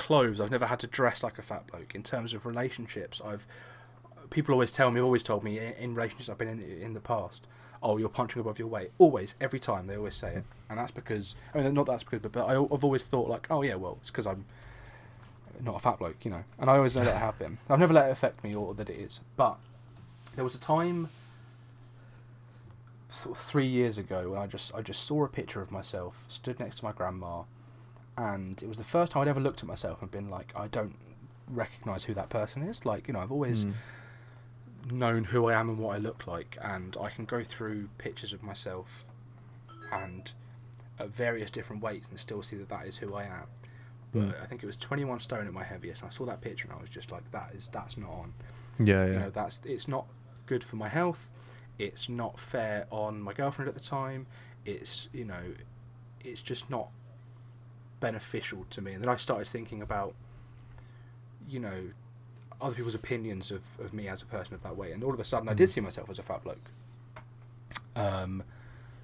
clothes, 0.00 0.40
I've 0.40 0.50
never 0.50 0.66
had 0.66 0.80
to 0.80 0.86
dress 0.86 1.22
like 1.22 1.38
a 1.38 1.42
fat 1.42 1.66
bloke. 1.66 1.94
In 1.94 2.02
terms 2.02 2.32
of 2.32 2.46
relationships, 2.46 3.20
I've 3.22 3.46
people 4.30 4.54
always 4.54 4.72
tell 4.72 4.90
me, 4.90 5.00
always 5.00 5.22
told 5.22 5.44
me 5.44 5.58
in, 5.58 5.94
relationships 5.94 6.30
I've 6.30 6.38
been 6.38 6.48
in 6.48 6.62
in 6.62 6.94
the 6.94 7.00
past. 7.00 7.46
Oh, 7.82 7.98
you're 7.98 8.08
punching 8.08 8.40
above 8.40 8.58
your 8.58 8.68
weight. 8.68 8.90
Always, 8.98 9.34
every 9.40 9.60
time 9.60 9.86
they 9.86 9.96
always 9.96 10.16
say 10.16 10.36
it, 10.36 10.44
and 10.70 10.78
that's 10.78 10.90
because 10.90 11.34
I 11.54 11.58
mean, 11.58 11.74
not 11.74 11.84
that's 11.86 12.02
because, 12.02 12.20
but, 12.20 12.32
but 12.32 12.46
I, 12.46 12.52
I've 12.54 12.82
always 12.82 13.02
thought 13.02 13.28
like, 13.28 13.46
oh 13.50 13.60
yeah, 13.62 13.74
well, 13.74 13.98
it's 14.00 14.10
because 14.10 14.26
I'm 14.26 14.46
not 15.62 15.76
a 15.76 15.78
fat 15.78 15.98
bloke, 15.98 16.24
you 16.24 16.30
know. 16.30 16.44
And 16.58 16.70
I 16.70 16.76
always 16.78 16.96
know 16.96 17.04
that 17.04 17.18
have 17.18 17.38
been. 17.38 17.58
I've 17.68 17.78
never 17.78 17.92
let 17.92 18.08
it 18.08 18.12
affect 18.12 18.42
me 18.42 18.54
or 18.54 18.72
that 18.74 18.88
it 18.88 18.98
is. 18.98 19.20
But 19.36 19.58
there 20.34 20.44
was 20.44 20.54
a 20.54 20.60
time, 20.60 21.10
sort 23.10 23.36
of 23.36 23.44
three 23.44 23.66
years 23.66 23.98
ago, 23.98 24.30
when 24.30 24.40
I 24.40 24.46
just 24.46 24.74
I 24.74 24.80
just 24.80 25.04
saw 25.04 25.24
a 25.24 25.28
picture 25.28 25.60
of 25.60 25.70
myself, 25.70 26.24
stood 26.28 26.58
next 26.58 26.78
to 26.78 26.84
my 26.86 26.92
grandma, 26.92 27.42
and 28.20 28.62
it 28.62 28.68
was 28.68 28.76
the 28.76 28.84
first 28.84 29.12
time 29.12 29.22
I'd 29.22 29.28
ever 29.28 29.40
looked 29.40 29.60
at 29.60 29.66
myself 29.66 30.02
and 30.02 30.10
been 30.10 30.28
like, 30.28 30.52
I 30.54 30.66
don't 30.66 30.96
recognise 31.48 32.04
who 32.04 32.14
that 32.14 32.28
person 32.28 32.62
is. 32.62 32.84
Like, 32.84 33.08
you 33.08 33.14
know, 33.14 33.20
I've 33.20 33.32
always 33.32 33.62
Hmm. 33.64 33.72
known 34.90 35.24
who 35.24 35.46
I 35.48 35.54
am 35.60 35.68
and 35.68 35.78
what 35.78 35.94
I 35.94 35.98
look 35.98 36.26
like, 36.26 36.56
and 36.60 36.96
I 37.00 37.10
can 37.10 37.24
go 37.24 37.42
through 37.44 37.88
pictures 37.98 38.32
of 38.32 38.42
myself 38.42 39.04
and 39.92 40.32
at 40.98 41.08
various 41.08 41.50
different 41.50 41.82
weights 41.82 42.06
and 42.10 42.18
still 42.18 42.42
see 42.42 42.56
that 42.56 42.68
that 42.68 42.86
is 42.86 42.98
who 42.98 43.14
I 43.14 43.24
am. 43.24 43.46
But 44.12 44.20
Mm. 44.22 44.42
I 44.42 44.46
think 44.46 44.62
it 44.62 44.66
was 44.66 44.76
21 44.76 45.20
stone 45.20 45.46
at 45.46 45.52
my 45.52 45.62
heaviest, 45.64 46.02
and 46.02 46.10
I 46.10 46.12
saw 46.14 46.24
that 46.26 46.40
picture 46.40 46.66
and 46.68 46.76
I 46.76 46.80
was 46.80 46.90
just 46.90 47.10
like, 47.12 47.30
that 47.30 47.52
is 47.54 47.68
that's 47.68 47.96
not 47.96 48.10
on. 48.10 48.34
Yeah, 48.78 49.06
You 49.06 49.12
know, 49.20 49.30
that's 49.30 49.60
it's 49.64 49.86
not 49.86 50.06
good 50.46 50.64
for 50.64 50.76
my 50.76 50.88
health. 50.88 51.30
It's 51.78 52.08
not 52.08 52.38
fair 52.38 52.86
on 52.90 53.20
my 53.22 53.32
girlfriend 53.32 53.68
at 53.68 53.74
the 53.74 53.80
time. 53.80 54.26
It's 54.64 55.08
you 55.12 55.24
know, 55.24 55.54
it's 56.24 56.42
just 56.42 56.68
not 56.70 56.88
beneficial 58.00 58.66
to 58.70 58.80
me. 58.80 58.92
And 58.92 59.02
then 59.02 59.08
I 59.08 59.16
started 59.16 59.46
thinking 59.46 59.82
about, 59.82 60.14
you 61.48 61.60
know, 61.60 61.90
other 62.60 62.74
people's 62.74 62.94
opinions 62.94 63.50
of, 63.50 63.62
of 63.78 63.92
me 63.94 64.08
as 64.08 64.22
a 64.22 64.26
person 64.26 64.54
of 64.54 64.62
that 64.62 64.76
way. 64.76 64.92
And 64.92 65.02
all 65.04 65.14
of 65.14 65.20
a 65.20 65.24
sudden, 65.24 65.48
I 65.48 65.54
did 65.54 65.70
see 65.70 65.80
myself 65.80 66.10
as 66.10 66.18
a 66.18 66.22
fat 66.22 66.42
bloke. 66.44 66.68
Um, 67.96 68.42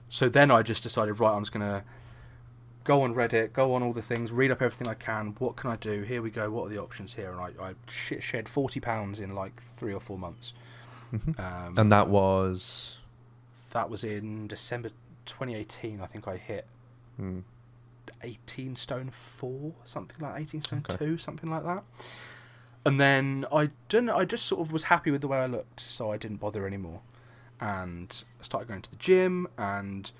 so 0.09 0.29
then 0.29 0.51
I 0.51 0.63
just 0.63 0.83
decided, 0.83 1.19
right, 1.21 1.35
I'm 1.35 1.43
just 1.43 1.53
gonna 1.53 1.85
go 2.85 3.03
on 3.03 3.15
Reddit, 3.15 3.53
go 3.53 3.75
on 3.75 3.83
all 3.83 3.93
the 3.93 4.03
things, 4.03 4.31
read 4.33 4.51
up 4.51 4.63
everything 4.63 4.87
I 4.89 4.95
can. 4.95 5.35
What 5.39 5.57
can 5.57 5.71
I 5.71 5.77
do? 5.77 6.03
Here 6.03 6.23
we 6.23 6.31
go. 6.31 6.51
What 6.51 6.67
are 6.67 6.69
the 6.69 6.79
options 6.81 7.15
here? 7.15 7.33
And 7.33 7.41
I, 7.41 7.65
I 7.71 7.75
sh- 7.89 8.21
shed 8.23 8.49
forty 8.49 8.79
pounds 8.81 9.19
in 9.21 9.35
like 9.35 9.61
three 9.77 9.93
or 9.93 10.01
four 10.01 10.19
months. 10.19 10.53
Mhm. 11.13 11.39
Um, 11.39 11.79
And 11.79 11.91
that 11.93 12.09
was. 12.09 12.99
that 13.73 13.91
was 13.91 14.05
in 14.05 14.47
December 14.47 14.91
2018. 15.27 16.01
I 16.01 16.07
think 16.07 16.27
I 16.29 16.37
hit 16.37 16.67
Mm, 17.21 17.43
18 18.23 18.77
stone 18.77 19.11
4 19.11 19.73
something 19.85 20.17
like 20.21 20.41
18 20.41 20.63
stone 20.63 20.85
Okay. 20.89 20.97
2 20.97 21.19
something 21.19 21.51
like 21.51 21.65
that. 21.65 21.85
And 22.85 23.01
then 23.01 23.47
i 23.53 23.71
didn't 23.89 24.11
i 24.11 24.25
just 24.25 24.47
sort 24.47 24.61
of 24.61 24.73
was 24.73 24.85
happy 24.85 25.11
with 25.11 25.21
the 25.21 25.29
way 25.29 25.39
i 25.39 25.47
looked 25.47 25.81
so 25.81 26.13
i 26.13 26.17
didn't 26.17 26.39
bother 26.39 26.67
anymore. 26.67 27.01
And 27.61 28.23
I 28.39 28.43
started 28.45 28.69
going 28.69 28.83
to 28.83 28.91
the 28.91 28.97
gym 28.97 29.49
and 29.57 30.11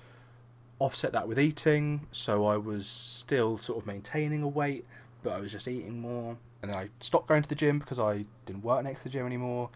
offset 0.79 1.11
that 1.11 1.27
with 1.27 1.39
eating 1.39 2.07
so 2.11 2.45
i 2.45 2.55
was 2.55 2.85
still 2.85 3.57
sort 3.57 3.79
of 3.79 3.87
maintaining 3.87 4.43
a 4.43 4.47
weight 4.47 4.85
but 5.23 5.31
i 5.33 5.39
was 5.39 5.51
just 5.51 5.67
eating 5.67 5.99
more. 5.99 6.37
And 6.61 6.71
then 6.71 6.77
i 6.77 6.89
stopped 6.99 7.27
going 7.27 7.41
to 7.43 7.49
the 7.49 7.55
gym 7.55 7.79
because 7.79 7.99
i 7.99 8.25
didn't 8.45 8.63
work 8.63 8.83
next 8.83 8.99
to 9.01 9.03
the 9.05 9.09
gym 9.11 9.25
anymore. 9.25 9.69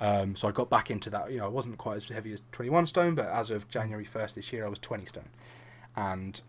Um, 0.00 0.34
so 0.36 0.48
i 0.48 0.50
got 0.50 0.68
back 0.68 0.90
into 0.90 1.08
that 1.10 1.30
you 1.30 1.38
know 1.38 1.44
i 1.44 1.48
wasn't 1.48 1.78
quite 1.78 1.96
as 1.96 2.08
heavy 2.08 2.32
as 2.32 2.40
21 2.52 2.88
stone 2.88 3.14
but 3.14 3.28
as 3.28 3.50
of 3.52 3.68
january 3.68 4.04
1st 4.04 4.34
this 4.34 4.52
year 4.52 4.64
i 4.66 4.68
was 4.68 4.80
20 4.80 5.06
stone. 5.06 5.28
And 5.96 6.40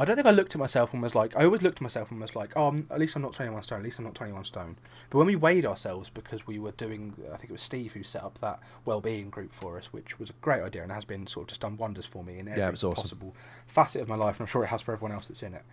I 0.00 0.04
don't 0.06 0.16
think 0.16 0.26
I 0.26 0.30
looked 0.30 0.54
at 0.54 0.58
myself 0.58 0.92
and 0.94 1.02
was 1.02 1.14
like, 1.14 1.36
I 1.36 1.44
always 1.44 1.62
looked 1.62 1.78
at 1.78 1.82
myself 1.82 2.10
and 2.10 2.20
was 2.20 2.34
like, 2.34 2.52
oh, 2.56 2.68
I'm, 2.68 2.86
at 2.90 2.98
least 2.98 3.14
I'm 3.16 3.22
not 3.22 3.34
21 3.34 3.62
stone, 3.62 3.78
at 3.80 3.84
least 3.84 3.98
I'm 3.98 4.04
not 4.06 4.14
21 4.14 4.44
stone. 4.44 4.76
But 5.10 5.18
when 5.18 5.26
we 5.26 5.36
weighed 5.36 5.66
ourselves, 5.66 6.08
because 6.08 6.46
we 6.46 6.58
were 6.58 6.70
doing, 6.72 7.14
I 7.32 7.36
think 7.36 7.50
it 7.50 7.52
was 7.52 7.62
Steve 7.62 7.92
who 7.92 8.02
set 8.02 8.22
up 8.22 8.38
that 8.40 8.60
well-being 8.84 9.28
group 9.30 9.52
for 9.52 9.76
us, 9.76 9.86
which 9.92 10.18
was 10.18 10.30
a 10.30 10.34
great 10.40 10.62
idea 10.62 10.82
and 10.82 10.90
has 10.90 11.04
been 11.04 11.26
sort 11.26 11.44
of 11.44 11.48
just 11.48 11.60
done 11.60 11.76
wonders 11.76 12.06
for 12.06 12.24
me 12.24 12.38
in 12.38 12.48
every 12.48 12.60
Yeah, 12.60 12.70
awesome. 12.70 12.94
possible 12.94 13.36
facet 13.66 14.00
of 14.00 14.08
my 14.08 14.14
life, 14.16 14.36
and 14.36 14.42
I'm 14.42 14.50
sure 14.50 14.64
it 14.64 14.68
has 14.68 14.80
for 14.80 14.92
everyone 14.92 15.12
else 15.12 15.28
that's 15.28 15.42
in 15.42 15.54
it. 15.54 15.64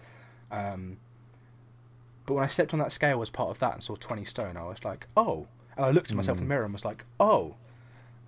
Um, 0.51 0.97
but 2.25 2.34
when 2.34 2.43
I 2.43 2.47
stepped 2.47 2.73
on 2.73 2.80
that 2.80 2.91
scale 2.91 3.21
as 3.21 3.30
part 3.30 3.49
of 3.51 3.59
that 3.59 3.75
and 3.75 3.84
saw 3.84 3.95
20 3.95 4.25
stone, 4.25 4.57
I 4.57 4.63
was 4.63 4.84
like, 4.84 5.07
oh. 5.15 5.47
And 5.78 5.86
I 5.86 5.91
looked 5.91 6.09
at 6.11 6.17
myself 6.17 6.38
in 6.39 6.43
the 6.43 6.45
Mm. 6.47 6.49
mirror 6.49 6.63
and 6.65 6.73
was 6.73 6.84
like, 6.84 7.05
oh, 7.19 7.55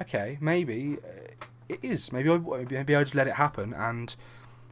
okay, 0.01 0.37
maybe 0.39 0.97
uh, 1.03 1.45
it 1.67 1.79
is. 1.81 2.13
Maybe 2.13 2.29
I, 2.31 2.37
maybe 2.37 2.95
I 2.95 3.03
just 3.03 3.15
let 3.15 3.27
it 3.27 3.33
happen 3.33 3.73
and 3.73 4.15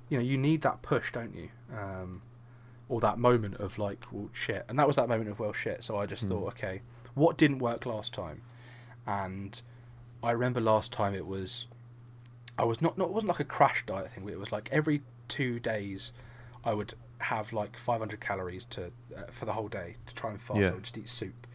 you 0.09 0.17
know, 0.17 0.23
you 0.23 0.37
need 0.37 0.61
that 0.61 0.81
push, 0.81 1.11
don't 1.11 1.35
you? 1.35 1.49
Um, 1.75 2.21
or 2.89 3.01
that 3.01 3.17
moment 3.17 3.55
of 3.57 3.77
like, 3.77 4.05
well, 4.11 4.29
shit. 4.33 4.65
And 4.69 4.79
that 4.79 4.87
was 4.87 4.95
that 4.95 5.09
moment 5.09 5.29
of, 5.29 5.39
well, 5.39 5.53
shit. 5.53 5.83
So 5.83 5.97
I 5.97 6.05
just 6.05 6.23
Hmm. 6.23 6.29
thought, 6.29 6.47
okay, 6.53 6.81
what 7.15 7.37
didn't 7.37 7.59
work 7.59 7.85
last 7.85 8.13
time? 8.13 8.41
And 9.05 9.61
I 10.23 10.31
remember 10.31 10.61
last 10.61 10.91
time 10.93 11.13
it 11.13 11.25
was, 11.27 11.65
I 12.57 12.63
was 12.63 12.81
not, 12.81 12.97
not 12.97 13.05
it 13.09 13.13
wasn't 13.13 13.29
like 13.29 13.39
a 13.41 13.45
crash 13.45 13.83
diet 13.85 14.11
thing. 14.11 14.23
But 14.23 14.33
it 14.33 14.39
was 14.39 14.51
like 14.51 14.69
every 14.71 15.01
two 15.27 15.59
days, 15.59 16.11
I 16.63 16.73
would 16.73 16.93
have 17.19 17.51
like 17.51 17.77
500 17.77 18.19
calories 18.21 18.63
to 18.65 18.91
uh, 19.15 19.23
for 19.31 19.45
the 19.45 19.53
whole 19.53 19.67
day 19.67 19.95
to 20.05 20.15
try 20.15 20.29
and 20.31 20.41
fast. 20.41 20.59
Yeah. 20.59 20.69
I 20.69 20.73
would 20.75 20.83
just 20.83 20.97
eat 20.97 21.09
soup 21.09 21.47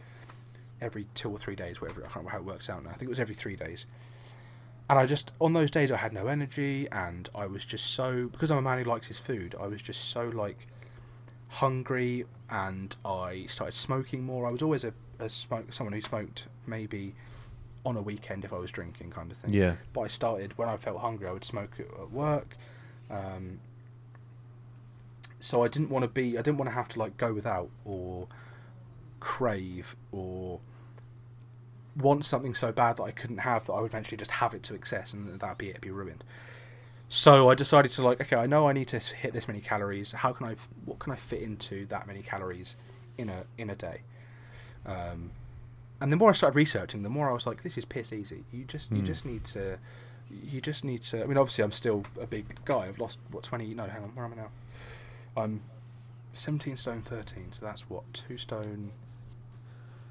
every 0.81 1.07
two 1.15 1.29
or 1.31 1.37
three 1.39 1.55
days, 1.55 1.79
whatever. 1.81 2.01
I 2.01 2.03
can't 2.03 2.15
remember 2.17 2.31
how 2.31 2.37
it 2.39 2.45
works 2.45 2.69
out 2.69 2.83
now. 2.83 2.89
I 2.89 2.93
think 2.93 3.03
it 3.03 3.09
was 3.09 3.19
every 3.19 3.35
three 3.35 3.55
days 3.55 3.85
and 4.89 4.99
I 4.99 5.05
just 5.05 5.31
on 5.39 5.53
those 5.53 5.71
days 5.71 5.91
I 5.91 5.97
had 5.97 6.13
no 6.13 6.27
energy 6.27 6.87
and 6.91 7.29
I 7.33 7.45
was 7.45 7.65
just 7.65 7.85
so 7.85 8.27
because 8.27 8.51
I'm 8.51 8.57
a 8.57 8.61
man 8.61 8.79
who 8.79 8.89
likes 8.89 9.07
his 9.07 9.17
food 9.17 9.55
I 9.59 9.67
was 9.67 9.81
just 9.81 10.09
so 10.09 10.27
like 10.27 10.67
hungry 11.53 12.25
and 12.49 12.95
I 13.05 13.45
started 13.47 13.75
smoking 13.75 14.23
more. 14.23 14.47
I 14.47 14.51
was 14.51 14.61
always 14.61 14.83
a, 14.83 14.93
a 15.19 15.29
smoke 15.29 15.71
someone 15.71 15.93
who 15.93 16.01
smoked 16.01 16.47
maybe 16.65 17.13
on 17.85 17.95
a 17.95 18.01
weekend 18.01 18.43
if 18.43 18.51
I 18.51 18.57
was 18.57 18.71
drinking 18.71 19.11
kind 19.11 19.31
of 19.31 19.37
thing. 19.37 19.53
Yeah. 19.53 19.75
but 19.93 20.01
I 20.01 20.07
started 20.07 20.57
when 20.57 20.67
I 20.67 20.77
felt 20.77 20.99
hungry 20.99 21.27
I 21.27 21.31
would 21.31 21.45
smoke 21.45 21.71
at, 21.79 21.85
at 21.99 22.11
work. 22.11 22.57
Um, 23.09 23.59
so 25.39 25.63
I 25.63 25.67
didn't 25.67 25.89
want 25.89 26.03
to 26.03 26.09
be 26.09 26.37
I 26.37 26.41
didn't 26.41 26.57
want 26.57 26.69
to 26.69 26.75
have 26.75 26.87
to 26.89 26.99
like 26.99 27.17
go 27.17 27.33
without 27.33 27.69
or 27.85 28.27
crave 29.19 29.95
or 30.11 30.59
want 31.95 32.25
something 32.25 32.55
so 32.55 32.71
bad 32.71 32.97
that 32.97 33.03
I 33.03 33.11
couldn't 33.11 33.39
have 33.39 33.65
that 33.67 33.73
I 33.73 33.81
would 33.81 33.91
eventually 33.91 34.17
just 34.17 34.31
have 34.31 34.53
it 34.53 34.63
to 34.63 34.73
excess 34.75 35.13
and 35.13 35.39
that'd 35.39 35.57
be 35.57 35.67
it, 35.67 35.71
it'd 35.71 35.81
be 35.81 35.91
ruined. 35.91 36.23
So 37.09 37.49
I 37.49 37.53
decided 37.55 37.91
to 37.91 38.01
like, 38.03 38.19
okay, 38.21 38.35
I 38.35 38.47
know 38.47 38.67
I 38.67 38.73
need 38.73 38.87
to 38.87 38.99
hit 38.99 39.33
this 39.33 39.47
many 39.47 39.59
calories. 39.61 40.13
How 40.13 40.31
can 40.33 40.47
I? 40.47 40.55
What 40.85 40.97
can 40.97 41.13
I 41.13 41.15
fit 41.15 41.41
into 41.43 41.85
that 41.87 42.07
many 42.07 42.23
calories 42.23 42.75
in 43.17 43.29
a 43.29 43.43
in 43.57 43.69
a 43.69 43.75
day? 43.75 44.01
Um, 44.85 45.31
and 46.01 46.11
the 46.11 46.17
more 46.17 46.31
I 46.31 46.33
started 46.33 46.55
researching, 46.55 47.03
the 47.03 47.09
more 47.09 47.29
I 47.29 47.33
was 47.33 47.45
like, 47.45 47.61
this 47.61 47.77
is 47.77 47.85
piss 47.85 48.11
easy. 48.11 48.45
You 48.51 48.63
just 48.65 48.91
you 48.91 48.99
Hmm. 48.99 49.05
just 49.05 49.25
need 49.25 49.43
to, 49.45 49.77
you 50.29 50.59
just 50.59 50.83
need 50.83 51.03
to. 51.03 51.21
I 51.23 51.27
mean, 51.27 51.37
obviously, 51.37 51.63
I'm 51.63 51.71
still 51.71 52.03
a 52.19 52.25
big 52.25 52.65
guy. 52.65 52.87
I've 52.87 52.97
lost 52.97 53.19
what 53.29 53.43
twenty? 53.43 53.73
No, 53.75 53.85
hang 53.85 54.01
on, 54.03 54.09
where 54.15 54.25
am 54.25 54.33
I 54.33 54.35
now? 54.37 54.49
I'm 55.37 55.61
seventeen 56.31 56.77
stone 56.77 57.03
thirteen. 57.03 57.51
So 57.51 57.63
that's 57.63 57.89
what 57.89 58.11
two 58.13 58.37
stone 58.39 58.91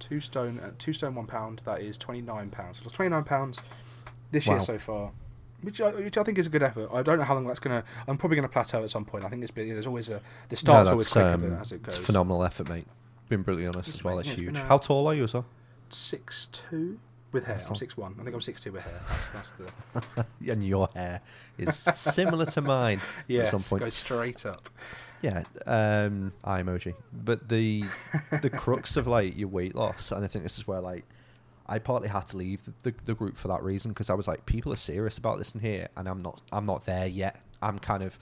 two 0.03 0.21
stone 0.21 0.59
uh, 0.61 0.73
two 0.79 0.93
stone 0.93 1.15
one 1.15 1.27
pound 1.27 1.63
that 1.65 1.81
is 1.81 1.97
29 1.99 2.51
pounds. 2.51 2.79
So 2.79 2.85
that's 2.85 2.97
29 2.97 3.25
pounds 3.25 3.61
this 4.31 4.47
year 4.47 4.61
so 4.61 4.79
far 4.79 5.13
which 5.63 5.81
I, 5.81 5.91
which 5.93 6.19
I 6.19 6.23
think 6.23 6.39
is 6.39 6.47
a 6.47 6.51
good 6.51 6.63
effort. 6.63 6.91
I 6.93 7.03
don't 7.03 7.19
know 7.19 7.25
how 7.25 7.35
long 7.35 7.47
that's 7.47 7.61
gonna 7.61 7.85
i'm 8.07 8.19
probably 8.19 8.37
gonna 8.37 8.49
plateau 8.49 8.83
at 8.83 8.91
some 8.91 9.05
point. 9.05 9.25
I 9.25 9.29
think 9.29 9.43
it's 9.43 9.51
been 9.51 9.69
there's 9.69 9.87
always 9.87 10.09
a 10.09 10.21
the 10.49 10.57
start's 10.57 10.91
always 10.91 11.11
that's, 11.11 11.41
quicker 11.41 11.55
um, 11.55 11.61
as 11.61 11.73
it 11.73 11.81
it's 11.85 11.97
goes. 11.97 12.07
phenomenal 12.07 12.45
effort, 12.45 12.69
mate. 12.69 12.87
Being 13.29 13.43
brutally 13.43 13.67
honest 13.67 13.91
Thanks, 13.91 13.97
as 13.97 14.05
well, 14.05 14.19
it's 14.19 14.29
Yeah, 14.29 14.33
it's 14.35 14.43
huge. 14.43 14.57
How 14.59 14.79
tall 14.79 15.07
are 15.07 15.15
you 15.15 15.25
as 15.25 15.35
well? 15.35 15.47
six 15.91 16.49
two 16.53 16.99
with 17.33 17.45
hair. 17.45 17.55
That's 17.55 17.69
i'm 17.69 17.77
six 17.77 17.97
one. 17.97 18.17
I 18.21 18.25
think 18.25 18.35
i'm 18.35 18.41
six 18.41 18.61
two 18.61 18.73
with 18.73 18.83
hair. 18.83 19.01
That's, 19.09 19.29
that's 19.29 19.53
the 19.53 20.27
and 20.53 20.67
your 20.67 20.89
hair 20.95 21.21
is 21.59 21.77
similar 21.77 22.47
to 22.47 22.61
mine 22.61 23.01
yeah 23.29 23.43
at 23.43 23.49
some 23.51 23.63
point. 23.63 23.83
go 23.83 23.91
straight 23.91 24.45
up 24.45 24.69
Yeah, 25.23 25.45
um, 25.66 26.33
eye 26.45 26.61
emoji. 26.62 26.95
But 27.12 27.49
the 27.49 27.85
the 28.43 28.51
crux 28.51 28.97
of 28.97 29.07
like 29.07 29.37
your 29.39 29.49
weight 29.49 29.75
loss, 29.75 30.11
and 30.12 30.25
I 30.25 30.29
think 30.29 30.45
this 30.45 30.59
is 30.59 30.66
where 30.66 30.81
like 30.81 31.05
I 31.66 31.79
partly 31.79 32.09
had 32.09 32.27
to 32.29 32.37
leave 32.37 32.64
the, 32.64 32.73
the, 32.83 32.95
the 33.05 33.14
group 33.14 33.37
for 33.37 33.49
that 33.49 33.62
reason 33.62 33.93
because 33.93 34.11
I 34.11 34.14
was 34.14 34.27
like, 34.27 34.45
people 34.47 34.73
are 34.73 34.77
serious 34.77 35.16
about 35.18 35.39
this 35.39 35.55
in 35.55 35.61
here, 35.61 35.89
and 35.97 36.09
I'm 36.09 36.23
not. 36.23 36.43
I'm 36.53 36.64
not 36.64 36.85
there 36.87 37.07
yet. 37.07 37.41
I'm 37.62 37.79
kind 37.79 38.03
of 38.03 38.18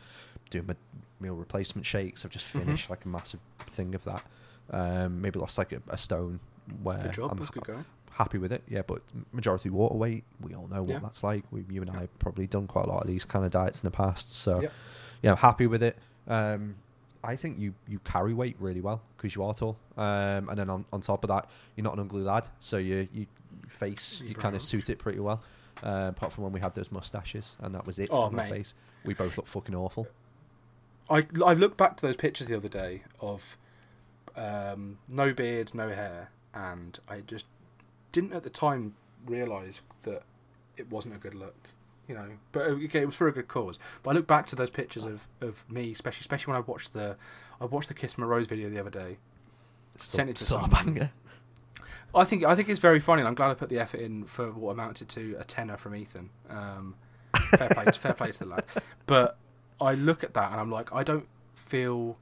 doing 0.50 0.66
my 0.66 0.74
meal 1.20 1.34
replacement 1.36 1.86
shakes. 1.86 2.24
I've 2.24 2.30
just 2.30 2.46
Mhm. 2.52 2.64
finished 2.64 2.90
like 2.90 3.04
a 3.04 3.08
massive 3.08 3.40
thing 3.60 3.94
of 3.94 4.04
that. 4.04 4.22
Um, 4.70 5.20
maybe 5.22 5.38
lost 5.40 5.56
like 5.58 5.72
a, 5.72 5.80
a 5.88 5.96
stone. 5.98 6.38
Where 6.82 6.98
good 6.98 7.12
job 7.14 7.32
I'm 7.32 7.38
ha- 7.38 7.46
good 7.52 7.84
happy 8.12 8.36
with 8.38 8.52
it. 8.52 8.62
Yeah, 8.68 8.82
but 8.86 9.00
majority 9.32 9.70
water 9.70 9.94
weight, 9.96 10.24
we 10.40 10.54
all 10.54 10.68
know 10.68 10.80
what 10.82 10.90
Yeah. 10.90 10.98
that's 10.98 11.24
like. 11.24 11.44
We, 11.50 11.64
you 11.70 11.80
and 11.80 11.90
I 11.90 12.00
have 12.00 12.18
probably 12.18 12.46
done 12.46 12.66
quite 12.66 12.84
a 12.84 12.88
lot 12.88 13.00
of 13.00 13.06
these 13.08 13.24
kind 13.24 13.44
of 13.46 13.50
diets 13.50 13.80
in 13.82 13.86
the 13.86 13.90
past. 13.90 14.30
So 14.30 14.60
yeah, 15.22 15.30
I'm 15.32 15.36
happy 15.38 15.66
with 15.66 15.82
it. 15.82 15.96
Um, 16.28 16.76
I 17.22 17.36
think 17.36 17.58
you, 17.58 17.74
you 17.86 17.98
carry 18.00 18.32
weight 18.32 18.56
really 18.58 18.80
well 18.80 19.02
because 19.16 19.34
you 19.34 19.44
are 19.44 19.52
tall. 19.52 19.76
Um, 19.96 20.48
and 20.48 20.58
then 20.58 20.70
on, 20.70 20.84
on 20.92 21.00
top 21.02 21.22
of 21.24 21.28
that, 21.28 21.48
you're 21.76 21.84
not 21.84 21.94
an 21.94 22.00
ugly 22.00 22.22
lad, 22.22 22.48
so 22.60 22.76
you 22.78 23.08
you 23.12 23.26
face 23.68 24.22
you 24.24 24.34
kind 24.34 24.56
of 24.56 24.62
suit 24.62 24.88
it 24.90 24.98
pretty 24.98 25.20
well. 25.20 25.42
Uh, 25.82 26.06
apart 26.10 26.32
from 26.32 26.44
when 26.44 26.52
we 26.52 26.60
had 26.60 26.74
those 26.74 26.90
mustaches, 26.92 27.56
and 27.60 27.74
that 27.74 27.86
was 27.86 27.98
it 27.98 28.08
Oh, 28.12 28.22
on 28.22 28.34
my 28.34 28.44
mate. 28.44 28.50
face. 28.52 28.74
We 29.04 29.14
both 29.14 29.36
look 29.36 29.46
fucking 29.46 29.74
awful. 29.74 30.06
I 31.08 31.26
I 31.44 31.54
looked 31.54 31.76
back 31.76 31.96
to 31.98 32.06
those 32.06 32.16
pictures 32.16 32.46
the 32.48 32.56
other 32.56 32.68
day 32.68 33.02
of 33.20 33.56
um, 34.36 34.98
no 35.08 35.32
beard, 35.32 35.74
no 35.74 35.88
hair, 35.90 36.30
and 36.54 36.98
I 37.08 37.20
just 37.20 37.46
didn't 38.12 38.32
at 38.32 38.42
the 38.44 38.50
time 38.50 38.94
realise 39.26 39.82
that 40.02 40.22
it 40.76 40.90
wasn't 40.90 41.14
a 41.14 41.18
good 41.18 41.34
look. 41.34 41.68
You 42.10 42.16
know, 42.16 42.28
but 42.50 42.62
uh, 42.62 42.70
okay, 42.70 43.02
it 43.02 43.06
was 43.06 43.14
for 43.14 43.28
a 43.28 43.32
good 43.32 43.46
cause. 43.46 43.78
But 44.02 44.10
I 44.10 44.14
look 44.14 44.26
back 44.26 44.48
to 44.48 44.56
those 44.56 44.68
pictures 44.68 45.04
of, 45.04 45.28
of 45.40 45.64
me, 45.70 45.92
especially 45.92 46.22
especially 46.22 46.50
when 46.50 46.60
I 46.60 46.64
watched 46.66 46.92
the 46.92 47.16
I 47.60 47.66
watched 47.66 47.86
the 47.86 47.94
Kiss 47.94 48.18
My 48.18 48.26
Rose 48.26 48.48
video 48.48 48.68
the 48.68 48.80
other 48.80 48.90
day. 48.90 49.18
Still, 49.96 50.16
Send 50.16 50.30
it 50.30 50.34
to 50.36 50.44
still 50.44 50.66
banger. 50.66 51.12
I 52.12 52.24
think 52.24 52.42
I 52.42 52.56
think 52.56 52.68
it's 52.68 52.80
very 52.80 52.98
funny, 52.98 53.20
and 53.20 53.28
I'm 53.28 53.36
glad 53.36 53.50
I 53.52 53.54
put 53.54 53.68
the 53.68 53.78
effort 53.78 54.00
in 54.00 54.24
for 54.24 54.50
what 54.50 54.72
amounted 54.72 55.08
to 55.10 55.36
a 55.38 55.44
tenner 55.44 55.76
from 55.76 55.94
Ethan. 55.94 56.30
Um, 56.48 56.96
fair 57.56 57.68
play, 57.68 57.84
fair 57.92 58.14
play 58.14 58.32
to 58.32 58.38
the 58.40 58.46
lad. 58.46 58.64
But 59.06 59.36
I 59.80 59.94
look 59.94 60.24
at 60.24 60.34
that 60.34 60.50
and 60.50 60.60
I'm 60.60 60.72
like, 60.72 60.92
I 60.92 61.04
don't 61.04 61.28
feel 61.54 62.18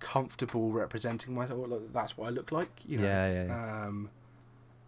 comfortable 0.00 0.70
representing 0.70 1.34
myself. 1.34 1.66
like, 1.66 1.94
That's 1.94 2.18
what 2.18 2.26
I 2.26 2.30
look 2.30 2.52
like, 2.52 2.70
you 2.86 2.98
know. 2.98 3.04
Yeah, 3.04 3.32
yeah, 3.32 3.44
yeah. 3.46 3.86
Um, 3.86 4.10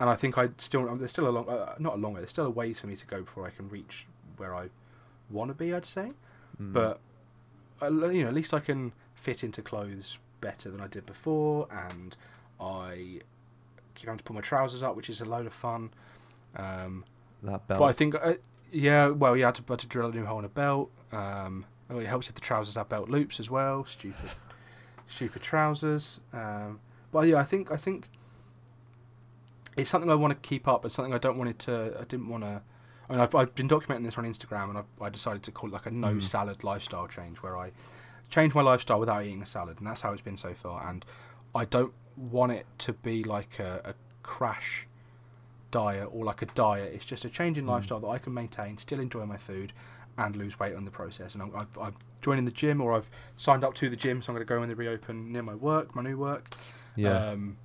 and 0.00 0.10
I 0.10 0.16
think 0.16 0.36
I 0.38 0.48
still 0.58 0.96
there's 0.96 1.10
still 1.10 1.28
a 1.28 1.30
long, 1.30 1.48
uh, 1.48 1.74
not 1.78 1.94
a 1.94 1.96
long 1.98 2.14
way. 2.14 2.20
There's 2.20 2.30
still 2.30 2.46
a 2.46 2.50
ways 2.50 2.80
for 2.80 2.86
me 2.88 2.96
to 2.96 3.06
go 3.06 3.20
before 3.22 3.46
I 3.46 3.50
can 3.50 3.68
reach 3.68 4.06
where 4.36 4.54
I 4.54 4.70
want 5.30 5.50
to 5.50 5.54
be. 5.54 5.72
I'd 5.72 5.86
say, 5.86 6.12
Mm. 6.60 6.72
but 6.72 7.00
I, 7.80 7.88
you 7.88 8.22
know, 8.22 8.28
at 8.28 8.34
least 8.34 8.52
I 8.52 8.60
can 8.60 8.92
fit 9.14 9.42
into 9.44 9.62
clothes 9.62 10.18
better 10.40 10.70
than 10.70 10.80
I 10.80 10.86
did 10.88 11.06
before, 11.06 11.68
and 11.70 12.16
I 12.60 13.20
keep 13.94 14.06
having 14.06 14.18
to 14.18 14.24
pull 14.24 14.34
my 14.34 14.40
trousers 14.42 14.82
up, 14.82 14.96
which 14.96 15.08
is 15.08 15.20
a 15.20 15.24
load 15.24 15.46
of 15.46 15.52
fun. 15.54 15.90
Um, 16.56 17.04
that 17.42 17.66
belt. 17.68 17.78
but 17.78 17.84
I 17.86 17.92
think, 17.92 18.14
uh, 18.14 18.34
yeah, 18.72 19.08
well, 19.08 19.36
yeah, 19.36 19.46
I 19.46 19.48
had 19.48 19.54
to, 19.56 19.62
I 19.68 19.72
had 19.72 19.78
to 19.80 19.86
drill 19.86 20.08
a 20.10 20.12
new 20.14 20.24
hole 20.26 20.38
in 20.40 20.44
a 20.44 20.48
belt. 20.48 20.90
Um, 21.12 21.64
oh, 21.88 21.98
it 21.98 22.06
helps 22.06 22.28
if 22.28 22.34
the 22.34 22.40
trousers 22.40 22.74
have 22.74 22.88
belt 22.88 23.08
loops 23.08 23.40
as 23.40 23.48
well. 23.48 23.84
Stupid, 23.86 24.30
stupid 25.08 25.42
trousers. 25.42 26.20
Um, 26.32 26.80
but 27.12 27.26
yeah, 27.28 27.36
I 27.38 27.44
think 27.44 27.70
I 27.72 27.76
think 27.76 28.06
it's 29.76 29.90
something 29.90 30.10
I 30.10 30.14
want 30.14 30.32
to 30.40 30.48
keep 30.48 30.66
up, 30.68 30.82
but 30.82 30.92
something 30.92 31.14
I 31.14 31.18
don't 31.18 31.38
want 31.38 31.50
it 31.50 31.58
to. 31.60 31.96
I 32.00 32.04
didn't 32.04 32.28
want 32.28 32.44
to. 32.44 32.62
I 33.08 33.12
mean, 33.12 33.20
I've, 33.20 33.34
I've 33.34 33.54
been 33.54 33.68
documenting 33.68 34.04
this 34.04 34.16
on 34.18 34.24
Instagram, 34.24 34.68
and 34.70 34.78
I've, 34.78 34.84
I 35.00 35.08
decided 35.08 35.42
to 35.44 35.50
call 35.52 35.70
it 35.70 35.72
like 35.72 35.86
a 35.86 35.90
no 35.90 36.14
Mm. 36.14 36.22
salad 36.22 36.62
lifestyle 36.64 37.08
change, 37.08 37.38
where 37.38 37.56
I 37.56 37.72
change 38.28 38.54
my 38.54 38.62
lifestyle 38.62 39.00
without 39.00 39.24
eating 39.24 39.42
a 39.42 39.46
salad, 39.46 39.78
and 39.78 39.86
that's 39.86 40.02
how 40.02 40.12
it's 40.12 40.22
been 40.22 40.36
so 40.36 40.54
far. 40.54 40.88
And 40.88 41.04
I 41.54 41.64
don't 41.64 41.92
want 42.16 42.52
it 42.52 42.66
to 42.78 42.92
be 42.92 43.24
like 43.24 43.58
a, 43.58 43.80
a 43.84 43.94
crash 44.22 44.86
diet 45.70 46.08
or 46.12 46.24
like 46.24 46.42
a 46.42 46.46
diet. 46.46 46.92
It's 46.94 47.04
just 47.04 47.24
a 47.24 47.28
change 47.28 47.58
in 47.58 47.64
Mm. 47.64 47.68
lifestyle 47.70 48.00
that 48.00 48.08
I 48.08 48.18
can 48.18 48.34
maintain, 48.34 48.78
still 48.78 49.00
enjoy 49.00 49.24
my 49.26 49.36
food, 49.36 49.72
and 50.18 50.36
lose 50.36 50.58
weight 50.58 50.74
on 50.74 50.84
the 50.84 50.90
process. 50.90 51.34
And 51.34 51.42
I'm, 51.42 51.56
I've, 51.56 51.78
I'm 51.78 51.94
joining 52.20 52.44
the 52.44 52.50
gym, 52.52 52.80
or 52.80 52.92
I've 52.92 53.10
signed 53.36 53.64
up 53.64 53.74
to 53.76 53.88
the 53.88 53.96
gym, 53.96 54.20
so 54.22 54.30
I'm 54.30 54.36
going 54.36 54.46
to 54.46 54.48
go 54.52 54.60
when 54.60 54.68
they 54.68 54.74
reopen 54.74 55.32
near 55.32 55.42
my 55.42 55.54
work, 55.54 55.94
my 55.96 56.02
new 56.02 56.16
work. 56.18 56.54
Yeah. 56.96 57.30
Um, 57.30 57.56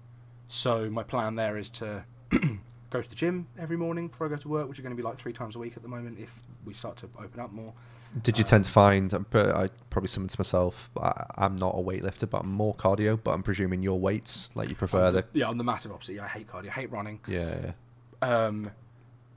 so 0.48 0.90
my 0.90 1.04
plan 1.04 1.36
there 1.36 1.58
is 1.58 1.70
to 1.70 2.04
go 2.90 3.02
to 3.02 3.10
the 3.10 3.16
gym 3.16 3.48
every 3.58 3.78
morning 3.78 4.08
before 4.08 4.28
I 4.28 4.30
go 4.30 4.38
to 4.38 4.48
work, 4.48 4.70
which 4.70 4.80
are 4.80 4.82
going 4.82 4.96
to 4.96 5.02
be 5.02 5.08
like 5.08 5.18
three 5.18 5.34
times 5.34 5.56
a 5.56 5.60
week 5.60 5.74
at 5.76 5.84
the 5.84 5.90
moment. 5.90 6.20
If 6.20 6.40
we 6.66 6.74
start 6.74 6.98
to 6.98 7.10
open 7.20 7.40
up 7.40 7.52
more, 7.52 7.74
Did 8.22 8.38
you 8.38 8.44
um, 8.44 8.48
tend 8.48 8.66
to 8.66 8.72
find? 8.72 9.26
but 9.30 9.56
I 9.56 9.70
probably 9.90 10.08
similar 10.08 10.30
to 10.30 10.40
myself. 10.40 10.90
I, 11.02 11.26
I'm 11.36 11.56
not 11.58 11.76
a 11.76 11.82
weightlifter, 11.82 12.30
but 12.30 12.42
I'm 12.42 12.52
more 12.52 12.74
cardio. 12.76 13.20
But 13.22 13.32
I'm 13.32 13.44
presuming 13.44 13.82
your 13.82 14.00
weights, 14.00 14.50
like 14.56 14.70
you 14.70 14.76
prefer 14.76 15.08
I'm 15.08 15.14
the. 15.14 15.26
yeah, 15.34 15.50
I'm 15.50 15.58
the 15.58 15.64
massive 15.64 15.92
opposite. 15.92 16.14
Yeah, 16.14 16.26
I 16.26 16.30
hate 16.30 16.48
cardio, 16.48 16.70
I 16.70 16.74
hate 16.74 16.92
running. 16.92 17.20
Yeah, 17.28 17.56
yeah. 18.22 18.46
Um, 18.46 18.72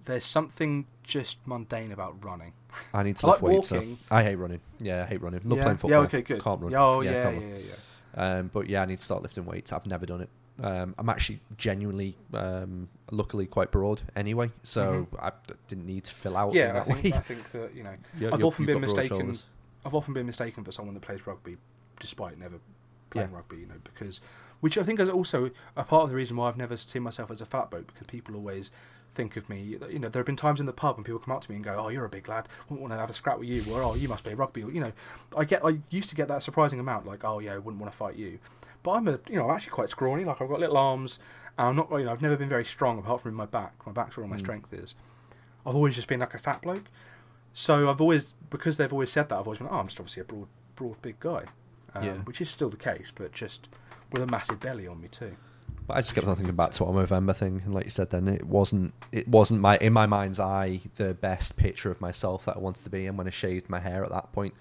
there's 0.04 0.24
something 0.24 0.86
just 1.02 1.38
mundane 1.46 1.92
about 1.92 2.24
running. 2.24 2.52
I 2.94 3.02
need 3.02 3.16
to 3.18 3.26
I 3.26 3.30
lift 3.30 3.42
like 3.42 3.52
weights. 3.52 3.68
So. 3.68 3.96
I 4.11 4.22
hate 4.22 4.36
running. 4.36 4.61
Yeah, 4.78 5.02
I 5.02 5.06
hate 5.06 5.22
running. 5.22 5.40
Love 5.44 5.59
yeah. 5.59 5.64
playing 5.64 5.78
football. 5.78 6.00
Yeah, 6.00 6.06
okay, 6.06 6.22
good. 6.22 6.42
Can't 6.42 6.61
run. 6.62 6.74
Oh, 6.74 7.00
yeah, 7.00 7.30
yeah, 7.30 7.40
yeah, 7.40 7.56
yeah. 7.56 7.74
Um, 8.14 8.50
but 8.52 8.68
yeah, 8.68 8.82
I 8.82 8.86
need 8.86 9.00
to 9.00 9.04
start 9.04 9.22
lifting 9.22 9.44
weights. 9.44 9.72
I've 9.72 9.86
never 9.86 10.06
done 10.06 10.22
it. 10.22 10.30
Um, 10.61 10.94
I'm 10.98 11.09
actually 11.09 11.40
genuinely, 11.56 12.16
um, 12.34 12.88
luckily, 13.12 13.46
quite 13.46 13.70
broad 13.70 14.00
anyway, 14.16 14.50
so 14.64 15.06
I 15.20 15.30
didn't 15.68 15.86
need 15.86 16.04
to 16.04 16.14
fill 16.14 16.36
out. 16.36 16.52
Yeah, 16.52 16.82
I 16.84 16.92
think. 16.92 17.14
I 17.14 17.20
think 17.30 17.52
that 17.52 17.74
you 17.74 17.84
know 17.84 17.94
You're- 18.18 18.32
I've 18.32 18.40
you're- 18.40 18.48
often 18.48 18.66
been 18.66 18.80
mistaken- 18.80 19.38
I've 19.84 19.94
often 19.94 20.14
been 20.14 20.26
mistaken 20.26 20.64
for 20.64 20.72
someone 20.72 20.94
that 20.94 21.02
plays 21.02 21.26
rugby, 21.26 21.56
despite 22.00 22.38
never 22.38 22.59
playing 23.11 23.30
Yeah. 23.30 23.36
rugby. 23.36 23.59
You 23.59 23.66
know, 23.66 23.76
because 23.84 24.20
which 24.61 24.76
I 24.76 24.82
think 24.82 24.98
is 24.98 25.09
also 25.09 25.50
a 25.76 25.84
part 25.84 26.02
of 26.04 26.11
the 26.11 26.16
reason 26.16 26.36
why 26.36 26.48
I've 26.48 26.56
never 26.56 26.76
seen 26.76 27.02
myself 27.04 27.30
as 27.30 27.40
a 27.40 27.46
fat 27.46 27.70
bloke. 27.70 27.86
Because 27.94 28.09
people 28.09 28.34
always 28.34 28.72
think 29.14 29.36
of 29.36 29.48
me. 29.48 29.62
You 29.62 29.98
know, 30.00 30.09
there 30.09 30.18
have 30.20 30.26
been 30.26 30.34
times 30.36 30.59
in 30.59 30.66
the 30.66 30.72
pub 30.72 30.96
when 30.96 31.04
people 31.04 31.20
come 31.20 31.34
up 31.34 31.42
to 31.42 31.50
me 31.50 31.54
and 31.56 31.64
go, 31.64 31.76
"Oh, 31.78 31.88
you're 31.88 32.04
a 32.04 32.09
big 32.09 32.28
lad. 32.28 32.48
Wouldn't 32.68 32.80
want 32.82 32.92
to 32.92 32.98
have 32.98 33.09
a 33.09 33.12
scrap 33.12 33.38
with 33.38 33.48
you," 33.48 33.64
or 33.72 33.80
"Oh, 33.82 33.94
you 33.94 34.09
must 34.09 34.24
play 34.24 34.34
rugby." 34.34 34.64
Or, 34.64 34.70
you 34.72 34.80
know, 34.80 34.92
I 35.36 35.44
get. 35.44 35.64
I 35.64 35.78
used 35.90 36.09
to 36.11 36.16
get 36.16 36.26
that 36.28 36.42
surprising 36.42 36.80
amount, 36.80 37.06
like, 37.06 37.24
"Oh, 37.24 37.38
yeah, 37.38 37.54
I 37.54 37.59
wouldn't 37.59 37.80
want 37.80 37.92
to 37.92 37.96
fight 37.96 38.16
you." 38.16 38.40
But 38.89 38.95
I'm 38.95 39.09
a, 39.09 39.18
you 39.28 39.36
know, 39.36 39.45
I'm 39.51 39.55
actually 39.55 39.72
quite 39.72 39.91
scrawny. 39.91 40.24
Like 40.24 40.41
I've 40.41 40.49
got 40.49 40.61
little 40.61 40.78
arms. 40.78 41.18
And 41.59 41.68
I'm 41.68 41.76
not, 41.76 41.91
you 41.91 42.05
know, 42.07 42.11
I've 42.12 42.22
never 42.22 42.36
been 42.39 42.49
very 42.49 42.64
strong 42.64 42.99
apart 42.99 43.20
from 43.20 43.32
in 43.32 43.34
my 43.34 43.45
back. 43.45 43.74
My 43.86 43.93
back's 43.93 44.16
where 44.16 44.24
all 44.24 44.30
my 44.30 44.36
Mm. 44.36 44.41
strength 44.41 44.72
is. 44.72 44.95
I've 45.66 45.74
always 45.74 45.95
just 45.95 46.09
been 46.09 46.20
like 46.20 46.32
a 46.32 46.39
fat 46.39 46.62
bloke. 46.62 46.84
So 47.53 47.91
I've 47.91 48.01
always, 48.01 48.32
because 48.49 48.78
they've 48.78 48.91
always 48.93 49.12
said 49.12 49.28
that, 49.28 49.34
I've 49.41 49.47
always 49.47 49.59
been, 49.59 49.68
oh, 49.70 49.78
I'm 49.80 49.89
just 49.89 50.01
obviously 50.01 50.22
a 50.22 50.24
broad, 50.24 50.47
broad, 50.74 51.03
big 51.03 51.20
guy, 51.20 51.45
um, 51.95 52.03
Yeah. 52.03 52.14
which 52.24 52.41
is 52.41 52.49
still 52.49 52.70
the 52.70 52.78
case, 52.78 53.12
but 53.14 53.32
just 53.32 53.68
with 54.11 54.22
a 54.22 54.26
massive 54.26 54.59
belly 54.59 54.86
on 54.89 55.03
me 55.03 55.09
too. 55.09 55.36
But 55.86 55.99
I 55.99 56.01
just 56.01 56.14
kept 56.14 56.26
on 56.26 56.36
thinking 56.36 56.57
back 56.57 56.70
to 56.70 56.84
our 56.86 56.93
November 56.95 57.34
thing, 57.34 57.61
and 57.66 57.74
like 57.74 57.84
you 57.84 57.91
said, 57.91 58.09
then 58.09 58.26
it 58.26 58.45
wasn't 58.47 58.95
it 59.12 59.28
wasn't 59.28 59.61
my 59.61 59.76
in 59.78 59.93
my 59.93 60.07
mind's 60.07 60.41
eye 60.41 60.80
the 60.97 61.12
best 61.12 61.59
picture 61.59 61.91
of 61.91 62.01
myself 62.01 62.47
that 62.47 62.57
I 62.57 62.59
wanted 62.59 62.84
to 62.84 62.91
be. 62.91 63.07
And 63.07 63.18
when 63.18 63.26
I 63.26 63.30
shaved 63.30 63.68
my 63.68 63.80
hair 63.80 64.03
at 64.05 64.11
that 64.11 64.32
point, 64.32 64.55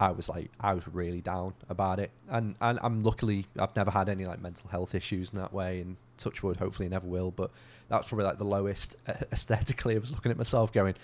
I 0.00 0.10
was 0.10 0.28
like 0.28 0.50
I 0.60 0.74
was 0.74 0.86
really 0.88 1.20
down 1.20 1.54
about 1.68 1.98
it. 2.00 2.10
And 2.28 2.56
and 2.60 2.78
I'm 2.82 3.02
luckily 3.02 3.46
I've 3.58 3.74
never 3.76 3.90
had 3.90 4.08
any 4.08 4.24
like 4.24 4.40
mental 4.40 4.68
health 4.68 4.94
issues 4.94 5.32
in 5.32 5.38
that 5.38 5.52
way, 5.52 5.80
and 5.80 5.96
touch 6.16 6.42
wood, 6.42 6.56
hopefully 6.56 6.88
never 6.88 7.06
will. 7.06 7.30
But 7.30 7.50
that's 7.88 8.08
probably 8.08 8.24
like 8.24 8.38
the 8.38 8.44
lowest 8.44 8.96
aesthetically. 9.32 9.94
I 9.94 9.98
was 9.98 10.12
looking 10.12 10.30
at 10.32 10.38
myself 10.38 10.72
going, 10.72 10.94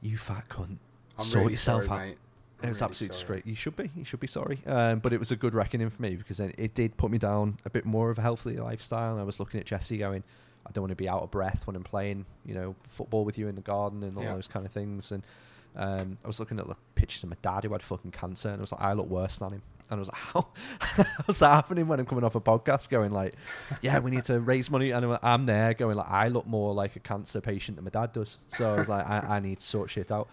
"You 0.00 0.16
fat 0.16 0.48
cunt, 0.48 0.76
I'm 1.18 1.24
sort 1.24 1.42
really 1.42 1.52
yourself 1.54 1.86
sorry, 1.86 2.00
out." 2.00 2.06
mate. 2.06 2.18
It 2.62 2.68
was 2.68 2.80
really 2.80 2.88
absolute 2.90 3.14
straight. 3.14 3.46
You 3.46 3.54
should 3.54 3.76
be. 3.76 3.90
You 3.94 4.04
should 4.04 4.20
be 4.20 4.26
sorry. 4.26 4.58
Um, 4.66 5.00
but 5.00 5.12
it 5.12 5.18
was 5.18 5.30
a 5.30 5.36
good 5.36 5.52
reckoning 5.54 5.90
for 5.90 6.00
me 6.00 6.14
because 6.16 6.40
it, 6.40 6.54
it 6.56 6.72
did 6.72 6.96
put 6.96 7.10
me 7.10 7.18
down 7.18 7.58
a 7.66 7.70
bit 7.70 7.84
more 7.84 8.10
of 8.10 8.18
a 8.18 8.22
healthy 8.22 8.56
lifestyle. 8.56 9.12
And 9.12 9.20
I 9.20 9.24
was 9.24 9.38
looking 9.38 9.60
at 9.60 9.66
Jesse 9.66 9.98
going, 9.98 10.22
I 10.66 10.70
don't 10.72 10.82
want 10.82 10.90
to 10.92 10.96
be 10.96 11.08
out 11.08 11.20
of 11.22 11.30
breath 11.30 11.66
when 11.66 11.76
I'm 11.76 11.82
playing, 11.82 12.24
you 12.46 12.54
know, 12.54 12.74
football 12.88 13.24
with 13.26 13.36
you 13.36 13.48
in 13.48 13.54
the 13.54 13.60
garden 13.60 14.02
and 14.02 14.16
all 14.16 14.22
Yeah. 14.22 14.34
those 14.34 14.48
kind 14.48 14.64
of 14.64 14.72
things. 14.72 15.12
And 15.12 15.22
um, 15.76 16.18
I 16.24 16.26
was 16.26 16.38
looking 16.40 16.58
at 16.58 16.66
the 16.66 16.76
pictures 16.94 17.22
of 17.22 17.30
my 17.30 17.36
dad 17.42 17.64
who 17.64 17.72
had 17.72 17.82
fucking 17.82 18.12
cancer, 18.12 18.48
and 18.48 18.58
I 18.58 18.62
was 18.62 18.72
like, 18.72 18.80
I 18.80 18.92
look 18.92 19.08
worse 19.08 19.38
than 19.38 19.52
him. 19.54 19.62
And 19.90 19.98
I 19.98 20.00
was 20.00 20.08
like, 20.08 20.16
how? 20.18 20.46
How's 21.26 21.38
that 21.40 21.50
happening 21.50 21.86
when 21.88 22.00
I'm 22.00 22.06
coming 22.06 22.24
off 22.24 22.34
a 22.34 22.40
podcast 22.40 22.88
going 22.88 23.10
like, 23.12 23.34
yeah, 23.82 23.98
we 23.98 24.10
need 24.10 24.24
to 24.24 24.40
raise 24.40 24.70
money? 24.70 24.90
And 24.92 25.04
I'm- 25.22 25.46
there 25.46 25.74
going 25.74 25.96
like, 25.96 26.10
I 26.10 26.28
look 26.28 26.46
more 26.46 26.72
like 26.72 26.96
a 26.96 27.00
cancer 27.00 27.40
patient 27.40 27.76
than 27.76 27.84
my 27.84 27.90
dad 27.90 28.12
does. 28.12 28.38
So 28.48 28.74
I 28.74 28.78
was 28.78 28.88
like, 28.88 29.06
I, 29.06 29.36
I 29.36 29.40
need 29.40 29.58
to 29.58 29.64
sort 29.66 29.90
shit 29.90 30.10
out. 30.10 30.28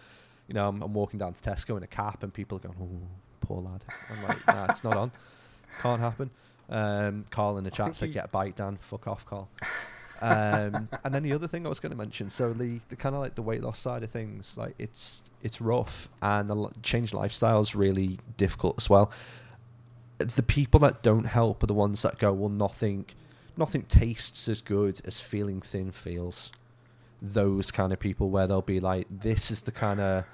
You 0.48 0.54
know, 0.54 0.68
I'm, 0.68 0.82
I'm 0.82 0.92
walking 0.94 1.18
down 1.18 1.34
to 1.34 1.42
Tesco 1.50 1.76
in 1.76 1.82
a 1.82 1.86
cap, 1.86 2.22
and 2.22 2.32
people 2.34 2.56
are 2.56 2.60
going, 2.60 2.74
"Oh, 2.80 3.08
poor 3.40 3.62
lad." 3.62 3.84
I'm 4.10 4.22
like, 4.24 4.46
"Nah, 4.46 4.66
it's 4.70 4.82
not 4.84 4.96
on. 4.96 5.12
Can't 5.80 6.00
happen." 6.00 6.30
Um, 6.68 7.24
Carl 7.30 7.58
in 7.58 7.64
the 7.64 7.70
chat 7.70 7.94
said, 7.94 8.12
"Get 8.14 8.24
a 8.24 8.28
bite, 8.28 8.56
Dan. 8.56 8.76
Fuck 8.76 9.06
off, 9.06 9.24
Carl." 9.24 9.48
Um, 10.22 10.88
and 11.04 11.14
then 11.14 11.22
the 11.22 11.32
other 11.32 11.46
thing 11.46 11.66
I 11.66 11.68
was 11.68 11.80
going 11.80 11.90
to 11.90 11.98
mention, 11.98 12.30
so 12.30 12.52
the, 12.52 12.80
the 12.88 12.96
kind 12.96 13.14
of 13.14 13.20
like 13.20 13.34
the 13.34 13.42
weight 13.42 13.62
loss 13.62 13.78
side 13.80 14.02
of 14.02 14.10
things, 14.10 14.56
like 14.56 14.74
it's 14.78 15.24
it's 15.42 15.60
rough, 15.60 16.08
and 16.22 16.48
the 16.48 16.70
change 16.82 17.12
lifestyle 17.12 17.60
is 17.60 17.74
really 17.74 18.18
difficult 18.36 18.76
as 18.78 18.88
well. 18.88 19.10
The 20.18 20.42
people 20.42 20.78
that 20.80 21.02
don't 21.02 21.24
help 21.24 21.62
are 21.62 21.66
the 21.66 21.74
ones 21.74 22.02
that 22.02 22.18
go, 22.18 22.32
"Well, 22.32 22.48
nothing, 22.48 23.06
nothing 23.56 23.82
tastes 23.82 24.48
as 24.48 24.62
good 24.62 25.00
as 25.04 25.20
feeling 25.20 25.60
thin 25.60 25.90
feels." 25.90 26.52
Those 27.20 27.70
kind 27.70 27.92
of 27.92 27.98
people 28.00 28.30
where 28.30 28.46
they'll 28.46 28.62
be 28.62 28.80
like, 28.80 29.06
"This 29.10 29.50
is 29.50 29.62
the 29.62 29.72
kind 29.72 30.00
of 30.00 30.24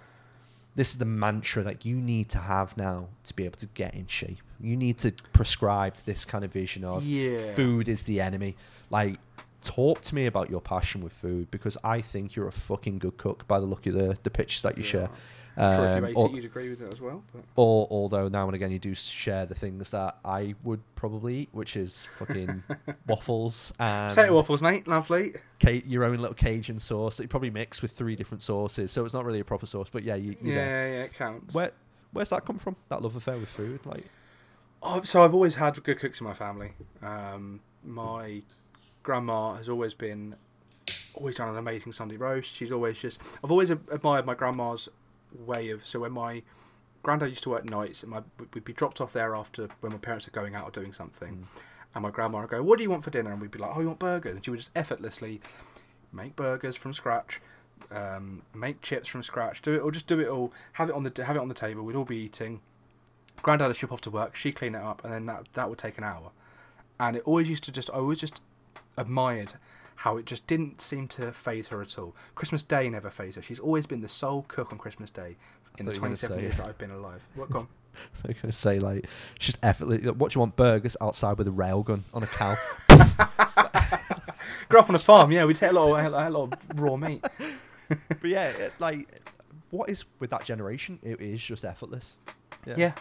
this 0.74 0.91
is 0.91 0.99
the 0.99 1.05
mantra 1.05 1.64
that 1.64 1.84
you 1.84 1.97
need 1.97 2.28
to 2.28 2.39
have 2.39 2.76
now 2.76 3.09
to 3.24 3.34
be 3.34 3.45
able 3.45 3.57
to 3.57 3.66
get 3.66 3.95
in 3.95 4.07
shape. 4.07 4.39
You 4.61 4.76
need 4.76 4.99
to 4.99 5.11
prescribe 5.32 5.95
this 6.05 6.24
kind 6.24 6.45
of 6.45 6.53
vision 6.53 6.84
of 6.84 7.05
Yeah. 7.05 7.53
food 7.55 7.89
is 7.89 8.05
the 8.05 8.20
enemy. 8.20 8.55
Like, 8.89 9.18
talk 9.62 10.00
to 10.02 10.14
me 10.14 10.26
about 10.26 10.50
your 10.50 10.61
passion 10.61 11.00
with 11.02 11.12
food 11.12 11.50
because 11.50 11.76
I 11.82 12.00
think 12.00 12.36
you're 12.36 12.48
a 12.48 12.52
fucking 12.52 12.98
good 12.98 13.16
cook 13.16 13.47
by 13.48 13.59
the 13.60 13.66
look 13.66 13.86
of 13.86 13.94
the, 13.94 14.16
the 14.22 14.30
pictures 14.30 14.62
that 14.62 14.76
you 14.76 14.82
share. 14.85 15.10
I'm 15.56 15.76
sure 15.76 15.85
if 15.86 15.97
Um, 15.97 16.05
you 16.05 16.10
ate 16.10 16.16
or- 16.16 16.26
it, 16.28 16.32
you'd 16.35 16.44
agree 16.44 16.70
with 16.70 16.82
it 16.82 16.93
as 16.93 17.01
well. 17.01 17.24
But 17.32 17.43
or, 17.56 17.89
although 17.90 18.28
now 18.28 18.47
and 18.47 18.55
again 18.55 18.70
you 18.70 18.78
do 18.78 18.94
share 18.94 19.44
the 19.44 19.56
things 19.56 19.90
that 19.90 20.16
I 20.24 20.55
would 20.62 20.80
probably 20.94 21.39
eat, 21.39 21.48
which 21.51 21.76
is 21.76 22.06
fucking 22.18 22.62
waffles 23.09 23.72
and 23.80 24.14
potato 24.14 24.35
waffles, 24.35 24.62
mate, 24.62 24.86
lovely. 24.86 25.32
ca- 25.60 25.82
your 25.85 26.05
own 26.05 26.18
little 26.18 26.35
Cajun 26.36 26.78
sauce 26.78 27.16
that 27.16 27.24
you 27.24 27.28
probably 27.28 27.51
mix 27.51 27.82
with 27.82 27.90
three 27.90 28.14
different 28.14 28.43
sauces. 28.43 28.93
So 28.93 29.05
it's 29.05 29.14
not 29.14 29.24
really 29.24 29.40
a 29.40 29.44
proper 29.44 29.66
sauce, 29.66 29.89
but 29.90 30.05
yeah, 30.05 30.14
you, 30.14 30.36
Yeah, 30.40 30.55
there. 30.55 30.89
yeah, 30.89 31.02
it 31.02 31.14
counts. 31.14 31.52
Where 31.55 31.72
where's 32.12 32.30
that 32.30 32.44
come 32.44 32.59
from? 32.59 32.76
That 32.89 33.02
love 33.02 33.16
affair 33.16 33.36
with 33.39 33.48
food, 33.48 33.85
like 33.85 34.05
Oh, 34.80 35.02
so 35.02 35.22
I've 35.24 35.35
always 35.35 35.56
had 35.56 35.82
good 35.82 35.98
cooks 35.98 36.20
in 36.20 36.26
my 36.28 36.35
family. 36.35 36.70
Um, 37.02 37.59
my 37.85 38.43
grandma 39.09 39.55
has 39.55 39.70
always 39.70 39.94
been 39.94 40.36
always 41.14 41.36
done 41.36 41.48
an 41.48 41.56
amazing 41.56 41.93
Sunday 41.93 42.18
roast. 42.18 42.55
She's 42.55 42.70
always 42.70 42.98
just 42.98 43.18
I've 43.43 43.51
always 43.51 43.70
admired 43.70 44.26
my 44.26 44.35
grandma's 44.35 44.90
way 45.47 45.70
of 45.70 45.86
so 45.86 46.01
when 46.01 46.12
my 46.12 46.43
granddad 47.02 47.30
used 47.30 47.43
to 47.44 47.48
work 47.51 47.64
nights 47.64 48.02
and 48.02 48.10
my 48.12 48.20
we'd 48.52 48.64
be 48.66 48.74
dropped 48.74 49.01
off 49.01 49.14
there 49.14 49.35
after 49.35 49.68
when 49.80 49.93
my 49.93 49.98
parents 49.98 50.28
are 50.28 50.30
going 50.32 50.55
out 50.55 50.64
or 50.64 50.70
doing 50.70 50.93
something 50.93 51.32
Mm. 51.39 51.60
and 51.94 52.02
my 52.02 52.10
grandma 52.10 52.40
would 52.40 52.51
go 52.51 52.62
what 52.62 52.76
do 52.76 52.82
you 52.85 52.90
want 52.90 53.02
for 53.02 53.09
dinner 53.10 53.32
and 53.32 53.40
we'd 53.40 53.51
be 53.51 53.59
like 53.59 53.70
oh 53.74 53.80
you 53.80 53.86
want 53.86 53.98
burgers 53.98 54.35
and 54.35 54.44
she 54.44 54.51
would 54.51 54.60
just 54.60 54.72
effortlessly 54.76 55.40
make 56.12 56.36
burgers 56.36 56.76
from 56.76 56.93
scratch 56.93 57.40
um, 57.90 58.43
make 58.55 58.82
chips 58.82 59.09
from 59.09 59.22
scratch 59.22 59.62
do 59.62 59.72
it 59.72 59.78
or 59.78 59.90
just 59.90 60.06
do 60.06 60.20
it 60.20 60.28
all 60.28 60.52
have 60.72 60.90
it 60.90 60.94
on 60.94 61.02
the 61.05 61.24
have 61.24 61.36
it 61.36 61.40
on 61.40 61.48
the 61.48 61.55
table 61.55 61.82
we'd 61.85 61.97
all 61.97 62.05
be 62.05 62.18
eating 62.18 62.60
Granddad 63.43 63.68
would 63.68 63.76
ship 63.76 63.93
off 63.93 64.02
to 64.02 64.10
work, 64.10 64.35
she'd 64.35 64.56
clean 64.56 64.74
it 64.74 64.82
up, 64.82 65.02
and 65.05 65.12
then 65.12 65.24
that 65.26 65.47
that 65.55 65.68
would 65.70 65.78
take 65.78 65.97
an 65.97 66.05
hour. 66.05 66.32
And 66.98 67.16
it 67.16 67.22
always 67.24 67.48
used 67.48 67.62
to 67.64 67.72
just, 67.72 67.89
I 67.90 67.94
always 67.94 68.18
just 68.18 68.43
admired 68.99 69.53
how 69.97 70.16
it 70.16 70.27
just 70.27 70.47
didn't 70.47 70.81
seem 70.81 71.09
to 71.09 71.33
faze 71.33 71.69
her 71.69 71.83
at 71.83 71.99
all. 71.99 72.15
Christmas 72.35 72.62
Day 72.62 72.89
never 72.89 73.11
fazed 73.11 73.37
her. 73.37 73.43
She's 73.43 73.59
always 73.59 73.85
been 73.87 74.01
the 74.01 74.09
sole 74.09 74.45
cook 74.47 74.73
on 74.73 74.79
Christmas 74.79 75.11
Day 75.11 75.37
in 75.79 75.87
the 75.87 75.93
thought 75.93 75.97
you 75.97 76.03
were 76.03 76.09
gonna 76.09 76.16
27 76.16 76.37
say- 76.37 76.43
years 76.43 76.57
that 76.59 76.66
I've 76.66 76.79
been 76.79 76.91
alive. 76.91 77.23
What 77.35 77.51
gone? 77.51 77.69
they're 78.23 78.37
gonna 78.41 78.53
say 78.53 78.79
like 78.79 79.07
she's 79.41 79.59
effortlessly. 79.62 80.11
What 80.11 80.31
do 80.31 80.37
you 80.37 80.41
want? 80.41 80.57
Burgers 80.57 80.97
outside 81.01 81.37
with 81.39 81.49
a 81.49 81.53
railgun 81.53 82.03
on 82.15 82.23
a 82.23 82.27
cow. 82.27 82.57
Grew 84.69 84.81
up 84.81 84.89
on 84.89 84.95
a 84.95 84.99
farm, 84.99 85.33
yeah. 85.33 85.45
We 85.45 85.55
take 85.55 85.73
a 85.73 85.75
lot, 85.75 85.99
of, 86.07 86.12
a 86.12 86.31
lot 86.31 86.53
of 86.53 86.81
raw 86.81 86.97
meat. 86.97 87.25
but 87.89 88.25
yeah, 88.25 88.49
it, 88.51 88.73
like 88.79 89.09
what 89.70 89.89
is 89.89 90.05
with 90.20 90.31
that 90.31 90.45
generation? 90.45 90.99
It 91.03 91.20
is 91.20 91.43
just 91.43 91.65
effortless. 91.65 92.16
Yeah. 92.77 92.93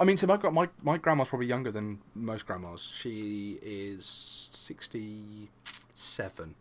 I 0.00 0.04
mean, 0.04 0.16
so 0.16 0.26
my 0.26 0.36
my 0.50 0.68
my 0.82 0.98
grandma's 0.98 1.28
probably 1.28 1.46
younger 1.46 1.70
than 1.70 2.00
most 2.14 2.46
grandmas. 2.46 2.88
She 2.94 3.58
is 3.62 4.06
67. 4.52 6.54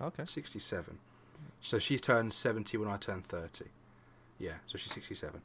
Okay. 0.00 0.24
67. 0.26 0.98
So 1.60 1.78
she's 1.78 2.00
turned 2.00 2.32
70 2.32 2.76
when 2.76 2.88
I 2.88 2.96
turned 2.96 3.24
30. 3.26 3.66
Yeah, 4.38 4.54
so 4.66 4.78
she's 4.78 4.92
67. 4.92 5.40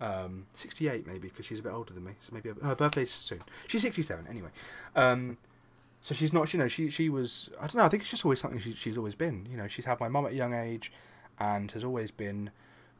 Um, 0.00 0.46
68 0.54 1.06
maybe, 1.06 1.28
because 1.28 1.46
she's 1.46 1.60
a 1.60 1.62
bit 1.62 1.72
older 1.72 1.94
than 1.94 2.04
me. 2.04 2.12
So 2.20 2.32
maybe 2.34 2.50
her 2.62 2.74
birthday's 2.74 3.10
soon. 3.10 3.42
She's 3.66 3.82
67 3.82 4.26
anyway. 4.28 4.50
Um, 4.94 5.38
So 6.02 6.14
she's 6.14 6.32
not, 6.34 6.52
you 6.52 6.58
know, 6.58 6.68
she 6.68 6.90
she 6.90 7.08
was. 7.08 7.48
I 7.58 7.66
don't 7.66 7.76
know. 7.76 7.84
I 7.84 7.88
think 7.88 8.02
it's 8.02 8.10
just 8.10 8.26
always 8.26 8.40
something 8.40 8.60
she, 8.60 8.74
she's 8.74 8.98
always 8.98 9.14
been. 9.14 9.46
You 9.50 9.56
know, 9.56 9.68
she's 9.68 9.86
had 9.86 10.00
my 10.00 10.08
mum 10.08 10.26
at 10.26 10.32
a 10.32 10.34
young 10.34 10.52
age, 10.52 10.92
and 11.38 11.70
has 11.72 11.82
always 11.82 12.10
been 12.10 12.50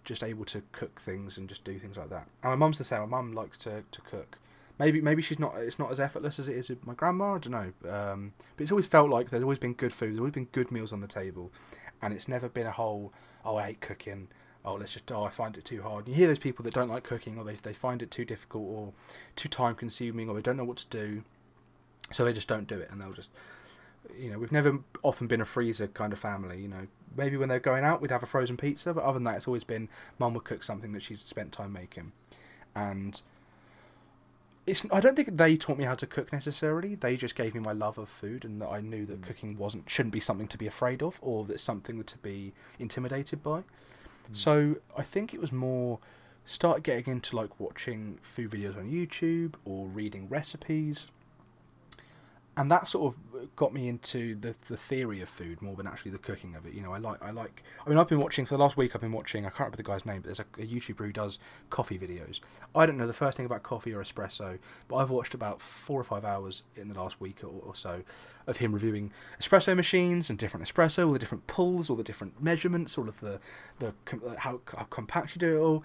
just 0.04 0.22
able 0.22 0.44
to 0.46 0.62
cook 0.72 1.00
things 1.00 1.38
and 1.38 1.48
just 1.48 1.64
do 1.64 1.78
things 1.78 1.96
like 1.96 2.10
that. 2.10 2.28
And 2.42 2.50
my 2.52 2.56
mum's 2.56 2.78
the 2.78 2.84
same. 2.84 3.00
My 3.00 3.06
mum 3.06 3.32
likes 3.32 3.58
to, 3.58 3.84
to 3.90 4.00
cook. 4.02 4.38
Maybe 4.78 5.00
maybe 5.00 5.22
she's 5.22 5.38
not. 5.38 5.54
It's 5.56 5.78
not 5.78 5.92
as 5.92 6.00
effortless 6.00 6.38
as 6.38 6.48
it 6.48 6.56
is 6.56 6.68
with 6.68 6.84
my 6.84 6.94
grandma. 6.94 7.34
I 7.34 7.38
don't 7.38 7.52
know. 7.52 7.90
Um, 7.90 8.32
but 8.56 8.62
it's 8.62 8.72
always 8.72 8.88
felt 8.88 9.08
like 9.08 9.30
there's 9.30 9.42
always 9.42 9.58
been 9.58 9.74
good 9.74 9.92
food. 9.92 10.10
There's 10.10 10.18
always 10.18 10.34
been 10.34 10.46
good 10.46 10.72
meals 10.72 10.92
on 10.92 11.00
the 11.00 11.06
table, 11.06 11.52
and 12.02 12.12
it's 12.12 12.26
never 12.26 12.48
been 12.48 12.66
a 12.66 12.72
whole. 12.72 13.12
Oh, 13.44 13.56
I 13.56 13.68
hate 13.68 13.80
cooking. 13.80 14.28
Oh, 14.64 14.74
let's 14.74 14.92
just. 14.92 15.12
Oh, 15.12 15.22
I 15.22 15.30
find 15.30 15.56
it 15.56 15.64
too 15.64 15.82
hard. 15.82 16.08
You 16.08 16.14
hear 16.14 16.26
those 16.26 16.40
people 16.40 16.64
that 16.64 16.74
don't 16.74 16.88
like 16.88 17.04
cooking, 17.04 17.38
or 17.38 17.44
they 17.44 17.54
they 17.54 17.72
find 17.72 18.02
it 18.02 18.10
too 18.10 18.24
difficult, 18.24 18.64
or 18.64 18.92
too 19.36 19.48
time 19.48 19.76
consuming, 19.76 20.28
or 20.28 20.34
they 20.34 20.42
don't 20.42 20.56
know 20.56 20.64
what 20.64 20.78
to 20.78 20.86
do, 20.88 21.22
so 22.10 22.24
they 22.24 22.32
just 22.32 22.48
don't 22.48 22.66
do 22.66 22.78
it, 22.78 22.90
and 22.90 23.00
they'll 23.00 23.12
just. 23.12 23.28
You 24.18 24.30
know, 24.30 24.38
we've 24.38 24.52
never 24.52 24.78
often 25.02 25.26
been 25.26 25.40
a 25.40 25.44
freezer 25.44 25.88
kind 25.88 26.12
of 26.12 26.18
family. 26.18 26.60
You 26.60 26.68
know, 26.68 26.86
maybe 27.16 27.36
when 27.36 27.48
they're 27.48 27.58
going 27.60 27.84
out, 27.84 28.00
we'd 28.00 28.10
have 28.10 28.22
a 28.22 28.26
frozen 28.26 28.56
pizza, 28.56 28.92
but 28.94 29.02
other 29.02 29.14
than 29.14 29.24
that, 29.24 29.36
it's 29.36 29.46
always 29.46 29.64
been 29.64 29.88
mum 30.18 30.34
would 30.34 30.44
cook 30.44 30.62
something 30.62 30.92
that 30.92 31.02
she's 31.02 31.20
spent 31.20 31.52
time 31.52 31.72
making, 31.72 32.12
and 32.74 33.22
it's. 34.66 34.84
I 34.90 35.00
don't 35.00 35.14
think 35.16 35.36
they 35.36 35.56
taught 35.56 35.78
me 35.78 35.84
how 35.84 35.94
to 35.94 36.06
cook 36.06 36.32
necessarily. 36.32 36.94
They 36.94 37.16
just 37.16 37.34
gave 37.34 37.54
me 37.54 37.60
my 37.60 37.72
love 37.72 37.98
of 37.98 38.08
food, 38.08 38.44
and 38.44 38.60
that 38.60 38.68
I 38.68 38.80
knew 38.80 39.04
that 39.06 39.20
Mm. 39.20 39.26
cooking 39.26 39.58
wasn't 39.58 39.88
shouldn't 39.90 40.12
be 40.12 40.20
something 40.20 40.48
to 40.48 40.58
be 40.58 40.66
afraid 40.66 41.02
of, 41.02 41.18
or 41.22 41.44
that 41.46 41.60
something 41.60 42.02
to 42.02 42.18
be 42.18 42.52
intimidated 42.78 43.42
by. 43.42 43.60
Mm. 43.60 43.64
So 44.32 44.76
I 44.96 45.02
think 45.02 45.34
it 45.34 45.40
was 45.40 45.52
more 45.52 45.98
start 46.46 46.82
getting 46.82 47.10
into 47.10 47.36
like 47.36 47.58
watching 47.58 48.18
food 48.22 48.50
videos 48.50 48.76
on 48.76 48.90
YouTube 48.90 49.54
or 49.64 49.86
reading 49.86 50.28
recipes. 50.28 51.06
And 52.56 52.70
that 52.70 52.86
sort 52.86 53.14
of 53.14 53.56
got 53.56 53.72
me 53.72 53.88
into 53.88 54.34
the 54.36 54.54
the 54.68 54.76
theory 54.76 55.20
of 55.20 55.28
food 55.28 55.60
more 55.60 55.74
than 55.74 55.86
actually 55.86 56.12
the 56.12 56.18
cooking 56.18 56.54
of 56.54 56.66
it. 56.66 56.74
You 56.74 56.82
know, 56.82 56.92
I 56.92 56.98
like 56.98 57.22
I 57.22 57.30
like. 57.30 57.62
I 57.84 57.88
mean, 57.88 57.98
I've 57.98 58.08
been 58.08 58.20
watching 58.20 58.46
for 58.46 58.54
the 58.54 58.62
last 58.62 58.76
week. 58.76 58.94
I've 58.94 59.00
been 59.00 59.12
watching. 59.12 59.44
I 59.44 59.48
can't 59.48 59.60
remember 59.60 59.76
the 59.76 59.82
guy's 59.82 60.06
name, 60.06 60.20
but 60.22 60.26
there's 60.26 60.40
a, 60.40 60.46
a 60.62 60.66
YouTuber 60.66 60.98
who 60.98 61.12
does 61.12 61.38
coffee 61.70 61.98
videos. 61.98 62.40
I 62.74 62.86
don't 62.86 62.96
know 62.96 63.06
the 63.06 63.12
first 63.12 63.36
thing 63.36 63.46
about 63.46 63.62
coffee 63.62 63.92
or 63.92 64.02
espresso, 64.02 64.58
but 64.88 64.96
I've 64.96 65.10
watched 65.10 65.34
about 65.34 65.60
four 65.60 66.00
or 66.00 66.04
five 66.04 66.24
hours 66.24 66.62
in 66.76 66.88
the 66.88 66.94
last 66.94 67.20
week 67.20 67.42
or, 67.42 67.60
or 67.64 67.74
so 67.74 68.02
of 68.46 68.58
him 68.58 68.72
reviewing 68.72 69.10
espresso 69.40 69.74
machines 69.74 70.30
and 70.30 70.38
different 70.38 70.66
espresso, 70.66 71.06
all 71.06 71.12
the 71.12 71.18
different 71.18 71.46
pulls, 71.46 71.88
all 71.90 71.96
the 71.96 72.04
different 72.04 72.42
measurements, 72.42 72.96
all 72.98 73.08
of 73.08 73.20
the 73.20 73.40
the 73.78 73.88
uh, 73.88 74.36
how, 74.38 74.60
how 74.76 74.84
compact 74.84 75.34
you 75.34 75.40
do 75.40 75.56
it 75.56 75.60
all. 75.60 75.84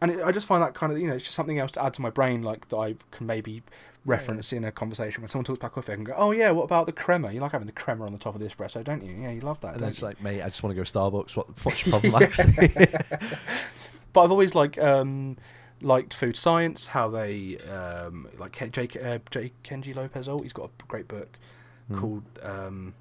And 0.00 0.12
it, 0.12 0.22
I 0.24 0.30
just 0.30 0.46
find 0.46 0.62
that 0.62 0.74
kind 0.74 0.92
of 0.92 0.98
you 0.98 1.08
know 1.08 1.14
it's 1.14 1.24
just 1.24 1.34
something 1.34 1.58
else 1.58 1.72
to 1.72 1.82
add 1.82 1.94
to 1.94 2.02
my 2.02 2.10
brain, 2.10 2.42
like 2.42 2.68
that 2.68 2.76
I 2.76 2.94
can 3.10 3.26
maybe 3.26 3.62
reference 4.04 4.52
in 4.52 4.64
a 4.64 4.72
conversation 4.72 5.20
when 5.22 5.28
someone 5.28 5.44
talks 5.44 5.58
about 5.58 5.72
coffee. 5.72 5.92
I 5.92 5.96
can 5.96 6.04
go, 6.04 6.14
oh 6.16 6.30
yeah, 6.30 6.50
what 6.52 6.62
about 6.64 6.86
the 6.86 6.92
crema? 6.92 7.32
You 7.32 7.40
like 7.40 7.52
having 7.52 7.66
the 7.66 7.72
crema 7.72 8.06
on 8.06 8.12
the 8.12 8.18
top 8.18 8.34
of 8.34 8.40
the 8.40 8.46
espresso, 8.46 8.82
don't 8.84 9.04
you? 9.04 9.12
Yeah, 9.12 9.32
you 9.32 9.40
love 9.40 9.60
that. 9.62 9.72
And 9.74 9.80
then 9.80 9.88
it's 9.90 10.02
like, 10.02 10.22
mate, 10.22 10.40
I 10.40 10.46
just 10.46 10.62
want 10.62 10.70
to 10.70 10.76
go 10.76 10.84
to 10.84 10.90
Starbucks. 10.98 11.36
What, 11.36 11.48
what's 11.64 11.84
your 11.84 12.00
problem, 12.00 12.22
actually? 12.22 12.70
But 14.14 14.22
I've 14.22 14.30
always 14.30 14.54
like 14.54 14.78
um, 14.78 15.36
liked 15.82 16.14
food 16.14 16.36
science, 16.36 16.88
how 16.88 17.08
they 17.08 17.58
um, 17.58 18.26
like 18.38 18.52
Ken- 18.52 18.70
J. 18.72 18.88
Uh, 19.02 19.18
J. 19.30 19.52
Kenji 19.62 19.94
Lopez. 19.94 20.26
Oh, 20.28 20.38
he's 20.38 20.52
got 20.54 20.70
a 20.80 20.84
great 20.86 21.08
book 21.08 21.38
Hmm. 21.88 21.98
called 21.98 22.22
um, 22.42 22.94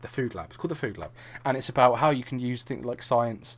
the 0.00 0.08
Food 0.08 0.34
Lab. 0.34 0.48
It's 0.48 0.56
called 0.56 0.70
the 0.70 0.74
Food 0.76 0.98
Lab, 0.98 1.10
and 1.44 1.56
it's 1.56 1.68
about 1.68 1.94
how 1.94 2.10
you 2.10 2.24
can 2.24 2.38
use 2.38 2.62
things 2.62 2.84
like 2.84 3.02
science 3.02 3.56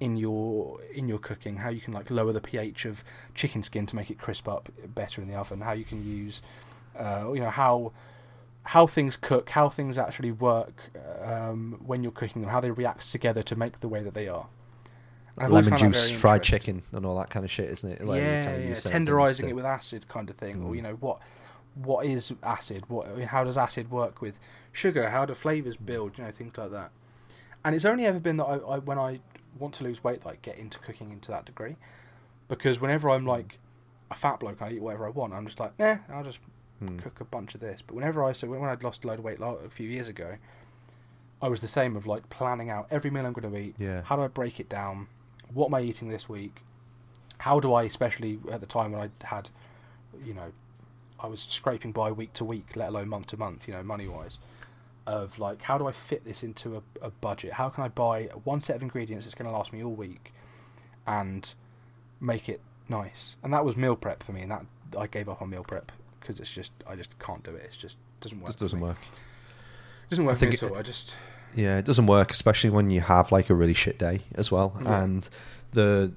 in 0.00 0.16
your 0.16 0.80
in 0.92 1.08
your 1.08 1.18
cooking. 1.18 1.56
How 1.56 1.68
you 1.68 1.80
can 1.80 1.92
like 1.92 2.10
lower 2.10 2.32
the 2.32 2.40
pH 2.40 2.84
of 2.84 3.04
chicken 3.34 3.62
skin 3.62 3.86
to 3.86 3.96
make 3.96 4.10
it 4.10 4.18
crisp 4.18 4.48
up 4.48 4.68
better 4.94 5.22
in 5.22 5.28
the 5.28 5.34
oven. 5.34 5.60
How 5.60 5.72
you 5.72 5.84
can 5.84 6.04
use, 6.04 6.42
uh, 6.98 7.30
you 7.32 7.40
know, 7.40 7.50
how 7.50 7.92
how 8.64 8.86
things 8.86 9.16
cook, 9.16 9.50
how 9.50 9.68
things 9.68 9.98
actually 9.98 10.32
work 10.32 10.90
um, 11.22 11.80
when 11.84 12.02
you're 12.02 12.12
cooking 12.12 12.42
them, 12.42 12.50
how 12.50 12.60
they 12.60 12.70
react 12.70 13.10
together 13.12 13.42
to 13.42 13.56
make 13.56 13.80
the 13.80 13.88
way 13.88 14.02
that 14.02 14.14
they 14.14 14.26
are. 14.28 14.46
And 15.36 15.52
Lemon 15.52 15.76
juice, 15.76 16.10
fried 16.10 16.42
chicken, 16.44 16.82
and 16.92 17.04
all 17.04 17.18
that 17.18 17.28
kind 17.28 17.44
of 17.44 17.50
shit, 17.50 17.68
isn't 17.68 17.90
it? 17.90 18.04
Like, 18.04 18.20
yeah, 18.22 18.44
kinda 18.44 18.60
yeah. 18.60 18.68
use 18.68 18.84
things 18.84 19.08
tenderizing 19.08 19.48
it 19.48 19.52
with 19.54 19.64
acid 19.64 20.08
kind 20.08 20.30
of 20.30 20.36
thing, 20.36 20.62
or 20.62 20.70
Mm. 20.72 20.76
you 20.76 20.82
know 20.82 20.94
what 20.94 21.18
what 21.74 22.06
is 22.06 22.32
acid? 22.42 22.84
What 22.88 23.18
how 23.24 23.42
does 23.42 23.58
acid 23.58 23.90
work 23.90 24.22
with 24.22 24.38
sugar? 24.72 25.10
How 25.10 25.24
do 25.24 25.34
flavors 25.34 25.76
build? 25.76 26.16
You 26.16 26.24
know 26.24 26.30
things 26.30 26.56
like 26.56 26.70
that. 26.70 26.92
And 27.64 27.74
it's 27.74 27.84
only 27.84 28.06
ever 28.06 28.20
been 28.20 28.36
that 28.36 28.44
I, 28.44 28.56
I 28.58 28.78
when 28.78 28.98
I 28.98 29.20
want 29.58 29.74
to 29.74 29.84
lose 29.84 30.02
weight, 30.04 30.22
that 30.22 30.28
I 30.28 30.36
get 30.42 30.58
into 30.58 30.78
cooking 30.78 31.10
into 31.10 31.30
that 31.30 31.44
degree, 31.44 31.76
because 32.48 32.80
whenever 32.80 33.10
I'm 33.10 33.26
like 33.26 33.58
a 34.10 34.14
fat 34.14 34.40
bloke, 34.40 34.60
I 34.62 34.70
eat 34.72 34.82
whatever 34.82 35.06
I 35.06 35.10
want. 35.10 35.32
I'm 35.32 35.46
just 35.46 35.60
like, 35.60 35.72
eh, 35.78 35.98
I'll 36.12 36.24
just 36.24 36.38
Hmm. 36.80 36.98
cook 36.98 37.20
a 37.20 37.24
bunch 37.24 37.54
of 37.54 37.60
this. 37.60 37.80
But 37.86 37.94
whenever 37.94 38.24
I 38.24 38.32
so 38.32 38.48
when 38.48 38.64
I'd 38.68 38.82
lost 38.82 39.04
a 39.04 39.06
load 39.06 39.20
of 39.20 39.24
weight 39.24 39.38
a 39.40 39.70
few 39.70 39.88
years 39.88 40.08
ago, 40.08 40.36
I 41.40 41.48
was 41.48 41.60
the 41.60 41.68
same 41.68 41.94
of 41.94 42.04
like 42.06 42.28
planning 42.30 42.68
out 42.68 42.88
every 42.90 43.10
meal 43.10 43.24
I'm 43.24 43.32
going 43.32 43.50
to 43.52 43.58
eat. 43.58 43.74
Yeah. 43.78 44.02
How 44.02 44.16
do 44.16 44.22
I 44.22 44.28
break 44.28 44.58
it 44.58 44.68
down? 44.68 45.06
What 45.52 45.66
am 45.66 45.74
I 45.74 45.82
eating 45.82 46.08
this 46.08 46.28
week? 46.28 46.62
How 47.38 47.60
do 47.60 47.72
I, 47.74 47.84
especially 47.84 48.40
at 48.50 48.60
the 48.60 48.66
time 48.66 48.90
when 48.92 49.00
I 49.22 49.26
had, 49.26 49.50
you 50.24 50.34
know, 50.34 50.52
I 51.20 51.26
was 51.28 51.40
scraping 51.40 51.92
by 51.92 52.10
week 52.10 52.32
to 52.34 52.44
week, 52.44 52.74
let 52.76 52.88
alone 52.88 53.08
month 53.08 53.28
to 53.28 53.36
month, 53.36 53.68
you 53.68 53.74
know, 53.74 53.82
money 53.82 54.08
wise, 54.08 54.38
of 55.06 55.38
like, 55.38 55.62
how 55.62 55.76
do 55.78 55.86
I 55.86 55.92
fit 55.92 56.24
this 56.24 56.42
into 56.42 56.76
a, 56.76 56.82
a 57.06 57.10
budget? 57.10 57.52
How 57.54 57.68
can 57.68 57.84
I 57.84 57.88
buy 57.88 58.24
one 58.44 58.60
set 58.60 58.76
of 58.76 58.82
ingredients 58.82 59.24
that's 59.26 59.34
going 59.34 59.50
to 59.50 59.56
last 59.56 59.72
me 59.72 59.82
all 59.84 59.92
week 59.94 60.32
and 61.06 61.52
make 62.20 62.48
it 62.48 62.60
nice? 62.88 63.36
And 63.42 63.52
that 63.52 63.64
was 63.64 63.76
meal 63.76 63.96
prep 63.96 64.22
for 64.22 64.32
me, 64.32 64.42
and 64.42 64.50
that 64.50 64.64
I 64.96 65.06
gave 65.06 65.28
up 65.28 65.42
on 65.42 65.50
meal 65.50 65.64
prep 65.64 65.92
because 66.20 66.40
it's 66.40 66.52
just, 66.52 66.72
I 66.86 66.94
just 66.96 67.18
can't 67.18 67.42
do 67.42 67.50
it. 67.54 67.62
It's 67.66 67.76
just 67.76 67.96
doesn't 68.20 68.38
work. 68.40 68.46
Just 68.46 68.58
doesn't 68.60 68.80
work. 68.80 68.96
Doesn't 70.08 70.24
work 70.24 70.36
I 70.36 70.38
think 70.38 70.54
it- 70.54 70.62
at 70.62 70.70
all. 70.70 70.78
I 70.78 70.82
just, 70.82 71.16
Yeah, 71.54 71.76
it 71.78 71.84
doesn't 71.84 72.06
work, 72.06 72.30
especially 72.30 72.70
when 72.70 72.90
you 72.90 73.00
have 73.02 73.30
like 73.30 73.50
a 73.50 73.54
really 73.54 73.74
shit 73.74 73.98
day 73.98 74.20
as 74.34 74.50
well. 74.50 74.78
Yeah. 74.82 75.02
And 75.04 75.28
the 75.72 76.12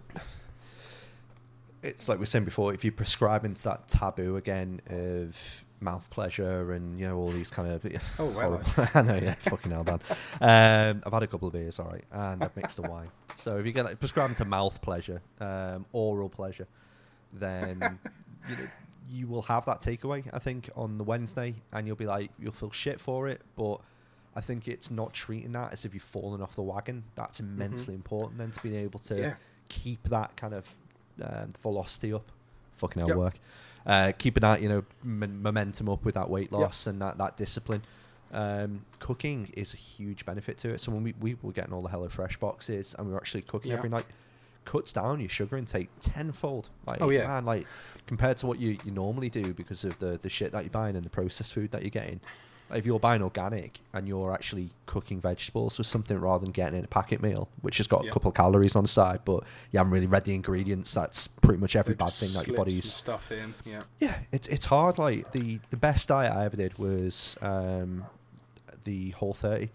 it's 1.83 2.09
like 2.09 2.17
we 2.17 2.21
were 2.21 2.25
saying 2.25 2.45
before, 2.45 2.73
if 2.73 2.83
you 2.83 2.91
prescribe 2.91 3.45
into 3.45 3.63
that 3.63 3.87
taboo 3.87 4.35
again 4.35 4.81
of 4.89 5.63
mouth 5.79 6.09
pleasure 6.09 6.71
and 6.73 6.99
you 6.99 7.07
know 7.07 7.17
all 7.17 7.29
these 7.29 7.51
kind 7.51 7.71
of 7.71 7.85
Oh, 8.19 8.25
well, 8.25 8.61
horrible- 8.63 8.91
I 8.95 9.01
know, 9.03 9.15
yeah, 9.23 9.35
fucking 9.35 9.71
hell, 9.71 9.83
Dan. 9.83 9.99
Um, 10.41 11.03
I've 11.05 11.13
had 11.13 11.23
a 11.23 11.27
couple 11.27 11.47
of 11.47 11.53
beers, 11.53 11.79
all 11.79 11.87
right, 11.87 12.03
and 12.11 12.43
I've 12.43 12.55
mixed 12.55 12.79
a 12.79 12.83
wine. 12.83 13.09
So 13.35 13.57
if 13.57 13.65
you 13.65 13.71
get 13.71 13.85
like, 13.85 13.99
prescribing 13.99 14.35
to 14.35 14.45
mouth 14.45 14.81
pleasure, 14.81 15.21
um, 15.39 15.85
oral 15.93 16.29
pleasure, 16.29 16.67
then 17.33 17.99
you 18.49 18.55
know 18.55 18.67
you 19.09 19.27
will 19.27 19.43
have 19.43 19.65
that 19.65 19.79
takeaway. 19.79 20.23
I 20.33 20.39
think 20.39 20.69
on 20.75 20.97
the 20.97 21.03
Wednesday, 21.03 21.55
and 21.71 21.87
you'll 21.87 21.95
be 21.95 22.05
like, 22.07 22.29
you'll 22.39 22.51
feel 22.51 22.71
shit 22.71 22.99
for 22.99 23.27
it, 23.29 23.41
but 23.55 23.77
I 24.35 24.41
think 24.41 24.67
it's 24.67 24.91
not 24.91 25.13
treating 25.13 25.53
that 25.53 25.71
as 25.71 25.85
if 25.85 25.93
you've 25.93 26.03
fallen 26.03 26.41
off 26.41 26.55
the 26.55 26.61
wagon. 26.63 27.05
That's 27.15 27.39
immensely 27.39 27.93
important 27.95 28.37
then 28.37 28.51
to 28.51 28.61
be 28.61 28.75
able 28.75 28.99
to 28.99 29.13
Mm-hmm. 29.13 29.23
yeah. 29.23 29.33
keep 29.69 30.03
that 30.09 30.35
kind 30.35 30.53
of 30.53 30.69
um, 31.23 31.53
velocity 31.61 32.13
up. 32.13 32.29
Fucking 32.75 32.99
hell, 32.99 33.07
Yep. 33.09 33.17
work. 33.17 33.39
Uh, 33.85 34.11
keeping 34.17 34.41
that 34.41 34.61
you 34.61 34.67
know 34.69 34.83
m- 35.05 35.41
momentum 35.41 35.87
up 35.89 36.03
with 36.03 36.15
that 36.15 36.29
weight 36.29 36.51
loss 36.51 36.87
and 36.87 37.01
that 37.01 37.17
that 37.17 37.37
discipline. 37.37 37.81
Um, 38.33 38.81
cooking 38.99 39.49
is 39.55 39.73
a 39.73 39.77
huge 39.77 40.25
benefit 40.25 40.57
to 40.59 40.69
it. 40.71 40.81
So 40.81 40.91
when 40.91 41.03
we, 41.03 41.13
we 41.21 41.37
were 41.41 41.53
getting 41.53 41.71
all 41.73 41.81
the 41.81 41.87
HelloFresh 41.87 42.39
boxes 42.39 42.93
and 42.97 43.07
we 43.07 43.13
were 43.13 43.19
actually 43.19 43.43
cooking 43.43 43.71
Yeah. 43.71 43.77
every 43.77 43.87
night, 43.89 44.03
cuts 44.65 44.91
down 44.91 45.21
your 45.21 45.29
sugar 45.29 45.55
intake 45.55 45.87
tenfold. 46.01 46.67
Like, 46.85 46.99
Oh, 46.99 47.09
yeah. 47.09 47.25
man, 47.27 47.45
like 47.45 47.65
compared 48.05 48.35
to 48.37 48.47
what 48.47 48.59
you, 48.59 48.77
you 48.83 48.91
normally 48.91 49.29
do 49.29 49.53
because 49.53 49.85
of 49.85 49.97
the 49.99 50.19
the 50.21 50.27
shit 50.27 50.51
that 50.51 50.63
you're 50.63 50.69
buying 50.71 50.97
and 50.97 51.05
the 51.05 51.09
processed 51.09 51.53
food 51.53 51.71
that 51.71 51.83
you're 51.83 51.89
getting. 51.89 52.19
If 52.73 52.85
you're 52.85 52.99
buying 52.99 53.21
organic 53.21 53.79
and 53.93 54.07
you're 54.07 54.33
actually 54.33 54.71
cooking 54.85 55.19
vegetables 55.21 55.77
with 55.77 55.87
something 55.87 56.19
rather 56.19 56.43
than 56.43 56.51
getting 56.51 56.77
in 56.79 56.83
a 56.85 56.87
packet 56.87 57.21
meal, 57.21 57.47
which 57.61 57.77
has 57.77 57.87
got 57.87 58.03
Yeah. 58.03 58.09
a 58.09 58.13
couple 58.13 58.29
of 58.29 58.35
calories 58.35 58.75
on 58.75 58.83
the 58.83 58.89
side, 58.89 59.21
but 59.23 59.43
you 59.71 59.77
haven't 59.77 59.93
really 59.93 60.07
read 60.07 60.25
the 60.25 60.35
ingredients, 60.35 60.93
that's 60.93 61.27
pretty 61.27 61.59
much 61.59 61.75
every 61.75 61.95
bad 61.95 62.11
thing 62.13 62.33
that 62.33 62.45
your 62.47 62.57
body's 62.57 62.93
stuff 62.93 63.31
in. 63.31 63.53
Yeah. 63.65 63.83
yeah, 63.99 64.19
it's 64.31 64.47
it's 64.47 64.65
hard. 64.65 64.97
Like 64.97 65.31
the 65.31 65.59
the 65.69 65.77
best 65.77 66.09
diet 66.09 66.33
I 66.33 66.45
ever 66.45 66.57
did 66.57 66.77
was 66.77 67.37
um, 67.41 68.05
the 68.83 69.11
Whole 69.11 69.33
30, 69.33 69.69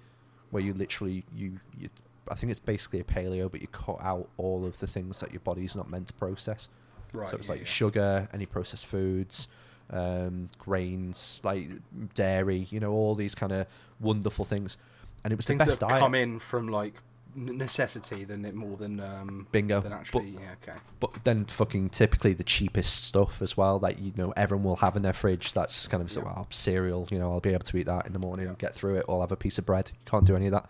where 0.51 0.63
you 0.63 0.75
literally 0.75 1.25
you, 1.35 1.61
you 1.79 1.89
I 2.29 2.35
think 2.35 2.51
it's 2.51 2.61
basically 2.61 3.01
a 3.01 3.05
paleo, 3.05 3.51
but 3.51 3.61
you 3.63 3.69
cut 3.69 3.99
out 4.01 4.29
all 4.37 4.65
of 4.67 4.79
the 4.81 4.87
things 4.87 5.21
that 5.21 5.33
your 5.33 5.41
body's 5.41 5.75
not 5.75 5.91
meant 5.91 6.09
to 6.09 6.13
process. 6.15 6.69
Right. 7.13 7.29
so 7.29 7.37
it's 7.37 7.47
yeah, 7.49 7.53
like 7.53 7.61
yeah. 7.61 7.67
sugar, 7.67 8.29
any 8.33 8.47
processed 8.47 8.87
foods, 8.87 9.49
um, 9.93 10.49
grains, 10.59 11.41
like 11.45 11.69
dairy. 12.15 12.67
You 12.71 12.81
know, 12.81 12.93
all 12.93 13.15
these 13.15 13.35
kind 13.35 13.53
of 13.53 13.67
wonderful 14.01 14.45
things. 14.45 14.77
And 15.25 15.33
it 15.33 15.37
was 15.37 15.47
things 15.47 15.61
the 15.61 15.67
best 15.67 15.81
that 15.81 15.89
diet. 15.91 16.01
come 16.01 16.15
in 16.15 16.39
from 16.39 16.69
like 16.69 16.95
necessity 17.35 18.25
than 18.25 18.45
it 18.45 18.55
more 18.55 18.77
than 18.77 19.01
um 19.01 19.47
Bingo. 19.53 19.81
than 19.81 19.91
actually 19.91 20.29
yeah 20.29 20.53
okay 20.63 20.79
but 21.01 21.11
then 21.25 21.47
fucking 21.47 21.89
typically 21.89 22.35
the 22.35 22.45
cheapest 22.45 23.05
stuff 23.05 23.41
as 23.41 23.57
well 23.57 23.79
that 23.79 23.99
you 23.99 24.13
know 24.17 24.35
everyone 24.37 24.65
will 24.65 24.77
have 24.77 24.97
in 24.97 25.03
their 25.03 25.13
fridge. 25.15 25.53
That's 25.55 25.75
just 25.75 25.91
kind 25.91 26.03
of 26.03 26.15
Yeah. 26.15 26.25
well, 26.25 26.47
cereal. 26.51 27.09
You 27.11 27.19
know, 27.19 27.31
I'll 27.31 27.41
be 27.41 27.51
able 27.55 27.65
to 27.65 27.77
eat 27.79 27.87
that 27.87 28.07
in 28.07 28.13
the 28.13 28.19
morning, 28.19 28.47
Yeah. 28.49 28.55
get 28.59 28.75
through 28.75 28.97
it, 28.97 29.05
or 29.09 29.15
I'll 29.17 29.21
have 29.23 29.33
a 29.33 29.37
piece 29.37 29.57
of 29.59 29.65
bread. 29.67 29.91
You 29.95 29.99
can't 30.11 30.27
do 30.27 30.37
any 30.37 30.47
of 30.49 30.53
that. 30.53 30.69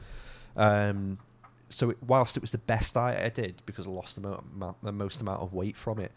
Um, 0.56 1.18
so 1.68 1.90
it, 1.90 1.98
whilst 2.06 2.36
it 2.36 2.40
was 2.42 2.52
the 2.52 2.58
best 2.58 2.94
diet 2.94 3.24
I 3.24 3.28
did 3.30 3.62
because 3.66 3.86
I 3.86 3.90
lost 3.90 4.16
the, 4.16 4.22
mo- 4.28 4.44
amount, 4.54 4.84
the 4.84 4.92
most 4.92 5.20
amount 5.20 5.40
of 5.42 5.52
weight 5.52 5.76
from 5.76 5.98
it, 5.98 6.12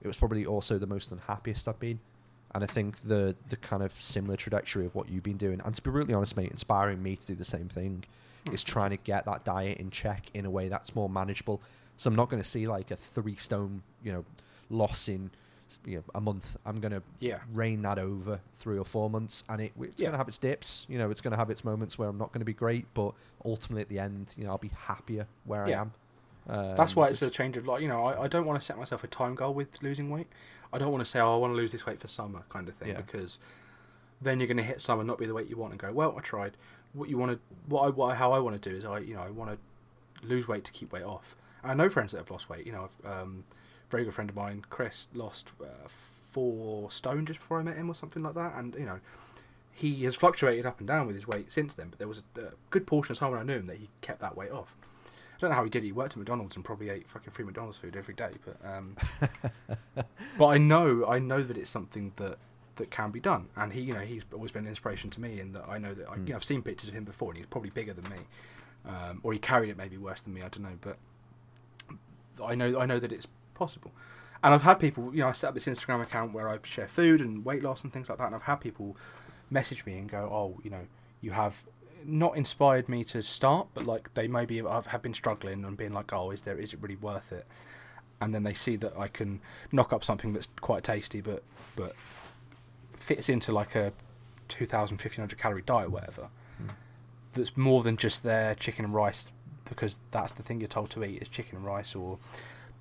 it 0.00 0.06
was 0.06 0.16
probably 0.16 0.46
also 0.46 0.78
the 0.78 0.86
most 0.86 1.10
unhappiest 1.12 1.66
I've 1.68 1.78
been 1.80 1.98
And 2.52 2.64
I 2.64 2.66
think 2.66 3.02
the 3.02 3.36
the 3.48 3.56
kind 3.56 3.82
of 3.82 3.92
similar 4.00 4.36
trajectory 4.36 4.84
of 4.86 4.94
what 4.94 5.08
you've 5.08 5.22
been 5.22 5.36
doing, 5.36 5.60
and 5.64 5.74
to 5.74 5.82
be 5.82 5.90
brutally 5.90 6.14
honest, 6.14 6.36
mate, 6.36 6.50
inspiring 6.50 7.02
me 7.02 7.16
to 7.16 7.26
do 7.26 7.34
the 7.34 7.44
same 7.44 7.68
thing, 7.68 8.04
Hmm. 8.46 8.54
is 8.54 8.64
trying 8.64 8.90
to 8.90 8.96
get 8.96 9.26
that 9.26 9.44
diet 9.44 9.76
in 9.78 9.90
check 9.90 10.30
in 10.34 10.46
a 10.46 10.50
way 10.50 10.68
that's 10.68 10.94
more 10.94 11.08
manageable. 11.10 11.60
So 11.98 12.08
I'm 12.08 12.16
not 12.16 12.30
going 12.30 12.42
to 12.42 12.48
see 12.48 12.66
like 12.66 12.90
a 12.90 12.96
three 12.96 13.36
stone, 13.36 13.82
you 14.02 14.12
know, 14.12 14.24
loss 14.70 15.08
in 15.08 15.30
you 15.84 15.98
know, 15.98 16.02
a 16.16 16.20
month. 16.20 16.56
I'm 16.66 16.80
going 16.80 16.90
to 16.92 17.02
Yeah. 17.20 17.38
rein 17.52 17.82
that 17.82 17.98
over 17.98 18.40
three 18.58 18.76
or 18.78 18.84
four 18.84 19.08
months, 19.10 19.44
and 19.48 19.60
it, 19.60 19.72
it's 19.80 20.00
Yeah. 20.00 20.06
going 20.06 20.12
to 20.12 20.18
have 20.18 20.26
its 20.26 20.38
dips. 20.38 20.84
You 20.88 20.98
know, 20.98 21.10
it's 21.10 21.20
going 21.20 21.30
to 21.32 21.36
have 21.36 21.50
its 21.50 21.64
moments 21.64 21.96
where 21.98 22.08
I'm 22.08 22.18
not 22.18 22.32
going 22.32 22.40
to 22.40 22.44
be 22.46 22.54
great, 22.54 22.86
but 22.94 23.12
ultimately 23.44 23.82
at 23.82 23.88
the 23.88 23.98
end, 24.00 24.32
you 24.36 24.44
know, 24.44 24.50
I'll 24.50 24.58
be 24.58 24.72
happier 24.74 25.26
where 25.44 25.68
Yeah. 25.68 25.78
I 25.78 25.80
am. 25.82 25.92
Um, 26.48 26.76
That's 26.76 26.96
why 26.96 27.08
it's 27.08 27.22
a 27.22 27.30
change 27.30 27.56
of 27.58 27.66
like 27.66 27.82
you 27.82 27.88
know 27.88 28.04
I, 28.04 28.22
I 28.24 28.26
don't 28.26 28.46
want 28.46 28.58
to 28.58 28.64
set 28.64 28.78
myself 28.78 29.04
a 29.04 29.06
time 29.06 29.34
goal 29.36 29.52
with 29.54 29.80
losing 29.82 30.08
weight. 30.10 30.26
I 30.72 30.78
don't 30.78 30.92
want 30.92 31.04
to 31.04 31.10
say 31.10 31.20
oh 31.20 31.34
I 31.34 31.36
want 31.36 31.52
to 31.52 31.56
lose 31.56 31.72
this 31.72 31.86
weight 31.86 32.00
for 32.00 32.08
summer 32.08 32.42
kind 32.48 32.68
of 32.68 32.74
thing 32.74 32.88
Yeah. 32.88 33.00
because 33.00 33.38
then 34.22 34.38
you're 34.40 34.46
going 34.46 34.56
to 34.58 34.62
hit 34.62 34.80
summer 34.80 35.02
not 35.04 35.18
be 35.18 35.26
the 35.26 35.34
weight 35.34 35.48
you 35.48 35.56
want 35.56 35.72
and 35.72 35.80
go 35.80 35.92
well 35.92 36.14
I 36.16 36.20
tried. 36.20 36.56
What 36.92 37.08
you 37.08 37.18
want 37.18 37.32
to 37.32 37.38
what 37.68 37.82
I 37.82 37.88
what, 37.90 38.16
how 38.16 38.32
I 38.32 38.38
want 38.38 38.60
to 38.60 38.70
do 38.70 38.74
is 38.76 38.84
I 38.84 38.98
you 38.98 39.14
know 39.14 39.20
I 39.22 39.30
want 39.30 39.50
to 39.50 40.26
lose 40.26 40.46
weight 40.48 40.64
to 40.64 40.72
keep 40.72 40.92
weight 40.92 41.04
off. 41.04 41.36
I 41.62 41.74
know 41.74 41.88
friends 41.90 42.12
that 42.12 42.18
have 42.18 42.30
lost 42.30 42.48
weight. 42.48 42.66
You 42.66 42.72
know, 42.72 42.88
I've, 43.04 43.10
um, 43.22 43.44
a 43.86 43.90
very 43.90 44.04
good 44.04 44.14
friend 44.14 44.30
of 44.30 44.36
mine, 44.36 44.64
Chris, 44.70 45.08
lost 45.14 45.48
uh, 45.62 45.88
four 46.32 46.90
stone 46.90 47.26
just 47.26 47.38
before 47.40 47.58
I 47.58 47.62
met 47.62 47.76
him 47.76 47.88
or 47.90 47.94
something 47.94 48.22
like 48.22 48.34
that, 48.34 48.54
and 48.56 48.74
you 48.74 48.86
know. 48.86 49.00
He 49.72 50.04
has 50.04 50.14
fluctuated 50.14 50.66
up 50.66 50.78
and 50.80 50.86
down 50.88 51.06
with 51.06 51.16
his 51.16 51.26
weight 51.26 51.50
since 51.50 51.74
then, 51.74 51.88
but 51.88 51.98
there 51.98 52.08
was 52.08 52.22
a, 52.36 52.40
a 52.40 52.48
good 52.68 52.86
portion 52.86 53.12
of 53.12 53.18
time 53.18 53.30
when 53.30 53.40
I 53.40 53.44
knew 53.44 53.54
him 53.60 53.66
that 53.66 53.78
he 53.78 53.88
kept 54.02 54.20
that 54.20 54.36
weight 54.36 54.50
off. 54.50 54.74
I 55.40 55.46
don't 55.46 55.50
know 55.50 55.56
how 55.56 55.64
he 55.64 55.70
did 55.70 55.82
it. 55.82 55.86
He 55.86 55.92
worked 55.92 56.12
at 56.12 56.18
McDonald's 56.18 56.54
and 56.56 56.64
probably 56.64 56.90
ate 56.90 57.08
fucking 57.08 57.32
free 57.32 57.44
McDonald's 57.44 57.78
food 57.78 57.96
every 57.96 58.14
day. 58.14 58.30
But 58.44 58.56
um, 58.64 58.96
but 60.38 60.46
I 60.46 60.58
know 60.58 61.06
I 61.08 61.18
know 61.18 61.42
that 61.42 61.56
it's 61.56 61.70
something 61.70 62.12
that 62.16 62.36
that 62.76 62.90
can 62.90 63.10
be 63.10 63.20
done. 63.20 63.48
And 63.56 63.72
he 63.72 63.80
you 63.80 63.92
know 63.92 64.00
he's 64.00 64.22
always 64.32 64.52
been 64.52 64.64
an 64.64 64.68
inspiration 64.70 65.10
to 65.10 65.20
me 65.20 65.40
in 65.40 65.52
that 65.52 65.68
I 65.68 65.78
know 65.78 65.94
that 65.94 66.08
I, 66.08 66.16
Mm. 66.16 66.26
you 66.26 66.30
know 66.32 66.36
I've 66.36 66.44
seen 66.44 66.62
pictures 66.62 66.88
of 66.88 66.94
him 66.94 67.04
before 67.04 67.30
and 67.30 67.38
he's 67.38 67.46
probably 67.46 67.70
bigger 67.70 67.92
than 67.94 68.04
me, 68.10 68.18
um, 68.86 69.20
or 69.22 69.32
he 69.32 69.38
carried 69.38 69.70
it 69.70 69.76
maybe 69.76 69.96
worse 69.96 70.20
than 70.20 70.34
me. 70.34 70.42
I 70.42 70.48
don't 70.48 70.62
know, 70.62 70.78
but 70.80 70.98
I 72.44 72.54
know 72.54 72.78
I 72.78 72.86
know 72.86 72.98
that 72.98 73.12
it's 73.12 73.26
possible. 73.54 73.92
And 74.42 74.54
I've 74.54 74.62
had 74.62 74.74
people, 74.78 75.14
you 75.14 75.20
know, 75.20 75.28
I 75.28 75.32
set 75.32 75.48
up 75.48 75.54
this 75.54 75.66
Instagram 75.66 76.00
account 76.02 76.32
where 76.32 76.48
I 76.48 76.58
share 76.64 76.88
food 76.88 77.20
and 77.20 77.44
weight 77.44 77.62
loss 77.62 77.82
and 77.84 77.92
things 77.92 78.08
like 78.08 78.16
that, 78.18 78.24
and 78.26 78.34
I've 78.34 78.42
had 78.42 78.56
people 78.56 78.96
message 79.50 79.84
me 79.84 79.98
and 79.98 80.08
go, 80.10 80.28
"Oh, 80.32 80.60
you 80.64 80.70
know, 80.70 80.86
you 81.20 81.32
have 81.32 81.62
not 82.04 82.36
inspired 82.36 82.88
me 82.88 83.04
to 83.04 83.22
start, 83.22 83.68
but 83.74 83.86
like 83.86 84.14
they 84.14 84.28
maybe 84.28 84.58
have, 84.58 84.86
have 84.86 85.02
been 85.02 85.14
struggling 85.14 85.64
and 85.64 85.76
being 85.76 85.92
like, 85.92 86.12
oh, 86.12 86.30
is 86.30 86.42
there 86.42 86.58
is 86.58 86.72
it 86.72 86.80
really 86.80 86.96
worth 86.96 87.32
it? 87.32 87.46
And 88.20 88.34
then 88.34 88.42
they 88.42 88.54
see 88.54 88.76
that 88.76 88.96
I 88.98 89.08
can 89.08 89.40
knock 89.72 89.92
up 89.92 90.04
something 90.04 90.32
that's 90.32 90.48
quite 90.60 90.84
tasty, 90.84 91.20
but 91.20 91.42
but 91.76 91.94
fits 92.98 93.28
into 93.28 93.52
like 93.52 93.74
a 93.74 93.92
2,000, 94.48 94.96
1,500 94.96 95.38
calorie 95.38 95.62
diet, 95.62 95.90
whatever. 95.90 96.28
Mm. 96.62 96.70
That's 97.32 97.56
more 97.56 97.82
than 97.82 97.96
just 97.96 98.22
their 98.22 98.54
chicken 98.54 98.84
and 98.84 98.94
rice, 98.94 99.30
because 99.64 99.98
that's 100.10 100.32
the 100.32 100.42
thing 100.42 100.60
you're 100.60 100.68
told 100.68 100.90
to 100.90 101.04
eat 101.04 101.22
is 101.22 101.28
chicken 101.28 101.56
and 101.56 101.66
rice 101.66 101.94
or 101.94 102.18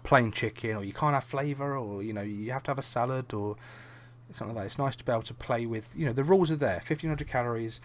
plain 0.03 0.31
chicken, 0.31 0.75
or 0.75 0.83
you 0.83 0.93
can't 0.93 1.13
have 1.13 1.23
flavour, 1.23 1.77
or 1.77 2.03
you 2.03 2.13
know 2.13 2.21
you 2.21 2.51
have 2.51 2.63
to 2.63 2.71
have 2.71 2.79
a 2.79 2.83
salad 2.83 3.33
or 3.33 3.55
something 4.33 4.55
like 4.55 4.63
that. 4.63 4.67
It's 4.67 4.77
nice 4.77 4.95
to 4.97 5.03
be 5.03 5.11
able 5.11 5.23
to 5.23 5.33
play 5.33 5.65
with. 5.65 5.95
You 5.95 6.05
know 6.05 6.13
the 6.13 6.23
rules 6.23 6.51
are 6.51 6.55
there. 6.55 6.81
1,500 6.85 7.27
calories 7.27 7.79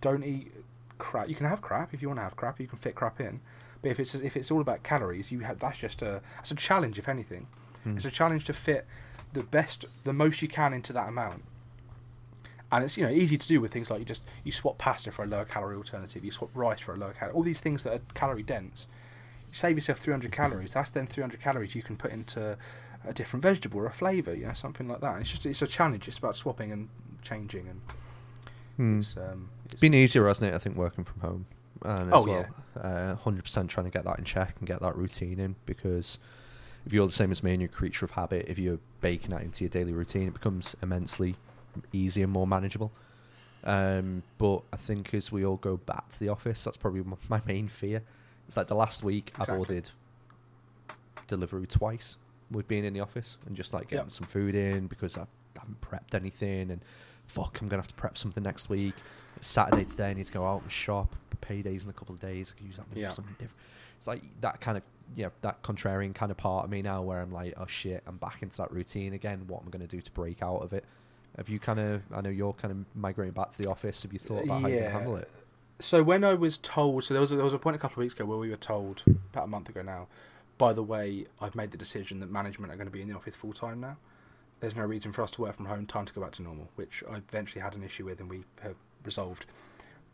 don't 0.00 0.24
eat 0.24 0.52
crap. 0.98 1.28
You 1.28 1.34
can 1.34 1.46
have 1.46 1.60
crap 1.62 1.92
if 1.94 2.00
you 2.02 2.08
want 2.08 2.18
to 2.18 2.24
have 2.24 2.36
crap. 2.36 2.60
You 2.60 2.66
can 2.66 2.78
fit 2.78 2.94
crap 2.94 3.20
in, 3.20 3.40
but 3.82 3.90
if 3.90 4.00
it's 4.00 4.14
if 4.14 4.36
it's 4.36 4.50
all 4.50 4.60
about 4.60 4.82
calories, 4.82 5.30
you 5.32 5.40
have 5.40 5.58
that's 5.58 5.78
just 5.78 6.02
a 6.02 6.20
that's 6.36 6.50
a 6.50 6.54
challenge. 6.54 6.98
If 6.98 7.08
anything, 7.08 7.46
Mm. 7.84 7.96
it's 7.96 8.04
a 8.04 8.10
challenge 8.10 8.44
to 8.46 8.52
fit 8.52 8.84
the 9.32 9.42
best, 9.44 9.84
the 10.04 10.12
most 10.12 10.42
you 10.42 10.48
can 10.48 10.72
into 10.72 10.92
that 10.92 11.08
amount. 11.08 11.44
And 12.72 12.82
it's 12.84 12.96
you 12.96 13.04
know 13.04 13.10
easy 13.12 13.38
to 13.38 13.46
do 13.46 13.60
with 13.60 13.72
things 13.72 13.90
like 13.90 14.00
you 14.00 14.04
just 14.04 14.24
you 14.42 14.50
swap 14.50 14.76
pasta 14.78 15.12
for 15.12 15.22
a 15.22 15.26
lower 15.26 15.44
calorie 15.44 15.76
alternative, 15.76 16.24
you 16.24 16.32
swap 16.32 16.50
rice 16.54 16.80
for 16.80 16.94
a 16.94 16.96
lower 16.96 17.12
calorie. 17.12 17.34
All 17.34 17.42
these 17.44 17.60
things 17.60 17.84
that 17.84 17.92
are 17.94 18.00
calorie 18.14 18.42
dense. 18.42 18.88
You 19.50 19.54
save 19.56 19.76
yourself 19.76 20.00
300 20.00 20.32
calories. 20.32 20.72
That's 20.74 20.90
then 20.90 21.06
300 21.06 21.40
calories 21.40 21.74
you 21.76 21.82
can 21.82 21.96
put 21.96 22.10
into 22.10 22.58
a 23.06 23.12
different 23.12 23.44
vegetable 23.44 23.78
or 23.80 23.86
a 23.86 23.92
flavour, 23.92 24.34
you 24.34 24.46
know, 24.48 24.52
something 24.52 24.88
like 24.88 25.00
that. 25.00 25.20
It's 25.20 25.30
just 25.30 25.46
it's 25.46 25.62
a 25.62 25.66
challenge. 25.68 26.08
It's 26.08 26.18
about 26.18 26.34
swapping 26.34 26.72
and 26.72 26.88
changing 27.22 27.68
and 27.68 27.80
Hmm. 28.76 28.98
it's, 29.00 29.16
um, 29.16 29.50
It's 29.64 29.74
been 29.80 29.94
easier, 29.94 30.26
hasn't 30.26 30.52
it? 30.52 30.54
I 30.54 30.58
think 30.58 30.76
working 30.76 31.04
from 31.04 31.20
home, 31.20 31.46
and 31.82 32.08
as 32.08 32.14
Oh, 32.14 32.24
well, 32.26 32.46
uh, 32.80 33.14
hundred 33.16 33.42
percent 33.44 33.70
trying 33.70 33.84
to 33.86 33.90
get 33.90 34.04
that 34.04 34.18
in 34.18 34.24
check 34.24 34.54
and 34.58 34.66
get 34.66 34.80
that 34.80 34.96
routine 34.96 35.38
in. 35.40 35.56
Because 35.66 36.18
if 36.84 36.92
you're 36.92 37.06
the 37.06 37.12
same 37.12 37.30
as 37.30 37.42
me 37.42 37.52
and 37.52 37.60
you're 37.62 37.70
a 37.70 37.72
creature 37.72 38.04
of 38.04 38.12
habit, 38.12 38.48
if 38.48 38.58
you're 38.58 38.78
baking 39.00 39.30
that 39.30 39.42
into 39.42 39.64
your 39.64 39.70
daily 39.70 39.92
routine, 39.92 40.28
it 40.28 40.34
becomes 40.34 40.76
immensely 40.82 41.36
easier 41.92 42.24
and 42.24 42.32
more 42.32 42.46
manageable. 42.46 42.92
Um, 43.64 44.22
but 44.38 44.62
I 44.72 44.76
think 44.76 45.12
as 45.14 45.32
we 45.32 45.44
all 45.44 45.56
go 45.56 45.76
back 45.78 46.08
to 46.10 46.20
the 46.20 46.28
office, 46.28 46.62
that's 46.62 46.76
probably 46.76 47.02
my 47.28 47.40
main 47.46 47.66
fear. 47.68 48.02
It's 48.46 48.56
like 48.56 48.68
the 48.68 48.76
last 48.76 49.02
week 49.02 49.32
I've 49.40 49.48
ordered 49.48 49.90
delivery 51.26 51.66
twice 51.66 52.16
with 52.50 52.68
being 52.68 52.84
in 52.84 52.92
the 52.92 53.00
office 53.00 53.38
and 53.46 53.56
just 53.56 53.74
like 53.74 53.88
getting 53.88 54.04
Yep. 54.06 54.12
some 54.12 54.26
food 54.28 54.54
in 54.54 54.86
because 54.86 55.18
I 55.18 55.26
haven't 55.58 55.80
prepped 55.80 56.14
anything 56.14 56.70
and 56.70 56.80
fuck, 57.26 57.60
I'm 57.60 57.68
gonna 57.68 57.82
have 57.82 57.88
to 57.88 57.94
prep 57.94 58.16
something 58.18 58.42
next 58.42 58.68
week. 58.68 58.94
It's 59.36 59.48
Saturday 59.48 59.84
today, 59.84 60.10
I 60.10 60.14
need 60.14 60.26
to 60.26 60.32
go 60.32 60.46
out 60.46 60.62
and 60.62 60.72
shop. 60.72 61.14
Paydays 61.42 61.84
in 61.84 61.90
a 61.90 61.92
couple 61.92 62.12
of 62.14 62.20
days. 62.20 62.50
I 62.52 62.58
can 62.58 62.66
use 62.66 62.76
that 62.78 62.88
money 62.88 63.02
Yeah. 63.02 63.10
for 63.10 63.16
something 63.16 63.34
different. 63.38 63.60
It's 63.98 64.06
like 64.06 64.22
that 64.40 64.60
kind 64.60 64.76
of 64.78 64.82
yeah, 65.14 65.28
that 65.42 65.62
contrarian 65.62 66.12
kind 66.14 66.32
of 66.32 66.36
part 66.38 66.64
of 66.64 66.70
me 66.70 66.82
now 66.82 67.02
where 67.02 67.20
I'm 67.20 67.30
like, 67.30 67.54
oh 67.56 67.66
shit, 67.66 68.02
I'm 68.06 68.16
back 68.16 68.42
into 68.42 68.56
that 68.56 68.72
routine 68.72 69.12
again. 69.12 69.44
What 69.46 69.62
am 69.62 69.68
I 69.68 69.70
gonna 69.70 69.86
do 69.86 70.00
to 70.00 70.10
break 70.10 70.42
out 70.42 70.62
of 70.62 70.72
it? 70.72 70.84
Have 71.36 71.48
you 71.48 71.60
kind 71.60 71.78
of? 71.78 72.02
I 72.12 72.20
know 72.22 72.30
you're 72.30 72.54
kind 72.54 72.72
of 72.72 72.96
migrating 73.00 73.34
back 73.34 73.50
to 73.50 73.58
the 73.62 73.68
office. 73.70 74.02
Have 74.02 74.12
you 74.12 74.18
thought 74.18 74.44
about 74.44 74.62
how 74.62 74.68
you're 74.68 74.80
gonna 74.80 74.90
handle 74.90 75.16
it? 75.16 75.30
So 75.78 76.02
when 76.02 76.24
I 76.24 76.34
was 76.34 76.56
told, 76.58 77.04
so 77.04 77.14
there 77.14 77.20
was 77.20 77.30
a, 77.30 77.36
there 77.36 77.44
was 77.44 77.52
a 77.54 77.58
point 77.58 77.76
a 77.76 77.78
couple 77.78 78.00
of 78.00 78.04
weeks 78.06 78.14
ago 78.14 78.24
where 78.24 78.38
we 78.38 78.48
were 78.50 78.56
told 78.56 79.02
about 79.32 79.44
a 79.44 79.46
month 79.48 79.68
ago 79.68 79.82
now. 79.82 80.08
By 80.58 80.72
the 80.72 80.82
way, 80.82 81.26
I've 81.40 81.54
made 81.54 81.70
the 81.70 81.76
decision 81.76 82.18
that 82.20 82.30
management 82.30 82.72
are 82.72 82.76
going 82.76 82.86
to 82.88 82.92
be 82.92 83.02
in 83.02 83.08
the 83.08 83.14
office 83.14 83.36
full 83.36 83.52
time 83.52 83.78
now. 83.80 83.98
There's 84.60 84.76
no 84.76 84.84
reason 84.84 85.12
for 85.12 85.22
us 85.22 85.30
to 85.32 85.42
work 85.42 85.54
from 85.56 85.66
home. 85.66 85.86
Time 85.86 86.06
to 86.06 86.12
go 86.12 86.20
back 86.20 86.32
to 86.32 86.42
normal, 86.42 86.68
which 86.76 87.02
I 87.10 87.16
eventually 87.16 87.60
had 87.60 87.74
an 87.74 87.82
issue 87.82 88.04
with, 88.04 88.20
and 88.20 88.30
we 88.30 88.44
have 88.62 88.76
resolved. 89.04 89.46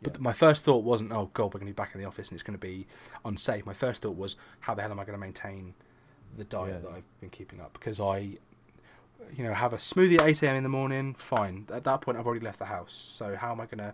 But 0.01 0.15
Yeah. 0.15 0.21
my 0.21 0.33
first 0.33 0.63
thought 0.63 0.83
wasn't, 0.83 1.11
oh 1.13 1.29
god, 1.33 1.45
we're 1.53 1.59
going 1.59 1.61
to 1.61 1.65
be 1.67 1.71
back 1.71 1.95
in 1.95 2.01
the 2.01 2.07
office 2.07 2.27
and 2.27 2.35
it's 2.35 2.43
going 2.43 2.57
to 2.59 2.65
be 2.67 2.85
unsafe. 3.23 3.65
My 3.65 3.73
first 3.73 4.01
thought 4.01 4.17
was, 4.17 4.35
how 4.61 4.73
the 4.73 4.81
hell 4.81 4.91
am 4.91 4.99
I 4.99 5.05
going 5.05 5.17
to 5.17 5.19
maintain 5.19 5.75
the 6.37 6.43
diet 6.43 6.73
Yeah. 6.83 6.89
that 6.89 6.97
I've 6.97 7.19
been 7.21 7.29
keeping 7.29 7.61
up? 7.61 7.71
Because 7.73 8.01
I, 8.01 8.37
you 9.33 9.43
know, 9.45 9.53
have 9.53 9.71
a 9.71 9.77
smoothie 9.77 10.19
at 10.19 10.27
eight 10.27 10.43
am 10.43 10.57
in 10.57 10.63
the 10.63 10.69
morning. 10.69 11.13
Fine. 11.13 11.67
At 11.71 11.85
that 11.85 12.01
point, 12.01 12.17
I've 12.17 12.25
already 12.27 12.43
left 12.43 12.59
the 12.59 12.65
house. 12.65 12.93
So 12.93 13.37
how 13.37 13.53
am 13.53 13.61
I 13.61 13.65
going 13.65 13.77
to? 13.77 13.93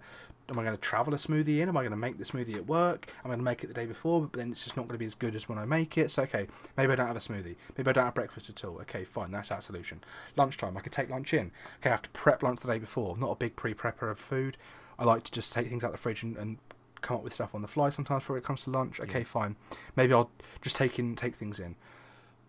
Am 0.50 0.58
I 0.58 0.64
going 0.64 0.76
to 0.76 0.82
travel 0.82 1.14
a 1.14 1.18
smoothie 1.18 1.60
in? 1.60 1.70
Am 1.70 1.78
I 1.78 1.82
going 1.82 1.92
to 1.92 1.98
make 1.98 2.18
the 2.18 2.24
smoothie 2.26 2.56
at 2.56 2.66
work? 2.66 3.14
I'm 3.24 3.30
going 3.30 3.38
to 3.40 3.44
make 3.46 3.64
it 3.64 3.68
the 3.68 3.74
day 3.74 3.86
before? 3.86 4.22
But 4.22 4.40
then 4.40 4.52
it's 4.52 4.64
just 4.64 4.76
not 4.76 4.84
going 4.88 4.96
to 4.96 5.00
be 5.00 5.06
as 5.06 5.14
good 5.14 5.36
as 5.36 5.48
when 5.48 5.58
I 5.60 5.66
make 5.66 5.98
it. 5.98 6.10
So 6.12 6.24
okay, 6.24 6.48
maybe 6.76 6.92
I 6.92 6.96
don't 6.96 7.08
have 7.08 7.16
a 7.16 7.20
smoothie. 7.20 7.56
Maybe 7.78 7.90
I 7.90 7.92
don't 7.94 8.06
have 8.06 8.16
breakfast 8.16 8.50
at 8.50 8.64
all. 8.66 8.80
Okay, 8.82 9.04
fine, 9.04 9.32
that's 9.32 9.50
that 9.50 9.64
solution. 9.64 10.04
Lunchtime, 10.36 10.76
I 10.76 10.82
could 10.82 10.92
take 10.92 11.10
lunch 11.10 11.34
in. 11.34 11.52
Okay, 11.80 11.90
I 11.90 11.92
have 11.92 12.02
to 12.02 12.10
prep 12.10 12.42
lunch 12.42 12.62
the 12.62 12.68
day 12.68 12.80
before. 12.80 13.14
I'm 13.14 13.20
not 13.20 13.32
a 13.32 13.36
big 13.36 13.56
pre-prepper 13.56 14.10
of 14.10 14.18
food. 14.20 14.58
I 14.98 15.04
like 15.04 15.24
to 15.26 15.32
just 15.32 15.54
take 15.54 15.70
things 15.70 15.84
out 15.84 15.88
of 15.88 15.94
the 15.94 15.98
fridge 16.00 16.24
and, 16.24 16.36
and 16.36 16.58
come 17.02 17.16
up 17.18 17.24
with 17.24 17.34
stuff 17.34 17.54
on 17.56 17.62
the 17.62 17.68
fly 17.68 17.90
sometimes 17.90 18.24
before 18.24 18.38
it 18.38 18.44
comes 18.44 18.64
to 18.64 18.70
lunch. 18.72 19.00
Okay, 19.00 19.20
Yeah. 19.20 19.26
fine. 19.26 19.56
Maybe 19.96 20.14
I'll 20.14 20.32
just 20.62 20.76
take 20.76 20.98
in 21.00 21.16
take 21.16 21.36
things 21.36 21.60
in. 21.60 21.76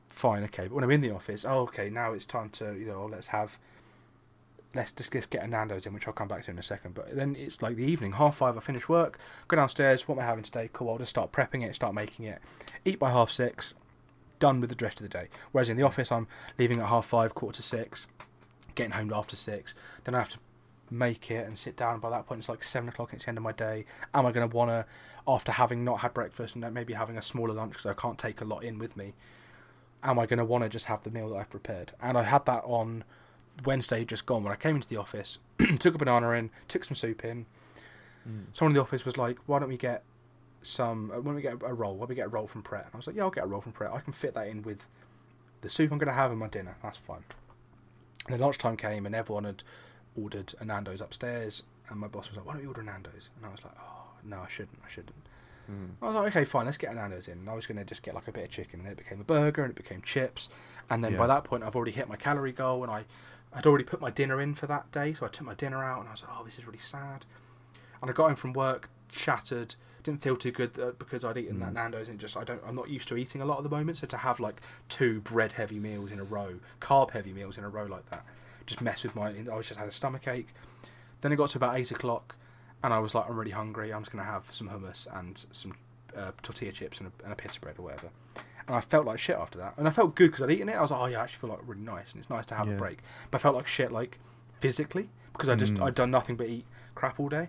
Fine, 0.09 0.43
okay. 0.45 0.65
But 0.65 0.73
when 0.73 0.85
I'm 0.85 0.91
in 0.91 1.03
the 1.03 1.15
office, 1.15 1.45
oh 1.47 1.61
okay, 1.61 1.91
now 1.91 2.13
it's 2.13 2.27
time 2.27 2.49
to 2.51 2.77
you 2.77 2.87
know 2.87 3.05
let's 3.07 3.29
have 3.29 3.59
let's 4.75 4.93
just, 4.93 5.13
just 5.13 5.31
get 5.31 5.43
a 5.43 5.47
Nando's 5.47 5.87
in, 5.87 5.93
which 5.93 6.07
I'll 6.07 6.13
come 6.13 6.29
back 6.29 6.45
to 6.45 6.51
in 6.51 6.59
a 6.59 6.63
second. 6.63 6.95
But 6.95 7.15
then 7.15 7.37
it's 7.37 7.63
like 7.63 7.77
the 7.77 7.85
evening, 7.85 8.13
half 8.13 8.37
five. 8.37 8.57
I 8.57 8.61
finish 8.61 8.89
work, 8.89 9.19
go 9.49 9.57
downstairs. 9.57 10.07
What 10.07 10.17
am 10.17 10.23
I 10.23 10.27
having 10.27 10.45
today? 10.45 10.71
Cool. 10.73 10.91
I'll 10.91 10.99
just 10.99 11.11
start 11.11 11.33
prepping 11.33 11.67
it, 11.67 11.75
start 11.75 11.95
making 11.95 12.27
it. 12.27 12.41
Eat 12.85 12.99
by 12.99 13.11
half 13.11 13.31
six. 13.31 13.75
Done 14.39 14.61
with 14.61 14.71
the 14.71 14.85
rest 14.85 15.01
of 15.01 15.03
the 15.03 15.19
day. 15.19 15.29
Whereas 15.53 15.69
in 15.69 15.77
the 15.77 15.83
office, 15.83 16.11
I'm 16.11 16.27
leaving 16.59 16.81
at 16.81 16.87
half 16.87 17.07
five, 17.07 17.35
quarter 17.35 17.57
to 17.57 17.63
six, 17.63 18.07
getting 18.75 18.93
home 18.93 19.13
after 19.13 19.37
six. 19.37 19.75
Then 20.05 20.15
I 20.15 20.21
have 20.21 20.31
to 20.31 20.39
make 20.91 21.31
it 21.31 21.47
and 21.47 21.59
sit 21.59 21.77
down. 21.77 22.01
By 22.01 22.11
that 22.11 22.27
point, 22.27 22.41
it's 22.41 22.49
like 22.49 22.65
seven 22.65 22.89
o'clock. 22.89 23.13
It's 23.13 23.25
the 23.25 23.29
end 23.29 23.39
of 23.39 23.45
my 23.45 23.53
day. 23.53 23.85
Am 24.15 24.25
I 24.25 24.33
going 24.33 24.49
to 24.49 24.57
want 24.57 24.71
to, 24.71 24.87
after 25.29 25.53
having 25.53 25.85
not 25.85 26.01
had 26.01 26.15
breakfast 26.15 26.55
and 26.55 26.75
maybe 26.75 26.95
having 26.95 27.19
a 27.19 27.23
smaller 27.23 27.53
lunch 27.53 27.73
because 27.73 27.87
I 27.87 27.95
can't 27.95 28.19
take 28.19 28.41
a 28.41 28.45
lot 28.45 28.65
in 28.65 28.79
with 28.79 28.97
me? 28.97 29.13
Am 30.03 30.19
I 30.19 30.25
going 30.25 30.39
to 30.39 30.45
want 30.45 30.65
to 30.65 30.71
just 30.71 30.87
have 30.87 31.03
the 31.03 31.11
meal 31.11 31.29
that 31.29 31.37
I've 31.37 31.51
prepared? 31.51 31.93
And 32.01 32.17
I 32.17 32.23
had 32.23 32.47
that 32.47 32.65
on 32.65 33.05
Wednesday 33.65 34.05
just 34.05 34.27
gone 34.27 34.43
when 34.45 34.53
I 34.53 34.57
came 34.57 34.77
into 34.77 34.89
the 34.89 34.97
office, 34.97 35.39
took 35.79 35.95
a 35.95 35.99
banana 35.99 36.31
in, 36.31 36.51
took 36.69 36.85
some 36.85 36.95
soup 36.95 37.25
in. 37.25 37.47
Mm. 38.29 38.45
Someone 38.53 38.73
in 38.73 38.75
the 38.75 38.81
office 38.81 39.05
was 39.05 39.17
like, 39.17 39.39
"Why 39.47 39.59
don't 39.59 39.69
we 39.69 39.77
get 39.77 40.05
some? 40.63 41.11
Uh, 41.11 41.17
why 41.17 41.23
don't 41.25 41.35
we 41.37 41.43
get 41.43 41.55
a 41.55 41.75
roll? 41.75 41.95
Why 41.95 42.01
don't 42.01 42.09
we 42.11 42.15
get 42.15 42.27
a 42.27 42.31
roll 42.31 42.47
from 42.47 42.63
Pret?" 42.63 42.85
And 42.87 42.95
I 42.95 42.97
was 42.97 43.07
like, 43.07 43.17
"Yeah, 43.17 43.23
I'll 43.23 43.31
get 43.31 43.45
a 43.45 43.47
roll 43.47 43.61
from 43.61 43.73
Pret. 43.73 43.93
I 43.93 44.01
can 44.01 44.13
fit 44.13 44.35
that 44.35 44.49
in 44.49 44.63
with 44.63 44.87
the 45.61 45.71
soup 45.71 45.93
I'm 45.93 45.99
going 45.99 46.09
to 46.09 46.15
have 46.15 46.31
and 46.31 46.41
my 46.41 46.49
dinner. 46.49 46.77
That's 46.83 46.99
fine." 46.99 47.25
And 48.27 48.35
then 48.35 48.41
lunchtime 48.41 48.77
came 48.77 49.07
and 49.07 49.15
everyone 49.15 49.45
had 49.45 49.63
ordered 50.17 50.55
a 50.61 50.65
Nando's 50.65 51.01
upstairs, 51.01 51.63
and 51.89 51.99
my 51.99 52.09
boss 52.09 52.29
was 52.29 52.37
like, 52.37 52.47
"Why 52.47 52.53
don't 52.53 52.63
we 52.63 52.69
order 52.69 52.83
a 52.83 52.85
Nando's?" 52.85 53.31
And 53.37 53.47
I 53.47 53.49
was 53.51 53.65
like, 53.65 53.75
"Oh 53.79 54.09
no, 54.25 54.41
I 54.41 54.49
shouldn't. 54.49 54.79
I 54.85 54.91
shouldn't." 54.91 55.15
Mm. 55.71 55.91
I 56.03 56.07
was 56.07 56.15
like, 56.15 56.27
okay, 56.29 56.45
fine, 56.45 56.67
let's 56.67 56.79
get 56.79 56.91
a 56.91 56.95
Nando's 56.95 57.29
in. 57.29 57.39
And 57.39 57.49
I 57.49 57.55
was 57.55 57.67
going 57.67 57.79
to 57.79 57.85
just 57.85 58.03
get 58.03 58.15
like 58.15 58.27
a 58.27 58.33
bit 58.33 58.45
of 58.45 58.51
chicken, 58.51 58.81
and 58.81 58.87
then 58.87 58.93
it 58.93 58.99
became 58.99 59.21
a 59.21 59.25
burger, 59.25 59.63
and 59.63 59.71
it 59.71 59.77
became 59.77 60.03
chips. 60.03 60.49
And 60.89 61.05
then 61.05 61.17
by 61.17 61.29
that 61.29 61.45
point, 61.45 61.63
I've 61.63 61.77
already 61.77 61.93
hit 61.93 62.09
my 62.09 62.17
calorie 62.17 62.53
goal, 62.53 62.83
and 62.83 62.91
I 62.91 63.05
I'd 63.53 63.67
already 63.67 63.85
put 63.85 64.01
my 64.01 64.11
dinner 64.11 64.41
in 64.41 64.55
for 64.55 64.67
that 64.67 64.91
day, 64.93 65.13
so 65.15 65.27
I 65.27 65.29
took 65.29 65.47
my 65.47 65.55
dinner 65.55 65.83
out 65.85 66.01
and 66.01 66.09
I 66.09 66.13
was 66.13 66.23
like, 66.23 66.31
oh, 66.39 66.45
this 66.45 66.59
is 66.59 66.67
really 66.67 66.79
sad. 66.79 67.25
And 68.01 68.11
I 68.11 68.15
got 68.15 68.27
home 68.29 68.37
from 68.37 68.53
work 68.53 68.89
shattered, 69.11 69.75
didn't 70.05 70.23
feel 70.23 70.37
too 70.37 70.53
good 70.53 70.79
uh, 70.79 70.93
because 70.99 71.25
I'd 71.25 71.37
eaten 71.37 71.59
that 71.61 71.71
Mm. 71.71 71.75
Nando's 71.75 72.09
and 72.09 72.19
just 72.19 72.37
I 72.37 72.45
don't 72.45 72.63
I'm 72.67 72.77
not 72.77 72.89
used 72.89 73.09
to 73.09 73.17
eating 73.17 73.41
a 73.41 73.45
lot 73.45 73.59
at 73.59 73.65
the 73.65 73.71
moment. 73.71 73.99
So 73.99 74.07
to 74.07 74.17
have 74.19 74.41
like 74.41 74.61
two 74.89 75.21
bread 75.21 75.53
heavy 75.53 75.79
meals 75.81 76.11
in 76.13 76.21
a 76.21 76.25
row, 76.25 76.61
carb 76.81 77.11
heavy 77.11 77.33
meals 77.33 77.59
in 77.59 77.65
a 77.65 77.69
row 77.69 77.85
like 77.85 78.09
that, 78.11 78.25
just 78.67 78.81
mess 78.81 79.03
with 79.03 79.15
my. 79.17 79.35
I 79.51 79.57
was 79.57 79.67
just 79.67 79.79
had 79.81 79.89
a 79.89 79.93
stomach 79.93 80.29
ache. 80.29 80.49
Then 81.21 81.33
it 81.33 81.37
got 81.37 81.51
to 81.51 81.59
about 81.59 81.77
eight 81.77 81.91
o'clock, 81.91 82.37
and 82.83 82.95
I 82.95 82.99
was 83.01 83.15
like, 83.15 83.29
I'm 83.29 83.37
really 83.37 83.51
hungry. 83.51 83.93
I'm 83.93 84.03
just 84.03 84.13
gonna 84.13 84.25
have 84.25 84.45
some 84.51 84.69
hummus 84.71 85.07
and 85.13 85.45
some 85.53 85.75
uh, 86.17 86.31
tortilla 86.43 86.73
chips 86.73 86.99
and 86.99 87.09
a, 87.09 87.25
and 87.25 87.33
a 87.33 87.37
pita 87.37 87.61
bread 87.61 87.75
or 87.79 87.83
whatever. 87.83 88.11
And 88.71 88.77
I 88.77 88.81
felt 88.83 89.05
like 89.05 89.19
shit 89.19 89.35
after 89.37 89.59
that, 89.59 89.75
and 89.77 89.89
I 89.89 89.91
felt 89.91 90.15
good 90.15 90.31
because 90.31 90.45
I'd 90.45 90.51
eaten 90.53 90.69
it. 90.69 90.75
I 90.77 90.81
was 90.81 90.93
like, 90.93 91.01
oh 91.01 91.07
yeah, 91.07 91.19
I 91.19 91.25
actually 91.25 91.41
feel 91.41 91.51
like 91.51 91.59
really 91.67 91.81
nice, 91.81 92.13
and 92.13 92.21
it's 92.21 92.31
nice 92.31 92.47
to 92.47 92.55
have 92.55 92.69
Yeah. 92.69 92.75
a 92.75 92.79
break. 92.79 92.99
But 93.29 93.39
I 93.39 93.43
felt 93.43 93.57
like 93.57 93.67
shit, 93.67 93.91
like 93.91 94.21
physically, 94.61 95.09
because 95.33 95.49
I 95.49 95.57
just 95.57 95.75
Mm. 95.75 95.83
I'd 95.83 95.97
done 95.97 96.13
nothing 96.13 96.37
but 96.37 96.47
eat 96.47 96.67
crap 96.95 97.19
all 97.19 97.29
day, 97.29 97.49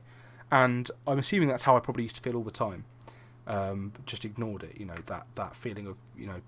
and 0.52 0.90
I'm 1.06 1.20
assuming 1.20 1.48
that's 1.50 1.62
how 1.62 1.78
I 1.78 1.80
probably 1.80 2.02
used 2.04 2.16
to 2.16 2.24
feel 2.24 2.36
all 2.36 2.44
the 2.44 2.50
time. 2.50 2.86
Um, 3.46 3.94
just 4.08 4.26
ignored 4.26 4.64
it, 4.64 4.80
you 4.80 4.86
know 4.88 4.98
that 5.06 5.28
that 5.36 5.56
feeling 5.56 5.86
of 5.86 6.00
you 6.18 6.26
know 6.26 6.42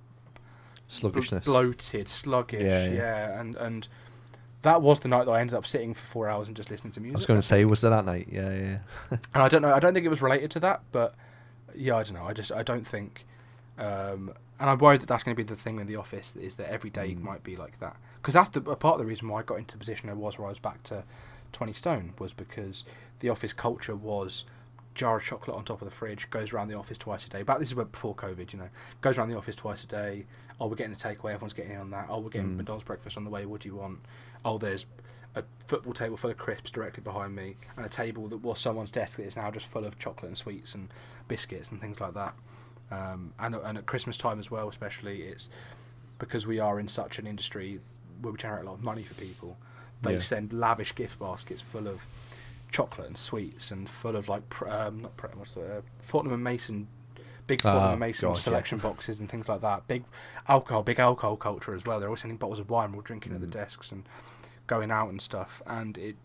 Sluggishness. 0.87 1.45
bloated, 1.45 2.07
sluggish, 2.09 2.61
Yeah, 2.63 2.85
yeah, 2.87 2.93
yeah. 2.93 3.39
and 3.39 3.55
and 3.55 3.87
that 4.63 4.81
was 4.81 5.01
the 5.01 5.07
night 5.07 5.25
that 5.25 5.31
I 5.31 5.39
ended 5.41 5.55
up 5.55 5.65
sitting 5.67 5.93
for 5.93 6.03
four 6.05 6.27
hours 6.29 6.47
and 6.47 6.55
just 6.57 6.71
listening 6.71 6.93
to 6.93 6.99
music. 6.99 7.15
I 7.15 7.19
was 7.19 7.25
going 7.25 7.39
to 7.39 7.45
say, 7.45 7.65
was 7.65 7.81
there 7.81 7.91
that 7.91 8.05
night? 8.05 8.29
Yeah, 8.31 8.49
yeah. 8.53 8.77
and 9.11 9.43
I 9.43 9.49
don't 9.49 9.61
know. 9.61 9.73
I 9.73 9.79
don't 9.79 9.93
think 9.93 10.05
it 10.05 10.09
was 10.09 10.21
related 10.21 10.49
to 10.51 10.59
that, 10.61 10.81
but 10.91 11.13
yeah, 11.75 11.95
I 11.97 12.03
don't 12.03 12.13
know. 12.13 12.23
I 12.25 12.33
just 12.33 12.51
I 12.51 12.63
don't 12.63 12.87
think, 12.87 13.25
um, 13.77 14.33
and 14.63 14.69
I'm 14.69 14.77
worried 14.77 15.01
that 15.01 15.07
that's 15.07 15.23
going 15.23 15.35
to 15.35 15.43
be 15.43 15.45
the 15.45 15.59
thing 15.59 15.77
in 15.77 15.87
the 15.87 15.97
office 15.97 16.37
is 16.37 16.55
that 16.55 16.71
every 16.71 16.89
day 16.89 17.09
Mm. 17.13 17.21
might 17.21 17.43
be 17.43 17.57
like 17.57 17.79
that 17.79 17.97
because 18.21 18.33
that's 18.33 18.47
the 18.49 18.61
a 18.71 18.77
part 18.77 18.93
of 18.95 18.99
the 18.99 19.05
reason 19.05 19.27
why 19.27 19.41
I 19.41 19.43
got 19.43 19.57
into 19.59 19.73
the 19.73 19.77
position 19.79 20.09
I 20.09 20.13
was 20.13 20.39
where 20.39 20.47
I 20.47 20.51
was 20.51 20.59
back 20.59 20.81
to 20.83 21.03
twenty 21.51 21.73
stone 21.73 22.13
was 22.17 22.33
because 22.33 22.85
the 23.19 23.27
office 23.27 23.51
culture 23.51 23.95
was 23.95 24.45
jar 24.95 25.17
of 25.17 25.23
chocolate 25.23 25.57
on 25.57 25.65
top 25.65 25.81
of 25.81 25.89
the 25.89 25.93
fridge 25.93 26.29
goes 26.29 26.53
around 26.53 26.69
the 26.69 26.77
office 26.77 26.97
twice 26.97 27.25
a 27.27 27.29
day. 27.29 27.43
but 27.43 27.59
this 27.59 27.67
is 27.69 27.73
before 27.73 28.15
COVID, 28.15 28.53
you 28.53 28.59
know, 28.59 28.69
goes 29.01 29.17
around 29.17 29.29
the 29.29 29.37
office 29.37 29.55
twice 29.55 29.83
a 29.83 29.87
day. 29.87 30.25
Oh, 30.61 30.67
we're 30.67 30.75
getting 30.75 30.93
a 30.93 30.95
takeaway. 30.95 31.33
Everyone's 31.33 31.53
getting 31.53 31.71
in 31.73 31.79
on 31.79 31.89
that. 31.91 32.05
Oh, 32.09 32.19
we're 32.19 32.29
getting 32.29 32.51
Mm. 32.51 32.57
McDonald's 32.57 32.85
breakfast 32.85 33.17
on 33.17 33.23
the 33.25 33.29
way. 33.31 33.45
What 33.45 33.61
do 33.61 33.69
you 33.69 33.75
want? 33.75 33.99
Oh, 34.45 34.57
there's 34.57 34.85
a 35.35 35.43
football 35.65 35.93
table 35.93 36.15
full 36.15 36.29
of 36.29 36.37
crisps 36.37 36.69
directly 36.69 37.01
behind 37.01 37.35
me, 37.35 37.55
and 37.75 37.85
a 37.85 37.89
table 37.89 38.27
that 38.27 38.37
was 38.37 38.59
someone's 38.59 38.91
desk 38.91 39.17
that 39.17 39.23
is 39.23 39.35
now 39.35 39.49
just 39.49 39.65
full 39.65 39.83
of 39.83 39.97
chocolate 39.97 40.29
and 40.29 40.37
sweets 40.37 40.75
and 40.75 40.89
biscuits 41.27 41.71
and 41.71 41.81
things 41.81 41.99
like 41.99 42.13
that. 42.13 42.35
Um, 42.93 43.33
and 43.39 43.55
and 43.55 43.77
at 43.77 43.85
Christmas 43.85 44.17
time 44.17 44.39
as 44.39 44.49
well, 44.51 44.67
especially, 44.69 45.21
it's 45.23 45.49
because 46.19 46.45
we 46.47 46.59
are 46.59 46.79
in 46.79 46.87
such 46.87 47.19
an 47.19 47.25
industry 47.27 47.79
where 48.21 48.31
we 48.31 48.37
generate 48.37 48.63
a 48.63 48.67
lot 48.69 48.75
of 48.75 48.83
money 48.83 49.03
for 49.03 49.13
people. 49.15 49.57
They 50.01 50.13
Yeah. 50.13 50.19
send 50.19 50.53
lavish 50.53 50.93
gift 50.95 51.19
baskets 51.19 51.61
full 51.61 51.87
of 51.87 52.05
chocolate 52.71 53.07
and 53.07 53.17
sweets 53.17 53.71
and 53.71 53.89
full 53.89 54.15
of 54.15 54.27
like 54.29 54.43
um, 54.63 55.01
not 55.03 55.17
pr- 55.17 55.27
what's 55.35 55.53
the 55.55 55.77
uh, 55.77 55.81
Fortnum 55.99 56.33
and 56.33 56.43
Mason. 56.43 56.87
Big 57.45 57.61
Fortnum 57.61 57.83
Ah, 57.83 57.91
and 57.91 57.99
Mason 57.99 58.29
God, 58.29 58.37
yeah. 58.37 58.41
selection 58.41 58.77
boxes 58.79 59.19
and 59.19 59.29
things 59.29 59.49
like 59.49 59.59
that. 59.61 59.85
Big 59.87 60.03
alcohol, 60.47 60.81
big 60.81 60.97
alcohol 60.99 61.35
culture 61.35 61.73
as 61.75 61.83
well. 61.85 61.99
They're 61.99 62.07
always 62.07 62.21
sending 62.21 62.37
bottles 62.37 62.59
of 62.59 62.69
wine. 62.69 62.93
We're 62.93 63.01
drinking 63.01 63.33
at 63.33 63.41
the 63.41 63.47
Mm. 63.47 63.51
desks 63.51 63.91
and 63.91 64.03
going 64.65 64.91
out 64.91 65.09
and 65.09 65.21
stuff. 65.21 65.61
And 65.67 65.97
it, 65.97 66.15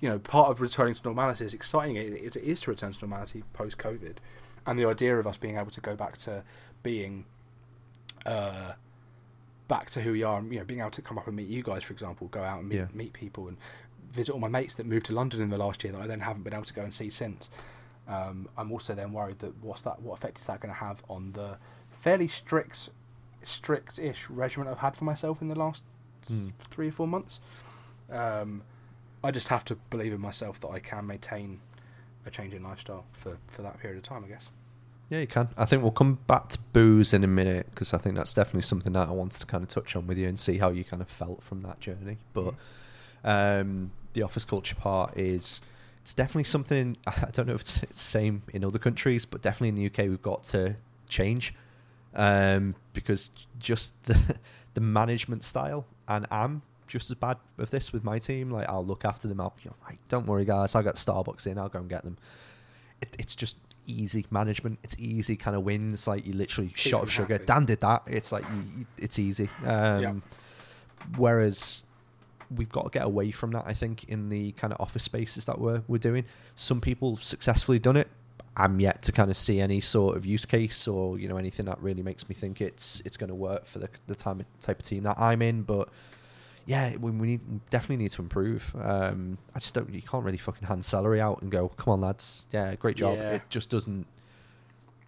you 0.00 0.08
know, 0.08 0.20
part 0.20 0.48
of 0.50 0.60
returning 0.60 0.94
to 0.94 1.02
normality 1.04 1.44
is 1.44 1.52
exciting. 1.54 1.96
It 1.96 2.06
is, 2.12 2.36
it 2.36 2.44
is 2.44 2.60
to 2.60 2.70
return 2.70 2.92
to 2.92 3.00
normality 3.04 3.42
post 3.52 3.78
COVID, 3.78 4.18
and 4.68 4.78
the 4.78 4.84
idea 4.84 5.18
of 5.18 5.26
us 5.26 5.36
being 5.36 5.56
able 5.56 5.70
to 5.70 5.80
go 5.80 5.96
back 5.96 6.18
to 6.18 6.44
being, 6.82 7.24
uh, 8.26 8.72
back 9.66 9.90
to 9.90 10.00
who 10.02 10.12
we 10.12 10.22
are, 10.22 10.38
and 10.38 10.52
you 10.52 10.58
know, 10.58 10.64
being 10.64 10.80
able 10.80 10.90
to 10.90 11.02
come 11.02 11.18
up 11.18 11.26
and 11.26 11.36
meet 11.36 11.48
you 11.48 11.62
guys, 11.62 11.82
for 11.82 11.92
example, 11.92 12.28
go 12.28 12.42
out 12.42 12.60
and 12.60 12.68
meet, 12.68 12.76
Yeah. 12.76 12.86
meet 12.94 13.12
people 13.12 13.48
and 13.48 13.56
visit 14.12 14.32
all 14.32 14.40
my 14.40 14.48
mates 14.48 14.74
that 14.74 14.86
moved 14.86 15.06
to 15.06 15.12
London 15.12 15.40
in 15.42 15.50
the 15.50 15.58
last 15.58 15.82
year 15.84 15.92
that 15.92 16.00
I 16.02 16.06
then 16.06 16.20
haven't 16.20 16.42
been 16.42 16.54
able 16.54 16.64
to 16.64 16.74
go 16.74 16.82
and 16.82 16.92
see 16.94 17.10
since. 17.10 17.50
Um, 18.06 18.48
I'm 18.56 18.72
also 18.72 18.94
then 18.94 19.12
worried 19.12 19.38
that 19.40 19.62
what's 19.62 19.82
that? 19.82 20.00
What 20.00 20.14
effect 20.18 20.38
is 20.38 20.46
that 20.46 20.60
going 20.60 20.72
to 20.72 20.80
have 20.80 21.02
on 21.10 21.32
the 21.32 21.58
fairly 21.90 22.28
strict, 22.28 22.88
strict-ish 23.42 24.30
regimen 24.30 24.68
I've 24.68 24.78
had 24.78 24.96
for 24.96 25.04
myself 25.04 25.42
in 25.42 25.48
the 25.48 25.54
last 25.58 25.82
Mm. 26.28 26.52
three 26.58 26.88
or 26.88 26.92
four 26.92 27.06
months? 27.06 27.40
Um, 28.10 28.62
I 29.24 29.30
just 29.30 29.48
have 29.48 29.64
to 29.66 29.74
believe 29.90 30.12
in 30.12 30.20
myself 30.20 30.58
that 30.60 30.68
I 30.68 30.78
can 30.78 31.06
maintain 31.06 31.60
a 32.24 32.30
change 32.30 32.54
in 32.54 32.62
lifestyle 32.62 33.04
for, 33.12 33.38
for 33.46 33.62
that 33.62 33.78
period 33.80 33.96
of 33.98 34.04
time. 34.04 34.24
I 34.24 34.28
guess. 34.28 34.48
Yeah, 35.10 35.20
you 35.20 35.26
can. 35.26 35.48
I 35.56 35.64
think 35.64 35.82
we'll 35.82 35.92
come 35.92 36.18
back 36.26 36.48
to 36.50 36.58
booze 36.72 37.14
in 37.14 37.24
a 37.24 37.28
minute 37.28 37.66
because 37.70 37.94
I 37.94 37.98
think 37.98 38.14
that's 38.16 38.34
definitely 38.34 38.62
something 38.62 38.92
that 38.92 39.08
I 39.08 39.12
wanted 39.12 39.40
to 39.40 39.46
kind 39.46 39.62
of 39.62 39.68
touch 39.68 39.96
on 39.96 40.06
with 40.06 40.18
you 40.18 40.28
and 40.28 40.38
see 40.38 40.58
how 40.58 40.70
you 40.70 40.84
kind 40.84 41.00
of 41.00 41.08
felt 41.08 41.42
from 41.42 41.62
that 41.62 41.80
journey. 41.80 42.18
But 42.34 42.54
um, 43.24 43.90
the 44.12 44.22
office 44.22 44.44
culture 44.44 44.74
part 44.74 45.16
is 45.16 45.62
it's 46.02 46.12
definitely 46.12 46.44
something 46.44 46.96
I 47.06 47.28
don't 47.32 47.46
know 47.46 47.54
if 47.54 47.60
it's, 47.62 47.78
the 47.78 47.86
same 47.94 48.42
in 48.52 48.64
other 48.64 48.78
countries, 48.78 49.24
but 49.24 49.40
definitely 49.40 49.68
in 49.70 49.74
the 49.76 49.86
UK 49.86 50.10
we've 50.10 50.22
got 50.22 50.42
to 50.44 50.76
change 51.08 51.54
um, 52.14 52.74
because 52.92 53.30
just 53.58 54.04
the 54.04 54.36
the 54.74 54.80
management 54.82 55.42
style 55.42 55.86
and 56.06 56.26
I'm 56.30 56.62
just 56.86 57.10
as 57.10 57.16
bad 57.16 57.38
with 57.56 57.70
this 57.70 57.94
with 57.94 58.04
my 58.04 58.18
team. 58.18 58.50
Like 58.50 58.68
I'll 58.68 58.84
look 58.84 59.06
after 59.06 59.26
them. 59.26 59.40
I'll 59.40 59.54
you 59.62 59.72
right, 59.86 59.98
don't 60.08 60.26
worry 60.26 60.44
guys, 60.44 60.74
I'll 60.74 60.82
get 60.82 60.96
Starbucks 60.96 61.46
in. 61.46 61.58
I'll 61.58 61.70
go 61.70 61.78
and 61.78 61.88
get 61.88 62.04
them. 62.04 62.18
It, 63.00 63.14
it's 63.18 63.34
just 63.34 63.56
easy 63.88 64.26
management. 64.30 64.78
It's 64.84 64.94
easy 64.98 65.36
kind 65.36 65.56
of 65.56 65.64
wins. 65.64 66.06
Like 66.06 66.26
you 66.26 66.32
literally 66.34 66.68
Keep 66.68 66.76
shot 66.76 67.02
of 67.02 67.10
sugar. 67.10 67.34
happy. 67.34 67.46
Dan 67.46 67.64
did 67.64 67.80
that. 67.80 68.02
It's 68.06 68.30
like 68.30 68.44
you, 68.76 68.86
it's 68.98 69.18
easy. 69.18 69.48
Um, 69.64 70.00
Yeah. 70.02 70.12
Whereas 71.16 71.84
we've 72.54 72.68
got 72.68 72.84
to 72.84 72.90
get 72.90 73.04
away 73.04 73.30
from 73.30 73.50
that. 73.52 73.64
I 73.66 73.72
think 73.72 74.04
in 74.04 74.28
the 74.28 74.52
kind 74.52 74.72
of 74.72 74.80
office 74.80 75.04
spaces 75.04 75.46
that 75.46 75.58
we're 75.60 75.82
we're 75.88 75.98
doing. 75.98 76.24
Some 76.54 76.80
people 76.80 77.16
successfully 77.16 77.78
done 77.78 77.96
it. 77.96 78.08
I'm 78.56 78.80
yet 78.80 79.02
to 79.02 79.12
kind 79.12 79.30
of 79.30 79.36
see 79.36 79.60
any 79.60 79.80
sort 79.80 80.16
of 80.16 80.26
use 80.26 80.44
case 80.44 80.88
or 80.88 81.18
you 81.18 81.28
know 81.28 81.36
anything 81.36 81.66
that 81.66 81.80
really 81.80 82.02
makes 82.02 82.28
me 82.28 82.34
think 82.34 82.60
it's 82.60 83.00
it's 83.04 83.16
going 83.16 83.28
to 83.28 83.34
work 83.34 83.66
for 83.66 83.78
the 83.78 83.88
the 84.08 84.14
time 84.16 84.44
type 84.60 84.78
of 84.80 84.84
team 84.84 85.04
that 85.04 85.18
I'm 85.18 85.42
in. 85.42 85.62
But 85.62 85.88
yeah, 86.68 86.96
we, 86.98 87.10
we 87.10 87.26
need 87.26 87.40
we 87.50 87.60
definitely 87.70 87.96
need 87.96 88.10
to 88.10 88.20
improve. 88.20 88.76
Um, 88.78 89.38
I 89.54 89.58
just 89.58 89.72
don't. 89.72 89.92
You 89.92 90.02
can't 90.02 90.22
really 90.22 90.36
fucking 90.36 90.68
hand 90.68 90.84
salary 90.84 91.18
out 91.18 91.40
and 91.40 91.50
go, 91.50 91.68
come 91.70 91.92
on 91.92 92.02
lads, 92.02 92.44
yeah, 92.52 92.74
great 92.74 92.94
job. 92.94 93.16
Yeah. 93.16 93.30
It 93.30 93.42
just 93.48 93.70
doesn't 93.70 94.06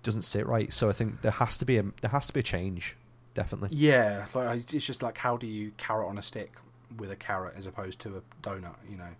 doesn't 0.03 0.23
sit 0.23 0.47
right. 0.47 0.73
So 0.73 0.89
I 0.89 0.95
think 0.95 1.21
there 1.21 1.33
has 1.33 1.59
to 1.59 1.67
be 1.67 1.77
a 1.77 1.85
there 2.01 2.11
has 2.13 2.29
to 2.29 2.33
be 2.33 2.41
a 2.41 2.43
change. 2.43 2.97
Definitely. 3.35 3.77
Yeah, 3.77 4.25
like 4.33 4.73
it's 4.73 4.87
just 4.87 5.03
like 5.03 5.19
how 5.19 5.37
do 5.37 5.47
you 5.47 5.73
carrot 5.77 6.09
on 6.09 6.17
a 6.17 6.23
stick 6.23 6.55
with 6.97 7.11
a 7.11 7.17
carrot 7.17 7.53
as 7.59 7.67
opposed 7.67 7.99
to 8.01 8.17
a 8.17 8.23
donut? 8.43 8.77
You 8.91 8.97
know. 8.97 9.11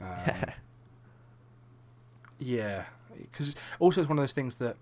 Um, 0.00 0.34
Yeah, 2.42 2.84
because 3.30 3.54
also 3.78 4.00
it's 4.00 4.08
one 4.08 4.16
of 4.16 4.22
those 4.22 4.32
things 4.32 4.54
that 4.54 4.76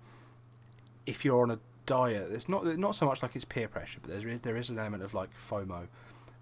if 1.06 1.24
you're 1.24 1.42
on 1.42 1.50
a 1.50 1.58
diet, 1.86 2.30
it's 2.30 2.48
not 2.48 2.64
not 2.78 2.94
so 2.94 3.04
much 3.04 3.20
like 3.20 3.34
it's 3.34 3.44
peer 3.44 3.66
pressure, 3.66 3.98
but 4.00 4.12
there 4.12 4.28
is 4.28 4.40
there 4.42 4.56
is 4.56 4.68
an 4.68 4.78
element 4.78 5.02
of 5.02 5.12
like 5.12 5.30
FOMO 5.50 5.88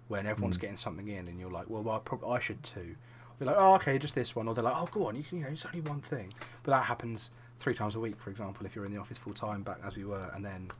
when 0.07 0.25
everyone's 0.25 0.57
Mm. 0.57 0.61
getting 0.61 0.77
something 0.77 1.07
in, 1.07 1.27
and 1.27 1.39
you're 1.39 1.51
like, 1.51 1.69
well, 1.69 1.89
I, 1.89 1.99
prob- 1.99 2.23
I 2.25 2.39
should 2.39 2.63
too. 2.63 2.95
They're 3.37 3.47
like, 3.47 3.57
oh, 3.57 3.75
okay, 3.75 3.97
just 3.99 4.15
this 4.15 4.35
one, 4.35 4.47
or 4.47 4.53
they're 4.55 4.63
like, 4.63 4.75
oh, 4.75 4.87
go 4.91 5.07
on, 5.07 5.15
you 5.15 5.23
can, 5.23 5.37
you 5.39 5.43
know, 5.43 5.49
it's 5.51 5.65
only 5.65 5.81
one 5.81 6.01
thing, 6.01 6.33
but 6.63 6.71
that 6.71 6.85
happens 6.85 7.29
three 7.59 7.73
times 7.73 7.95
a 7.95 7.99
week, 7.99 8.19
for 8.19 8.29
example, 8.29 8.65
if 8.65 8.75
you're 8.75 8.85
in 8.85 8.91
the 8.91 8.99
office 8.99 9.17
full 9.17 9.33
time, 9.33 9.61
back 9.63 9.79
as 9.85 9.95
we 9.97 10.05
were, 10.05 10.29
and 10.33 10.43
then 10.45 10.71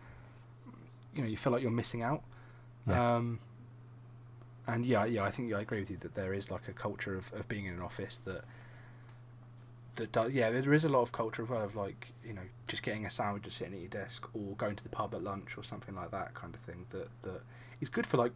you 1.13 1.21
know 1.23 1.27
you 1.27 1.37
feel 1.37 1.51
like 1.51 1.61
you're 1.61 1.71
missing 1.71 2.01
out. 2.03 2.23
Yeah. 2.87 3.15
Um, 3.15 3.39
and 4.67 4.85
yeah, 4.85 5.05
yeah, 5.05 5.23
I 5.23 5.31
think 5.31 5.49
yeah, 5.49 5.57
I 5.57 5.61
agree 5.61 5.79
with 5.79 5.89
you 5.91 5.97
that 5.97 6.13
there 6.15 6.33
is 6.33 6.51
like 6.51 6.67
a 6.67 6.73
culture 6.73 7.15
of, 7.15 7.31
of 7.33 7.47
being 7.47 7.65
in 7.65 7.73
an 7.73 7.81
office 7.81 8.19
that 8.25 8.43
that 9.95 10.11
does. 10.11 10.31
Yeah, 10.33 10.51
there 10.51 10.73
is 10.73 10.83
a 10.85 10.89
lot 10.89 11.01
of 11.01 11.11
culture 11.11 11.43
as 11.43 11.49
well 11.49 11.63
of 11.63 11.75
like 11.75 12.11
you 12.25 12.33
know 12.33 12.41
just 12.67 12.83
getting 12.83 13.05
a 13.05 13.09
sandwich 13.09 13.43
and 13.45 13.53
sitting 13.53 13.73
at 13.73 13.79
your 13.79 13.89
desk, 13.89 14.27
or 14.33 14.55
going 14.55 14.75
to 14.75 14.83
the 14.83 14.89
pub 14.89 15.13
at 15.15 15.23
lunch 15.23 15.57
or 15.57 15.63
something 15.63 15.95
like 15.95 16.11
that 16.11 16.33
kind 16.33 16.53
of 16.53 16.61
thing. 16.61 16.85
That 16.91 17.07
that 17.23 17.41
is 17.81 17.89
good 17.89 18.05
for 18.05 18.17
like 18.17 18.33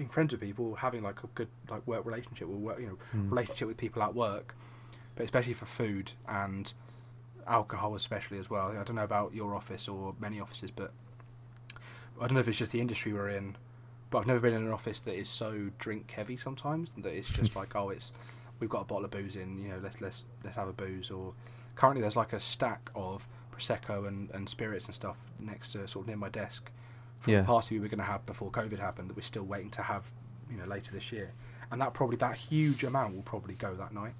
being 0.00 0.08
friends 0.10 0.32
with 0.32 0.40
people, 0.40 0.74
having 0.76 1.02
like 1.02 1.22
a 1.22 1.26
good 1.34 1.48
like 1.68 1.86
work 1.86 2.04
relationship 2.06 2.48
or 2.48 2.56
work 2.56 2.80
you 2.80 2.86
know 2.86 2.98
Mm. 3.14 3.30
relationship 3.30 3.68
with 3.68 3.76
people 3.76 4.02
at 4.02 4.14
work, 4.14 4.54
but 5.14 5.24
especially 5.24 5.52
for 5.52 5.66
food 5.66 6.12
and 6.26 6.72
alcohol 7.46 7.94
especially 7.94 8.38
as 8.38 8.48
well. 8.48 8.68
I 8.70 8.82
don't 8.84 8.96
know 8.96 9.04
about 9.04 9.34
your 9.34 9.54
office 9.54 9.88
or 9.88 10.14
many 10.18 10.40
offices, 10.40 10.70
but 10.70 10.92
I 12.18 12.26
don't 12.26 12.32
know 12.34 12.40
if 12.40 12.48
it's 12.48 12.58
just 12.58 12.72
the 12.72 12.80
industry 12.80 13.12
we're 13.12 13.28
in, 13.28 13.56
but 14.10 14.18
I've 14.20 14.26
never 14.26 14.40
been 14.40 14.54
in 14.54 14.62
an 14.64 14.72
office 14.72 15.00
that 15.00 15.14
is 15.14 15.28
so 15.28 15.70
drink 15.78 16.10
heavy 16.12 16.36
sometimes 16.36 16.92
that 16.96 17.12
it's 17.14 17.28
just 17.30 17.54
like 17.60 17.76
oh 17.76 17.90
it's 17.90 18.12
we've 18.58 18.70
got 18.70 18.80
a 18.82 18.84
bottle 18.84 19.04
of 19.04 19.10
booze 19.10 19.36
in 19.36 19.58
you 19.58 19.68
know 19.68 19.80
let's 19.82 20.00
let's 20.00 20.24
let's 20.44 20.56
have 20.56 20.68
a 20.68 20.72
booze 20.72 21.10
or 21.10 21.34
currently 21.76 22.00
there's 22.02 22.16
like 22.16 22.32
a 22.32 22.40
stack 22.40 22.90
of 22.94 23.28
prosecco 23.54 24.06
and, 24.08 24.30
and 24.30 24.48
spirits 24.48 24.86
and 24.86 24.94
stuff 24.94 25.16
next 25.38 25.72
to 25.72 25.86
sort 25.88 26.04
of 26.04 26.06
near 26.08 26.16
my 26.16 26.28
desk 26.28 26.70
Yeah. 27.26 27.42
party 27.42 27.74
we 27.76 27.80
were 27.80 27.88
going 27.88 27.98
to 27.98 28.04
have 28.04 28.24
before 28.26 28.50
COVID 28.50 28.78
happened 28.78 29.10
that 29.10 29.16
we're 29.16 29.22
still 29.22 29.42
waiting 29.42 29.70
to 29.70 29.82
have 29.82 30.04
you 30.50 30.56
know 30.56 30.64
later 30.64 30.92
this 30.92 31.12
year 31.12 31.32
and 31.70 31.80
that 31.80 31.92
probably 31.94 32.16
that 32.16 32.36
huge 32.36 32.82
amount 32.82 33.14
will 33.14 33.22
probably 33.22 33.54
go 33.54 33.74
that 33.74 33.92
night 33.92 34.14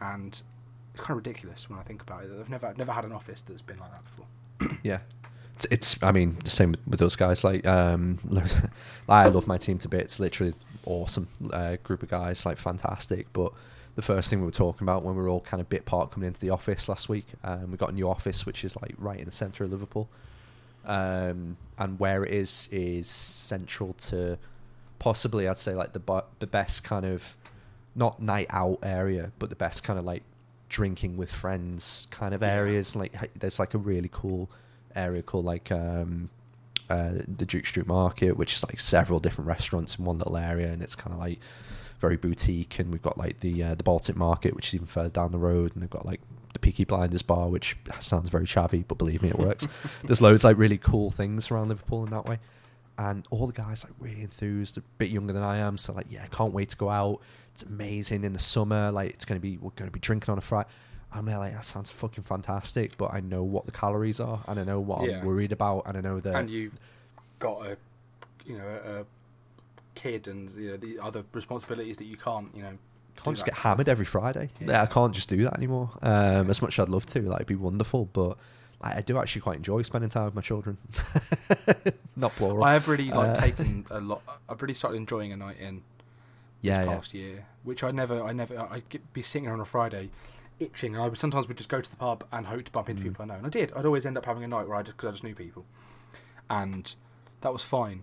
and 0.00 0.42
it's 0.92 1.00
kind 1.00 1.10
of 1.10 1.16
ridiculous 1.18 1.68
when 1.68 1.78
I 1.78 1.82
think 1.82 2.02
about 2.02 2.24
it 2.24 2.30
I've 2.38 2.48
never 2.48 2.74
never 2.76 2.92
had 2.92 3.04
an 3.04 3.12
office 3.12 3.42
that's 3.46 3.62
been 3.62 3.78
like 3.78 3.92
that 3.92 4.02
before 4.04 4.78
Yeah. 4.82 5.00
It's, 5.54 5.66
it's 5.70 6.02
I 6.02 6.12
mean 6.12 6.38
the 6.42 6.50
same 6.50 6.70
with, 6.72 6.80
with 6.86 6.98
those 7.00 7.16
guys 7.16 7.44
like 7.44 7.66
um 7.66 8.18
I 9.08 9.26
love 9.28 9.46
my 9.46 9.58
team 9.58 9.78
to 9.78 9.88
bits. 9.88 10.18
Literally 10.18 10.54
awesome 10.86 11.28
uh, 11.52 11.76
group 11.82 12.02
of 12.02 12.08
guys, 12.08 12.46
like 12.46 12.56
fantastic. 12.58 13.32
But 13.32 13.52
the 13.96 14.02
first 14.02 14.30
thing 14.30 14.40
we 14.40 14.46
were 14.46 14.52
talking 14.52 14.84
about 14.84 15.02
when 15.02 15.14
we 15.16 15.22
were 15.22 15.28
all 15.28 15.40
kind 15.40 15.60
of 15.60 15.68
bit 15.68 15.84
part 15.84 16.10
coming 16.10 16.28
into 16.28 16.40
the 16.40 16.50
office 16.50 16.88
last 16.88 17.08
week, 17.08 17.26
um, 17.44 17.70
we 17.70 17.76
got 17.76 17.90
a 17.90 17.94
new 17.94 18.08
office 18.08 18.46
which 18.46 18.64
is 18.64 18.76
like 18.80 18.94
right 18.98 19.18
in 19.18 19.26
the 19.26 19.32
centre 19.32 19.64
of 19.64 19.70
Liverpool, 19.70 20.08
um, 20.84 21.56
and 21.78 21.98
where 21.98 22.24
it 22.24 22.32
is 22.32 22.68
is 22.72 23.08
central 23.08 23.92
to 23.94 24.38
possibly 24.98 25.48
I'd 25.48 25.56
say 25.58 25.74
like 25.74 25.92
the 25.92 25.98
bu- 25.98 26.20
the 26.40 26.46
best 26.46 26.84
kind 26.84 27.04
of 27.06 27.36
not 27.94 28.20
night 28.22 28.46
out 28.50 28.78
area, 28.82 29.32
but 29.38 29.50
the 29.50 29.56
best 29.56 29.82
kind 29.82 29.98
of 29.98 30.04
like 30.04 30.22
drinking 30.68 31.16
with 31.16 31.32
friends 31.32 32.06
kind 32.10 32.32
of 32.34 32.42
Yeah. 32.42 32.54
areas. 32.54 32.94
Like 32.94 33.12
there's 33.38 33.58
like 33.58 33.74
a 33.74 33.78
really 33.78 34.08
cool 34.12 34.48
area 34.94 35.22
called 35.22 35.44
like 35.44 35.70
um, 35.72 36.30
uh, 36.88 37.14
the 37.36 37.44
Duke 37.46 37.66
Street 37.66 37.86
Market, 37.86 38.36
which 38.36 38.54
is 38.54 38.64
like 38.64 38.80
several 38.80 39.20
different 39.20 39.48
restaurants 39.48 39.96
in 39.98 40.04
one 40.04 40.18
little 40.18 40.36
area, 40.36 40.68
and 40.70 40.82
it's 40.82 40.94
kind 40.96 41.12
of 41.12 41.18
like 41.18 41.38
very 41.98 42.16
boutique. 42.16 42.78
And 42.78 42.90
we've 42.92 43.02
got 43.02 43.18
like 43.18 43.40
the 43.40 43.62
uh, 43.62 43.74
the 43.74 43.82
Baltic 43.84 44.16
Market, 44.16 44.54
which 44.54 44.68
is 44.68 44.74
even 44.74 44.86
further 44.86 45.08
down 45.08 45.32
the 45.32 45.38
road, 45.38 45.72
and 45.74 45.82
they've 45.82 45.90
got 45.90 46.06
like 46.06 46.20
the 46.52 46.58
Peaky 46.58 46.84
Blinders 46.84 47.22
bar, 47.22 47.48
which 47.48 47.76
sounds 48.00 48.28
very 48.28 48.44
chavvy, 48.44 48.84
but 48.86 48.98
believe 48.98 49.22
me, 49.22 49.28
it 49.30 49.38
works. 49.38 49.66
There's 50.04 50.20
loads 50.20 50.44
like 50.44 50.58
really 50.58 50.78
cool 50.78 51.10
things 51.10 51.50
around 51.50 51.68
Liverpool 51.68 52.04
in 52.04 52.10
that 52.10 52.26
way. 52.26 52.38
And 52.98 53.26
all 53.30 53.46
the 53.46 53.52
guys 53.52 53.84
like 53.84 53.94
really 53.98 54.22
enthused, 54.22 54.76
a 54.76 54.82
bit 54.98 55.10
younger 55.10 55.32
than 55.32 55.42
I 55.42 55.58
am, 55.58 55.78
so 55.78 55.92
like 55.92 56.06
yeah, 56.10 56.26
can't 56.26 56.52
wait 56.52 56.68
to 56.70 56.76
go 56.76 56.90
out. 56.90 57.20
It's 57.52 57.62
amazing 57.62 58.24
in 58.24 58.32
the 58.34 58.38
summer. 58.40 58.90
Like 58.90 59.10
it's 59.10 59.24
gonna 59.24 59.40
be 59.40 59.56
we're 59.56 59.70
gonna 59.76 59.90
be 59.90 60.00
drinking 60.00 60.30
on 60.32 60.38
a 60.38 60.42
Friday. 60.42 60.68
I'm 61.12 61.24
there 61.24 61.38
like 61.38 61.54
that 61.54 61.64
sounds 61.64 61.90
fucking 61.90 62.24
fantastic, 62.24 62.96
but 62.98 63.12
I 63.14 63.20
know 63.20 63.42
what 63.42 63.64
the 63.66 63.72
calories 63.72 64.20
are 64.20 64.40
and 64.46 64.60
I 64.60 64.64
know 64.64 64.80
what 64.80 65.08
Yeah. 65.08 65.20
I'm 65.20 65.26
worried 65.26 65.50
about 65.52 65.84
and 65.86 65.96
I 65.96 66.00
know 66.02 66.20
that 66.20 66.34
and 66.36 66.50
you've 66.50 66.78
got 67.38 67.64
a 67.66 67.76
you 68.44 68.58
know 68.58 68.64
a, 68.66 69.00
a 69.00 69.04
kid 69.94 70.28
and 70.28 70.50
you 70.52 70.70
know 70.72 70.76
the 70.76 70.98
other 71.00 71.24
responsibilities 71.32 71.96
that 71.96 72.04
you 72.04 72.16
can't 72.16 72.48
you 72.54 72.62
know 72.62 72.76
can't 73.24 73.36
just 73.36 73.46
get 73.46 73.54
hammered 73.54 73.88
every 73.88 74.04
Friday. 74.06 74.50
Yeah. 74.60 74.82
I 74.82 74.86
can't 74.86 75.14
just 75.14 75.28
do 75.28 75.42
that 75.44 75.56
anymore. 75.56 75.90
Um, 76.02 76.50
as 76.50 76.60
much 76.62 76.78
as 76.78 76.84
I'd 76.84 76.88
love 76.88 77.06
to, 77.06 77.20
like 77.22 77.36
it'd 77.38 77.46
be 77.46 77.54
wonderful, 77.54 78.06
but 78.12 78.36
like, 78.82 78.96
I 78.96 79.00
do 79.02 79.18
actually 79.18 79.42
quite 79.42 79.56
enjoy 79.56 79.82
spending 79.82 80.08
time 80.10 80.24
with 80.26 80.34
my 80.34 80.40
children. 80.40 80.78
Not 82.16 82.32
plural. 82.36 82.64
I 82.64 82.72
have 82.74 82.88
really 82.88 83.08
like 83.10 83.36
Uh, 83.38 83.40
taken 83.40 83.86
a 83.90 84.00
lot. 84.00 84.22
I've 84.48 84.60
really 84.62 84.74
started 84.74 84.96
enjoying 84.96 85.32
a 85.32 85.36
night 85.36 85.56
in 85.60 85.82
yeah, 86.62 86.80
this 86.80 86.88
yeah. 86.88 86.94
past 86.96 87.14
year, 87.14 87.46
which 87.64 87.82
I 87.84 87.90
never, 87.90 88.22
I 88.22 88.32
never, 88.32 88.58
I'd 88.70 88.88
get, 88.88 89.12
be 89.12 89.22
sitting 89.22 89.44
there 89.44 89.54
on 89.54 89.60
a 89.60 89.64
Friday, 89.64 90.10
itching. 90.58 90.94
And 90.94 91.02
I 91.04 91.08
would 91.08 91.18
sometimes 91.18 91.48
would 91.48 91.56
just 91.56 91.70
go 91.70 91.80
to 91.80 91.90
the 91.90 91.96
pub 91.96 92.24
and 92.32 92.46
hope 92.46 92.64
to 92.64 92.72
bump 92.72 92.88
into 92.88 93.02
Mm. 93.02 93.06
people 93.08 93.22
I 93.24 93.26
know, 93.28 93.34
and 93.34 93.46
I 93.46 93.50
did. 93.50 93.72
I'd 93.74 93.86
always 93.86 94.04
end 94.06 94.16
up 94.18 94.26
having 94.26 94.44
a 94.44 94.48
night 94.48 94.66
where 94.68 94.76
I 94.76 94.82
just 94.82 94.96
because 94.96 95.08
I 95.08 95.12
just 95.12 95.24
knew 95.24 95.34
people, 95.34 95.64
and 96.48 96.94
that 97.42 97.52
was 97.52 97.62
fine. 97.62 98.02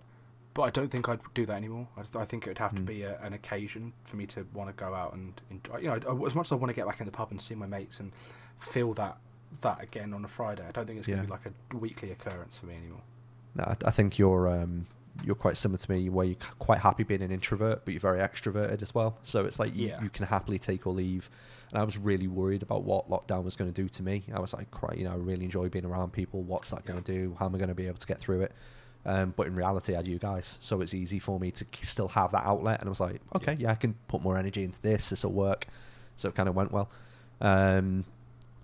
But 0.58 0.64
I 0.64 0.70
don't 0.70 0.90
think 0.90 1.08
I'd 1.08 1.20
do 1.34 1.46
that 1.46 1.52
anymore. 1.54 1.86
I, 1.96 2.18
I 2.18 2.24
think 2.24 2.44
it 2.44 2.50
would 2.50 2.58
have 2.58 2.74
to 2.74 2.82
Mm. 2.82 2.86
be 2.86 3.02
a, 3.02 3.16
an 3.20 3.32
occasion 3.32 3.92
for 4.02 4.16
me 4.16 4.26
to 4.26 4.44
want 4.52 4.68
to 4.68 4.74
go 4.74 4.92
out 4.92 5.12
and 5.12 5.40
enjoy. 5.50 5.78
You 5.78 5.86
know, 5.86 6.26
as 6.26 6.34
much 6.34 6.48
as 6.48 6.52
I 6.52 6.56
want 6.56 6.70
to 6.70 6.74
get 6.74 6.84
back 6.84 6.98
in 6.98 7.06
the 7.06 7.12
pub 7.12 7.28
and 7.30 7.40
see 7.40 7.54
my 7.54 7.68
mates 7.68 8.00
and 8.00 8.10
feel 8.58 8.92
that 8.94 9.18
that 9.60 9.80
again 9.80 10.12
on 10.12 10.24
a 10.24 10.28
Friday, 10.28 10.64
I 10.66 10.72
don't 10.72 10.84
think 10.84 10.98
it's 10.98 11.06
going 11.06 11.18
Yeah. 11.18 11.22
to 11.22 11.28
be 11.28 11.32
like 11.32 11.46
a 11.46 11.76
weekly 11.76 12.10
occurrence 12.10 12.58
for 12.58 12.66
me 12.66 12.74
anymore. 12.74 13.02
No, 13.54 13.62
I, 13.68 13.76
I 13.84 13.90
think 13.92 14.18
you're 14.18 14.48
um, 14.48 14.88
you're 15.24 15.36
quite 15.36 15.56
similar 15.56 15.78
to 15.78 15.90
me, 15.92 16.08
where 16.08 16.26
you're 16.26 16.36
quite 16.58 16.80
happy 16.80 17.04
being 17.04 17.22
an 17.22 17.30
introvert, 17.30 17.84
but 17.84 17.94
you're 17.94 18.00
very 18.00 18.18
extroverted 18.18 18.82
as 18.82 18.92
well. 18.92 19.16
So 19.22 19.46
it's 19.46 19.60
like 19.60 19.76
you, 19.76 19.90
Yeah. 19.90 20.02
you 20.02 20.10
can 20.10 20.26
happily 20.26 20.58
take 20.58 20.88
or 20.88 20.92
leave. 20.92 21.30
And 21.70 21.78
I 21.78 21.84
was 21.84 21.96
really 21.98 22.26
worried 22.26 22.64
about 22.64 22.82
what 22.82 23.08
lockdown 23.08 23.44
was 23.44 23.54
going 23.54 23.70
to 23.72 23.82
do 23.82 23.88
to 23.90 24.02
me. 24.02 24.24
I 24.34 24.40
was 24.40 24.54
like, 24.54 24.72
"Cry- 24.72 24.94
you 24.96 25.04
know, 25.04 25.12
I 25.12 25.16
really 25.16 25.44
enjoy 25.44 25.68
being 25.68 25.84
around 25.84 26.12
people. 26.12 26.42
What's 26.42 26.70
that 26.72 26.84
going 26.84 27.00
to 27.00 27.12
do? 27.12 27.36
How 27.38 27.46
am 27.46 27.54
I 27.54 27.58
going 27.58 27.68
to 27.68 27.76
be 27.76 27.86
able 27.86 27.98
to 27.98 28.06
get 28.08 28.18
through 28.18 28.40
it? 28.40 28.52
Um, 29.06 29.32
but 29.36 29.46
in 29.46 29.54
reality, 29.54 29.94
I 29.94 29.98
had 29.98 30.08
you 30.08 30.18
guys, 30.18 30.58
so 30.60 30.80
it's 30.82 30.92
easy 30.92 31.18
for 31.18 31.40
me 31.40 31.50
to 31.52 31.64
still 31.82 32.08
have 32.08 32.32
that 32.32 32.44
outlet. 32.44 32.80
And 32.80 32.88
I 32.88 32.90
was 32.90 33.00
like, 33.00 33.20
okay, 33.36 33.56
yeah, 33.58 33.70
I 33.70 33.74
can 33.74 33.94
put 34.08 34.22
more 34.22 34.36
energy 34.36 34.64
into 34.64 34.80
this. 34.82 35.10
This 35.10 35.24
will 35.24 35.32
work. 35.32 35.66
So 36.16 36.28
it 36.28 36.34
kind 36.34 36.48
of 36.48 36.54
went 36.54 36.72
well. 36.72 36.90
Um, 37.40 38.04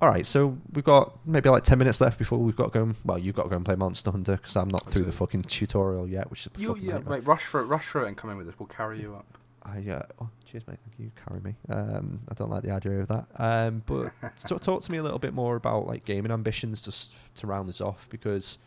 all 0.02 0.10
right, 0.10 0.26
so 0.26 0.58
we've 0.74 0.84
got 0.84 1.16
maybe 1.24 1.48
like 1.48 1.62
ten 1.62 1.78
minutes 1.78 2.00
left 2.00 2.18
before 2.18 2.38
we've 2.38 2.56
got 2.56 2.72
to 2.72 2.78
go. 2.78 2.82
And, 2.82 2.94
well, 3.04 3.16
you've 3.18 3.36
got 3.36 3.44
to 3.44 3.48
go 3.48 3.56
and 3.56 3.64
play 3.64 3.76
Monster 3.76 4.10
Hunter 4.10 4.36
because 4.36 4.56
I'm 4.56 4.68
not 4.68 4.90
through 4.90 5.04
the 5.04 5.12
fucking 5.12 5.42
tutorial 5.42 6.06
yet, 6.06 6.30
which 6.30 6.40
is 6.46 6.50
a 6.54 6.60
You, 6.60 6.68
fucking 6.68 6.82
yeah, 6.82 6.92
nightmare. 6.94 7.18
mate, 7.20 7.26
rush 7.26 7.44
for 7.44 7.60
it, 7.60 7.64
rush 7.64 7.86
for 7.86 8.04
it, 8.04 8.08
and 8.08 8.16
come 8.16 8.28
in 8.30 8.36
with 8.36 8.48
us. 8.48 8.54
We'll 8.58 8.66
carry 8.66 9.00
you 9.00 9.14
up. 9.14 9.38
I 9.62 9.78
uh, 9.88 10.02
oh, 10.20 10.28
cheers, 10.44 10.66
mate. 10.66 10.78
Thank 10.84 10.98
you. 10.98 11.10
Carry 11.26 11.40
me. 11.40 11.54
Um, 11.70 12.20
I 12.28 12.34
don't 12.34 12.50
like 12.50 12.64
the 12.64 12.72
idea 12.72 13.00
of 13.00 13.08
that. 13.08 13.24
Um, 13.36 13.82
but 13.86 14.12
talk, 14.36 14.60
talk 14.60 14.82
to 14.82 14.92
me 14.92 14.98
a 14.98 15.02
little 15.02 15.18
bit 15.20 15.32
more 15.32 15.56
about 15.56 15.86
like 15.86 16.04
gaming 16.04 16.32
ambitions, 16.32 16.84
just 16.84 17.14
to 17.36 17.46
round 17.46 17.66
this 17.68 17.80
off, 17.80 18.06
because 18.10 18.58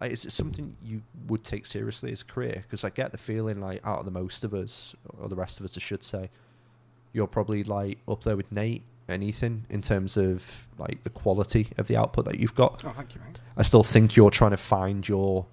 like, 0.00 0.12
is 0.12 0.24
it 0.24 0.32
something 0.32 0.76
you 0.84 1.02
would 1.26 1.42
take 1.44 1.66
seriously 1.66 2.12
as 2.12 2.22
a 2.22 2.24
career? 2.24 2.64
Because 2.66 2.84
I 2.84 2.90
get 2.90 3.12
the 3.12 3.18
feeling 3.18 3.60
like 3.60 3.80
out 3.86 4.00
of 4.00 4.04
the 4.04 4.10
most 4.10 4.44
of 4.44 4.52
us, 4.54 4.94
or 5.18 5.28
the 5.28 5.36
rest 5.36 5.58
of 5.58 5.64
us, 5.64 5.76
I 5.76 5.80
should 5.80 6.02
say, 6.02 6.30
you're 7.12 7.26
probably 7.26 7.64
like 7.64 7.98
up 8.06 8.24
there 8.24 8.36
with 8.36 8.52
Nate 8.52 8.82
and 9.08 9.22
Ethan 9.22 9.64
in 9.70 9.80
terms 9.82 10.16
of 10.16 10.66
like 10.78 11.02
the 11.02 11.10
quality 11.10 11.68
of 11.78 11.86
the 11.86 11.96
output 11.96 12.24
that 12.26 12.38
you've 12.40 12.54
got. 12.54 12.82
Oh, 12.84 12.92
thank 12.94 13.14
you, 13.14 13.20
mate. 13.26 13.38
I 13.56 13.62
still 13.62 13.82
think 13.84 14.16
you're 14.16 14.30
trying 14.30 14.50
to 14.50 14.56
find 14.58 15.08
your 15.08 15.46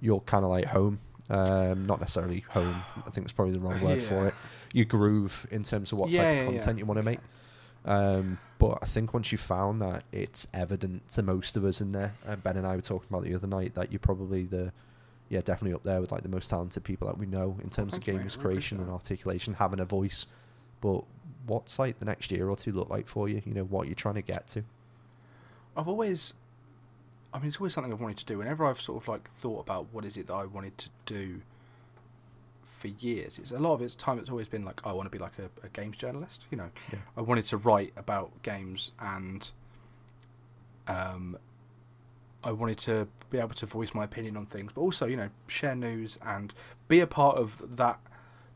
your 0.00 0.20
kind 0.22 0.44
of 0.44 0.50
like 0.50 0.66
home. 0.66 0.98
Um, 1.30 1.86
not 1.86 2.00
necessarily 2.00 2.40
home. 2.50 2.82
I 3.06 3.10
think 3.10 3.24
it's 3.24 3.32
probably 3.32 3.54
the 3.54 3.60
wrong 3.60 3.80
word 3.80 4.02
for 4.02 4.26
it. 4.28 4.34
Your 4.74 4.84
groove 4.84 5.46
in 5.50 5.62
terms 5.62 5.90
of 5.92 5.98
what 5.98 6.10
Yeah, 6.10 6.22
type 6.22 6.34
yeah, 6.34 6.40
of 6.40 6.44
yeah. 6.52 6.58
content 6.58 6.78
you 6.78 6.84
want 6.84 6.98
to 6.98 7.02
make. 7.04 7.20
Um, 7.84 8.38
but 8.58 8.78
I 8.80 8.86
think 8.86 9.12
once 9.12 9.30
you 9.30 9.38
found 9.38 9.82
that, 9.82 10.04
it's 10.12 10.46
evident 10.54 11.08
to 11.10 11.22
most 11.22 11.56
of 11.56 11.64
us 11.64 11.80
in 11.80 11.92
there. 11.92 12.14
And 12.26 12.42
Ben 12.42 12.56
and 12.56 12.66
I 12.66 12.76
were 12.76 12.82
talking 12.82 13.06
about 13.10 13.24
the 13.24 13.34
other 13.34 13.46
night 13.46 13.74
that 13.74 13.92
you're 13.92 13.98
probably 13.98 14.44
the 14.44 14.72
yeah 15.30 15.40
definitely 15.40 15.74
up 15.74 15.82
there 15.82 16.00
with 16.00 16.12
like 16.12 16.22
the 16.22 16.28
most 16.28 16.50
talented 16.50 16.84
people 16.84 17.08
that 17.08 17.18
we 17.18 17.26
know 17.26 17.56
in 17.62 17.70
terms 17.70 17.96
of 17.96 18.06
you, 18.06 18.14
games 18.14 18.36
creation 18.36 18.78
and 18.80 18.90
articulation, 18.90 19.54
having 19.54 19.80
a 19.80 19.84
voice. 19.84 20.26
But 20.80 21.04
what's 21.46 21.78
like 21.78 21.98
the 21.98 22.04
next 22.04 22.30
year 22.30 22.48
or 22.48 22.56
two 22.56 22.72
look 22.72 22.88
like 22.88 23.06
for 23.06 23.28
you? 23.28 23.42
You 23.44 23.54
know 23.54 23.64
what 23.64 23.86
you're 23.86 23.94
trying 23.94 24.14
to 24.16 24.22
get 24.22 24.46
to. 24.48 24.64
I've 25.76 25.88
always, 25.88 26.34
I 27.32 27.38
mean, 27.38 27.48
it's 27.48 27.56
always 27.56 27.74
something 27.74 27.92
I've 27.92 28.00
wanted 28.00 28.18
to 28.18 28.24
do. 28.24 28.38
Whenever 28.38 28.64
I've 28.64 28.80
sort 28.80 29.02
of 29.02 29.08
like 29.08 29.30
thought 29.30 29.60
about 29.60 29.86
what 29.92 30.04
is 30.04 30.16
it 30.16 30.28
that 30.28 30.34
I 30.34 30.44
wanted 30.44 30.78
to 30.78 30.88
do 31.06 31.42
for 32.84 33.04
years, 33.04 33.38
it's 33.38 33.50
a 33.50 33.58
lot 33.58 33.72
of 33.72 33.80
its 33.82 33.94
time. 33.94 34.18
It's 34.18 34.28
always 34.28 34.46
been 34.48 34.64
like 34.64 34.80
I 34.84 34.92
want 34.92 35.06
to 35.06 35.10
be 35.10 35.22
like 35.22 35.38
a, 35.38 35.48
a 35.66 35.70
games 35.70 35.96
journalist. 35.96 36.44
You 36.50 36.58
know, 36.58 36.70
Yeah. 36.92 36.98
I 37.16 37.22
wanted 37.22 37.46
to 37.46 37.56
write 37.56 37.92
about 37.96 38.42
games 38.42 38.92
and, 39.00 39.50
um, 40.86 41.38
I 42.42 42.52
wanted 42.52 42.76
to 42.80 43.08
be 43.30 43.38
able 43.38 43.54
to 43.54 43.64
voice 43.64 43.94
my 43.94 44.04
opinion 44.04 44.36
on 44.36 44.44
things, 44.44 44.72
but 44.74 44.82
also 44.82 45.06
you 45.06 45.16
know 45.16 45.30
share 45.46 45.74
news 45.74 46.18
and 46.22 46.52
be 46.88 47.00
a 47.00 47.06
part 47.06 47.38
of 47.38 47.76
that 47.76 47.98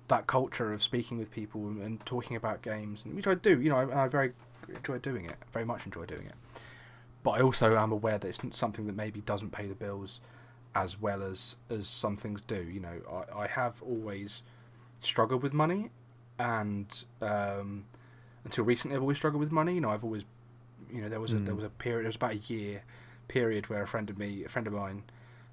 that 0.08 0.26
culture 0.26 0.72
of 0.74 0.82
speaking 0.82 1.16
with 1.18 1.30
people 1.30 1.62
and, 1.68 1.80
and 1.82 2.04
talking 2.04 2.36
about 2.36 2.60
games, 2.60 3.04
which 3.06 3.26
I 3.26 3.34
do. 3.34 3.58
You 3.60 3.70
know, 3.70 3.76
I, 3.76 4.04
I 4.04 4.08
very 4.08 4.32
enjoy 4.68 4.98
doing 4.98 5.24
it. 5.24 5.36
Very 5.54 5.64
much 5.64 5.86
enjoy 5.86 6.04
doing 6.04 6.26
it. 6.26 6.34
But 7.22 7.30
I 7.32 7.40
also 7.40 7.76
am 7.76 7.92
aware 7.92 8.18
that 8.18 8.28
it's 8.28 8.58
something 8.58 8.86
that 8.86 8.94
maybe 8.94 9.20
doesn't 9.22 9.52
pay 9.52 9.66
the 9.66 9.74
bills 9.74 10.20
as 10.82 11.00
well 11.00 11.22
as 11.22 11.56
as 11.70 11.88
some 11.88 12.16
things 12.16 12.40
do. 12.42 12.62
You 12.76 12.80
know, 12.80 12.96
I, 13.34 13.42
I 13.44 13.46
have 13.46 13.82
always 13.82 14.42
struggled 15.00 15.42
with 15.42 15.52
money, 15.52 15.90
and 16.38 17.04
um, 17.20 17.84
until 18.44 18.64
recently, 18.64 18.94
I've 18.96 19.02
always 19.02 19.18
struggled 19.18 19.40
with 19.40 19.52
money. 19.52 19.74
You 19.74 19.80
know, 19.80 19.90
I've 19.90 20.04
always, 20.04 20.24
you 20.92 21.00
know, 21.02 21.08
there 21.08 21.20
was 21.20 21.32
a 21.32 21.36
there 21.36 21.54
Mm. 21.54 21.62
was 21.62 21.64
a 21.64 21.70
period. 21.70 22.04
It 22.04 22.08
was 22.08 22.16
about 22.16 22.32
a 22.32 22.42
year 22.54 22.82
period 23.28 23.68
where 23.70 23.82
a 23.82 23.86
friend 23.86 24.08
of 24.10 24.16
me, 24.18 24.44
a 24.44 24.48
friend 24.48 24.66
of 24.66 24.72
mine, 24.72 25.02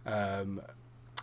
um, 0.06 0.62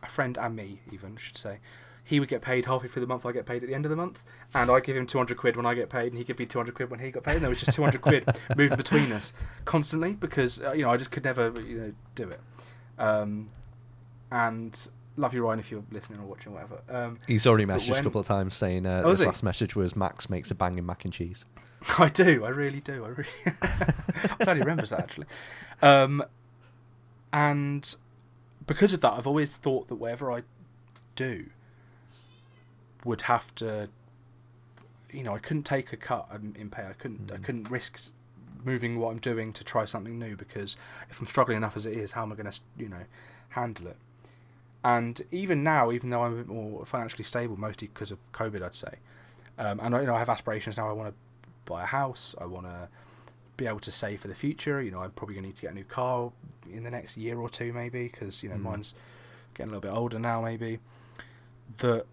a 0.03 0.09
friend 0.09 0.37
and 0.37 0.55
me 0.57 0.81
even 0.93 1.15
I 1.17 1.21
should 1.21 1.39
say, 1.39 1.59
he 2.05 2.19
would 2.21 2.29
get 2.29 2.43
paid 2.43 2.67
halfway 2.67 2.89
through 2.89 3.01
the 3.07 3.07
month. 3.07 3.25
I 3.25 3.33
get 3.33 3.47
paid 3.47 3.63
at 3.63 3.69
the 3.69 3.75
end 3.75 3.87
of 3.87 3.91
the 3.91 3.97
month, 3.97 4.25
and 4.55 4.71
I 4.71 4.81
give 4.81 4.97
him 4.97 5.07
two 5.07 5.19
hundred 5.19 5.37
quid 5.39 5.57
when 5.57 5.67
I 5.67 5.75
get 5.75 5.89
paid, 5.89 6.09
and 6.13 6.19
he 6.19 6.25
give 6.25 6.39
me 6.39 6.47
two 6.47 6.59
hundred 6.59 6.75
quid 6.75 6.91
when 6.91 7.01
he 7.01 7.11
got 7.11 7.23
paid. 7.23 7.35
And 7.37 7.43
there 7.43 7.51
was 7.55 7.61
just 7.61 7.75
two 7.77 7.83
hundred 7.83 8.03
quid 8.03 8.25
moving 8.57 8.77
between 8.77 9.13
us 9.13 9.33
constantly 9.65 10.13
because 10.15 10.61
uh, 10.61 10.73
you 10.73 10.83
know 10.83 10.91
I 10.91 10.97
just 10.97 11.11
could 11.13 11.25
never 11.25 11.45
you 11.61 11.79
know 11.79 11.93
do 12.17 12.29
it. 12.29 12.41
Um, 12.99 13.47
and 14.33 14.89
love 15.17 15.35
you, 15.35 15.45
Ryan, 15.45 15.59
if 15.61 15.71
you're 15.71 15.85
listening 15.93 16.19
or 16.21 16.25
watching, 16.27 16.53
whatever. 16.55 16.81
Um, 16.89 17.19
He's 17.29 17.47
already 17.47 17.67
messaged 17.67 17.91
when- 17.91 18.01
a 18.01 18.03
couple 18.03 18.21
of 18.21 18.27
times 18.27 18.55
saying 18.55 18.87
uh, 18.87 19.03
Oh, 19.05 19.11
his 19.11 19.21
last 19.25 19.43
message 19.43 19.77
was 19.77 19.95
Max 19.95 20.31
makes 20.31 20.51
a 20.51 20.55
banging 20.55 20.87
mac 20.87 21.05
and 21.05 21.13
cheese. 21.13 21.45
I 21.99 22.09
do. 22.09 22.45
I 22.45 22.49
really 22.49 22.81
do. 22.81 23.05
I 23.05 23.09
really. 23.09 23.29
I'm 23.63 24.37
glad 24.39 24.57
he 24.57 24.61
remembers 24.63 24.91
that 24.91 25.01
actually. 25.01 25.27
Um, 25.83 26.25
and 27.33 27.95
because 28.67 28.93
of 28.93 29.01
that, 29.03 29.13
I've 29.15 29.27
always 29.27 29.51
thought 29.51 29.89
that 29.89 29.97
whatever 29.97 30.31
I 30.33 30.43
do 31.17 31.47
would 33.05 33.23
have 33.23 33.55
to, 33.57 33.89
you 35.11 35.23
know, 35.25 35.35
I 35.35 35.39
couldn't 35.39 35.65
take 35.65 35.93
a 35.93 35.97
cut 35.97 36.29
in 36.33 36.71
pay. 36.71 36.87
I 36.87 36.93
couldn't. 36.93 37.31
I 37.33 37.37
Mm. 37.37 37.45
couldn't 37.45 37.71
risk 37.71 37.99
moving 38.65 38.99
what 38.99 39.11
I'm 39.11 39.19
doing 39.19 39.53
to 39.55 39.65
try 39.65 39.85
something 39.85 40.19
new 40.19 40.37
because 40.37 40.77
if 41.11 41.21
I'm 41.21 41.27
struggling 41.27 41.57
enough 41.57 41.77
as 41.77 41.85
it 41.85 41.95
is, 41.95 42.13
how 42.13 42.23
am 42.23 42.33
I 42.33 42.37
going 42.37 42.51
to, 42.51 42.61
you 42.79 42.89
know, 42.89 43.05
handle 43.51 43.89
it? 43.89 43.97
And 44.85 45.23
even 45.31 45.63
now, 45.63 45.93
even 45.93 46.11
though 46.11 46.23
I'm 46.23 46.33
a 46.33 46.37
bit 46.39 46.49
more 46.49 46.85
financially 46.85 47.25
stable, 47.25 47.57
mostly 47.59 47.89
because 47.89 48.11
of 48.11 48.19
COVID, 48.33 48.63
I'd 48.63 48.75
say, 48.75 48.95
um, 49.59 49.79
and 49.81 49.95
I- 49.95 50.01
you 50.01 50.07
know, 50.07 50.15
I 50.15 50.19
have 50.19 50.29
aspirations 50.29 50.77
now. 50.77 50.89
I 50.89 50.93
want 50.93 51.11
to 51.11 51.15
buy 51.71 51.83
a 51.85 51.87
house. 51.87 52.35
I 52.41 52.47
want 52.47 52.67
to 52.67 52.89
be 53.57 53.67
able 53.67 53.79
to 53.81 53.93
save 53.93 54.21
for 54.23 54.29
the 54.29 54.35
future. 54.35 54.83
You 54.83 54.91
know, 54.91 55.01
I'm 55.01 55.13
probably 55.13 55.35
going 55.37 55.45
to 55.45 55.49
need 55.51 55.57
to 55.57 55.63
get 55.63 55.71
a 55.73 55.75
new 55.75 55.85
car 55.85 56.33
in 56.69 56.83
the 56.83 56.91
next 56.91 57.17
year 57.17 57.39
or 57.39 57.49
two, 57.49 57.73
maybe, 57.73 58.09
because 58.09 58.43
you 58.43 58.49
know 58.49 58.57
Mm. 58.57 58.63
mine's 58.63 58.95
getting 59.55 59.71
a 59.73 59.77
little 59.77 59.89
bit 59.93 59.97
older 59.97 60.19
now, 60.19 60.41
maybe. 60.43 60.81
that 61.79 62.05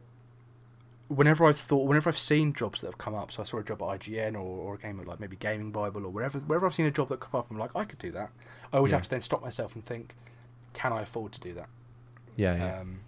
whenever 1.07 1.45
I've 1.45 1.59
thought, 1.59 1.85
whenever 1.87 2.09
I've 2.09 2.17
seen 2.17 2.53
jobs 2.53 2.81
that 2.81 2.87
have 2.87 2.97
come 2.97 3.15
up, 3.15 3.31
so 3.31 3.41
I 3.41 3.45
saw 3.45 3.57
a 3.57 3.63
job 3.63 3.81
at 3.81 3.87
IGN 3.99 4.35
or, 4.35 4.39
or 4.39 4.75
a 4.75 4.77
game 4.77 4.99
at 4.99 5.07
like 5.07 5.19
maybe 5.19 5.35
Gaming 5.35 5.71
Bible 5.71 6.05
or 6.05 6.09
wherever, 6.09 6.37
wherever 6.39 6.65
I've 6.67 6.75
seen 6.75 6.85
a 6.85 6.91
job 6.91 7.09
that 7.09 7.19
come 7.19 7.37
up, 7.39 7.47
I'm 7.49 7.57
like, 7.57 7.75
I 7.75 7.83
could 7.83 7.99
do 7.99 8.11
that. 8.11 8.29
I 8.71 8.77
always 8.77 8.91
Yeah. 8.91 8.97
have 8.97 9.03
to 9.05 9.09
then 9.09 9.21
stop 9.21 9.41
myself 9.41 9.75
and 9.75 9.83
think, 9.83 10.13
can 10.73 10.93
I 10.93 11.01
afford 11.01 11.31
to 11.33 11.39
do 11.41 11.53
that? 11.55 11.67
Yeah, 12.39 12.55
yeah. 12.55 12.79
Um, 12.79 12.99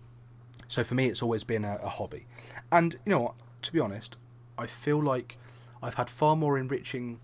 so 0.68 0.84
for 0.84 0.96
me, 0.96 1.08
it's 1.08 1.22
always 1.22 1.44
been 1.44 1.64
a, 1.64 1.76
a 1.82 1.90
hobby, 1.90 2.26
and 2.72 2.94
you 3.06 3.12
know 3.12 3.20
what? 3.20 3.36
To 3.64 3.72
be 3.72 3.80
honest, 3.80 4.18
I 4.58 4.66
feel 4.68 5.02
like 5.02 5.38
I've 5.82 5.96
had 5.96 6.10
far 6.10 6.36
more 6.36 6.58
enriching 6.58 7.20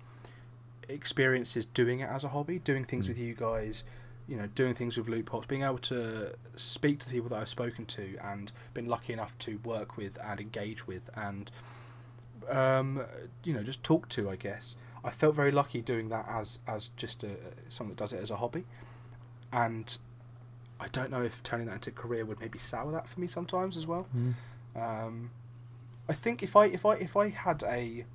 experiences 0.88 1.66
doing 1.66 2.00
it 2.00 2.10
as 2.10 2.24
a 2.24 2.30
hobby, 2.30 2.60
doing 2.60 2.86
things 2.86 3.06
Mm. 3.06 3.10
with 3.10 3.18
you 3.20 3.34
guys, 3.34 3.84
you 4.28 4.38
know, 4.38 4.48
doing 4.48 4.74
things 4.74 4.98
with 4.98 5.08
Loot 5.10 5.26
Pots, 5.26 5.46
being 5.48 5.64
able 5.64 5.80
to 5.80 6.34
speak 6.56 7.00
to 7.00 7.08
the 7.08 7.14
people 7.14 7.30
that 7.30 7.40
I've 7.42 7.50
spoken 7.50 7.86
to, 7.88 8.18
and 8.24 8.52
been 8.74 8.88
lucky 8.88 9.12
enough 9.14 9.38
to 9.40 9.58
work 9.66 9.98
with 9.98 10.18
and 10.24 10.40
engage 10.40 10.88
with, 10.88 11.10
and 11.16 11.52
um, 12.50 13.02
you 13.44 13.54
know, 13.54 13.64
just 13.64 13.84
talk 13.84 14.08
to. 14.10 14.30
I 14.30 14.38
guess 14.38 14.76
I 15.04 15.10
felt 15.12 15.36
very 15.36 15.52
lucky 15.52 15.82
doing 15.82 16.08
that 16.10 16.26
as 16.30 16.60
as 16.68 16.90
just 16.96 17.24
a, 17.24 17.32
someone 17.70 17.96
that 17.96 18.02
does 18.02 18.14
it 18.14 18.22
as 18.22 18.32
a 18.32 18.38
hobby, 18.38 18.64
and 19.52 19.98
I 20.80 20.88
don't 20.90 21.10
know 21.10 21.24
if 21.24 21.42
turning 21.44 21.68
that 21.68 21.76
into 21.76 21.90
a 21.90 21.94
career 21.94 22.26
would 22.26 22.40
maybe 22.40 22.60
sour 22.60 22.92
that 22.92 23.08
for 23.08 23.20
me 23.20 23.28
sometimes 23.28 23.78
as 23.78 23.88
well. 23.88 24.08
Mm. 24.16 24.34
Um, 24.76 25.32
I 26.08 26.14
think 26.14 26.44
if 26.44 26.56
I 26.56 26.66
if 26.66 26.86
I 26.86 26.94
if 26.96 27.18
I 27.18 27.30
had 27.30 27.64
a 27.64 28.06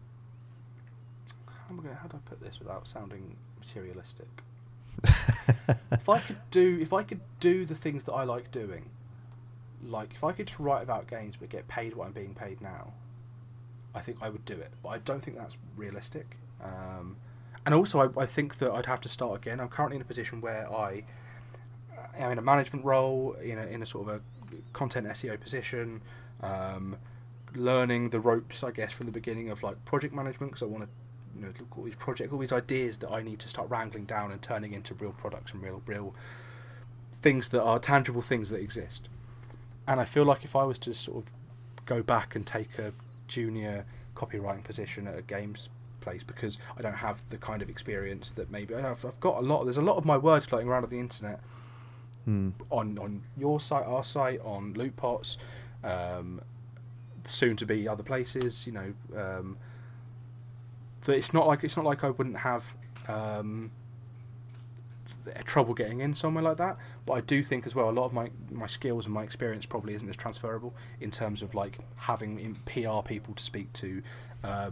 how 1.46 1.70
am 1.70 1.80
I 1.80 1.82
gonna 1.82 1.94
how 1.96 2.08
do 2.08 2.16
I 2.16 2.28
put 2.28 2.40
this 2.40 2.58
without 2.58 2.86
sounding 2.86 3.36
materialistic? 3.58 4.28
if 5.92 6.08
I 6.08 6.18
could 6.20 6.38
do 6.50 6.78
if 6.80 6.92
I 6.92 7.02
could 7.02 7.20
do 7.40 7.64
the 7.64 7.74
things 7.74 8.04
that 8.04 8.12
I 8.12 8.24
like 8.24 8.50
doing, 8.50 8.90
like 9.84 10.12
if 10.14 10.22
I 10.22 10.32
could 10.32 10.50
write 10.58 10.82
about 10.82 11.08
games 11.08 11.36
but 11.38 11.48
get 11.48 11.68
paid 11.68 11.94
what 11.94 12.06
I'm 12.06 12.12
being 12.12 12.34
paid 12.34 12.60
now, 12.60 12.92
I 13.94 14.00
think 14.00 14.18
I 14.22 14.28
would 14.28 14.44
do 14.44 14.54
it. 14.54 14.70
But 14.82 14.90
I 14.90 14.98
don't 14.98 15.22
think 15.22 15.36
that's 15.36 15.58
realistic. 15.76 16.36
Um, 16.62 17.16
and 17.64 17.74
also, 17.74 18.00
I, 18.00 18.22
I 18.22 18.26
think 18.26 18.58
that 18.58 18.72
I'd 18.72 18.86
have 18.86 19.00
to 19.02 19.08
start 19.08 19.36
again. 19.36 19.60
I'm 19.60 19.68
currently 19.68 19.96
in 19.96 20.02
a 20.02 20.06
position 20.06 20.40
where 20.40 20.70
I 20.70 21.04
am 22.18 22.32
in 22.32 22.38
a 22.38 22.42
management 22.42 22.84
role, 22.84 23.36
in 23.42 23.58
a, 23.58 23.66
in 23.66 23.82
a 23.82 23.86
sort 23.86 24.08
of 24.08 24.14
a 24.16 24.20
content 24.72 25.06
SEO 25.08 25.40
position, 25.40 26.02
um, 26.42 26.96
learning 27.54 28.10
the 28.10 28.20
ropes, 28.20 28.62
I 28.62 28.70
guess, 28.70 28.92
from 28.92 29.06
the 29.06 29.12
beginning 29.12 29.50
of 29.50 29.62
like 29.62 29.82
project 29.84 30.14
management 30.14 30.52
because 30.52 30.62
I 30.62 30.66
want 30.66 30.84
to 30.84 30.88
you 31.38 31.46
know, 31.46 31.52
all 31.76 31.84
these 31.84 31.94
projects, 31.94 32.32
all 32.32 32.38
these 32.38 32.52
ideas 32.52 32.98
that 32.98 33.10
I 33.10 33.22
need 33.22 33.38
to 33.40 33.48
start 33.48 33.70
wrangling 33.70 34.04
down 34.04 34.32
and 34.32 34.40
turning 34.42 34.72
into 34.72 34.94
real 34.94 35.12
products 35.12 35.52
and 35.52 35.62
real, 35.62 35.82
real 35.86 36.14
things 37.20 37.48
that 37.48 37.62
are 37.62 37.78
tangible 37.78 38.22
things 38.22 38.50
that 38.50 38.60
exist. 38.60 39.08
And 39.86 40.00
I 40.00 40.04
feel 40.04 40.24
like 40.24 40.44
if 40.44 40.54
I 40.54 40.64
was 40.64 40.78
to 40.80 40.94
sort 40.94 41.24
of 41.24 41.32
go 41.86 42.02
back 42.02 42.34
and 42.34 42.46
take 42.46 42.78
a 42.78 42.92
junior 43.28 43.84
copywriting 44.14 44.64
position 44.64 45.06
at 45.06 45.18
a 45.18 45.22
games 45.22 45.68
place 46.00 46.22
because 46.22 46.58
I 46.76 46.82
don't 46.82 46.94
have 46.94 47.20
the 47.30 47.38
kind 47.38 47.62
of 47.62 47.70
experience 47.70 48.32
that 48.32 48.50
maybe 48.50 48.74
I've, 48.74 49.04
I've 49.04 49.20
got 49.20 49.38
a 49.38 49.40
lot. 49.40 49.64
There's 49.64 49.76
a 49.76 49.82
lot 49.82 49.96
of 49.96 50.04
my 50.04 50.18
words 50.18 50.46
floating 50.46 50.68
around 50.68 50.84
on 50.84 50.90
the 50.90 50.98
internet 50.98 51.40
Mm. 52.28 52.52
on 52.70 52.98
on 52.98 53.22
your 53.36 53.58
site, 53.60 53.84
our 53.84 54.04
site, 54.04 54.40
on 54.42 54.74
Lootpots, 54.74 55.36
um, 55.82 56.40
soon 57.24 57.56
to 57.56 57.66
be 57.66 57.88
other 57.88 58.02
places. 58.04 58.66
You 58.66 58.72
know, 58.72 58.94
um, 59.16 59.56
that 61.04 61.14
it's 61.14 61.34
not 61.34 61.46
like 61.46 61.64
it's 61.64 61.76
not 61.76 61.84
like 61.84 62.04
I 62.04 62.10
wouldn't 62.10 62.38
have 62.38 62.74
um, 63.08 63.72
trouble 65.44 65.74
getting 65.74 66.00
in 66.00 66.14
somewhere 66.14 66.42
like 66.42 66.56
that. 66.58 66.76
But 67.06 67.14
I 67.14 67.20
do 67.20 67.42
think 67.42 67.66
as 67.66 67.74
well 67.74 67.88
a 67.88 67.92
lot 67.92 68.04
of 68.06 68.12
my 68.12 68.30
my 68.50 68.66
skills 68.66 69.06
and 69.06 69.14
my 69.14 69.22
experience 69.22 69.66
probably 69.66 69.94
isn't 69.94 70.08
as 70.08 70.16
transferable 70.16 70.74
in 71.00 71.10
terms 71.10 71.42
of 71.42 71.54
like 71.54 71.78
having 71.96 72.38
in 72.38 72.54
PR 72.66 73.02
people 73.04 73.34
to 73.34 73.42
speak 73.42 73.72
to, 73.74 74.02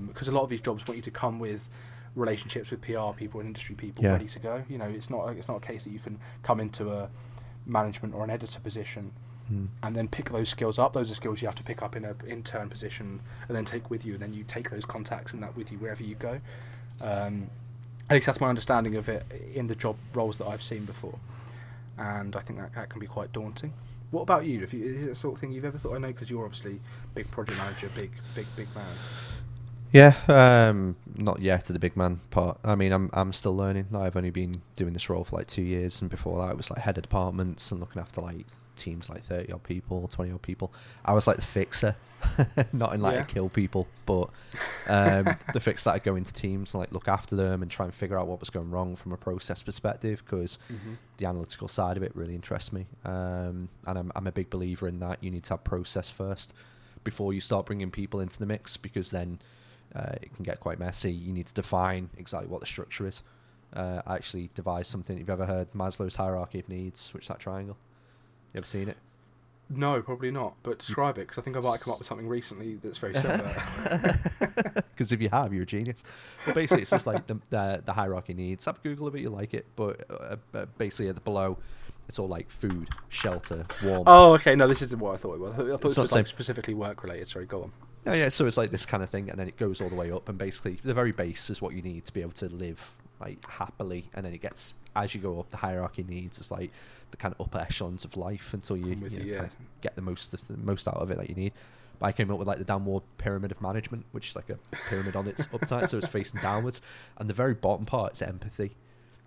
because 0.07 0.29
a 0.29 0.33
lot 0.33 0.43
of 0.43 0.49
these 0.51 0.61
jobs 0.61 0.87
want 0.87 0.97
you 0.97 1.03
to 1.03 1.11
come 1.11 1.39
with 1.39 1.69
relationships 2.17 2.71
with 2.73 2.81
PR 2.83 3.13
people 3.17 3.39
and 3.41 3.47
industry 3.49 3.75
people 3.77 4.03
Yeah. 4.03 4.13
ready 4.13 4.27
to 4.27 4.39
go. 4.41 4.65
You 4.69 4.79
know, 4.79 4.87
it's 4.87 5.11
not 5.11 5.29
it's 5.37 5.49
not 5.49 5.59
a 5.59 5.61
case 5.61 5.85
that 5.85 5.91
you 5.91 6.01
can 6.01 6.19
come 6.43 6.61
into 6.61 6.91
a 6.93 7.09
management 7.67 8.15
or 8.15 8.25
an 8.25 8.31
editor 8.31 8.61
position 8.61 9.13
Mm. 9.53 9.67
and 9.83 9.97
then 9.97 10.07
pick 10.07 10.31
those 10.31 10.49
skills 10.49 10.79
up. 10.79 10.93
Those 10.93 11.11
are 11.11 11.15
skills 11.17 11.43
you 11.43 11.49
have 11.49 11.57
to 11.57 11.65
pick 11.65 11.83
up 11.83 11.97
in 11.97 12.05
an 12.05 12.15
intern 12.25 12.69
position 12.69 13.19
and 13.49 13.57
then 13.57 13.65
take 13.65 13.91
with 13.91 14.07
you, 14.07 14.13
and 14.13 14.23
then 14.23 14.33
you 14.33 14.45
take 14.45 14.71
those 14.71 14.85
contacts 14.85 15.33
and 15.33 15.43
that 15.43 15.57
with 15.57 15.73
you 15.73 15.79
wherever 15.79 16.05
you 16.05 16.15
go. 16.15 16.41
Um, 17.01 17.51
at 18.09 18.15
least 18.15 18.27
that's 18.27 18.41
my 18.41 18.49
understanding 18.49 18.95
of 18.95 19.09
it 19.09 19.25
in 19.53 19.67
the 19.67 19.75
job 19.75 19.97
roles 20.15 20.37
that 20.39 20.47
I've 20.47 20.63
seen 20.63 20.85
before, 20.85 21.19
and 21.99 22.37
I 22.37 22.41
think 22.43 22.61
that, 22.61 22.77
that 22.77 22.91
can 22.91 23.01
be 23.01 23.09
quite 23.09 23.33
daunting. 23.33 23.73
What 24.13 24.23
about 24.23 24.45
you? 24.47 24.63
If 24.63 24.73
you 24.73 24.85
is 24.85 25.03
it 25.05 25.07
the 25.09 25.15
sort 25.17 25.35
of 25.35 25.41
thing 25.41 25.51
you've 25.51 25.65
ever 25.65 25.79
thought? 25.79 25.97
I 25.97 25.99
know 25.99 26.09
because 26.13 26.31
you're 26.31 26.45
obviously 26.45 26.79
big 27.17 27.29
project 27.33 27.59
manager, 27.59 27.91
big 27.97 28.13
big 28.37 28.47
big 28.55 28.69
man. 28.75 28.97
Yeah, 29.93 30.15
um, 30.29 30.97
not 31.17 31.41
yet 31.41 31.65
to 31.67 31.73
the 31.73 31.79
big 31.81 31.97
man 31.97 32.21
part. 32.31 32.59
I 32.65 32.75
mean, 32.77 32.93
I'm 32.93 33.11
I'm 33.13 33.33
still 33.33 33.57
learning. 33.57 33.87
I've 33.95 34.17
only 34.17 34.31
been 34.31 34.63
doing 34.77 34.93
this 34.93 35.11
role 35.11 35.25
for 35.25 35.37
like 35.37 35.47
two 35.49 35.63
years, 35.63 36.01
and 36.01 36.11
before 36.11 36.39
that, 36.39 36.51
I 36.51 36.55
was 36.55 36.71
like 36.71 36.81
head 36.81 36.97
of 36.97 37.03
departments 37.03 37.71
and 37.73 37.81
looking 37.81 38.01
after 38.01 38.21
like 38.21 38.47
teams 38.77 39.11
like 39.11 39.25
thirty 39.25 39.53
odd 39.53 39.65
people, 39.65 40.07
twenty 40.09 40.31
odd 40.31 40.43
people. 40.43 40.73
I 41.05 41.13
was 41.13 41.27
like 41.27 41.37
the 41.37 41.43
fixer, 41.43 41.97
not 42.73 42.95
in 42.95 43.01
like 43.01 43.15
Yeah. 43.17 43.23
a 43.23 43.25
kill 43.25 43.49
people, 43.49 43.89
but 44.07 44.31
um, 44.87 45.37
the 45.53 45.61
fix 45.61 45.83
that 45.85 45.93
I 45.95 45.99
go 45.99 46.15
into 46.15 46.33
teams 46.33 46.73
and 46.73 46.81
like 46.83 46.93
look 46.93 47.09
after 47.09 47.35
them 47.35 47.61
and 47.61 47.69
try 47.71 47.85
and 47.85 47.93
figure 47.93 48.17
out 48.19 48.29
what 48.29 48.39
was 48.39 48.49
going 48.51 48.71
wrong 48.71 48.95
from 48.95 49.11
a 49.13 49.17
process 49.17 49.63
perspective 49.63 50.23
because 50.25 50.61
Mm-hmm. 50.73 50.93
the 51.17 51.27
analytical 51.27 51.67
side 51.67 51.97
of 51.97 52.05
it 52.05 52.13
really 52.15 52.37
interests 52.37 52.73
me. 52.73 52.87
Um, 53.05 53.69
and 53.87 53.99
I'm, 53.99 54.13
I'm 54.15 54.27
a 54.29 54.33
big 54.33 54.51
believer 54.51 54.87
in 54.87 55.01
that. 55.01 55.23
You 55.23 55.33
need 55.33 55.43
to 55.45 55.55
have 55.55 55.65
process 55.65 56.11
first 56.11 56.55
before 57.03 57.33
you 57.33 57.41
start 57.41 57.67
bringing 57.67 57.91
people 57.91 58.21
into 58.21 58.39
the 58.39 58.47
mix 58.47 58.77
because 58.77 59.11
then 59.11 59.41
uh, 59.95 60.13
it 60.21 60.35
can 60.35 60.45
get 60.45 60.61
quite 60.61 60.79
messy. 60.79 61.13
You 61.13 61.33
need 61.33 61.47
to 61.47 61.55
define 61.55 62.11
exactly 62.17 62.49
what 62.49 62.61
the 62.61 62.67
structure 62.67 63.07
is. 63.07 63.23
Uh, 63.73 64.03
I 64.07 64.17
actually 64.17 64.51
devised 64.55 64.91
something. 64.91 65.17
You've 65.19 65.31
ever 65.31 65.47
heard 65.47 65.73
Maslow's 65.73 66.17
hierarchy 66.17 66.61
of 66.61 66.69
needs, 66.69 67.13
which 67.15 67.25
is 67.25 67.29
that 67.29 67.39
triangle? 67.39 67.77
You 68.53 68.59
ever 68.59 68.67
seen 68.67 68.89
it? 68.89 68.97
No, 69.69 70.03
probably 70.03 70.33
not. 70.33 70.55
But 70.65 70.81
describe 70.81 71.19
it 71.19 71.23
because 71.23 71.39
I 71.39 71.43
think 71.43 71.57
I 71.57 71.61
might 71.61 71.73
have 71.73 71.81
come 71.81 71.93
up 71.93 72.01
with 72.01 72.09
something 72.09 72.27
recently 72.27 72.75
that's 72.83 72.99
very 72.99 73.15
similar. 73.15 74.17
Because 75.01 75.13
if 75.13 75.23
you 75.23 75.31
have, 75.31 75.55
you're 75.55 75.63
a 75.63 75.67
genius. 75.67 76.05
But 76.45 76.55
basically, 76.55 76.83
it's 76.83 76.91
just 76.91 77.07
like 77.07 77.27
the, 77.27 77.41
the 77.49 77.83
the 77.87 77.93
hierarchy 77.95 78.35
needs. 78.35 78.67
Have 78.67 78.77
a 78.77 78.81
Google 78.81 79.07
of 79.07 79.15
it, 79.15 79.21
you 79.23 79.31
like 79.31 79.55
it. 79.55 79.65
But 79.77 80.05
uh, 80.11 80.37
uh, 80.53 80.67
basically, 80.77 81.09
at 81.09 81.15
the 81.15 81.23
below, 81.23 81.57
it's 82.07 82.19
all 82.19 82.29
like 82.29 82.51
food, 82.51 82.91
shelter, 83.09 83.65
warmth. 83.83 84.05
oh, 84.07 84.35
okay. 84.35 84.55
No, 84.55 84.67
this 84.67 84.83
is 84.83 84.95
what 84.95 85.15
I 85.15 85.17
thought 85.17 85.37
it 85.37 85.41
was. 85.41 85.55
I 85.55 85.57
thought, 85.57 85.67
I 85.67 85.77
thought 85.79 85.97
not 85.97 86.03
was 86.03 86.13
like 86.13 86.27
specifically 86.27 86.75
work 86.75 87.03
related. 87.03 87.29
Sorry, 87.29 87.47
go 87.47 87.63
on. 87.63 87.73
Oh 88.07 88.15
yeah, 88.15 88.29
so 88.31 88.47
it's 88.47 88.57
like 88.57 88.71
this 88.71 88.87
kind 88.87 89.03
of 89.03 89.11
thing, 89.11 89.29
and 89.31 89.39
then 89.39 89.49
it 89.49 89.57
goes 89.57 89.81
all 89.81 89.89
the 89.89 89.95
way 89.95 90.11
up, 90.11 90.29
and 90.29 90.39
basically 90.39 90.79
the 90.83 90.95
very 90.95 91.13
base 91.13 91.51
is 91.51 91.61
what 91.61 91.75
you 91.75 91.83
need 91.83 92.05
to 92.07 92.13
be 92.13 92.21
able 92.21 92.33
to 92.33 92.49
live 92.49 92.95
like 93.21 93.45
happily, 93.47 94.07
and 94.15 94.25
then 94.25 94.33
it 94.33 94.41
gets 94.41 94.75
as 94.97 95.15
you 95.15 95.21
go 95.21 95.41
up, 95.41 95.51
the 95.51 95.57
hierarchy 95.57 96.05
needs 96.09 96.39
is 96.39 96.51
like 96.51 96.71
the 97.11 97.17
kind 97.17 97.35
of 97.37 97.41
upper 97.41 97.59
echelons 97.59 98.05
of 98.05 98.17
life 98.17 98.55
until 98.55 98.77
you, 98.77 98.87
you 98.87 98.97
know, 98.97 99.07
you, 99.07 99.35
kind 99.35 99.47
of 99.47 99.55
get 99.81 99.97
the 99.97 100.03
most 100.03 100.33
of 100.35 100.47
the 100.49 100.57
most 100.57 100.87
out 100.89 100.95
of 100.95 101.11
it 101.11 101.19
that 101.19 101.29
you 101.29 101.35
need. 101.35 101.53
But 101.99 102.07
I 102.07 102.13
came 102.13 102.31
up 102.31 102.39
with 102.39 102.49
like 102.49 102.59
the 102.59 102.65
downward 102.65 103.03
pyramid 103.19 103.53
of 103.53 103.61
management, 103.61 104.07
which 104.13 104.29
is 104.29 104.37
like 104.37 104.51
a 104.51 104.59
pyramid 104.89 105.17
on 105.17 105.27
its 105.27 105.47
upside, 105.55 105.89
so 105.89 105.99
it's 105.99 106.07
facing 106.07 106.41
downwards, 106.41 106.81
and 107.19 107.29
the 107.29 107.35
very 107.35 107.55
bottom 107.55 107.85
part 107.85 108.13
is 108.13 108.23
empathy. 108.23 108.73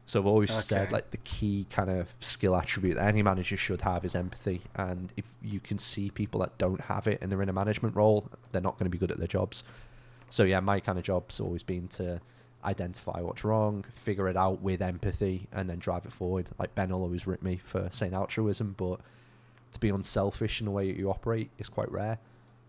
So 0.06 0.20
I've 0.20 0.26
always 0.26 0.54
said 0.54 0.92
like 0.92 1.12
the 1.12 1.18
key 1.18 1.66
kind 1.70 1.90
of 1.90 2.14
skill 2.20 2.56
attribute 2.56 2.96
that 2.96 3.08
any 3.08 3.24
manager 3.24 3.56
should 3.56 3.82
have 3.82 4.04
is 4.04 4.16
empathy. 4.16 4.62
And 4.76 5.14
if 5.16 5.26
you 5.42 5.60
can 5.60 5.78
see 5.78 6.10
people 6.10 6.42
that 6.42 6.58
don't 6.58 6.82
have 6.82 7.08
it 7.08 7.20
and 7.22 7.32
they're 7.32 7.42
in 7.42 7.50
a 7.50 7.54
management 7.54 7.96
role, 7.96 8.28
they're 8.52 8.62
not 8.62 8.78
going 8.78 8.86
to 8.86 8.90
be 8.90 8.98
good 8.98 9.12
at 9.12 9.18
their 9.18 9.28
jobs. 9.28 9.64
So 10.30 10.44
yeah, 10.44 10.60
my 10.60 10.80
kind 10.80 10.98
of 10.98 11.06
job's 11.06 11.40
always 11.40 11.64
been 11.64 11.88
to 11.90 12.20
identify 12.66 13.22
what's 13.22 13.44
wrong, 13.44 13.86
figure 13.92 14.28
it 14.28 14.38
out 14.38 14.62
with 14.62 14.82
empathy, 14.82 15.48
and 15.54 15.70
then 15.70 15.80
drive 15.80 16.06
it 16.06 16.12
forward. 16.12 16.50
Like 16.60 16.76
Ben 16.76 16.90
will 16.90 17.02
always 17.02 17.26
rip 17.26 17.42
me 17.42 17.62
for 17.64 17.88
saying 17.92 18.14
altruism, 18.14 18.76
but 18.78 19.00
to 19.72 19.80
be 19.80 19.90
unselfish 19.90 20.60
in 20.60 20.66
the 20.66 20.72
way 20.72 20.92
that 20.92 20.98
you 20.98 21.10
operate 21.10 21.50
is 21.58 21.70
quite 21.70 21.92
rare. 21.92 22.20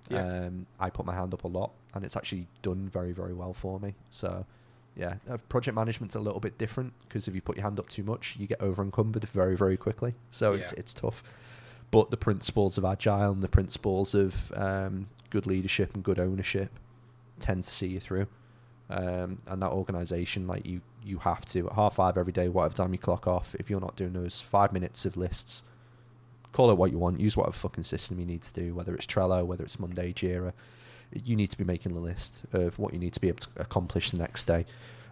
Yeah. 0.08 0.46
Um, 0.46 0.66
I 0.78 0.90
put 0.90 1.06
my 1.06 1.14
hand 1.14 1.32
up 1.32 1.44
a 1.44 1.48
lot, 1.48 1.72
and 1.94 2.04
it's 2.04 2.16
actually 2.16 2.46
done 2.62 2.88
very, 2.88 3.12
very 3.12 3.32
well 3.32 3.54
for 3.54 3.80
me. 3.80 3.94
So, 4.10 4.44
yeah, 4.96 5.14
uh, 5.28 5.38
project 5.48 5.74
management's 5.74 6.14
a 6.14 6.20
little 6.20 6.40
bit 6.40 6.56
different 6.58 6.92
because 7.08 7.26
if 7.26 7.34
you 7.34 7.40
put 7.40 7.56
your 7.56 7.64
hand 7.64 7.78
up 7.78 7.88
too 7.88 8.04
much, 8.04 8.36
you 8.38 8.46
get 8.46 8.60
over 8.60 8.82
encumbered 8.82 9.24
very, 9.24 9.56
very 9.56 9.76
quickly. 9.76 10.14
So 10.30 10.52
it's 10.54 10.72
it's 10.72 10.94
tough. 10.94 11.22
But 11.90 12.10
the 12.10 12.16
principles 12.16 12.78
of 12.78 12.84
agile 12.84 13.32
and 13.32 13.42
the 13.42 13.48
principles 13.48 14.14
of 14.14 14.52
um, 14.56 15.08
good 15.30 15.46
leadership 15.46 15.94
and 15.94 16.02
good 16.02 16.18
ownership 16.18 16.70
tend 17.40 17.64
to 17.64 17.70
see 17.70 17.88
you 17.88 18.00
through. 18.00 18.26
Um, 18.90 19.38
and 19.46 19.62
that 19.62 19.70
organisation, 19.70 20.46
like 20.46 20.66
you, 20.66 20.80
you 21.04 21.18
have 21.18 21.44
to 21.46 21.66
at 21.68 21.72
half 21.72 21.94
five 21.94 22.18
every 22.18 22.32
day, 22.32 22.48
whatever 22.48 22.74
time 22.74 22.92
you 22.92 22.98
clock 22.98 23.26
off. 23.26 23.54
If 23.58 23.70
you're 23.70 23.80
not 23.80 23.96
doing 23.96 24.12
those 24.12 24.40
five 24.40 24.72
minutes 24.72 25.04
of 25.04 25.16
lists, 25.16 25.62
call 26.52 26.70
it 26.70 26.76
what 26.76 26.90
you 26.92 26.98
want. 26.98 27.20
Use 27.20 27.36
whatever 27.36 27.56
fucking 27.56 27.84
system 27.84 28.20
you 28.20 28.26
need 28.26 28.42
to 28.42 28.52
do, 28.52 28.74
whether 28.74 28.94
it's 28.94 29.06
Trello, 29.06 29.44
whether 29.44 29.64
it's 29.64 29.78
Monday, 29.78 30.12
Jira. 30.12 30.52
You 31.12 31.36
need 31.36 31.50
to 31.50 31.58
be 31.58 31.64
making 31.64 31.94
the 31.94 32.00
list 32.00 32.42
of 32.52 32.78
what 32.78 32.92
you 32.92 32.98
need 32.98 33.12
to 33.12 33.20
be 33.20 33.28
able 33.28 33.38
to 33.38 33.48
accomplish 33.56 34.10
the 34.10 34.18
next 34.18 34.46
day, 34.46 34.66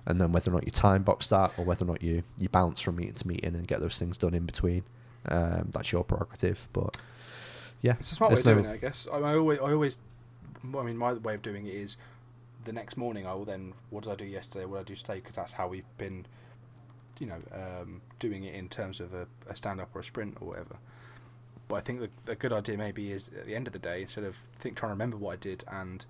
and 0.06 0.20
then 0.20 0.32
whether 0.32 0.50
or 0.50 0.54
not 0.54 0.64
you 0.64 0.70
time 0.70 1.02
box 1.02 1.28
that, 1.28 1.52
or 1.56 1.64
whether 1.64 1.84
or 1.84 1.88
not 1.88 2.02
you 2.02 2.22
you 2.38 2.48
bounce 2.48 2.80
from 2.80 2.96
meeting 2.96 3.14
to 3.14 3.28
meeting 3.28 3.54
and 3.54 3.66
get 3.66 3.80
those 3.80 3.98
things 3.98 4.18
done 4.18 4.34
in 4.34 4.46
between. 4.46 4.82
Um, 5.28 5.68
that's 5.72 5.92
your 5.92 6.02
prerogative, 6.02 6.68
but 6.72 6.96
Yeah, 7.82 7.94
It's 7.98 8.12
a 8.12 8.14
smart 8.14 8.32
way 8.32 8.38
of 8.38 8.44
doing 8.44 8.64
it, 8.64 8.70
I 8.70 8.76
guess. 8.76 9.06
I, 9.12 9.18
I 9.18 9.36
always, 9.36 9.58
I 9.58 9.72
always, 9.72 9.98
I 10.76 10.82
mean, 10.82 10.96
my 10.96 11.12
way 11.14 11.34
of 11.34 11.42
doing 11.42 11.66
it 11.66 11.74
is 11.74 11.96
the 12.64 12.72
next 12.72 12.96
morning. 12.96 13.26
I 13.26 13.34
will 13.34 13.44
then, 13.44 13.74
what 13.90 14.04
did 14.04 14.12
I 14.12 14.16
do 14.16 14.24
yesterday? 14.24 14.64
What 14.64 14.78
did 14.78 14.92
I 14.92 14.94
do 14.94 14.96
today? 14.96 15.14
Because 15.16 15.34
that's 15.34 15.52
how 15.52 15.68
we've 15.68 15.84
been, 15.98 16.26
you 17.18 17.26
know, 17.26 17.40
um, 17.52 18.00
doing 18.20 18.44
it 18.44 18.54
in 18.54 18.68
terms 18.68 19.00
of 19.00 19.12
a, 19.14 19.26
a 19.48 19.56
stand 19.56 19.80
up 19.80 19.90
or 19.94 20.00
a 20.00 20.04
sprint 20.04 20.38
or 20.40 20.48
whatever. 20.48 20.76
But 21.72 21.78
I 21.78 21.80
think 21.80 22.10
the, 22.26 22.34
good 22.34 22.52
idea 22.52 22.76
maybe 22.76 23.12
is 23.12 23.28
at 23.28 23.46
the 23.46 23.54
end 23.54 23.66
of 23.66 23.72
the 23.72 23.78
day, 23.78 24.02
instead 24.02 24.24
of 24.24 24.36
think 24.58 24.76
trying 24.76 24.90
to 24.90 24.92
remember 24.92 25.16
what 25.16 25.32
I 25.32 25.36
did 25.36 25.64
and 25.72 26.04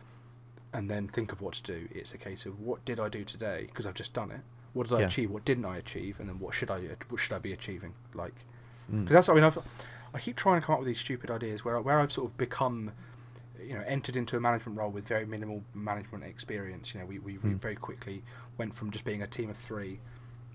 and 0.73 0.91
then 0.91 1.07
think 1.07 1.31
of 1.31 1.41
what 1.41 1.55
to 1.55 1.63
do, 1.63 1.89
it's 1.93 2.13
a 2.13 2.19
case 2.19 2.47
of 2.47 2.59
what 2.59 2.85
did 2.85 2.99
I 2.99 3.09
do 3.09 3.23
today 3.25 3.67
because 3.69 3.87
I've 3.87 3.95
just 3.95 4.13
done 4.13 4.33
it. 4.33 4.41
What 4.73 4.89
did 4.89 4.97
I 4.97 5.01
Yeah. 5.03 5.07
achieve? 5.07 5.31
What 5.31 5.45
didn't 5.45 5.65
I 5.67 5.77
achieve? 5.77 6.19
And 6.19 6.29
then 6.29 6.41
what 6.41 6.53
should 6.53 6.69
I 6.69 6.81
what 7.11 7.21
should 7.21 7.33
I 7.33 7.39
be 7.39 7.53
achieving? 7.53 7.95
Like 8.13 8.35
Mm. 8.93 9.05
because 9.05 9.15
that's 9.15 9.29
I 9.29 9.35
mean 9.35 9.45
I've, 9.45 9.59
I 10.13 10.19
keep 10.19 10.35
trying 10.35 10.61
to 10.61 10.67
come 10.67 10.73
up 10.73 10.81
with 10.81 10.89
these 10.89 10.99
stupid 10.99 11.31
ideas 11.31 11.65
where 11.65 11.81
where 11.81 12.01
I've 12.01 12.11
sort 12.11 12.27
of 12.33 12.37
become 12.37 12.91
you 13.65 13.75
know 13.75 13.85
entered 13.87 14.17
into 14.17 14.37
a 14.37 14.41
management 14.41 14.77
role 14.77 14.91
with 14.91 15.07
very 15.07 15.27
minimal 15.27 15.63
management 15.75 16.25
experience 16.25 16.93
you 16.93 16.99
know 16.99 17.07
we, 17.07 17.21
we, 17.21 17.39
we 17.39 17.51
Mm. 17.51 17.61
very 17.61 17.77
quickly 17.77 18.25
went 18.59 18.75
from 18.75 18.91
just 18.91 19.05
being 19.05 19.23
a 19.23 19.29
team 19.29 19.49
of 19.49 19.57
three 19.57 20.01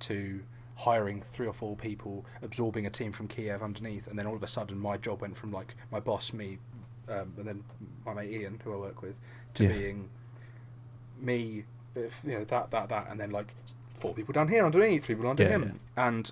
to 0.01 0.41
hiring 0.77 1.21
three 1.21 1.47
or 1.47 1.53
four 1.53 1.75
people 1.75 2.23
absorbing 2.41 2.85
a 2.85 2.89
team 2.89 3.11
from 3.11 3.27
Kiev 3.27 3.61
underneath 3.63 4.07
and 4.07 4.17
then 4.17 4.27
all 4.27 4.35
of 4.35 4.43
a 4.43 4.47
sudden 4.47 4.77
my 4.79 4.95
job 4.95 5.21
went 5.21 5.35
from 5.35 5.51
like 5.51 5.75
my 5.91 5.99
boss 5.99 6.31
me 6.33 6.59
um, 7.09 7.33
and 7.37 7.47
then 7.47 7.63
my 8.05 8.13
mate 8.13 8.31
Ian 8.31 8.61
who 8.63 8.73
I 8.73 8.77
work 8.77 9.01
with 9.01 9.15
to 9.55 9.63
Yeah. 9.63 9.69
being 9.69 10.09
me 11.19 11.63
if, 11.95 12.21
you 12.23 12.33
know 12.37 12.43
that 12.43 12.69
that 12.71 12.89
that 12.89 13.07
and 13.09 13.19
then 13.19 13.31
like 13.31 13.47
four 13.87 14.13
people 14.13 14.31
down 14.33 14.47
here 14.49 14.63
underneath 14.65 15.05
three 15.05 15.15
people 15.15 15.29
under 15.29 15.43
Yeah, 15.43 15.49
him 15.49 15.79
and 15.95 16.31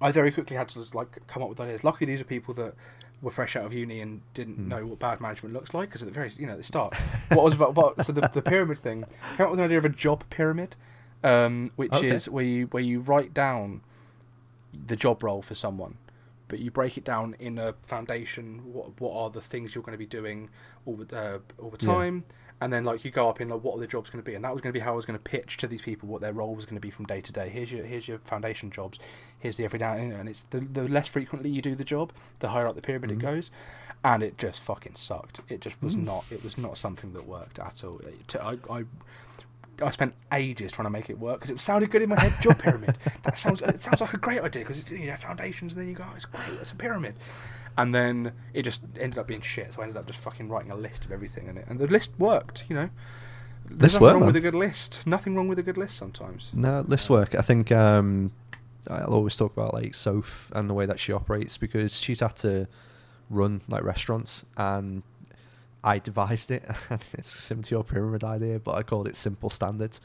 I 0.00 0.10
very 0.10 0.32
quickly 0.32 0.56
had 0.56 0.68
to 0.70 0.74
just 0.80 0.94
like 0.94 1.24
come 1.28 1.42
up 1.42 1.48
with 1.48 1.60
ideas. 1.60 1.84
Luckily, 1.84 2.10
these 2.10 2.20
are 2.20 2.24
people 2.24 2.52
that 2.54 2.74
were 3.22 3.30
fresh 3.30 3.54
out 3.56 3.64
of 3.64 3.72
uni 3.72 4.00
and 4.00 4.20
didn't 4.34 4.58
Mm. 4.58 4.68
know 4.68 4.86
what 4.86 4.98
bad 4.98 5.20
management 5.20 5.54
looks 5.54 5.72
like 5.72 5.88
because 5.88 6.02
at 6.02 6.08
the 6.08 6.12
very 6.12 6.30
you 6.36 6.46
know 6.46 6.52
at 6.52 6.58
the 6.58 6.64
start, 6.64 6.94
what 7.30 7.44
was 7.44 7.54
about 7.54 7.74
what, 7.76 8.04
so 8.04 8.12
the, 8.12 8.28
the 8.32 8.42
pyramid 8.42 8.78
thing 8.78 9.04
came 9.36 9.46
up 9.46 9.50
with 9.52 9.60
an 9.60 9.64
idea 9.66 9.78
of 9.78 9.84
a 9.84 9.88
job 9.88 10.24
pyramid, 10.30 10.74
um, 11.24 11.72
which 11.76 11.92
Okay. 11.92 12.08
is 12.10 12.28
where 12.28 12.44
you 12.44 12.66
where 12.66 12.82
you 12.82 13.00
write 13.00 13.34
down 13.34 13.80
the 14.86 14.96
job 14.96 15.22
role 15.22 15.42
for 15.42 15.54
someone, 15.54 15.96
but 16.48 16.58
you 16.58 16.70
break 16.70 16.96
it 16.98 17.04
down 17.04 17.34
in 17.38 17.58
a 17.58 17.74
foundation. 17.82 18.72
What 18.72 19.00
what 19.00 19.14
are 19.16 19.30
the 19.30 19.40
things 19.40 19.74
you're 19.74 19.82
going 19.82 19.92
to 19.94 19.98
be 19.98 20.06
doing 20.06 20.50
all 20.86 20.96
the 20.96 21.16
uh, 21.16 21.38
all 21.60 21.70
the 21.70 21.84
Yeah. 21.86 21.92
time, 21.94 22.24
and 22.60 22.72
then 22.72 22.84
like 22.84 23.04
you 23.04 23.10
go 23.10 23.28
up 23.28 23.40
in 23.40 23.48
like 23.48 23.62
what 23.64 23.76
are 23.76 23.80
the 23.80 23.86
jobs 23.86 24.10
going 24.10 24.22
to 24.22 24.28
be, 24.30 24.34
and 24.34 24.44
that 24.44 24.52
was 24.52 24.60
going 24.60 24.72
to 24.72 24.78
be 24.78 24.82
how 24.84 24.92
I 24.92 24.96
was 24.96 25.06
going 25.06 25.18
to 25.18 25.22
pitch 25.22 25.56
to 25.58 25.66
these 25.66 25.82
people 25.82 26.08
what 26.08 26.20
their 26.20 26.32
role 26.32 26.54
was 26.54 26.66
going 26.66 26.76
to 26.76 26.80
be 26.80 26.90
from 26.90 27.06
day 27.06 27.20
to 27.20 27.32
day. 27.32 27.48
Here's 27.48 27.72
your 27.72 27.84
here's 27.84 28.06
your 28.08 28.18
foundation 28.18 28.70
jobs. 28.70 28.98
Here's 29.38 29.56
the 29.56 29.64
everyday, 29.64 30.10
and 30.10 30.28
it's 30.28 30.44
the, 30.50 30.60
the 30.60 30.88
less 30.88 31.08
frequently 31.08 31.50
you 31.50 31.62
do 31.62 31.74
the 31.74 31.84
job, 31.84 32.12
the 32.40 32.48
higher 32.48 32.66
up 32.66 32.74
the 32.76 32.82
pyramid 32.82 33.10
Mhm. 33.10 33.14
it 33.14 33.18
goes, 33.20 33.50
and 34.02 34.22
it 34.22 34.36
just 34.38 34.60
fucking 34.60 34.96
sucked. 34.96 35.40
It 35.48 35.60
just 35.60 35.80
was 35.82 35.94
Mm. 35.96 36.04
not. 36.04 36.24
It 36.30 36.42
was 36.42 36.58
not 36.58 36.76
something 36.78 37.12
that 37.12 37.26
worked 37.26 37.58
at 37.58 37.84
all. 37.84 37.98
It- 38.00 38.36
I, 38.40 38.58
I 38.70 38.84
I 39.82 39.90
spent 39.90 40.14
ages 40.32 40.72
trying 40.72 40.86
to 40.86 40.90
make 40.90 41.10
it 41.10 41.18
work 41.18 41.40
because 41.40 41.50
it 41.50 41.60
sounded 41.60 41.90
good 41.90 42.02
in 42.02 42.08
my 42.08 42.20
head. 42.20 42.34
Job 42.42 42.58
pyramid. 42.58 42.96
That 43.22 43.38
sounds. 43.38 43.60
It 43.62 43.80
sounds 43.80 44.00
like 44.00 44.12
a 44.12 44.18
great 44.18 44.40
idea 44.40 44.62
because 44.62 44.78
it's 44.80 44.90
you 44.90 45.06
know 45.06 45.16
foundations 45.16 45.72
and 45.72 45.80
then 45.82 45.88
you 45.88 45.94
go, 45.94 46.04
oh, 46.06 46.12
it's 46.16 46.26
great. 46.26 46.58
It's 46.60 46.72
a 46.72 46.76
pyramid. 46.76 47.14
And 47.76 47.94
then 47.94 48.32
it 48.52 48.62
just 48.62 48.82
ended 49.00 49.18
up 49.18 49.26
being 49.26 49.40
shit. 49.40 49.72
So 49.74 49.80
I 49.80 49.84
ended 49.84 49.96
up 49.96 50.06
just 50.06 50.18
fucking 50.20 50.48
writing 50.48 50.70
a 50.70 50.76
list 50.76 51.04
of 51.04 51.10
everything 51.12 51.48
in 51.48 51.56
it, 51.58 51.66
and 51.68 51.78
the 51.78 51.86
list 51.86 52.10
worked. 52.18 52.64
You 52.68 52.76
know, 52.76 52.90
there's 53.66 53.80
Lists 53.80 53.94
nothing 53.96 54.02
work, 54.04 54.12
wrong 54.12 54.20
man. 54.20 54.26
with 54.26 54.36
a 54.36 54.40
good 54.40 54.54
list. 54.54 55.06
Nothing 55.06 55.34
wrong 55.34 55.48
with 55.48 55.58
a 55.58 55.62
good 55.62 55.76
list 55.76 55.96
sometimes. 55.96 56.50
No, 56.52 56.80
list 56.86 57.08
work. 57.10 57.34
I 57.34 57.42
think 57.42 57.72
um, 57.72 58.30
I'll 58.88 59.14
always 59.14 59.36
talk 59.36 59.52
about 59.56 59.72
like 59.74 59.94
Soph 59.94 60.50
and 60.54 60.68
the 60.70 60.74
way 60.74 60.86
that 60.86 61.00
she 61.00 61.12
operates 61.12 61.56
because 61.58 61.98
she's 61.98 62.20
had 62.20 62.36
to 62.36 62.68
run 63.30 63.62
like 63.68 63.82
restaurants 63.82 64.44
and 64.56 65.02
I 65.84 65.98
devised 65.98 66.50
it. 66.50 66.64
it's 67.12 67.28
similar 67.28 67.62
to 67.64 67.74
your 67.74 67.84
pyramid 67.84 68.24
idea, 68.24 68.58
but 68.58 68.74
I 68.74 68.82
called 68.82 69.06
it 69.06 69.14
simple 69.16 69.50
standards. 69.50 70.00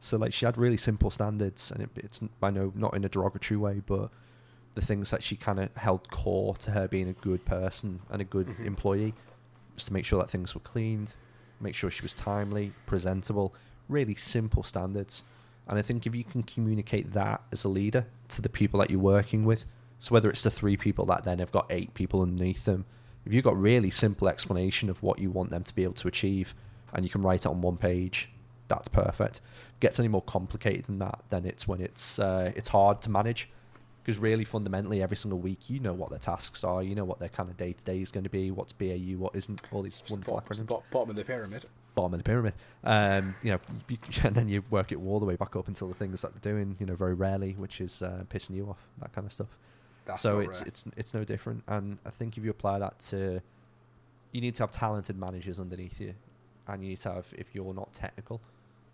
So 0.00 0.16
like 0.16 0.32
she 0.32 0.46
had 0.46 0.56
really 0.56 0.76
simple 0.76 1.10
standards, 1.10 1.70
and 1.70 1.82
it, 1.82 1.90
it's 1.96 2.20
I 2.42 2.50
know 2.50 2.72
not 2.74 2.94
in 2.94 3.04
a 3.04 3.08
derogatory 3.08 3.58
way, 3.58 3.82
but 3.84 4.10
the 4.74 4.80
things 4.80 5.10
that 5.10 5.22
she 5.22 5.36
kind 5.36 5.58
of 5.60 5.74
held 5.76 6.08
core 6.10 6.54
to 6.56 6.70
her 6.70 6.88
being 6.88 7.08
a 7.08 7.12
good 7.12 7.44
person 7.44 8.00
and 8.10 8.22
a 8.22 8.24
good 8.24 8.46
Mhm. 8.46 8.64
employee 8.64 9.14
was 9.74 9.86
to 9.86 9.92
make 9.92 10.04
sure 10.04 10.20
that 10.20 10.30
things 10.30 10.54
were 10.54 10.60
cleaned, 10.60 11.14
make 11.60 11.74
sure 11.74 11.90
she 11.90 12.02
was 12.02 12.14
timely, 12.14 12.72
presentable, 12.86 13.54
really 13.88 14.14
simple 14.14 14.62
standards. 14.62 15.22
And 15.66 15.78
I 15.78 15.82
think 15.82 16.06
if 16.06 16.14
you 16.14 16.24
can 16.24 16.42
communicate 16.44 17.12
that 17.12 17.42
as 17.52 17.64
a 17.64 17.68
leader 17.68 18.06
to 18.28 18.40
the 18.40 18.48
people 18.48 18.78
that 18.80 18.90
you're 18.90 19.00
working 19.00 19.44
with, 19.44 19.66
so 19.98 20.12
whether 20.12 20.30
it's 20.30 20.44
the 20.44 20.50
three 20.50 20.76
people 20.76 21.04
that 21.06 21.24
then 21.24 21.40
have 21.40 21.50
got 21.52 21.66
eight 21.70 21.92
people 21.94 22.22
underneath 22.22 22.64
them, 22.64 22.86
if 23.28 23.34
you've 23.34 23.44
got 23.44 23.58
really 23.58 23.90
simple 23.90 24.26
explanation 24.26 24.88
of 24.88 25.02
what 25.02 25.18
you 25.18 25.30
want 25.30 25.50
them 25.50 25.62
to 25.62 25.74
be 25.74 25.84
able 25.84 25.92
to 25.92 26.08
achieve, 26.08 26.54
and 26.94 27.04
you 27.04 27.10
can 27.10 27.20
write 27.20 27.40
it 27.40 27.46
on 27.46 27.60
one 27.60 27.76
page, 27.76 28.30
that's 28.68 28.88
perfect. 28.88 29.42
Gets 29.80 29.98
any 29.98 30.08
more 30.08 30.22
complicated 30.22 30.86
than 30.86 30.98
that, 31.00 31.20
then 31.28 31.44
it's 31.44 31.68
when 31.68 31.82
it's 31.82 32.18
uh, 32.18 32.52
it's 32.56 32.68
hard 32.68 33.02
to 33.02 33.10
manage. 33.10 33.50
Because 34.02 34.18
really, 34.18 34.44
fundamentally, 34.44 35.02
every 35.02 35.18
single 35.18 35.38
week, 35.38 35.68
you 35.68 35.78
know 35.78 35.92
what 35.92 36.08
their 36.08 36.18
tasks 36.18 36.64
are, 36.64 36.82
you 36.82 36.94
know 36.94 37.04
what 37.04 37.18
their 37.18 37.28
kind 37.28 37.50
of 37.50 37.58
day 37.58 37.74
to 37.74 37.84
day 37.84 38.00
is 38.00 38.10
going 38.10 38.24
to 38.24 38.30
be, 38.30 38.50
what's 38.50 38.72
BAU, 38.72 39.18
what 39.18 39.36
isn't, 39.36 39.60
all 39.70 39.82
these 39.82 39.98
It's 40.00 40.08
the 40.08 40.14
wonderful 40.14 40.34
bottom, 40.34 40.66
acronyms 40.66 40.82
bottom 40.90 41.10
of 41.10 41.16
the 41.16 41.24
pyramid. 41.24 41.66
bottom 41.94 42.14
of 42.14 42.18
the 42.20 42.24
pyramid. 42.24 42.54
Um, 42.84 43.34
you 43.42 43.52
know, 43.52 43.58
you, 43.90 43.98
and 44.24 44.34
then 44.34 44.48
you 44.48 44.62
work 44.70 44.92
it 44.92 44.96
all 44.96 45.20
the 45.20 45.26
way 45.26 45.36
back 45.36 45.54
up 45.54 45.68
until 45.68 45.88
the 45.88 45.94
things 45.94 46.22
that 46.22 46.32
they're 46.32 46.54
doing. 46.54 46.76
You 46.80 46.86
know, 46.86 46.94
very 46.94 47.12
rarely, 47.12 47.52
which 47.52 47.82
is 47.82 48.00
uh, 48.00 48.24
pissing 48.30 48.54
you 48.54 48.70
off, 48.70 48.78
that 49.02 49.12
kind 49.12 49.26
of 49.26 49.32
stuff. 49.34 49.58
That's 50.08 50.22
so 50.22 50.40
it's 50.40 50.60
rare. 50.60 50.68
it's 50.68 50.84
it's 50.96 51.14
no 51.14 51.22
different. 51.22 51.62
And 51.68 51.98
I 52.04 52.10
think 52.10 52.36
if 52.36 52.44
you 52.44 52.50
apply 52.50 52.78
that 52.80 52.98
to, 53.10 53.40
you 54.32 54.40
need 54.40 54.54
to 54.56 54.62
have 54.62 54.70
talented 54.70 55.18
managers 55.18 55.60
underneath 55.60 56.00
you, 56.00 56.14
and 56.66 56.82
you 56.82 56.90
need 56.90 56.98
to 56.98 57.12
have 57.12 57.26
if 57.36 57.54
you're 57.54 57.74
not 57.74 57.92
technical, 57.92 58.40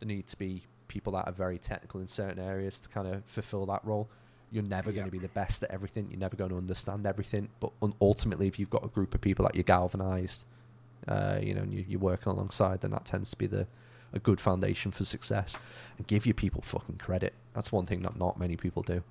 there 0.01 0.09
need 0.09 0.27
to 0.27 0.37
be 0.37 0.65
people 0.89 1.13
that 1.15 1.27
are 1.27 1.33
very 1.33 1.57
technical 1.57 2.01
in 2.01 2.09
certain 2.09 2.43
areas 2.45 2.81
to 2.81 2.89
kind 2.89 3.09
of 3.09 3.25
fulfill 3.25 3.65
that 3.67 3.85
role. 3.85 4.09
You're 4.51 4.65
never 4.65 4.93
going 4.93 5.07
to 5.07 5.11
be 5.11 5.19
the 5.19 5.29
best 5.29 5.63
at 5.63 5.71
everything. 5.71 6.09
You're 6.11 6.21
never 6.21 6.37
going 6.37 6.51
to 6.51 6.57
understand 6.57 7.07
everything. 7.07 7.49
But 7.59 7.73
un- 7.83 7.95
ultimately, 8.01 8.47
if 8.47 8.59
you've 8.59 8.71
got 8.71 8.85
a 8.85 8.89
group 8.89 9.15
of 9.15 9.21
people 9.21 9.45
that 9.45 9.55
you're 9.55 9.65
galvanized, 9.65 10.47
uh, 11.09 11.39
you 11.43 11.55
know, 11.55 11.63
and 11.63 11.73
you, 11.73 11.85
you're 11.89 12.01
working 12.01 12.31
alongside, 12.31 12.81
then 12.81 12.91
that 12.93 13.05
tends 13.05 13.31
to 13.31 13.39
be 13.39 13.47
the 13.47 13.67
a 14.13 14.19
good 14.21 14.41
foundation 14.41 14.93
for 14.93 15.05
success. 15.05 15.57
And 15.99 16.07
give 16.07 16.25
your 16.25 16.35
people 16.35 16.63
fucking 16.63 16.99
credit. 16.99 17.35
That's 17.53 17.73
one 17.73 17.87
thing 17.87 18.03
that 18.03 18.17
not 18.17 18.39
many 18.39 18.57
people 18.57 18.83
do. 18.83 19.03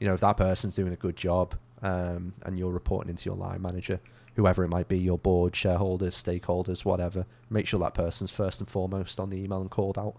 You 0.00 0.06
know, 0.06 0.14
if 0.14 0.20
that 0.20 0.36
person's 0.36 0.76
doing 0.76 0.92
a 0.92 0.96
good 0.96 1.16
job, 1.16 1.54
um, 1.82 2.34
and 2.42 2.58
you're 2.58 2.72
reporting 2.72 3.10
into 3.10 3.28
your 3.28 3.36
line 3.36 3.62
manager, 3.62 4.00
whoever 4.34 4.64
it 4.64 4.68
might 4.68 4.88
be, 4.88 4.98
your 4.98 5.18
board, 5.18 5.54
shareholders, 5.54 6.20
stakeholders, 6.20 6.84
whatever, 6.84 7.26
make 7.50 7.66
sure 7.66 7.80
that 7.80 7.94
person's 7.94 8.30
first 8.30 8.60
and 8.60 8.68
foremost 8.70 9.18
on 9.20 9.30
the 9.30 9.36
email 9.36 9.60
and 9.60 9.70
called 9.70 9.98
out. 9.98 10.16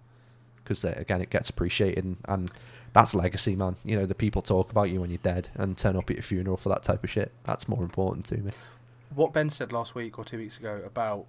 Because 0.64 0.84
again, 0.86 1.22
it 1.22 1.30
gets 1.30 1.50
appreciated, 1.50 2.04
and, 2.04 2.18
and 2.26 2.52
that's 2.94 3.16
legacy, 3.16 3.56
man. 3.56 3.76
You 3.84 3.98
know, 3.98 4.06
the 4.06 4.16
people 4.16 4.42
talk 4.42 4.72
about 4.72 4.90
you 4.90 5.02
when 5.02 5.10
you're 5.10 5.20
dead 5.24 5.50
and 5.56 5.78
turn 5.78 5.96
up 5.96 6.10
at 6.10 6.18
your 6.18 6.24
funeral 6.24 6.58
for 6.58 6.70
that 6.70 6.84
type 6.84 7.04
of 7.04 7.10
shit. 7.10 7.32
That's 7.44 7.68
more 7.68 7.82
important 7.82 8.26
to 8.28 8.38
me. 8.38 8.52
what 9.14 9.34
Ben 9.34 9.50
said 9.50 9.72
last 9.74 9.96
week 9.96 10.20
or 10.20 10.26
two 10.26 10.38
weeks 10.38 10.58
ago 10.58 10.82
about 10.86 11.26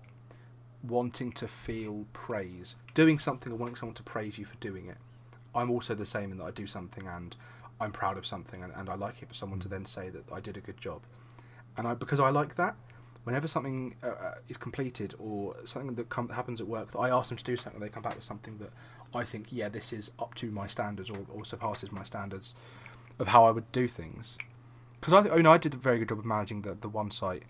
wanting 0.83 1.33
to 1.33 1.49
feel 1.49 2.07
praise, 2.13 2.75
doing 2.95 3.19
something 3.19 3.53
and 3.53 3.61
wanting 3.61 3.77
someone 3.77 3.95
to 3.95 4.03
praise 4.03 4.39
you 4.39 4.45
for 4.45 4.57
doing 4.57 4.87
it. 4.87 4.97
I'm 5.55 5.71
also 5.71 5.95
the 5.95 6.07
same 6.07 6.33
in 6.33 6.39
that 6.39 6.45
I 6.45 6.51
do 6.51 6.67
something 6.67 7.07
and 7.07 7.37
I'm 7.81 7.93
proud 7.93 8.19
of 8.19 8.27
something 8.27 8.63
and, 8.63 8.73
and 8.75 8.89
I 8.89 8.95
like 8.95 9.23
it 9.23 9.29
for 9.29 9.35
someone 9.35 9.61
to 9.61 9.69
then 9.69 9.87
say 9.87 10.11
that 10.11 10.31
I 10.33 10.41
did 10.41 10.57
a 10.57 10.61
good 10.61 10.79
job. 10.79 11.03
And 11.77 11.87
I 11.87 11.95
because 11.95 12.21
I 12.21 12.31
like 12.31 12.57
that, 12.57 12.77
whenever 13.25 13.47
something 13.47 13.97
uh, 14.03 14.09
uh, 14.09 14.35
is 14.49 14.57
completed 14.57 15.15
or 15.19 15.55
something 15.65 15.95
that 15.95 16.13
happens 16.35 16.61
at 16.61 16.67
work, 16.67 16.93
that 16.93 16.99
I 16.99 17.11
ask 17.11 17.29
them 17.29 17.39
to 17.39 17.45
do 17.45 17.57
something, 17.57 17.81
they 17.81 17.89
come 17.89 18.03
back 18.03 18.15
with 18.15 18.25
something 18.25 18.59
that 18.59 18.71
I 19.15 19.25
think, 19.25 19.47
yeah, 19.51 19.69
this 19.69 19.93
is 19.93 20.11
up 20.19 20.35
to 20.37 20.51
my 20.51 20.67
standards 20.67 21.11
or, 21.11 21.19
or 21.33 21.45
surpasses 21.45 21.91
my 21.91 22.05
standards 22.05 22.55
of 23.19 23.29
how 23.29 23.45
I 23.45 23.51
would 23.51 23.71
do 23.73 23.89
things. 23.89 24.39
Because 25.01 25.15
I, 25.15 25.23
th- 25.23 25.33
I 25.33 25.37
mean, 25.37 25.47
I 25.47 25.59
did 25.59 25.75
a 25.75 25.79
very 25.79 25.99
good 25.99 26.09
job 26.09 26.19
of 26.19 26.25
managing 26.25 26.63
the, 26.63 26.75
the 26.75 26.89
one 26.89 27.11
site 27.11 27.45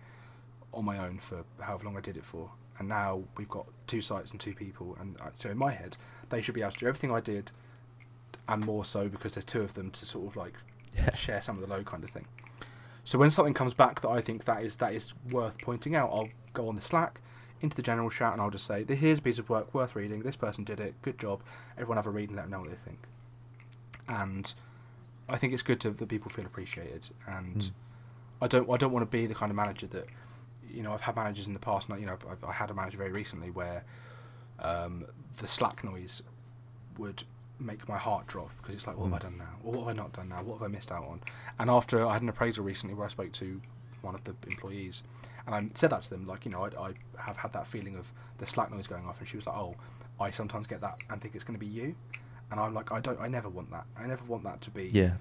on 0.72 0.84
my 0.84 0.98
own 0.98 1.18
for 1.18 1.44
however 1.60 1.84
long 1.84 1.96
I 1.96 2.00
did 2.00 2.16
it 2.16 2.24
for, 2.24 2.50
and 2.78 2.88
now 2.88 3.24
we've 3.36 3.48
got 3.48 3.66
two 3.86 4.00
sites 4.00 4.30
and 4.30 4.40
two 4.40 4.54
people, 4.54 4.96
and 5.00 5.16
I, 5.20 5.30
so 5.38 5.50
in 5.50 5.58
my 5.58 5.72
head, 5.72 5.96
they 6.30 6.40
should 6.40 6.54
be 6.54 6.62
able 6.62 6.72
to 6.72 6.78
do 6.78 6.86
everything 6.86 7.10
I 7.12 7.20
did, 7.20 7.50
and 8.50 8.64
more 8.66 8.84
so 8.84 9.08
because 9.08 9.34
there's 9.34 9.44
two 9.44 9.62
of 9.62 9.74
them 9.74 9.90
to 9.92 10.04
sort 10.04 10.26
of 10.26 10.36
like 10.36 10.54
Yeah. 10.94 11.14
share 11.14 11.40
some 11.40 11.56
of 11.56 11.62
the 11.62 11.68
load 11.68 11.86
kind 11.86 12.04
of 12.04 12.10
thing. 12.10 12.26
So 13.04 13.18
when 13.18 13.30
something 13.30 13.54
comes 13.54 13.72
back 13.74 14.00
that 14.02 14.08
I 14.10 14.20
think 14.20 14.44
that 14.44 14.62
is 14.62 14.76
that 14.76 14.92
is 14.92 15.14
worth 15.30 15.56
pointing 15.62 15.94
out, 15.94 16.10
I'll 16.12 16.28
go 16.52 16.68
on 16.68 16.74
the 16.74 16.80
Slack 16.82 17.20
into 17.60 17.76
the 17.76 17.82
general 17.82 18.10
chat 18.10 18.32
and 18.32 18.42
I'll 18.42 18.50
just 18.50 18.66
say, 18.66 18.84
"Here's 18.84 19.18
a 19.18 19.22
piece 19.22 19.38
of 19.38 19.48
work 19.48 19.72
worth 19.74 19.94
reading. 19.96 20.20
This 20.22 20.36
person 20.36 20.64
did 20.64 20.80
it. 20.80 20.94
Good 21.02 21.18
job. 21.18 21.42
Everyone 21.76 21.96
have 21.96 22.06
a 22.06 22.10
read 22.10 22.28
and 22.28 22.36
let 22.36 22.42
them 22.42 22.50
know 22.50 22.60
what 22.60 22.70
they 22.70 22.76
think." 22.76 23.00
And 24.08 24.52
I 25.28 25.36
think 25.38 25.52
it's 25.52 25.62
good 25.62 25.80
to 25.82 25.90
that 25.90 26.08
people 26.08 26.30
feel 26.30 26.46
appreciated, 26.46 27.08
and 27.26 27.56
Mm. 27.56 27.70
I 28.42 28.46
don't 28.48 28.68
I 28.70 28.76
don't 28.76 28.92
want 28.92 29.02
to 29.04 29.10
be 29.10 29.26
the 29.26 29.34
kind 29.34 29.50
of 29.50 29.56
manager 29.56 29.86
that 29.88 30.06
you 30.68 30.82
know 30.82 30.92
I've 30.92 31.02
had 31.02 31.16
managers 31.16 31.46
in 31.46 31.52
the 31.52 31.58
past. 31.60 31.88
and, 31.88 32.00
You 32.00 32.06
know, 32.06 32.18
I, 32.42 32.48
I 32.48 32.52
had 32.52 32.70
a 32.70 32.74
manager 32.74 32.98
very 32.98 33.12
recently 33.12 33.50
where 33.50 33.84
um, 34.58 35.06
the 35.38 35.46
Slack 35.48 35.82
noise 35.84 36.22
would 36.98 37.24
make 37.60 37.88
my 37.88 37.98
heart 37.98 38.26
drop 38.26 38.50
because 38.58 38.74
it's 38.74 38.86
like, 38.86 38.96
what 38.96 39.04
have 39.06 39.14
I 39.14 39.18
Mm. 39.18 39.22
done 39.22 39.38
now? 39.38 39.54
Or 39.64 39.72
what 39.72 39.78
have 39.80 39.88
I 39.88 39.92
not 40.02 40.12
done 40.12 40.28
now? 40.30 40.42
What 40.42 40.54
have 40.58 40.62
I 40.62 40.68
missed 40.68 40.90
out 40.90 41.04
on? 41.04 41.20
And 41.58 41.68
after 41.70 42.06
I 42.06 42.14
had 42.14 42.22
an 42.22 42.28
appraisal 42.28 42.64
recently 42.64 42.94
where 42.94 43.04
I 43.06 43.08
spoke 43.10 43.32
to 43.32 43.60
one 44.02 44.14
of 44.14 44.24
the 44.24 44.34
employees, 44.46 45.02
and 45.46 45.54
I 45.54 45.68
said 45.74 45.90
that 45.90 46.02
to 46.02 46.10
them, 46.10 46.26
like 46.26 46.44
you 46.44 46.50
know, 46.50 46.64
I, 46.64 46.68
I 46.88 46.94
have 47.22 47.36
had 47.36 47.52
that 47.52 47.66
feeling 47.66 47.96
of 47.96 48.12
the 48.38 48.46
Slack 48.46 48.70
noise 48.72 48.86
going 48.86 49.04
off, 49.06 49.18
and 49.18 49.28
she 49.28 49.36
was 49.36 49.46
like, 49.46 49.56
oh, 49.56 49.74
I 50.18 50.30
sometimes 50.30 50.66
get 50.66 50.80
that 50.80 50.96
and 51.10 51.20
think 51.20 51.34
it's 51.34 51.44
going 51.44 51.58
to 51.58 51.64
be 51.64 51.70
you, 51.70 51.94
and 52.50 52.58
I'm 52.60 52.72
like, 52.74 52.92
I 52.92 53.00
don't, 53.00 53.20
I 53.20 53.28
never 53.28 53.48
want 53.48 53.70
that. 53.72 53.84
I 53.98 54.06
never 54.06 54.24
want 54.24 54.44
that 54.44 54.60
to 54.62 54.70
be. 54.70 54.88
Yeah. 54.92 55.14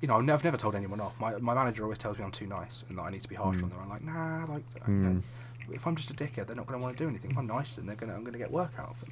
You 0.00 0.06
know, 0.06 0.16
I've 0.16 0.24
never, 0.24 0.44
never 0.44 0.56
told 0.56 0.74
anyone 0.76 1.00
off. 1.00 1.18
My 1.18 1.36
my 1.38 1.54
manager 1.54 1.82
always 1.82 1.98
tells 1.98 2.18
me 2.18 2.24
I'm 2.24 2.30
too 2.30 2.46
nice 2.46 2.84
and 2.88 2.98
that 2.98 3.02
I 3.02 3.10
need 3.10 3.22
to 3.22 3.28
be 3.28 3.34
harsher 3.34 3.60
Mm. 3.60 3.64
on 3.64 3.68
them. 3.70 3.78
I'm 3.82 3.88
like, 3.88 4.04
nah, 4.04 4.44
like, 4.52 4.62
you 4.86 4.92
know, 4.94 5.08
Mm. 5.10 5.22
if 5.74 5.86
I'm 5.86 5.96
just 5.96 6.10
a 6.10 6.14
dickhead, 6.14 6.46
they're 6.46 6.54
not 6.56 6.66
going 6.66 6.78
to 6.78 6.84
want 6.84 6.96
to 6.96 7.02
do 7.04 7.08
anything. 7.08 7.32
If 7.32 7.38
I'm 7.38 7.48
nice, 7.48 7.74
then 7.76 7.86
they're 7.86 7.96
going 7.96 8.10
to, 8.10 8.14
I'm 8.16 8.22
going 8.22 8.32
to 8.32 8.38
get 8.38 8.52
work 8.52 8.72
out 8.78 8.90
of 8.90 9.00
them. 9.00 9.10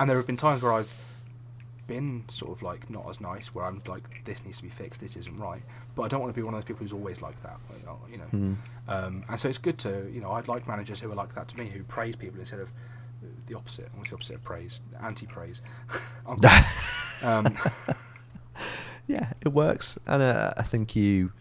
And 0.00 0.10
there 0.10 0.16
have 0.16 0.26
been 0.26 0.36
times 0.36 0.62
where 0.62 0.72
I've 0.72 0.92
been 1.88 2.24
sort 2.28 2.52
of 2.52 2.62
like 2.62 2.88
not 2.88 3.08
as 3.10 3.20
nice, 3.20 3.48
where 3.54 3.64
I'm 3.64 3.82
like, 3.88 4.24
this 4.24 4.44
needs 4.44 4.58
to 4.58 4.62
be 4.62 4.68
fixed, 4.68 5.00
this 5.00 5.16
isn't 5.16 5.36
right. 5.36 5.62
But 5.96 6.02
I 6.02 6.08
don't 6.08 6.20
want 6.20 6.32
to 6.32 6.38
be 6.38 6.44
one 6.44 6.54
of 6.54 6.60
those 6.60 6.66
people 6.68 6.84
who's 6.84 6.92
always 6.92 7.20
like 7.20 7.42
that. 7.42 7.56
You 8.12 8.18
know, 8.18 8.24
Mm. 8.32 8.56
um, 8.86 9.24
and 9.28 9.40
so 9.40 9.48
it's 9.48 9.58
good 9.58 9.78
to, 9.78 10.08
you 10.12 10.20
know, 10.20 10.30
I'd 10.30 10.46
like 10.46 10.68
managers 10.68 11.00
who 11.00 11.10
are 11.10 11.16
like 11.16 11.34
that 11.34 11.48
to 11.48 11.58
me, 11.58 11.66
who 11.70 11.82
praise 11.82 12.14
people 12.14 12.38
instead 12.38 12.60
of 12.60 12.68
the 13.48 13.56
opposite. 13.56 13.88
What's 13.96 14.10
the 14.10 14.16
opposite 14.16 14.36
of 14.36 14.44
praise? 14.44 14.80
Anti-praise. 15.02 15.60
um, 17.24 17.46
yeah, 19.06 19.32
it 19.40 19.48
works, 19.48 19.98
and 20.06 20.22
uh, 20.22 20.52
I 20.56 20.62
think 20.62 20.94
you, 20.94 21.32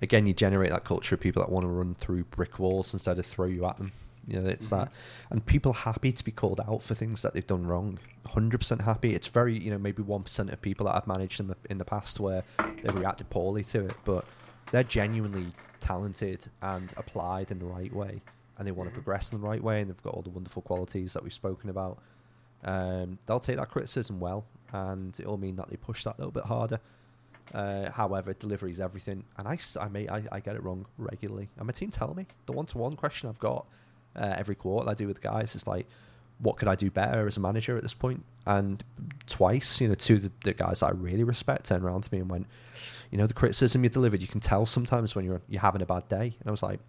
again, 0.00 0.26
you 0.26 0.32
generate 0.32 0.70
that 0.70 0.84
culture 0.84 1.14
of 1.14 1.20
people 1.20 1.42
that 1.42 1.50
want 1.50 1.64
to 1.64 1.68
run 1.68 1.94
through 1.94 2.24
brick 2.24 2.58
walls 2.58 2.92
instead 2.94 3.18
of 3.18 3.26
throw 3.26 3.46
you 3.46 3.66
at 3.66 3.76
them. 3.76 3.92
You 4.30 4.40
know, 4.40 4.48
it's 4.48 4.68
Mhm. 4.68 4.78
that, 4.78 4.92
and 5.30 5.44
people 5.44 5.72
happy 5.72 6.12
to 6.12 6.24
be 6.24 6.30
called 6.30 6.60
out 6.60 6.82
for 6.82 6.94
things 6.94 7.22
that 7.22 7.34
they've 7.34 7.46
done 7.46 7.66
wrong. 7.66 7.98
Hundred 8.26 8.58
percent 8.58 8.82
happy. 8.82 9.14
It's 9.14 9.26
very, 9.28 9.58
you 9.58 9.70
know, 9.70 9.78
maybe 9.78 10.02
one 10.02 10.22
percent 10.22 10.50
of 10.50 10.60
people 10.62 10.86
that 10.86 10.94
I've 10.96 11.06
managed 11.06 11.40
in 11.40 11.48
the, 11.48 11.56
in 11.68 11.78
the 11.78 11.84
past 11.84 12.20
where 12.20 12.44
they 12.58 12.92
reacted 12.92 13.28
poorly 13.30 13.64
to 13.64 13.86
it, 13.86 13.96
but 14.04 14.24
they're 14.70 14.84
genuinely 14.84 15.52
talented 15.80 16.46
and 16.62 16.92
applied 16.96 17.50
in 17.50 17.58
the 17.58 17.64
right 17.64 17.92
way, 17.92 18.22
and 18.56 18.66
they 18.68 18.72
want 18.72 18.88
to 18.90 18.94
progress 18.94 19.32
in 19.32 19.40
the 19.40 19.46
right 19.46 19.62
way, 19.62 19.80
and 19.80 19.90
they've 19.90 20.02
got 20.02 20.14
all 20.14 20.22
the 20.22 20.30
wonderful 20.30 20.62
qualities 20.62 21.12
that 21.14 21.22
we've 21.24 21.32
spoken 21.32 21.68
about. 21.70 21.98
Um, 22.62 23.18
they'll 23.26 23.40
take 23.40 23.56
that 23.56 23.70
criticism 23.70 24.20
well, 24.20 24.44
and 24.72 25.18
it'll 25.18 25.38
mean 25.38 25.56
that 25.56 25.68
they 25.70 25.76
push 25.76 26.04
that 26.04 26.16
a 26.16 26.20
little 26.20 26.30
bit 26.32 26.44
harder. 26.44 26.78
Uh, 27.54 27.90
however, 27.90 28.32
delivery 28.34 28.70
is 28.70 28.78
everything, 28.78 29.24
and 29.36 29.48
I, 29.48 29.58
I, 29.80 29.88
may, 29.88 30.06
I, 30.08 30.22
I 30.30 30.38
get 30.40 30.54
it 30.54 30.62
wrong 30.62 30.86
regularly. 30.98 31.48
And 31.56 31.66
my 31.66 31.72
team 31.72 31.90
tell 31.90 32.14
me 32.14 32.26
the 32.46 32.52
one-to-one 32.52 32.94
question 32.96 33.28
I've 33.28 33.40
got 33.40 33.66
uh, 34.16 34.34
every 34.36 34.54
quarter 34.54 34.88
I 34.88 34.94
do 34.94 35.06
with 35.06 35.20
guys 35.20 35.54
is 35.54 35.66
like, 35.66 35.86
what 36.38 36.56
could 36.56 36.68
I 36.68 36.74
do 36.74 36.90
better 36.90 37.26
as 37.26 37.36
a 37.36 37.40
manager 37.40 37.76
at 37.76 37.82
this 37.82 37.94
point? 37.94 38.24
And 38.46 38.82
twice, 39.26 39.80
you 39.80 39.88
know, 39.88 39.94
two 39.94 40.14
of 40.14 40.22
the, 40.22 40.32
the 40.44 40.52
guys 40.54 40.80
that 40.80 40.86
I 40.86 40.90
really 40.90 41.24
respect 41.24 41.66
turned 41.66 41.84
around 41.84 42.02
to 42.02 42.14
me 42.14 42.20
and 42.20 42.30
went, 42.30 42.46
you 43.10 43.18
know, 43.18 43.26
the 43.26 43.34
criticism 43.34 43.84
you 43.84 43.90
delivered, 43.90 44.22
you 44.22 44.28
can 44.28 44.40
tell 44.40 44.66
sometimes 44.66 45.14
when 45.14 45.24
you're 45.24 45.42
you're 45.48 45.60
having 45.60 45.82
a 45.82 45.86
bad 45.86 46.08
day. 46.08 46.34
And 46.38 46.46
I 46.46 46.50
was 46.50 46.62
like, 46.62 46.80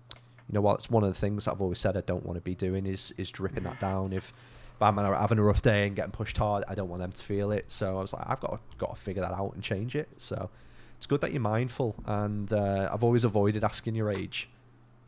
you 0.48 0.54
know 0.54 0.62
what? 0.62 0.76
It's 0.76 0.90
one 0.90 1.04
of 1.04 1.10
the 1.10 1.20
things 1.20 1.48
I've 1.48 1.62
always 1.62 1.80
said 1.80 1.98
I 1.98 2.02
don't 2.02 2.26
want 2.26 2.38
to 2.38 2.42
be 2.42 2.56
doing 2.56 2.86
is 2.86 3.14
is 3.18 3.30
dripping 3.32 3.64
that 3.64 3.80
down. 3.80 4.14
If 4.14 4.34
if 4.76 4.82
I'm 4.82 4.98
having 4.98 5.38
a 5.38 5.44
rough 5.44 5.62
day 5.62 5.86
and 5.86 5.96
getting 5.96 6.12
pushed 6.12 6.38
hard, 6.38 6.64
I 6.68 6.74
don't 6.74 6.90
want 6.90 7.02
them 7.02 7.12
to 7.12 7.22
feel 7.22 7.52
it. 7.52 7.70
So 7.70 7.98
I 7.98 8.02
was 8.02 8.14
like, 8.14 8.24
I've 8.28 8.40
got 8.40 8.52
to, 8.54 8.78
got 8.78 8.96
to 8.96 9.02
figure 9.02 9.22
that 9.22 9.32
out 9.32 9.54
and 9.54 9.62
change 9.62 9.96
it. 9.96 10.10
So 10.18 10.50
it's 10.98 11.06
good 11.06 11.22
that 11.22 11.32
you're 11.32 11.42
mindful. 11.42 11.96
And 12.06 12.52
uh, 12.52 12.90
I've 12.92 13.04
always 13.04 13.24
avoided 13.24 13.64
asking 13.64 13.94
your 13.94 14.10
age 14.10 14.50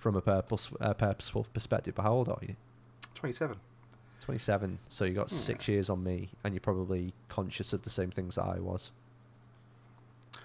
from 0.03 0.17
a 0.17 0.21
purpose, 0.21 0.69
uh, 0.81 0.93
purposeful 0.93 1.47
perspective. 1.53 1.95
But 1.95 2.03
how 2.03 2.11
old 2.13 2.27
are 2.27 2.37
you? 2.41 2.55
27. 3.15 3.57
27. 4.19 4.79
So 4.89 5.05
you 5.05 5.13
got 5.13 5.31
Yeah. 5.31 5.37
six 5.37 5.67
years 5.69 5.89
on 5.89 6.03
me, 6.03 6.29
and 6.43 6.53
you're 6.53 6.59
probably 6.61 7.13
conscious 7.29 7.71
of 7.71 7.83
the 7.83 7.89
same 7.89 8.11
things 8.11 8.35
that 8.35 8.43
I 8.43 8.59
was. 8.59 8.91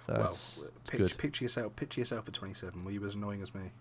So 0.07 0.13
well, 0.15 0.29
it's, 0.29 0.59
it's 0.59 0.91
picture, 0.91 1.09
good. 1.09 1.19
picture 1.19 1.45
yourself. 1.45 1.75
Picture 1.77 2.01
yourself 2.01 2.29
at 2.29 2.35
27. 2.35 2.85
Were 2.85 2.93
you 2.93 3.05
as 3.05 3.17
annoying 3.17 3.43
as 3.43 3.53
me? 3.53 3.73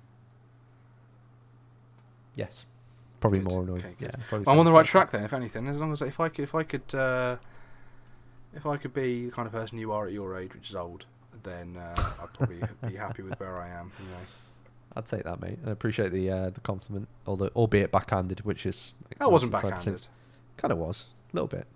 Yes. 2.35 2.65
Probably 3.19 3.39
Good. 3.39 3.49
more 3.51 3.63
annoying. 3.63 3.83
Okay, 3.83 3.95
yeah, 3.99 4.09
Well, 4.31 4.43
I'm 4.47 4.59
on 4.59 4.65
the 4.65 4.71
right 4.71 4.85
track 4.85 5.11
then. 5.11 5.23
If 5.23 5.33
anything, 5.33 5.67
as 5.67 5.77
long 5.77 5.91
as 5.91 6.01
if 6.01 6.19
I 6.19 6.29
could, 6.29 6.43
if 6.43 6.53
I 6.55 6.63
could, 6.63 6.93
uh, 6.95 7.37
if 8.53 8.65
I 8.65 8.77
could 8.77 8.93
be 8.93 9.25
the 9.25 9.31
kind 9.31 9.45
of 9.47 9.51
person 9.51 9.77
you 9.77 9.91
are 9.91 10.07
at 10.07 10.13
your 10.13 10.35
age, 10.37 10.53
which 10.53 10.69
is 10.69 10.75
old, 10.75 11.05
then 11.43 11.77
uh, 11.77 11.95
I'd 12.21 12.33
probably 12.33 12.61
be 12.89 12.95
happy 12.95 13.21
with 13.23 13.39
where 13.39 13.57
I 13.57 13.69
am. 13.69 13.91
You 13.99 14.05
know. 14.05 14.21
I'd 14.97 15.05
take 15.05 15.23
that, 15.23 15.39
mate. 15.41 15.59
I 15.65 15.71
appreciate 15.71 16.11
the 16.11 16.29
uh, 16.29 16.49
the 16.49 16.59
compliment, 16.61 17.07
although 17.25 17.49
albeit 17.55 17.91
backhanded, 17.91 18.41
which 18.41 18.65
is 18.65 18.95
That 19.19 19.31
wasn't 19.31 19.51
backhanded. 19.51 20.05
Kind 20.57 20.71
of 20.71 20.77
was 20.79 21.05
a 21.31 21.35
little 21.35 21.47
bit. 21.47 21.67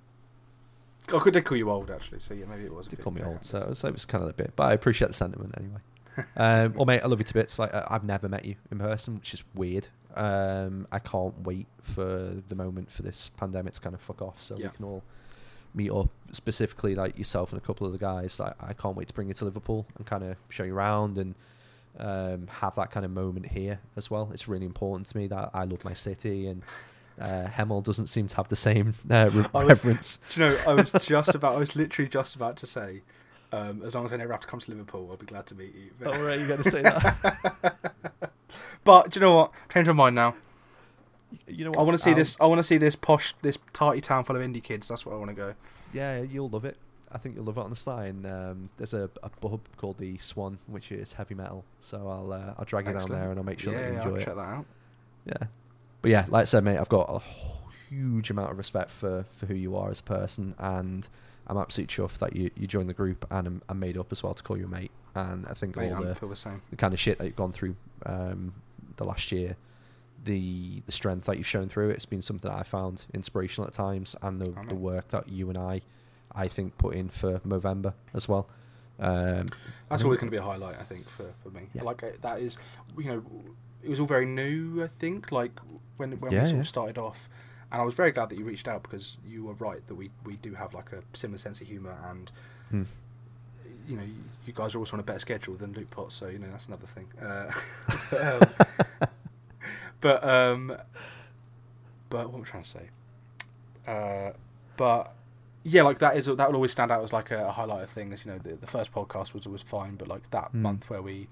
I 1.13 1.19
could 1.19 1.33
did 1.33 1.45
call 1.45 1.57
you 1.57 1.69
old 1.69 1.91
actually, 1.91 2.19
so 2.19 2.33
yeah, 2.33 2.45
maybe 2.45 2.63
it 2.63 2.73
was. 2.73 2.87
bit 2.87 3.01
call 3.01 3.11
me 3.13 3.21
old, 3.23 3.43
so 3.43 3.59
it 3.59 3.69
was, 3.69 3.79
so 3.79 3.87
it 3.87 3.93
was 3.93 4.05
kind 4.05 4.23
of 4.23 4.29
a 4.29 4.33
bit. 4.33 4.53
But 4.55 4.63
I 4.63 4.73
appreciate 4.73 5.07
the 5.09 5.13
sentiment 5.13 5.53
anyway. 5.57 5.79
um, 6.37 6.73
well, 6.73 6.85
mate, 6.85 7.01
I 7.03 7.07
love 7.07 7.19
you 7.19 7.23
to 7.25 7.33
bits. 7.33 7.57
Like 7.59 7.71
I've 7.73 8.03
never 8.03 8.27
met 8.27 8.45
you 8.45 8.55
in 8.71 8.79
person, 8.79 9.15
which 9.15 9.33
is 9.33 9.43
weird. 9.53 9.87
Um, 10.15 10.87
I 10.91 10.99
can't 10.99 11.39
wait 11.41 11.67
for 11.83 12.35
the 12.47 12.55
moment 12.55 12.91
for 12.91 13.01
this 13.01 13.29
pandemic 13.29 13.73
to 13.73 13.81
kind 13.81 13.95
of 13.95 14.01
fuck 14.01 14.21
off, 14.21 14.41
so 14.41 14.57
Yeah. 14.57 14.67
we 14.67 14.75
can 14.75 14.85
all 14.85 15.03
meet 15.73 15.91
up. 15.91 16.09
Specifically, 16.31 16.95
like 16.95 17.17
yourself 17.17 17.51
and 17.51 17.61
a 17.61 17.65
couple 17.65 17.85
of 17.87 17.93
the 17.93 17.99
guys. 17.99 18.39
I, 18.39 18.53
I 18.59 18.73
can't 18.73 18.95
wait 18.95 19.07
to 19.07 19.13
bring 19.13 19.27
you 19.29 19.33
to 19.35 19.45
Liverpool 19.45 19.85
and 19.97 20.05
kind 20.05 20.23
of 20.23 20.37
show 20.49 20.63
you 20.63 20.75
around 20.75 21.17
and 21.17 21.35
um, 21.99 22.47
have 22.47 22.75
that 22.75 22.91
kind 22.91 23.05
of 23.05 23.11
moment 23.11 23.47
here 23.47 23.79
as 23.95 24.09
well. 24.11 24.29
It's 24.33 24.47
really 24.47 24.65
important 24.65 25.07
to 25.07 25.17
me 25.17 25.27
that 25.27 25.51
I 25.53 25.63
love 25.63 25.83
my 25.85 25.93
city 25.93 26.47
and. 26.47 26.61
Uh, 27.19 27.45
Hemel 27.47 27.83
doesn't 27.83 28.07
seem 28.07 28.25
to 28.27 28.35
have 28.37 28.47
the 28.47 28.55
same 28.55 28.95
uh, 29.07 29.29
re- 29.31 29.45
was- 29.53 29.67
reverence. 29.67 30.17
Do 30.33 30.41
you 30.41 30.49
know? 30.49 30.57
I 30.65 30.73
was 30.73 30.91
just 31.01 31.35
about. 31.35 31.55
I 31.55 31.59
was 31.59 31.75
literally 31.75 32.09
just 32.09 32.35
about 32.35 32.57
to 32.57 32.65
say. 32.65 33.01
Um, 33.51 33.83
as 33.85 33.93
long 33.93 34.05
as 34.05 34.13
I 34.13 34.17
never 34.17 34.31
have 34.31 34.41
to 34.41 34.47
come 34.47 34.59
to 34.61 34.71
Liverpool, 34.71 35.07
I'll 35.11 35.17
be 35.17 35.27
glad 35.27 35.45
to 35.47 35.55
meet 35.55 35.75
you. 35.75 35.91
Oh, 36.05 36.19
right, 36.23 36.39
you 36.39 36.47
got 36.47 36.63
to 36.63 36.69
say 36.71 36.81
that. 36.81 38.31
But 38.83 39.11
do 39.11 39.19
you 39.19 39.25
know 39.25 39.35
what? 39.35 39.51
Change 39.71 39.87
my 39.87 39.93
mind 39.93 40.15
now. 40.15 40.35
you 41.47 41.65
know 41.65 41.71
what? 41.71 41.79
I 41.79 41.83
want 41.83 41.97
to 41.97 42.03
see 42.03 42.11
I'll- 42.11 42.15
this. 42.15 42.37
I 42.41 42.45
want 42.45 42.59
to 42.59 42.63
see 42.63 42.77
this 42.77 42.95
posh, 42.95 43.35
this 43.41 43.57
tarty 43.73 44.01
town 44.01 44.23
full 44.23 44.35
of 44.35 44.41
indie 44.41 44.63
kids. 44.63 44.87
That's 44.87 45.05
where 45.05 45.13
I 45.13 45.17
want 45.19 45.29
to 45.29 45.35
go. 45.35 45.53
Yeah, 45.93 46.21
you'll 46.21 46.49
love 46.49 46.65
it. 46.65 46.77
I 47.13 47.17
think 47.17 47.35
you'll 47.35 47.45
love 47.45 47.57
it 47.57 47.63
on 47.63 47.69
the 47.69 47.75
sign. 47.75 48.25
Um, 48.25 48.69
there's 48.77 48.93
a, 48.93 49.09
a 49.23 49.29
pub 49.29 49.61
called 49.77 49.97
the 49.97 50.17
Swan, 50.17 50.57
which 50.67 50.91
is 50.91 51.13
heavy 51.13 51.35
metal. 51.35 51.63
So 51.79 52.07
I'll 52.07 52.31
uh, 52.33 52.53
I'll 52.57 52.65
drag 52.65 52.87
you 52.87 52.93
down 52.93 53.09
there 53.09 53.29
and 53.29 53.37
I'll 53.39 53.45
make 53.45 53.59
sure 53.59 53.73
yeah, 53.73 53.79
that 53.79 53.91
you 53.91 53.97
enjoy 53.97 54.09
I'll 54.09 54.15
it. 54.15 54.25
check 54.25 54.35
that 54.35 54.41
out. 54.41 54.65
Yeah, 55.25 55.47
but 56.01 56.11
yeah, 56.11 56.25
like 56.29 56.41
I 56.41 56.45
said, 56.45 56.63
mate, 56.63 56.77
I've 56.77 56.89
got 56.89 57.09
a 57.09 57.21
huge 57.89 58.29
amount 58.29 58.51
of 58.51 58.57
respect 58.57 58.89
for, 58.91 59.25
for 59.37 59.45
who 59.45 59.53
you 59.53 59.75
are 59.75 59.91
as 59.91 59.99
a 59.99 60.03
person, 60.03 60.55
and 60.57 61.07
I'm 61.47 61.57
absolutely 61.57 61.93
chuffed 61.95 62.19
that 62.19 62.35
you, 62.35 62.49
you 62.55 62.65
joined 62.67 62.89
the 62.89 62.93
group, 62.93 63.25
and 63.29 63.47
I'm, 63.47 63.61
I'm 63.69 63.79
made 63.79 63.97
up 63.97 64.11
as 64.11 64.23
well 64.23 64.33
to 64.33 64.41
call 64.41 64.57
you 64.57 64.65
a 64.65 64.69
mate. 64.69 64.91
And 65.13 65.45
I 65.47 65.53
think 65.53 65.75
Mate, 65.75 65.91
all 65.91 66.01
the, 66.01 66.25
the 66.25 66.35
same. 66.35 66.61
the 66.69 66.77
kind 66.77 66.93
of 66.93 66.99
shit 66.99 67.17
that 67.17 67.25
you've 67.25 67.35
gone 67.35 67.51
through 67.51 67.75
um, 68.05 68.53
the 68.95 69.03
last 69.03 69.31
year, 69.31 69.57
the 70.23 70.81
the 70.85 70.91
strength 70.91 71.25
that 71.25 71.37
you've 71.37 71.47
shown 71.47 71.67
through 71.67 71.89
it, 71.89 71.93
it's 71.95 72.05
been 72.05 72.21
something 72.21 72.49
that 72.49 72.57
I 72.57 72.63
found 72.63 73.03
inspirational 73.13 73.67
at 73.67 73.73
times, 73.73 74.15
and 74.21 74.39
the, 74.41 74.53
the 74.69 74.75
work 74.75 75.09
that 75.09 75.27
you 75.27 75.49
and 75.49 75.57
I, 75.57 75.81
I 76.35 76.47
think, 76.47 76.77
put 76.77 76.95
in 76.95 77.09
for 77.09 77.39
Movember 77.39 77.93
as 78.13 78.27
well. 78.29 78.47
Um, 78.99 79.49
That's 79.89 80.03
always 80.03 80.19
going 80.19 80.27
to 80.29 80.31
be 80.31 80.37
a 80.37 80.43
highlight, 80.43 80.79
I 80.79 80.83
think, 80.83 81.09
for, 81.09 81.25
for 81.43 81.49
me. 81.49 81.61
Yeah. 81.73 81.83
Like 81.83 82.03
uh, 82.03 82.09
that 82.21 82.39
is, 82.39 82.57
you 82.97 83.05
know, 83.05 83.23
it 83.83 83.89
was 83.89 83.99
all 83.99 84.05
very 84.05 84.25
new. 84.27 84.83
I 84.83 84.87
think, 84.87 85.31
like 85.31 85.51
when 85.97 86.19
when 86.19 86.31
Yeah, 86.31 86.41
we 86.43 86.45
sort 86.47 86.55
yeah. 86.55 86.61
of 86.61 86.67
started 86.67 86.97
off, 86.99 87.27
and 87.71 87.81
I 87.81 87.85
was 87.85 87.95
very 87.95 88.11
glad 88.11 88.29
that 88.29 88.37
you 88.37 88.45
reached 88.45 88.67
out 88.67 88.83
because 88.83 89.17
you 89.27 89.45
were 89.45 89.53
right 89.53 89.85
that 89.87 89.95
we 89.95 90.11
we 90.23 90.35
do 90.37 90.53
have 90.53 90.73
like 90.73 90.91
a 90.91 91.01
similar 91.13 91.39
sense 91.39 91.61
of 91.61 91.67
humour, 91.67 91.97
and 92.09 92.31
Hmm. 92.69 92.83
you 93.87 93.97
know, 93.97 94.03
you, 94.03 94.13
you 94.45 94.53
guys 94.53 94.75
are 94.75 94.77
also 94.79 94.93
on 94.93 94.99
a 94.99 95.03
better 95.03 95.19
schedule 95.19 95.55
than 95.55 95.73
Luke 95.73 95.89
Potts, 95.89 96.13
so 96.15 96.27
you 96.27 96.37
know 96.39 96.47
that's 96.51 96.67
another 96.67 96.85
thing. 96.87 97.07
Uh, 97.19 97.51
um, 98.21 98.67
but 100.01 100.23
um, 100.23 100.77
but 102.09 102.29
what 102.29 102.35
am 102.37 102.41
I 102.41 102.45
trying 102.45 102.63
to 102.63 102.69
say? 102.69 102.89
Uh, 103.87 104.33
but 104.77 105.13
yeah, 105.63 105.81
like 105.83 105.99
that 105.99 106.15
is 106.17 106.25
that 106.25 106.37
will 106.47 106.55
always 106.55 106.71
stand 106.71 106.91
out 106.91 107.03
as 107.03 107.13
like 107.13 107.31
a, 107.31 107.47
a 107.47 107.51
highlight 107.51 107.83
of 107.83 107.89
things. 107.89 108.25
You 108.25 108.31
know, 108.33 108.37
the, 108.39 108.55
the 108.55 108.67
first 108.67 108.91
podcast 108.93 109.33
was 109.33 109.45
always 109.45 109.61
fine, 109.61 109.95
but 109.95 110.07
like 110.07 110.29
that 110.31 110.51
Mm. 110.53 110.61
month 110.61 110.89
where 110.89 111.01
we 111.01 111.27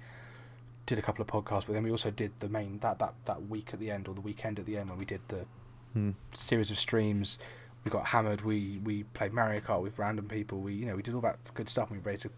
did 0.86 0.98
a 1.00 1.02
couple 1.02 1.22
of 1.22 1.28
podcasts, 1.28 1.66
but 1.68 1.74
then 1.74 1.84
we 1.84 1.92
also 1.92 2.10
did 2.12 2.32
the 2.40 2.50
main 2.50 2.80
that 2.80 3.00
that 3.00 3.14
that 3.26 3.48
week 3.48 3.70
at 3.74 3.80
the 3.80 3.92
end 3.92 4.08
or 4.08 4.14
the 4.16 4.22
weekend 4.22 4.60
at 4.60 4.66
the 4.66 4.78
end 4.78 4.90
when 4.90 4.98
we 5.00 5.06
did 5.06 5.22
the 5.30 5.46
Hmm. 5.94 6.12
series 6.34 6.70
of 6.70 6.78
streams. 6.78 7.40
We 7.84 7.92
got 7.92 8.08
hammered. 8.08 8.42
We 8.42 8.80
we 8.84 9.04
played 9.04 9.34
Mario 9.34 9.60
Kart 9.62 9.82
with 9.82 9.98
random 9.98 10.28
people. 10.28 10.60
We 10.60 10.74
you 10.74 10.86
know 10.86 10.96
we 10.96 11.02
did 11.02 11.16
all 11.16 11.22
that 11.22 11.38
good 11.54 11.70
stuff. 11.70 11.90
and 11.92 12.04
We 12.04 12.12
raised 12.12 12.26
a 12.26 12.30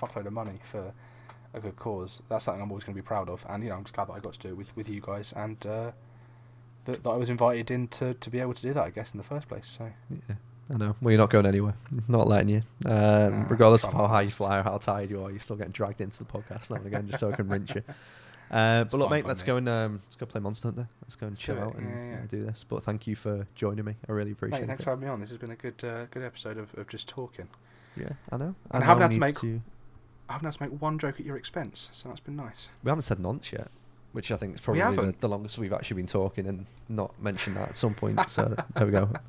fuckload 0.00 0.26
of 0.26 0.32
money 0.32 0.58
for 0.64 0.92
a 1.54 1.60
good 1.60 1.76
cause. 1.76 2.22
That's 2.28 2.44
something 2.44 2.60
I'm 2.62 2.70
always 2.70 2.84
going 2.84 2.96
to 2.96 3.02
be 3.02 3.06
proud 3.06 3.28
of. 3.28 3.44
And 3.48 3.62
you 3.62 3.68
know 3.70 3.76
I'm 3.76 3.84
just 3.84 3.94
glad 3.94 4.08
that 4.08 4.14
I 4.14 4.18
got 4.20 4.32
to 4.34 4.38
do 4.40 4.48
it 4.48 4.56
with, 4.56 4.74
with 4.76 4.88
you 4.88 5.00
guys 5.00 5.32
and 5.36 5.64
uh, 5.66 5.92
that, 6.86 7.02
that 7.02 7.10
I 7.10 7.16
was 7.16 7.30
invited 7.30 7.70
in 7.70 7.88
to, 7.88 8.14
to 8.14 8.30
be 8.30 8.40
able 8.40 8.54
to 8.54 8.62
do 8.62 8.72
that. 8.72 8.82
I 8.82 8.90
guess 8.90 9.12
in 9.12 9.18
the 9.18 9.24
first 9.24 9.48
place. 9.48 9.66
So 9.78 9.90
Yeah, 10.10 10.34
I 10.72 10.76
know. 10.78 10.96
Well, 11.00 11.12
you're 11.12 11.18
not 11.20 11.30
going 11.30 11.46
anywhere. 11.46 11.74
Not 12.08 12.26
letting 12.26 12.48
you. 12.48 12.62
Um, 12.86 13.42
Nah, 13.42 13.46
regardless 13.48 13.84
of 13.84 13.92
how 13.92 14.06
high 14.08 14.22
you 14.22 14.30
fly 14.30 14.58
or 14.58 14.62
how 14.62 14.78
tired 14.78 15.10
you 15.10 15.22
are, 15.22 15.30
you're 15.30 15.38
still 15.40 15.56
getting 15.56 15.72
dragged 15.72 16.00
into 16.00 16.18
the 16.18 16.24
podcast 16.24 16.70
now 16.70 16.76
and 16.76 16.86
again 16.86 17.06
just 17.06 17.20
so 17.20 17.30
I 17.30 17.36
can 17.36 17.48
rinse 17.48 17.72
you. 17.74 17.82
Uh, 18.50 18.84
but 18.84 18.94
look, 18.94 19.10
mate, 19.10 19.26
let's 19.26 19.42
me. 19.42 19.46
go 19.46 19.56
and 19.56 19.68
um, 19.68 20.00
let's 20.04 20.14
go 20.16 20.26
play 20.26 20.40
Monster 20.40 20.68
Hunter. 20.68 20.88
Let's 21.02 21.16
go 21.16 21.26
and 21.26 21.34
Let's 21.34 21.44
chill 21.44 21.58
out 21.60 21.74
and 21.76 21.88
Yeah, 22.04 22.10
yeah. 22.10 22.20
do 22.28 22.44
this. 22.44 22.64
But 22.64 22.82
thank 22.84 23.06
you 23.06 23.16
for 23.16 23.46
joining 23.54 23.84
me. 23.84 23.94
I 24.08 24.12
really 24.12 24.32
appreciate 24.32 24.60
Mate, 24.60 24.66
thanks 24.66 24.82
it. 24.82 24.84
for 24.84 24.90
having 24.90 25.04
me 25.04 25.10
on. 25.10 25.20
This 25.20 25.30
has 25.30 25.38
been 25.38 25.50
a 25.50 25.56
good 25.56 25.82
uh, 25.84 26.06
good 26.10 26.22
episode 26.22 26.56
of, 26.58 26.72
of 26.78 26.88
just 26.88 27.08
talking. 27.08 27.48
Yeah, 27.96 28.10
I 28.30 28.36
know. 28.36 28.54
And 28.70 28.82
I 28.82 28.86
haven't 28.86 29.02
had 29.02 29.12
to 29.12 29.18
make- 29.18 29.34
to- 29.40 29.60
I 30.28 30.32
haven't 30.34 30.46
had 30.46 30.54
to 30.54 30.62
make 30.70 30.82
one 30.82 30.98
joke 30.98 31.20
at 31.20 31.26
your 31.26 31.36
expense, 31.36 31.88
so 31.92 32.08
that's 32.08 32.18
been 32.20 32.34
nice. 32.36 32.68
We 32.82 32.88
haven't 32.88 33.02
said 33.02 33.20
nonce 33.20 33.52
yet, 33.52 33.68
which 34.12 34.32
I 34.32 34.36
think 34.36 34.56
is 34.56 34.60
probably 34.60 34.82
the, 34.82 35.14
the 35.20 35.28
longest 35.28 35.56
we've 35.56 35.72
actually 35.72 35.96
been 35.98 36.08
talking 36.08 36.46
and 36.48 36.66
not 36.88 37.20
mentioned 37.22 37.56
that 37.56 37.68
at 37.70 37.76
some 37.76 37.94
point. 37.94 38.18
So 38.28 38.52
there 38.74 38.86
we 38.86 38.90
go. 38.92 39.08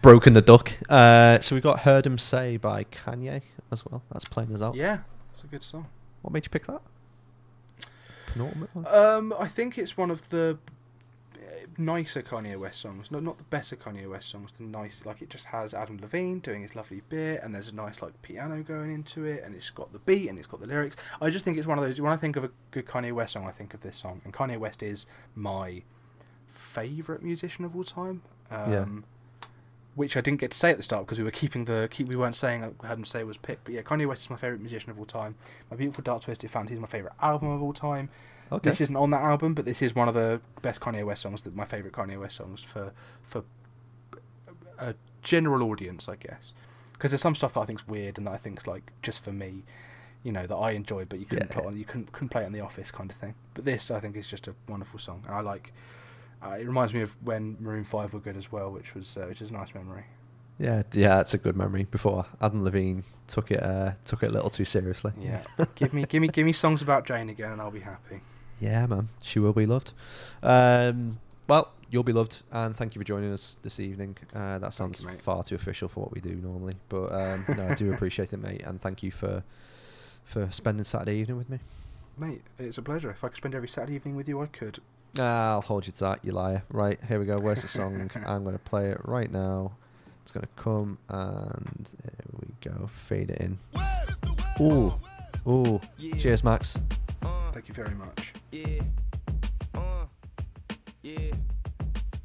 Broken 0.00 0.32
the 0.32 0.40
duck. 0.42 0.72
Uh, 0.88 1.38
so 1.40 1.54
we 1.54 1.60
got 1.60 1.80
"Heard 1.80 2.06
'Em 2.06 2.18
Say" 2.18 2.56
by 2.56 2.84
Kanye 2.84 3.42
as 3.70 3.84
well. 3.86 4.02
That's 4.10 4.24
playing 4.24 4.54
us 4.54 4.62
out. 4.62 4.74
Yeah, 4.74 5.00
it's 5.32 5.44
a 5.44 5.46
good 5.46 5.62
song. 5.62 5.86
What 6.22 6.32
made 6.32 6.44
you 6.44 6.50
pick 6.50 6.66
that? 6.66 6.80
Um, 8.86 9.34
I 9.38 9.46
think 9.48 9.76
it's 9.76 9.96
one 9.96 10.10
of 10.10 10.28
the 10.30 10.58
uh, 11.36 11.38
nicer 11.76 12.22
Kanye 12.22 12.58
West 12.58 12.80
songs. 12.80 13.10
No, 13.10 13.20
not 13.20 13.36
the 13.38 13.44
better 13.44 13.76
Kanye 13.76 14.08
West 14.08 14.30
songs. 14.30 14.52
The 14.56 14.62
nice, 14.64 15.02
like 15.04 15.20
it 15.20 15.28
just 15.30 15.46
has 15.46 15.74
Adam 15.74 15.98
Levine 16.00 16.38
doing 16.40 16.62
his 16.62 16.74
lovely 16.74 17.02
bit, 17.08 17.42
and 17.42 17.54
there's 17.54 17.68
a 17.68 17.74
nice 17.74 18.00
like 18.00 18.20
piano 18.22 18.62
going 18.62 18.90
into 18.92 19.24
it, 19.24 19.42
and 19.44 19.54
it's 19.54 19.68
got 19.70 19.92
the 19.92 19.98
beat 19.98 20.28
and 20.28 20.38
it's 20.38 20.46
got 20.48 20.60
the 20.60 20.66
lyrics. 20.66 20.96
I 21.20 21.28
just 21.30 21.44
think 21.44 21.58
it's 21.58 21.66
one 21.66 21.78
of 21.78 21.84
those. 21.84 22.00
When 22.00 22.10
I 22.12 22.16
think 22.16 22.36
of 22.36 22.44
a 22.44 22.50
good 22.70 22.86
Kanye 22.86 23.12
West 23.12 23.34
song, 23.34 23.46
I 23.46 23.50
think 23.52 23.74
of 23.74 23.82
this 23.82 23.98
song, 23.98 24.22
and 24.24 24.32
Kanye 24.32 24.58
West 24.58 24.82
is 24.82 25.04
my 25.34 25.82
favorite 26.50 27.22
musician 27.22 27.64
of 27.66 27.76
all 27.76 27.84
time. 27.84 28.22
Um, 28.50 28.72
Yeah. 28.72 28.86
Which 29.94 30.16
I 30.16 30.22
didn't 30.22 30.40
get 30.40 30.50
to 30.52 30.58
say 30.58 30.70
at 30.70 30.78
the 30.78 30.82
start 30.82 31.04
because 31.04 31.18
we 31.18 31.24
were 31.24 31.30
keeping 31.30 31.66
the 31.66 31.86
keep. 31.90 32.08
We 32.08 32.16
weren't 32.16 32.34
saying 32.36 32.64
uh, 32.64 32.70
I 32.82 32.86
Heard 32.86 32.98
'Em 32.98 33.04
Say 33.04 33.20
it 33.20 33.26
was 33.26 33.36
picked, 33.36 33.64
but 33.64 33.74
yeah, 33.74 33.82
Kanye 33.82 34.08
West 34.08 34.22
is 34.22 34.30
my 34.30 34.36
favorite 34.36 34.60
musician 34.60 34.90
of 34.90 34.98
all 34.98 35.04
time. 35.04 35.34
My 35.70 35.76
Beautiful 35.76 36.02
Dark 36.02 36.22
Twisted 36.22 36.50
Fantasy 36.50 36.74
is 36.74 36.80
my 36.80 36.86
favorite 36.86 37.12
album 37.20 37.50
of 37.50 37.62
all 37.62 37.74
time. 37.74 38.08
okay. 38.50 38.70
This 38.70 38.80
isn't 38.80 38.96
on 38.96 39.10
that 39.10 39.20
album, 39.20 39.52
but 39.54 39.64
this 39.66 39.82
is 39.82 39.94
one 39.94 40.08
of 40.08 40.14
the 40.14 40.40
best 40.62 40.80
Kanye 40.80 41.04
West 41.04 41.20
songs. 41.22 41.42
That 41.42 41.54
my 41.54 41.66
favorite 41.66 41.92
Kanye 41.92 42.18
West 42.18 42.36
songs 42.36 42.62
for 42.62 42.92
for 43.22 43.44
a 44.78 44.94
general 45.22 45.62
audience, 45.70 46.08
I 46.08 46.16
guess. 46.16 46.52
Because 46.94 47.10
there's 47.10 47.20
some 47.20 47.34
stuff 47.34 47.54
that 47.54 47.60
I 47.60 47.64
think's 47.66 47.86
weird 47.86 48.16
and 48.18 48.26
that 48.26 48.32
I 48.32 48.36
think's 48.38 48.66
like 48.66 48.92
just 49.02 49.22
for 49.22 49.32
me, 49.32 49.64
you 50.22 50.32
know, 50.32 50.46
that 50.46 50.54
I 50.56 50.70
enjoy, 50.72 51.04
but 51.04 51.18
you 51.18 51.26
couldn't 51.26 51.50
Yeah. 51.50 51.54
put 51.56 51.66
on, 51.66 51.76
you 51.76 51.84
couldn't 51.84 52.12
couldn't 52.12 52.30
play 52.30 52.44
it 52.44 52.46
in 52.46 52.52
the 52.52 52.60
office 52.60 52.90
kind 52.90 53.10
of 53.10 53.16
thing. 53.18 53.34
But 53.54 53.64
this, 53.66 53.90
I 53.90 54.00
think, 54.00 54.16
is 54.16 54.26
just 54.26 54.48
a 54.48 54.54
wonderful 54.68 54.98
song. 54.98 55.22
And 55.26 55.34
I 55.34 55.40
like. 55.40 55.72
Uh, 56.44 56.56
it 56.58 56.66
reminds 56.66 56.92
me 56.92 57.02
of 57.02 57.16
when 57.22 57.56
Maroon 57.60 57.84
Five 57.84 58.12
were 58.12 58.20
good 58.20 58.36
as 58.36 58.50
well, 58.50 58.70
which 58.70 58.94
was 58.94 59.16
uh, 59.16 59.26
which 59.28 59.40
is 59.40 59.50
a 59.50 59.52
nice 59.52 59.74
memory. 59.74 60.04
Yeah, 60.58 60.82
yeah, 60.92 61.16
that's 61.16 61.34
a 61.34 61.38
good 61.38 61.56
memory. 61.56 61.84
Before 61.84 62.26
Adam 62.40 62.64
Levine 62.64 63.04
took 63.26 63.50
it 63.50 63.62
uh, 63.62 63.92
took 64.04 64.22
it 64.22 64.30
a 64.30 64.32
little 64.32 64.50
too 64.50 64.64
seriously. 64.64 65.12
Yeah, 65.20 65.42
give 65.74 65.94
me 65.94 66.04
give 66.04 66.20
me 66.20 66.28
give 66.28 66.46
me 66.46 66.52
songs 66.52 66.82
about 66.82 67.06
Jane 67.06 67.28
again, 67.28 67.52
and 67.52 67.60
I'll 67.60 67.70
be 67.70 67.80
happy. 67.80 68.20
Yeah, 68.60 68.86
man. 68.86 69.08
She 69.22 69.38
will 69.38 69.52
be 69.52 69.66
loved. 69.66 69.92
Um, 70.42 71.18
well, 71.48 71.72
you'll 71.90 72.04
be 72.04 72.12
loved, 72.12 72.42
and 72.52 72.76
thank 72.76 72.94
you 72.94 73.00
for 73.00 73.04
joining 73.04 73.32
us 73.32 73.58
this 73.62 73.80
evening. 73.80 74.16
Uh, 74.34 74.58
that 74.58 74.72
sounds 74.72 75.02
you, 75.02 75.10
far 75.10 75.42
too 75.42 75.54
official 75.54 75.88
for 75.88 76.00
what 76.00 76.12
we 76.12 76.20
do 76.20 76.36
normally, 76.36 76.76
but 76.88 77.10
um, 77.12 77.44
no, 77.56 77.68
I 77.68 77.74
do 77.74 77.92
appreciate 77.92 78.32
it, 78.32 78.38
mate, 78.38 78.62
and 78.64 78.80
thank 78.80 79.02
you 79.02 79.10
for 79.10 79.42
for 80.24 80.48
spending 80.50 80.84
Saturday 80.84 81.16
evening 81.16 81.36
with 81.36 81.50
me. 81.50 81.58
Mate, 82.18 82.42
it's 82.58 82.78
a 82.78 82.82
pleasure. 82.82 83.10
If 83.10 83.24
I 83.24 83.28
could 83.28 83.38
spend 83.38 83.54
every 83.54 83.68
Saturday 83.68 83.94
evening 83.94 84.16
with 84.16 84.28
you, 84.28 84.40
I 84.40 84.46
could. 84.46 84.78
Ah, 85.18 85.52
I'll 85.52 85.60
hold 85.60 85.86
you 85.86 85.92
to 85.92 86.00
that, 86.00 86.24
you 86.24 86.32
liar. 86.32 86.62
Right, 86.72 86.98
here 87.06 87.18
we 87.18 87.26
go. 87.26 87.38
Where's 87.38 87.62
the 87.62 87.68
song? 87.68 88.10
I'm 88.26 88.44
going 88.44 88.54
to 88.54 88.64
play 88.64 88.90
it 88.90 89.00
right 89.04 89.30
now. 89.30 89.72
It's 90.22 90.30
going 90.30 90.46
to 90.46 90.62
come, 90.62 90.98
and 91.08 91.88
there 92.02 92.40
we 92.40 92.48
go. 92.62 92.86
Fade 92.86 93.30
it 93.30 93.40
in. 93.40 93.58
Ooh, 94.60 94.92
ooh. 95.46 95.80
Cheers, 96.18 96.44
Max. 96.44 96.76
Thank 97.52 97.68
you 97.68 97.74
very 97.74 97.94
much. 97.94 98.32
Yeah. 98.50 98.80
Uh. 99.74 100.06
Yeah. 101.02 101.32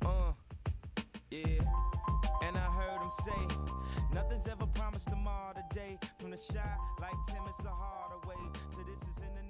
Uh. 0.06 0.32
Yeah. 1.30 1.60
And 2.44 2.56
I 2.58 2.70
heard 2.72 3.02
him 3.02 3.12
say, 3.26 3.56
nothing's 4.14 4.48
ever 4.48 4.66
promised 4.68 5.10
tomorrow 5.10 5.54
today. 5.70 5.98
From 6.20 6.32
the 6.32 6.38
Chi 6.38 6.60
like 7.02 7.12
Tim, 7.28 7.44
it's 7.50 7.66
a 7.66 7.70
Hardaway. 7.70 8.36
So 8.72 8.82
this 8.84 9.00
is 9.00 9.18
in 9.18 9.36
the 9.36 9.42
name 9.42 9.47